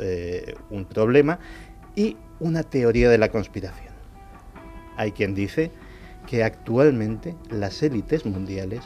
un 0.70 0.86
problema 0.86 1.40
y 1.94 2.16
una 2.40 2.62
teoría 2.62 3.10
de 3.10 3.18
la 3.18 3.28
conspiración. 3.28 3.92
Hay 4.96 5.12
quien 5.12 5.34
dice 5.34 5.70
que 6.26 6.42
actualmente 6.42 7.36
las 7.50 7.82
élites 7.82 8.24
mundiales 8.24 8.80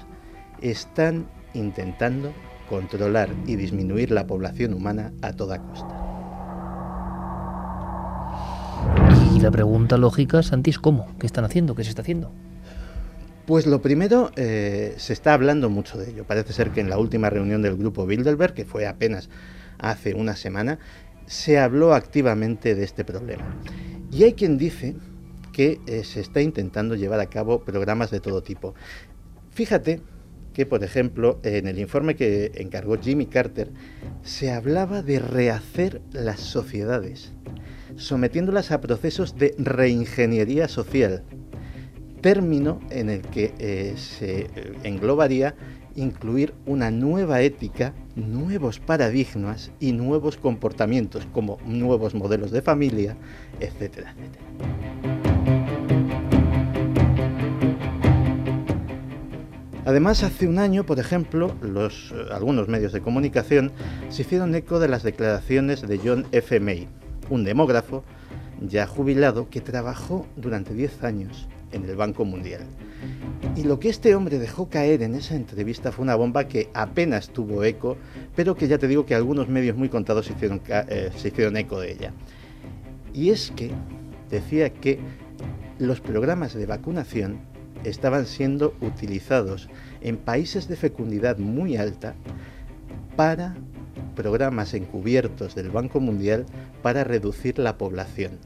están 0.61 1.29
intentando 1.55 2.33
controlar 2.73 3.29
y 3.47 3.57
disminuir 3.57 4.11
la 4.11 4.27
población 4.27 4.73
humana 4.73 5.13
a 5.21 5.35
toda 5.35 5.59
costa. 5.59 5.95
Y 9.37 9.41
la 9.41 9.51
pregunta 9.51 9.99
lógica, 9.99 10.43
Santi, 10.43 10.71
es 10.71 10.79
¿cómo? 10.79 11.07
¿Qué 11.19 11.27
están 11.27 11.45
haciendo? 11.45 11.75
¿Qué 11.75 11.85
se 11.85 11.91
está 11.91 12.01
haciendo? 12.01 12.33
Pues 13.45 13.67
lo 13.67 13.83
primero, 13.83 14.31
eh, 14.37 14.95
se 14.97 15.13
está 15.13 15.35
hablando 15.35 15.69
mucho 15.69 15.99
de 15.99 16.13
ello. 16.13 16.25
Parece 16.25 16.55
ser 16.55 16.71
que 16.71 16.81
en 16.81 16.89
la 16.89 16.97
última 16.97 17.29
reunión 17.29 17.61
del 17.61 17.77
grupo 17.77 18.07
Bilderberg, 18.07 18.55
que 18.55 18.65
fue 18.65 18.87
apenas 18.87 19.29
hace 19.79 20.15
una 20.15 20.35
semana, 20.35 20.79
se 21.27 21.59
habló 21.59 21.93
activamente 21.93 22.75
de 22.75 22.85
este 22.85 23.05
problema. 23.05 23.55
Y 24.11 24.23
hay 24.23 24.33
quien 24.33 24.57
dice 24.57 24.97
que 25.53 25.79
eh, 25.87 26.05
se 26.05 26.21
está 26.21 26.41
intentando 26.41 26.95
llevar 26.95 27.21
a 27.21 27.27
cabo 27.27 27.65
programas 27.65 28.11
de 28.11 28.21
todo 28.21 28.43
tipo. 28.43 28.75
Fíjate 29.51 30.01
que, 30.53 30.67
por 30.67 30.85
ejemplo, 30.85 31.41
en 31.43 31.67
el 31.67 31.79
informe 31.79 32.15
que 32.15 32.53
encargó 32.57 32.99
Jimmy 32.99 33.27
Carter, 33.27 33.71
se 34.23 34.53
hablaba 34.53 35.03
de 35.03 35.19
rehacer 35.19 36.03
las 36.13 36.41
sociedades, 36.41 37.33
sometiéndolas 37.97 38.71
a 38.71 38.81
procesos 38.81 39.37
de 39.37 39.55
reingeniería 39.59 40.69
social, 40.69 41.23
término 42.21 42.81
en 42.91 43.11
el 43.11 43.23
que 43.23 43.53
eh, 43.59 43.95
se 43.97 44.43
eh, 44.43 44.49
englobaría 44.85 45.55
incluir 45.95 46.55
una 46.65 46.91
nueva 46.91 47.43
ética, 47.43 47.95
nuevos 48.17 48.79
paradigmas 48.79 49.71
y 49.81 49.93
nuevos 49.93 50.37
comportamientos, 50.37 51.27
como 51.33 51.59
nuevos 51.67 52.15
modelos 52.15 52.51
de 52.51 52.63
familia, 52.63 53.17
etcétera, 53.61 54.15
etcétera. 54.17 55.12
Además, 59.85 60.23
hace 60.23 60.47
un 60.47 60.59
año, 60.59 60.87
por 60.87 61.01
ejemplo, 61.01 61.57
eh, 61.65 61.89
algunos 62.31 62.69
medios 62.69 62.93
de 62.93 63.01
comunicación 63.01 63.73
se 64.11 64.23
hicieron 64.23 64.55
eco 64.55 64.79
de 64.79 64.87
las 64.87 65.03
declaraciones 65.03 65.83
de 65.83 65.99
John 65.99 66.27
F. 66.31 66.61
May, 66.61 66.87
un 67.31 67.43
demógrafo 67.43 68.05
ya 68.61 68.87
jubilado 68.87 69.49
que 69.51 69.61
trabajó 69.61 70.27
durante 70.37 70.73
10 70.73 71.03
años 71.03 71.49
en 71.73 71.85
el 71.85 71.97
Banco 71.97 72.25
Mundial. 72.25 72.63
Y 73.57 73.65
lo 73.65 73.81
que 73.81 73.89
este 73.89 74.15
hombre 74.15 74.39
dejó 74.39 74.69
caer 74.69 75.03
en 75.03 75.17
esa 75.17 75.35
entrevista 75.35 75.91
fue 75.91 76.05
una 76.05 76.15
bomba 76.15 76.47
que 76.47 76.71
apenas 76.75 77.31
tuvo 77.31 77.65
eco, 77.65 77.97
pero 78.37 78.55
que 78.55 78.69
ya 78.69 78.79
te 78.79 78.87
digo 78.87 79.05
que 79.05 79.17
algunos 79.17 79.49
medios 79.49 79.77
muy 79.77 79.89
contados 79.89 80.27
se 80.27 80.35
hicieron, 80.35 80.61
eh, 80.69 81.11
se 81.17 81.29
hicieron 81.29 81.57
eco 81.57 81.81
de 81.81 81.91
ella. 81.91 82.13
Y 83.13 83.31
es 83.31 83.51
que 83.51 83.73
decía 84.31 84.73
que 84.73 85.01
los 85.79 86.01
programas 86.01 86.55
de 86.55 86.67
vacunación 86.67 87.41
estaban 87.85 88.27
siendo 88.27 88.75
utilizados 88.81 89.69
en 90.01 90.17
países 90.17 90.69
de 90.69 90.77
fecundidad 90.77 91.39
muy 91.39 91.77
alta 91.77 92.15
para 93.17 93.55
programas 94.15 94.75
encubiertos 94.75 95.55
del 95.55 95.71
Banco 95.71 96.01
Mundial 96.01 96.47
para 96.83 97.05
reducir 97.05 97.59
la 97.59 97.79
población, 97.79 98.39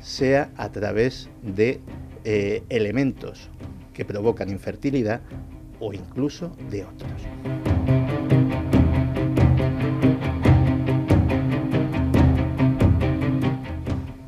sea 0.00 0.50
a 0.56 0.70
través 0.70 1.28
de 1.42 1.80
eh, 2.24 2.62
elementos 2.68 3.50
que 3.92 4.04
provocan 4.04 4.50
infertilidad 4.50 5.20
o 5.78 5.92
incluso 5.92 6.56
de 6.70 6.84
otros. 6.84 7.79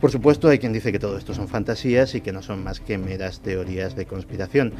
Por 0.03 0.11
supuesto, 0.11 0.49
hay 0.49 0.59
quien 0.59 0.73
dice 0.73 0.91
que 0.91 0.99
todo 0.99 1.16
esto 1.16 1.33
son 1.33 1.47
fantasías 1.47 2.16
y 2.16 2.23
que 2.23 2.33
no 2.33 2.43
son 2.43 2.65
más 2.65 2.81
que 2.81 2.99
meras 2.99 3.39
teorías 3.39 3.95
de 3.95 4.05
conspiración. 4.05 4.73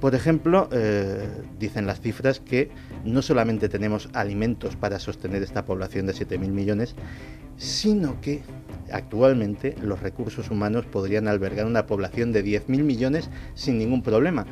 Por 0.00 0.14
ejemplo, 0.14 0.70
eh, 0.72 1.28
dicen 1.58 1.86
las 1.86 2.00
cifras 2.00 2.40
que 2.40 2.70
no 3.04 3.20
solamente 3.20 3.68
tenemos 3.68 4.08
alimentos 4.14 4.76
para 4.76 4.98
sostener 4.98 5.42
esta 5.42 5.66
población 5.66 6.06
de 6.06 6.14
7.000 6.14 6.48
millones, 6.48 6.94
sino 7.58 8.22
que 8.22 8.40
actualmente 8.90 9.76
los 9.82 10.00
recursos 10.00 10.50
humanos 10.50 10.86
podrían 10.86 11.28
albergar 11.28 11.66
una 11.66 11.86
población 11.86 12.32
de 12.32 12.42
10.000 12.42 12.82
millones 12.82 13.28
sin 13.52 13.76
ningún 13.76 14.02
problema. 14.02 14.46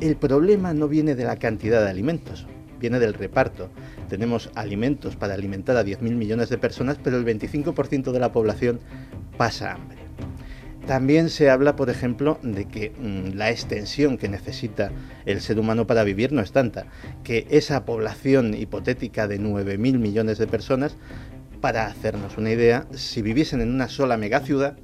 El 0.00 0.14
problema 0.14 0.74
no 0.74 0.86
viene 0.86 1.16
de 1.16 1.24
la 1.24 1.38
cantidad 1.38 1.82
de 1.82 1.90
alimentos, 1.90 2.46
viene 2.82 2.98
del 2.98 3.14
reparto. 3.14 3.70
Tenemos 4.08 4.50
alimentos 4.54 5.16
para 5.16 5.34
alimentar 5.34 5.76
a 5.76 5.84
10.000 5.84 6.00
millones 6.16 6.50
de 6.50 6.58
personas, 6.58 6.98
pero 7.02 7.16
el 7.16 7.24
25% 7.24 8.12
de 8.12 8.20
la 8.20 8.32
población 8.32 8.80
pasa 9.38 9.72
hambre. 9.72 9.98
También 10.86 11.30
se 11.30 11.48
habla, 11.48 11.76
por 11.76 11.90
ejemplo, 11.90 12.40
de 12.42 12.66
que 12.66 12.90
mm, 12.90 13.36
la 13.36 13.50
extensión 13.50 14.18
que 14.18 14.28
necesita 14.28 14.90
el 15.26 15.40
ser 15.40 15.60
humano 15.60 15.86
para 15.86 16.02
vivir 16.02 16.32
no 16.32 16.42
es 16.42 16.50
tanta, 16.50 16.86
que 17.22 17.46
esa 17.50 17.84
población 17.84 18.52
hipotética 18.54 19.28
de 19.28 19.40
9.000 19.40 19.98
millones 19.98 20.38
de 20.38 20.48
personas, 20.48 20.96
para 21.60 21.86
hacernos 21.86 22.36
una 22.36 22.50
idea, 22.50 22.88
si 22.92 23.22
viviesen 23.22 23.60
en 23.60 23.72
una 23.72 23.88
sola 23.88 24.16
megaciudad, 24.16 24.76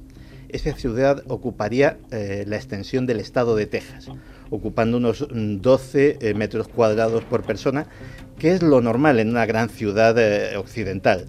esa 0.47 0.73
ciudad 0.73 1.21
ocuparía 1.27 1.97
eh, 2.11 2.45
la 2.47 2.55
extensión 2.55 3.05
del 3.05 3.19
estado 3.19 3.57
de 3.57 3.67
Texas, 3.67 4.07
ocupando 4.49 4.97
unos 4.97 5.27
12 5.29 6.17
mm, 6.21 6.25
eh, 6.25 6.33
metros 6.33 6.67
cuadrados 6.67 7.23
por 7.23 7.43
persona, 7.43 7.87
que 8.37 8.53
es 8.53 8.61
lo 8.61 8.81
normal 8.81 9.19
en 9.19 9.29
una 9.29 9.45
gran 9.45 9.69
ciudad 9.69 10.17
eh, 10.17 10.57
occidental. 10.57 11.25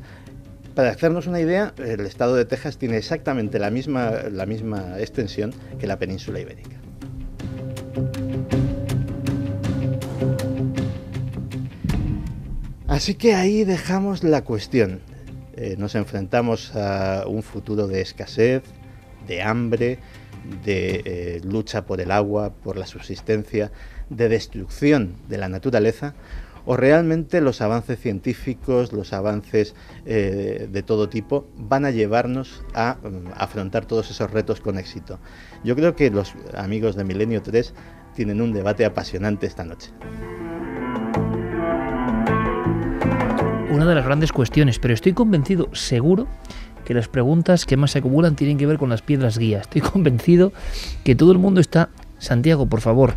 Para 0.75 0.91
hacernos 0.91 1.27
una 1.27 1.41
idea, 1.41 1.75
el 1.79 2.01
estado 2.07 2.37
de 2.37 2.45
Texas 2.45 2.79
tiene 2.79 2.97
exactamente 2.97 3.59
la 3.59 3.71
misma, 3.71 4.13
la 4.31 4.47
misma 4.47 4.99
extensión 4.99 5.53
que 5.79 5.87
la 5.87 5.99
península 5.99 6.41
ibérica. 6.41 6.77
Así 12.87 13.15
que 13.15 13.35
ahí 13.35 13.65
dejamos 13.65 14.25
la 14.25 14.43
cuestión. 14.43 15.01
Eh, 15.57 15.77
nos 15.79 15.95
enfrentamos 15.95 16.75
a 16.77 17.25
un 17.27 17.43
futuro 17.43 17.87
de 17.87 18.01
escasez, 18.01 18.63
de 19.27 19.43
hambre, 19.43 19.99
de 20.65 21.03
eh, 21.05 21.41
lucha 21.45 21.87
por 21.87 22.01
el 22.01 22.11
agua, 22.11 22.53
por 22.63 22.77
la 22.77 22.87
subsistencia, 22.87 23.71
de 24.09 24.29
destrucción 24.29 25.15
de 25.29 25.39
la 25.39 25.49
naturaleza, 25.49 26.15
o 26.67 26.77
realmente 26.77 27.41
los 27.41 27.61
avances 27.61 27.99
científicos, 27.99 28.93
los 28.93 29.13
avances 29.13 29.75
eh, 30.05 30.69
de 30.71 30.83
todo 30.83 31.09
tipo 31.09 31.47
van 31.57 31.85
a 31.85 31.91
llevarnos 31.91 32.63
a 32.75 32.97
mm, 33.03 33.33
afrontar 33.35 33.87
todos 33.87 34.11
esos 34.11 34.31
retos 34.31 34.61
con 34.61 34.79
éxito. 34.79 35.19
Yo 35.65 35.75
creo 35.75 35.97
que 35.97 36.11
los 36.11 36.35
amigos 36.55 36.97
de 36.97 37.05
Milenio 37.05 37.43
3 37.43 37.75
tienen 38.15 38.41
un 38.41 38.53
debate 38.53 38.85
apasionante 38.85 39.47
esta 39.47 39.65
noche. 39.65 39.91
Una 43.71 43.87
de 43.87 43.95
las 43.95 44.05
grandes 44.05 44.33
cuestiones, 44.33 44.79
pero 44.79 44.95
estoy 44.95 45.13
convencido, 45.13 45.69
seguro, 45.73 46.27
que 46.91 46.95
las 46.95 47.07
preguntas 47.07 47.67
que 47.67 47.77
más 47.77 47.93
se 47.93 48.01
acumulan 48.01 48.35
tienen 48.35 48.59
que 48.59 48.67
ver 48.67 48.77
con 48.77 48.91
las 48.91 49.01
piedras 49.01 49.39
guía. 49.39 49.61
Estoy 49.61 49.81
convencido 49.93 50.53
que 51.05 51.15
todo 51.15 51.31
el 51.31 51.39
mundo 51.39 51.61
está... 51.61 51.89
Santiago, 52.19 52.67
por 52.67 52.81
favor, 52.81 53.15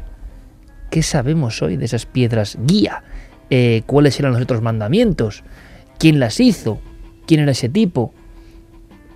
¿qué 0.91 1.01
sabemos 1.01 1.59
hoy 1.63 1.75
de 1.75 1.85
esas 1.85 2.05
piedras 2.05 2.55
guía? 2.67 3.03
Eh, 3.49 3.81
¿Cuáles 3.87 4.19
eran 4.19 4.33
los 4.33 4.43
otros 4.43 4.61
mandamientos? 4.61 5.43
¿Quién 5.97 6.19
las 6.19 6.39
hizo? 6.39 6.81
¿Quién 7.25 7.39
era 7.39 7.51
ese 7.53 7.67
tipo? 7.67 8.13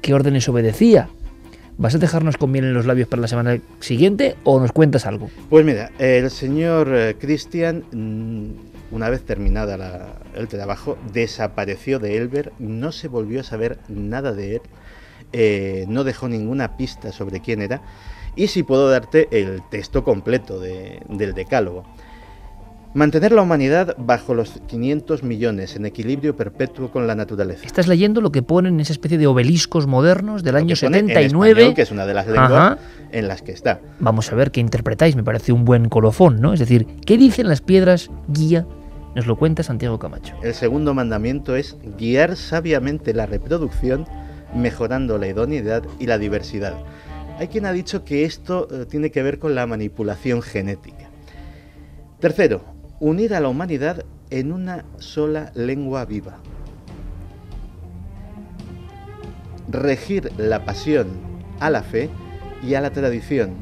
¿Qué 0.02 0.16
órdenes 0.16 0.50
obedecía? 0.50 1.08
¿Vas 1.78 1.94
a 1.94 2.00
dejarnos 2.00 2.38
con 2.38 2.50
miel 2.50 2.66
en 2.66 2.74
los 2.74 2.88
labios 2.88 3.08
para 3.08 3.22
la 3.22 3.28
semana 3.28 3.60
siguiente 3.80 4.38
o 4.44 4.60
nos 4.60 4.72
cuentas 4.72 5.06
algo? 5.06 5.30
Pues 5.52 5.64
mira, 5.68 5.92
el 6.00 6.32
señor 6.32 6.90
eh, 6.92 7.16
Cristian, 7.20 7.84
mm, 7.92 8.77
una 8.92 9.10
vez 9.10 9.24
terminada 9.24 10.16
el 10.36 10.48
trabajo, 10.48 10.98
desapareció 11.14 12.00
de 12.00 12.18
Elber, 12.18 12.54
no 12.60 12.92
se 12.92 13.08
volvió 13.08 13.42
a 13.42 13.44
saber 13.44 13.80
nada 13.88 14.32
de 14.32 14.56
él, 14.56 14.62
eh, 15.34 15.86
no 15.88 16.04
dejó 16.04 16.30
ninguna 16.30 16.78
pista 16.78 17.12
sobre 17.12 17.42
quién 17.42 17.62
era, 17.62 17.82
y 18.36 18.48
si 18.48 18.64
puedo 18.64 18.90
darte 18.90 19.28
el 19.32 19.62
texto 19.70 20.04
completo 20.04 20.60
del 20.60 21.34
decálogo. 21.34 21.84
Mantener 22.94 23.32
la 23.32 23.42
humanidad 23.42 23.96
bajo 24.00 24.34
los 24.34 24.60
500 24.68 25.22
millones 25.22 25.76
en 25.76 25.86
equilibrio 25.86 26.36
perpetuo 26.36 26.90
con 26.90 27.06
la 27.06 27.16
naturaleza. 27.16 27.66
Estás 27.66 27.88
leyendo 27.88 28.22
lo 28.22 28.32
que 28.32 28.42
ponen 28.42 28.76
en 28.76 28.80
esa 28.80 28.94
especie 28.94 29.18
de 29.18 29.28
obeliscos 29.28 29.86
modernos 29.86 30.42
del 30.42 30.56
año 30.56 30.76
79. 30.76 31.74
que 31.76 31.82
es 31.82 31.92
una 31.92 32.06
de 32.06 32.14
las 32.14 32.28
lenguas 32.28 32.80
en 33.12 33.28
las 33.28 33.42
que 33.42 33.52
está. 33.52 33.82
Vamos 34.00 34.32
a 34.32 34.36
ver 34.36 34.52
qué 34.52 34.62
interpretáis, 34.62 35.16
me 35.16 35.24
parece 35.24 35.52
un 35.52 35.66
buen 35.66 35.90
colofón, 35.90 36.40
¿no? 36.42 36.54
Es 36.54 36.60
decir, 36.60 36.88
¿qué 37.06 37.18
dicen 37.18 37.48
las 37.50 37.62
piedras 37.62 38.10
guía? 38.30 38.66
Nos 39.18 39.26
lo 39.26 39.36
cuenta 39.36 39.64
Santiago 39.64 39.98
Camacho. 39.98 40.36
El 40.44 40.54
segundo 40.54 40.94
mandamiento 40.94 41.56
es 41.56 41.76
guiar 41.98 42.36
sabiamente 42.36 43.16
la 43.16 43.26
reproducción, 43.26 44.06
mejorando 44.54 45.18
la 45.18 45.26
idoneidad 45.26 45.82
y 45.98 46.06
la 46.06 46.20
diversidad. 46.20 46.76
Hay 47.40 47.48
quien 47.48 47.66
ha 47.66 47.72
dicho 47.72 48.06
que 48.06 48.26
esto 48.26 48.68
eh, 48.70 48.86
tiene 48.86 49.10
que 49.10 49.24
ver 49.24 49.40
con 49.40 49.56
la 49.56 49.66
manipulación 49.66 50.44
genética. 50.44 51.10
Tercero, 52.20 52.62
unir 53.00 53.34
a 53.34 53.40
la 53.40 53.48
humanidad 53.48 54.06
en 54.30 54.52
una 54.52 54.86
sola 55.00 55.52
lengua 55.56 56.06
viva. 56.06 56.38
Regir 59.68 60.32
la 60.38 60.64
pasión 60.64 61.08
a 61.60 61.72
la 61.72 61.82
fe 61.82 62.12
y 62.62 62.76
a 62.76 62.82
la 62.82 62.92
tradición 62.92 63.56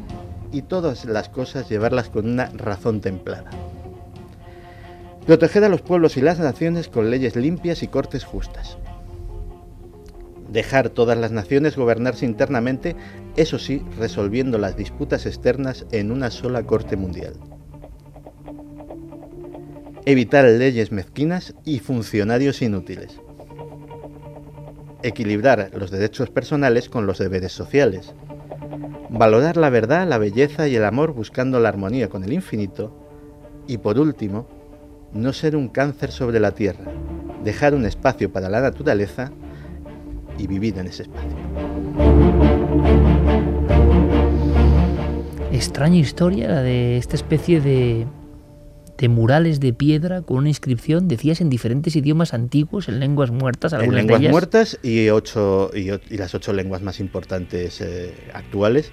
y 0.52 0.64
todas 0.64 1.06
las 1.06 1.30
cosas 1.30 1.70
llevarlas 1.70 2.10
con 2.10 2.30
una 2.30 2.48
razón 2.48 3.00
templada. 3.00 3.65
Proteger 5.26 5.64
a 5.64 5.70
los 5.70 5.82
pueblos 5.82 6.18
y 6.18 6.22
las 6.22 6.40
naciones 6.40 6.88
con 6.88 7.10
leyes 7.10 7.36
limpias 7.36 7.82
y 7.82 7.88
cortes 7.88 8.24
justas. 8.24 8.78
Dejar 10.52 10.90
todas 10.90 11.18
las 11.18 11.32
naciones 11.32 11.76
gobernarse 11.76 12.26
internamente, 12.26 12.96
eso 13.36 13.58
sí, 13.58 13.84
resolviendo 13.98 14.60
las 14.60 14.78
disputas 14.78 15.26
externas 15.26 15.88
en 15.92 16.12
una 16.12 16.30
sola 16.30 16.62
corte 16.64 16.96
mundial. 16.96 17.34
Evitar 20.06 20.46
leyes 20.46 20.92
mezquinas 20.92 21.56
y 21.66 21.80
funcionarios 21.80 22.62
inútiles, 22.62 23.20
equilibrar 25.02 25.72
los 25.74 25.90
derechos 25.90 26.30
personales 26.30 26.88
con 26.88 27.08
los 27.08 27.18
deberes 27.18 27.52
sociales, 27.52 28.14
valorar 29.10 29.58
la 29.58 29.72
verdad, 29.72 30.08
la 30.08 30.20
belleza 30.20 30.68
y 30.68 30.76
el 30.76 30.86
amor 30.86 31.14
buscando 31.14 31.60
la 31.60 31.70
armonía 31.70 32.10
con 32.10 32.24
el 32.24 32.34
infinito. 32.34 32.96
Y 33.66 33.80
por 33.80 33.98
último, 33.98 34.48
no 35.16 35.32
ser 35.32 35.56
un 35.56 35.70
cáncer 35.70 36.12
sobre 36.12 36.40
la 36.40 36.52
tierra, 36.52 36.92
dejar 37.44 37.74
un 37.74 37.86
espacio 37.86 38.32
para 38.32 38.50
la 38.50 38.62
naturaleza 38.62 39.32
y 40.38 40.46
vivir 40.46 40.78
en 40.78 40.88
ese 40.88 41.04
espacio. 41.04 41.32
Extraña 45.52 45.98
historia 45.98 46.50
la 46.50 46.62
de 46.62 46.98
esta 46.98 47.16
especie 47.16 47.62
de 47.62 48.06
de 48.98 49.10
murales 49.10 49.60
de 49.60 49.74
piedra 49.74 50.22
con 50.22 50.38
una 50.38 50.48
inscripción, 50.48 51.08
decías, 51.08 51.42
en 51.42 51.50
diferentes 51.50 51.96
idiomas 51.96 52.34
antiguos, 52.34 52.88
en 52.88 53.00
lenguas 53.00 53.32
muertas. 53.32 53.74
En 53.74 53.94
lenguas 53.94 54.22
muertas 54.22 54.80
y, 54.84 55.10
ocho, 55.10 55.70
y, 55.74 56.18
las 56.18 56.34
ocho 56.34 56.54
lenguas 56.54 56.82
más 56.82 57.00
importantes 57.00 57.82
eh, 57.82 58.14
actuales. 58.34 58.92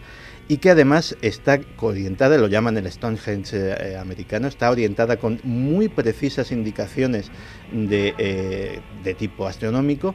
Y 0.48 0.59
que 0.59 0.70
además 0.70 1.16
está 1.23 1.60
orientada, 1.78 2.36
lo 2.36 2.48
llaman 2.48 2.77
el 2.77 2.90
Stonehenge 2.90 3.56
eh, 3.56 3.97
americano, 3.97 4.48
está 4.48 4.70
orientada 4.70 5.16
con 5.16 5.40
muy 5.44 5.89
precisas 5.89 6.52
indicaciones 6.52 7.31
de, 7.73 8.14
eh, 8.19 8.81
de 9.02 9.14
tipo 9.14 9.47
astronómico 9.47 10.14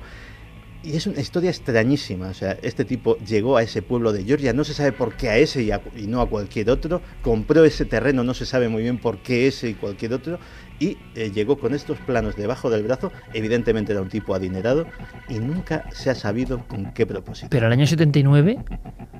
y 0.87 0.95
es 0.95 1.07
una 1.07 1.19
historia 1.19 1.49
extrañísima. 1.49 2.29
O 2.29 2.33
sea, 2.33 2.57
este 2.61 2.85
tipo 2.85 3.17
llegó 3.17 3.57
a 3.57 3.63
ese 3.63 3.81
pueblo 3.81 4.13
de 4.13 4.23
Georgia, 4.23 4.53
no 4.53 4.63
se 4.63 4.73
sabe 4.73 4.91
por 4.91 5.15
qué 5.15 5.29
a 5.29 5.37
ese 5.37 5.63
y, 5.63 6.07
no 6.07 6.21
a 6.21 6.29
cualquier 6.29 6.69
otro. 6.69 7.01
Compró 7.21 7.65
ese 7.65 7.83
terreno, 7.85 8.23
no 8.23 8.33
se 8.33 8.45
sabe 8.45 8.69
muy 8.69 8.83
bien 8.83 8.97
por 8.97 9.17
qué 9.17 9.47
ese 9.47 9.69
y 9.69 9.73
cualquier 9.73 10.13
otro. 10.13 10.39
Y 10.79 10.97
eh, 11.15 11.31
llegó 11.33 11.57
con 11.57 11.73
estos 11.73 11.97
planos 11.99 12.35
debajo 12.35 12.69
del 12.69 12.83
brazo. 12.83 13.11
Evidentemente 13.33 13.91
era 13.91 14.01
un 14.01 14.09
tipo 14.09 14.35
adinerado 14.35 14.85
y 15.27 15.39
nunca 15.39 15.89
se 15.91 16.09
ha 16.09 16.15
sabido 16.15 16.65
con 16.67 16.93
qué 16.93 17.05
propósito. 17.05 17.49
Pero 17.49 17.67
el 17.67 17.73
año 17.73 17.87
79 17.87 18.57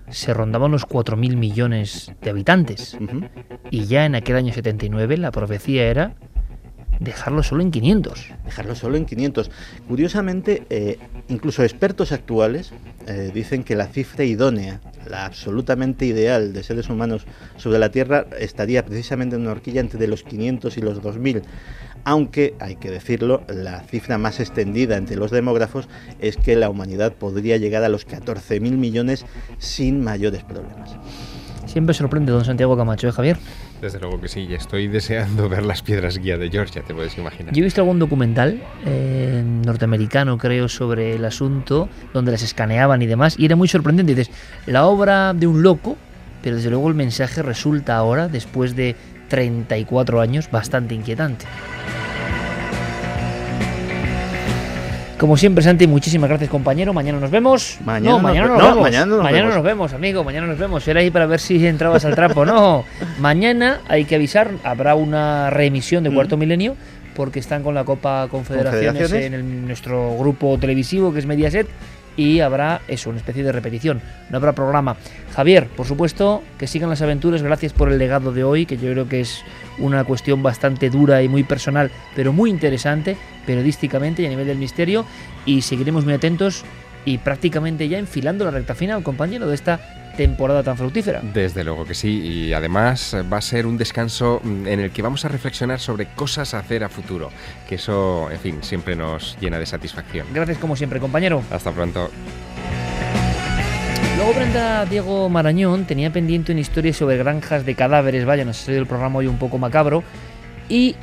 se 0.10 0.34
rondaban 0.34 0.72
los 0.72 0.88
4.000 0.88 1.36
millones 1.36 2.12
de 2.22 2.30
habitantes. 2.30 2.98
Y 3.72 3.86
ya 3.86 4.06
en 4.06 4.16
aquel 4.16 4.38
año 4.38 4.54
79 4.54 5.18
la 5.18 5.32
profecía 5.32 5.86
era 5.86 6.16
dejarlo 7.00 7.44
solo 7.44 7.62
en 7.62 7.72
500. 7.72 8.34
Dejarlo 8.46 8.76
solo 8.76 8.98
en 8.98 9.06
500. 9.06 9.52
Curiosamente, 9.88 10.64
eh, 10.70 10.98
incluso 11.28 11.64
expertos 11.64 12.12
actuales 12.12 12.72
eh, 13.08 13.32
dicen 13.34 13.64
que 13.64 13.76
la 13.76 13.88
cifra 13.88 14.24
idónea, 14.24 14.82
la 15.10 15.26
absolutamente 15.26 16.06
ideal 16.06 16.54
de 16.54 16.64
seres 16.64 16.90
humanos 16.90 17.26
sobre 17.58 17.80
la 17.80 17.92
Tierra 17.92 18.26
estaría 18.40 18.86
precisamente 18.86 19.36
en 19.36 19.44
una 19.44 19.52
horquilla 19.52 19.82
entre 19.82 20.08
los 20.08 20.24
500 20.24 20.78
y 20.78 20.82
los 20.82 21.02
2000. 21.02 21.44
Aunque, 22.04 22.56
hay 22.60 22.76
que 22.76 22.90
decirlo, 22.90 23.44
la 23.48 23.82
cifra 23.82 24.18
más 24.18 24.40
extendida 24.40 24.98
entre 24.98 25.18
los 25.18 25.32
demógrafos 25.32 25.90
es 26.20 26.38
que 26.38 26.56
la 26.56 26.70
humanidad 26.70 27.14
podría 27.14 27.58
llegar 27.58 27.84
a 27.84 27.90
los 27.90 28.08
14.000 28.08 28.60
millones 28.60 29.26
sin 29.58 30.04
mayores 30.04 30.44
problemas. 30.44 30.96
Siempre 31.66 31.94
sorprende 31.94 32.32
don 32.32 32.46
Santiago 32.46 32.78
Camacho, 32.78 33.10
¿eh, 33.10 33.12
Javier? 33.12 33.38
Desde 33.82 34.00
luego 34.00 34.20
que 34.20 34.28
sí, 34.28 34.48
estoy 34.54 34.88
deseando 34.88 35.50
ver 35.50 35.66
las 35.66 35.82
piedras 35.84 36.18
guía 36.18 36.38
de 36.38 36.50
Georgia, 36.50 36.82
te 36.82 36.94
puedes 36.94 37.18
imaginar. 37.18 37.54
Yo 37.54 37.62
he 37.62 37.64
visto 37.64 37.82
algún 37.82 38.00
documental 38.00 38.62
eh, 38.86 39.44
norteamericano, 39.46 40.38
creo, 40.38 40.70
sobre 40.70 41.16
el 41.16 41.26
asunto, 41.26 41.90
donde 42.14 42.32
las 42.32 42.42
escaneaban 42.42 43.02
y 43.02 43.06
demás, 43.06 43.36
y 43.38 43.46
era 43.46 43.56
muy 43.56 43.68
sorprendente. 43.68 44.16
Dices, 44.16 44.34
la 44.66 44.88
obra 44.88 45.34
de 45.34 45.46
un 45.46 45.62
loco, 45.62 45.98
pero 46.42 46.56
desde 46.56 46.70
luego 46.70 46.88
el 46.88 46.96
mensaje 46.96 47.44
resulta 47.44 47.98
ahora, 47.98 48.30
después 48.30 48.76
de 48.76 48.96
34 49.28 50.22
años, 50.22 50.50
bastante 50.52 50.96
inquietante. 50.96 51.46
Como 55.18 55.36
siempre, 55.36 55.64
Santi, 55.64 55.88
muchísimas 55.88 56.30
gracias, 56.30 56.50
compañero. 56.50 56.94
Mañana 56.94 57.20
nos 57.20 57.32
vemos. 57.32 57.80
Mañana, 57.84 58.12
no, 58.12 58.20
mañana 58.20 58.48
nos, 58.48 58.58
vemos. 58.58 58.78
Mañana, 59.24 59.50
nos, 59.50 59.64
vemos. 59.64 59.94
amigo. 59.94 60.24
Mañana 60.24 60.46
nos 60.46 60.60
vemos. 60.60 60.88
Era 60.88 61.00
ahí 61.00 61.10
para 61.10 61.26
ver 61.26 61.40
si 61.40 61.66
entrabas 61.66 62.06
al 62.06 62.14
trapo. 62.14 62.46
No, 62.46 62.86
mañana 63.20 63.82
hay 63.88 64.06
que 64.06 64.14
avisar. 64.14 64.52
Habrá 64.64 64.94
una 64.94 65.50
reemisión 65.50 66.04
de 66.04 66.14
Cuarto 66.14 66.38
mm. 66.38 66.40
Milenio 66.40 66.76
porque 67.16 67.40
están 67.40 67.64
con 67.64 67.74
la 67.74 67.84
Copa 67.84 68.28
Confederaciones, 68.30 69.12
en 69.12 69.66
nuestro 69.66 70.16
grupo 70.20 70.56
televisivo 70.60 71.12
que 71.12 71.18
es 71.18 71.26
Mediaset 71.26 71.68
y 72.18 72.42
habrá 72.42 72.82
eso, 72.88 73.10
una 73.10 73.20
especie 73.20 73.44
de 73.44 73.54
repetición, 73.54 74.02
no 74.30 74.38
habrá 74.38 74.54
programa. 74.54 74.98
Javier, 75.34 75.68
por 75.68 75.86
supuesto, 75.86 76.44
que 76.58 76.68
sigan 76.68 76.90
las 76.90 77.02
aventuras, 77.02 77.44
gracias 77.44 77.72
por 77.72 77.92
el 77.92 78.00
legado 78.00 78.34
de 78.34 78.44
hoy, 78.44 78.66
que 78.66 78.78
yo 78.78 78.92
creo 78.92 79.08
que 79.08 79.22
es 79.22 79.44
una 79.78 80.04
cuestión 80.04 80.44
bastante 80.44 80.90
dura 80.90 81.22
y 81.22 81.30
muy 81.30 81.44
personal, 81.44 81.92
pero 82.16 82.34
muy 82.34 82.50
interesante, 82.50 83.16
periodísticamente 83.46 84.24
y 84.24 84.26
a 84.26 84.30
nivel 84.30 84.48
del 84.48 84.58
misterio, 84.58 85.06
y 85.46 85.62
seguiremos 85.62 86.04
muy 86.04 86.16
atentos 86.16 86.66
y 87.06 87.20
prácticamente 87.20 87.88
ya 87.88 88.00
enfilando 88.00 88.44
la 88.44 88.52
recta 88.52 88.76
final, 88.76 89.04
compañero, 89.04 89.48
de 89.48 89.56
esta 89.56 89.80
temporada 90.18 90.64
tan 90.64 90.76
fructífera. 90.76 91.22
Desde 91.22 91.64
luego 91.64 91.86
que 91.86 91.94
sí, 91.94 92.20
y 92.20 92.54
además 92.54 93.16
va 93.32 93.38
a 93.38 93.42
ser 93.42 93.66
un 93.66 93.78
descanso 93.78 94.42
en 94.44 94.80
el 94.80 94.92
que 94.92 95.02
vamos 95.02 95.24
a 95.24 95.30
reflexionar 95.30 95.80
sobre 95.80 96.08
cosas 96.08 96.54
a 96.54 96.60
hacer 96.60 96.84
a 96.84 96.90
futuro, 96.90 97.30
que 97.70 97.76
eso, 97.76 98.30
en 98.32 98.40
fin, 98.40 98.58
siempre 98.62 98.96
nos 98.96 99.38
llena 99.40 99.60
de 99.60 99.66
satisfacción. 99.66 100.28
Gracias 100.34 100.58
como 100.58 100.76
siempre, 100.76 101.00
compañero. 101.00 101.42
Hasta 101.52 101.72
pronto. 101.72 102.10
Luego 104.18 104.34
Brenda 104.34 104.86
Diego 104.86 105.30
Marañón 105.30 105.86
tenía 105.86 106.12
pendiente 106.12 106.52
una 106.52 106.62
historia 106.62 106.92
sobre 106.92 107.18
granjas 107.18 107.66
de 107.66 107.76
cadáveres, 107.76 108.26
vaya, 108.26 108.44
nos 108.44 108.60
ha 108.60 108.66
salido 108.66 108.82
el 108.82 108.88
programa 108.88 109.20
hoy 109.20 109.28
un 109.28 109.38
poco 109.38 109.60
macabro, 109.60 110.04
y 110.68 110.96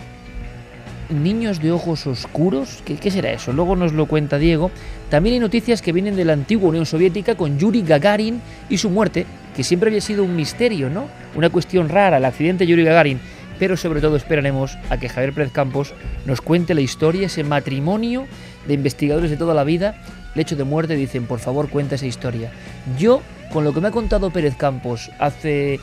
niños 1.08 1.60
de 1.60 1.70
ojos 1.70 2.06
oscuros, 2.06 2.82
¿Qué, 2.84 2.96
¿qué, 2.96 3.10
será 3.10 3.30
eso? 3.32 3.52
Luego 3.52 3.76
nos 3.76 3.92
lo 3.92 4.06
cuenta 4.06 4.38
Diego. 4.38 4.70
También 5.14 5.34
hay 5.34 5.38
noticias 5.38 5.80
que 5.80 5.92
vienen 5.92 6.16
de 6.16 6.24
la 6.24 6.32
antigua 6.32 6.70
Unión 6.70 6.86
Soviética 6.86 7.36
con 7.36 7.56
Yuri 7.56 7.82
Gagarin 7.82 8.42
y 8.68 8.78
su 8.78 8.90
muerte, 8.90 9.26
que 9.54 9.62
siempre 9.62 9.88
había 9.88 10.00
sido 10.00 10.24
un 10.24 10.34
misterio, 10.34 10.90
¿no? 10.90 11.06
Una 11.36 11.50
cuestión 11.50 11.88
rara, 11.88 12.16
el 12.16 12.24
accidente 12.24 12.64
de 12.64 12.70
Yuri 12.72 12.82
Gagarin. 12.82 13.20
Pero 13.60 13.76
sobre 13.76 14.00
todo 14.00 14.16
esperaremos 14.16 14.76
a 14.90 14.96
que 14.98 15.08
Javier 15.08 15.32
Pérez 15.32 15.52
Campos 15.52 15.94
nos 16.26 16.40
cuente 16.40 16.74
la 16.74 16.80
historia, 16.80 17.26
ese 17.26 17.44
matrimonio 17.44 18.26
de 18.66 18.74
investigadores 18.74 19.30
de 19.30 19.36
toda 19.36 19.54
la 19.54 19.62
vida, 19.62 20.02
el 20.34 20.40
hecho 20.40 20.56
de 20.56 20.64
muerte, 20.64 20.96
dicen, 20.96 21.26
por 21.26 21.38
favor, 21.38 21.68
cuenta 21.68 21.94
esa 21.94 22.06
historia. 22.06 22.50
Yo, 22.98 23.22
con 23.52 23.62
lo 23.62 23.72
que 23.72 23.80
me 23.80 23.86
ha 23.86 23.92
contado 23.92 24.32
Pérez 24.32 24.56
Campos 24.56 25.12
hace 25.20 25.78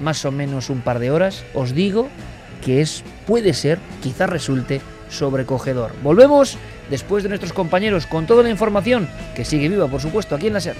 más 0.00 0.22
o 0.26 0.32
menos 0.32 0.68
un 0.68 0.82
par 0.82 0.98
de 0.98 1.10
horas, 1.10 1.44
os 1.54 1.74
digo 1.74 2.08
que 2.62 2.82
es, 2.82 3.04
puede 3.26 3.54
ser, 3.54 3.78
quizás 4.02 4.28
resulte 4.28 4.82
sobrecogedor. 5.08 5.92
Volvemos 6.02 6.58
después 6.90 7.22
de 7.22 7.28
nuestros 7.28 7.52
compañeros 7.52 8.06
con 8.06 8.26
toda 8.26 8.42
la 8.42 8.50
información 8.50 9.08
que 9.34 9.44
sigue 9.44 9.68
viva, 9.68 9.88
por 9.88 10.00
supuesto, 10.00 10.34
aquí 10.34 10.48
en 10.48 10.54
la 10.54 10.60
SER. 10.60 10.76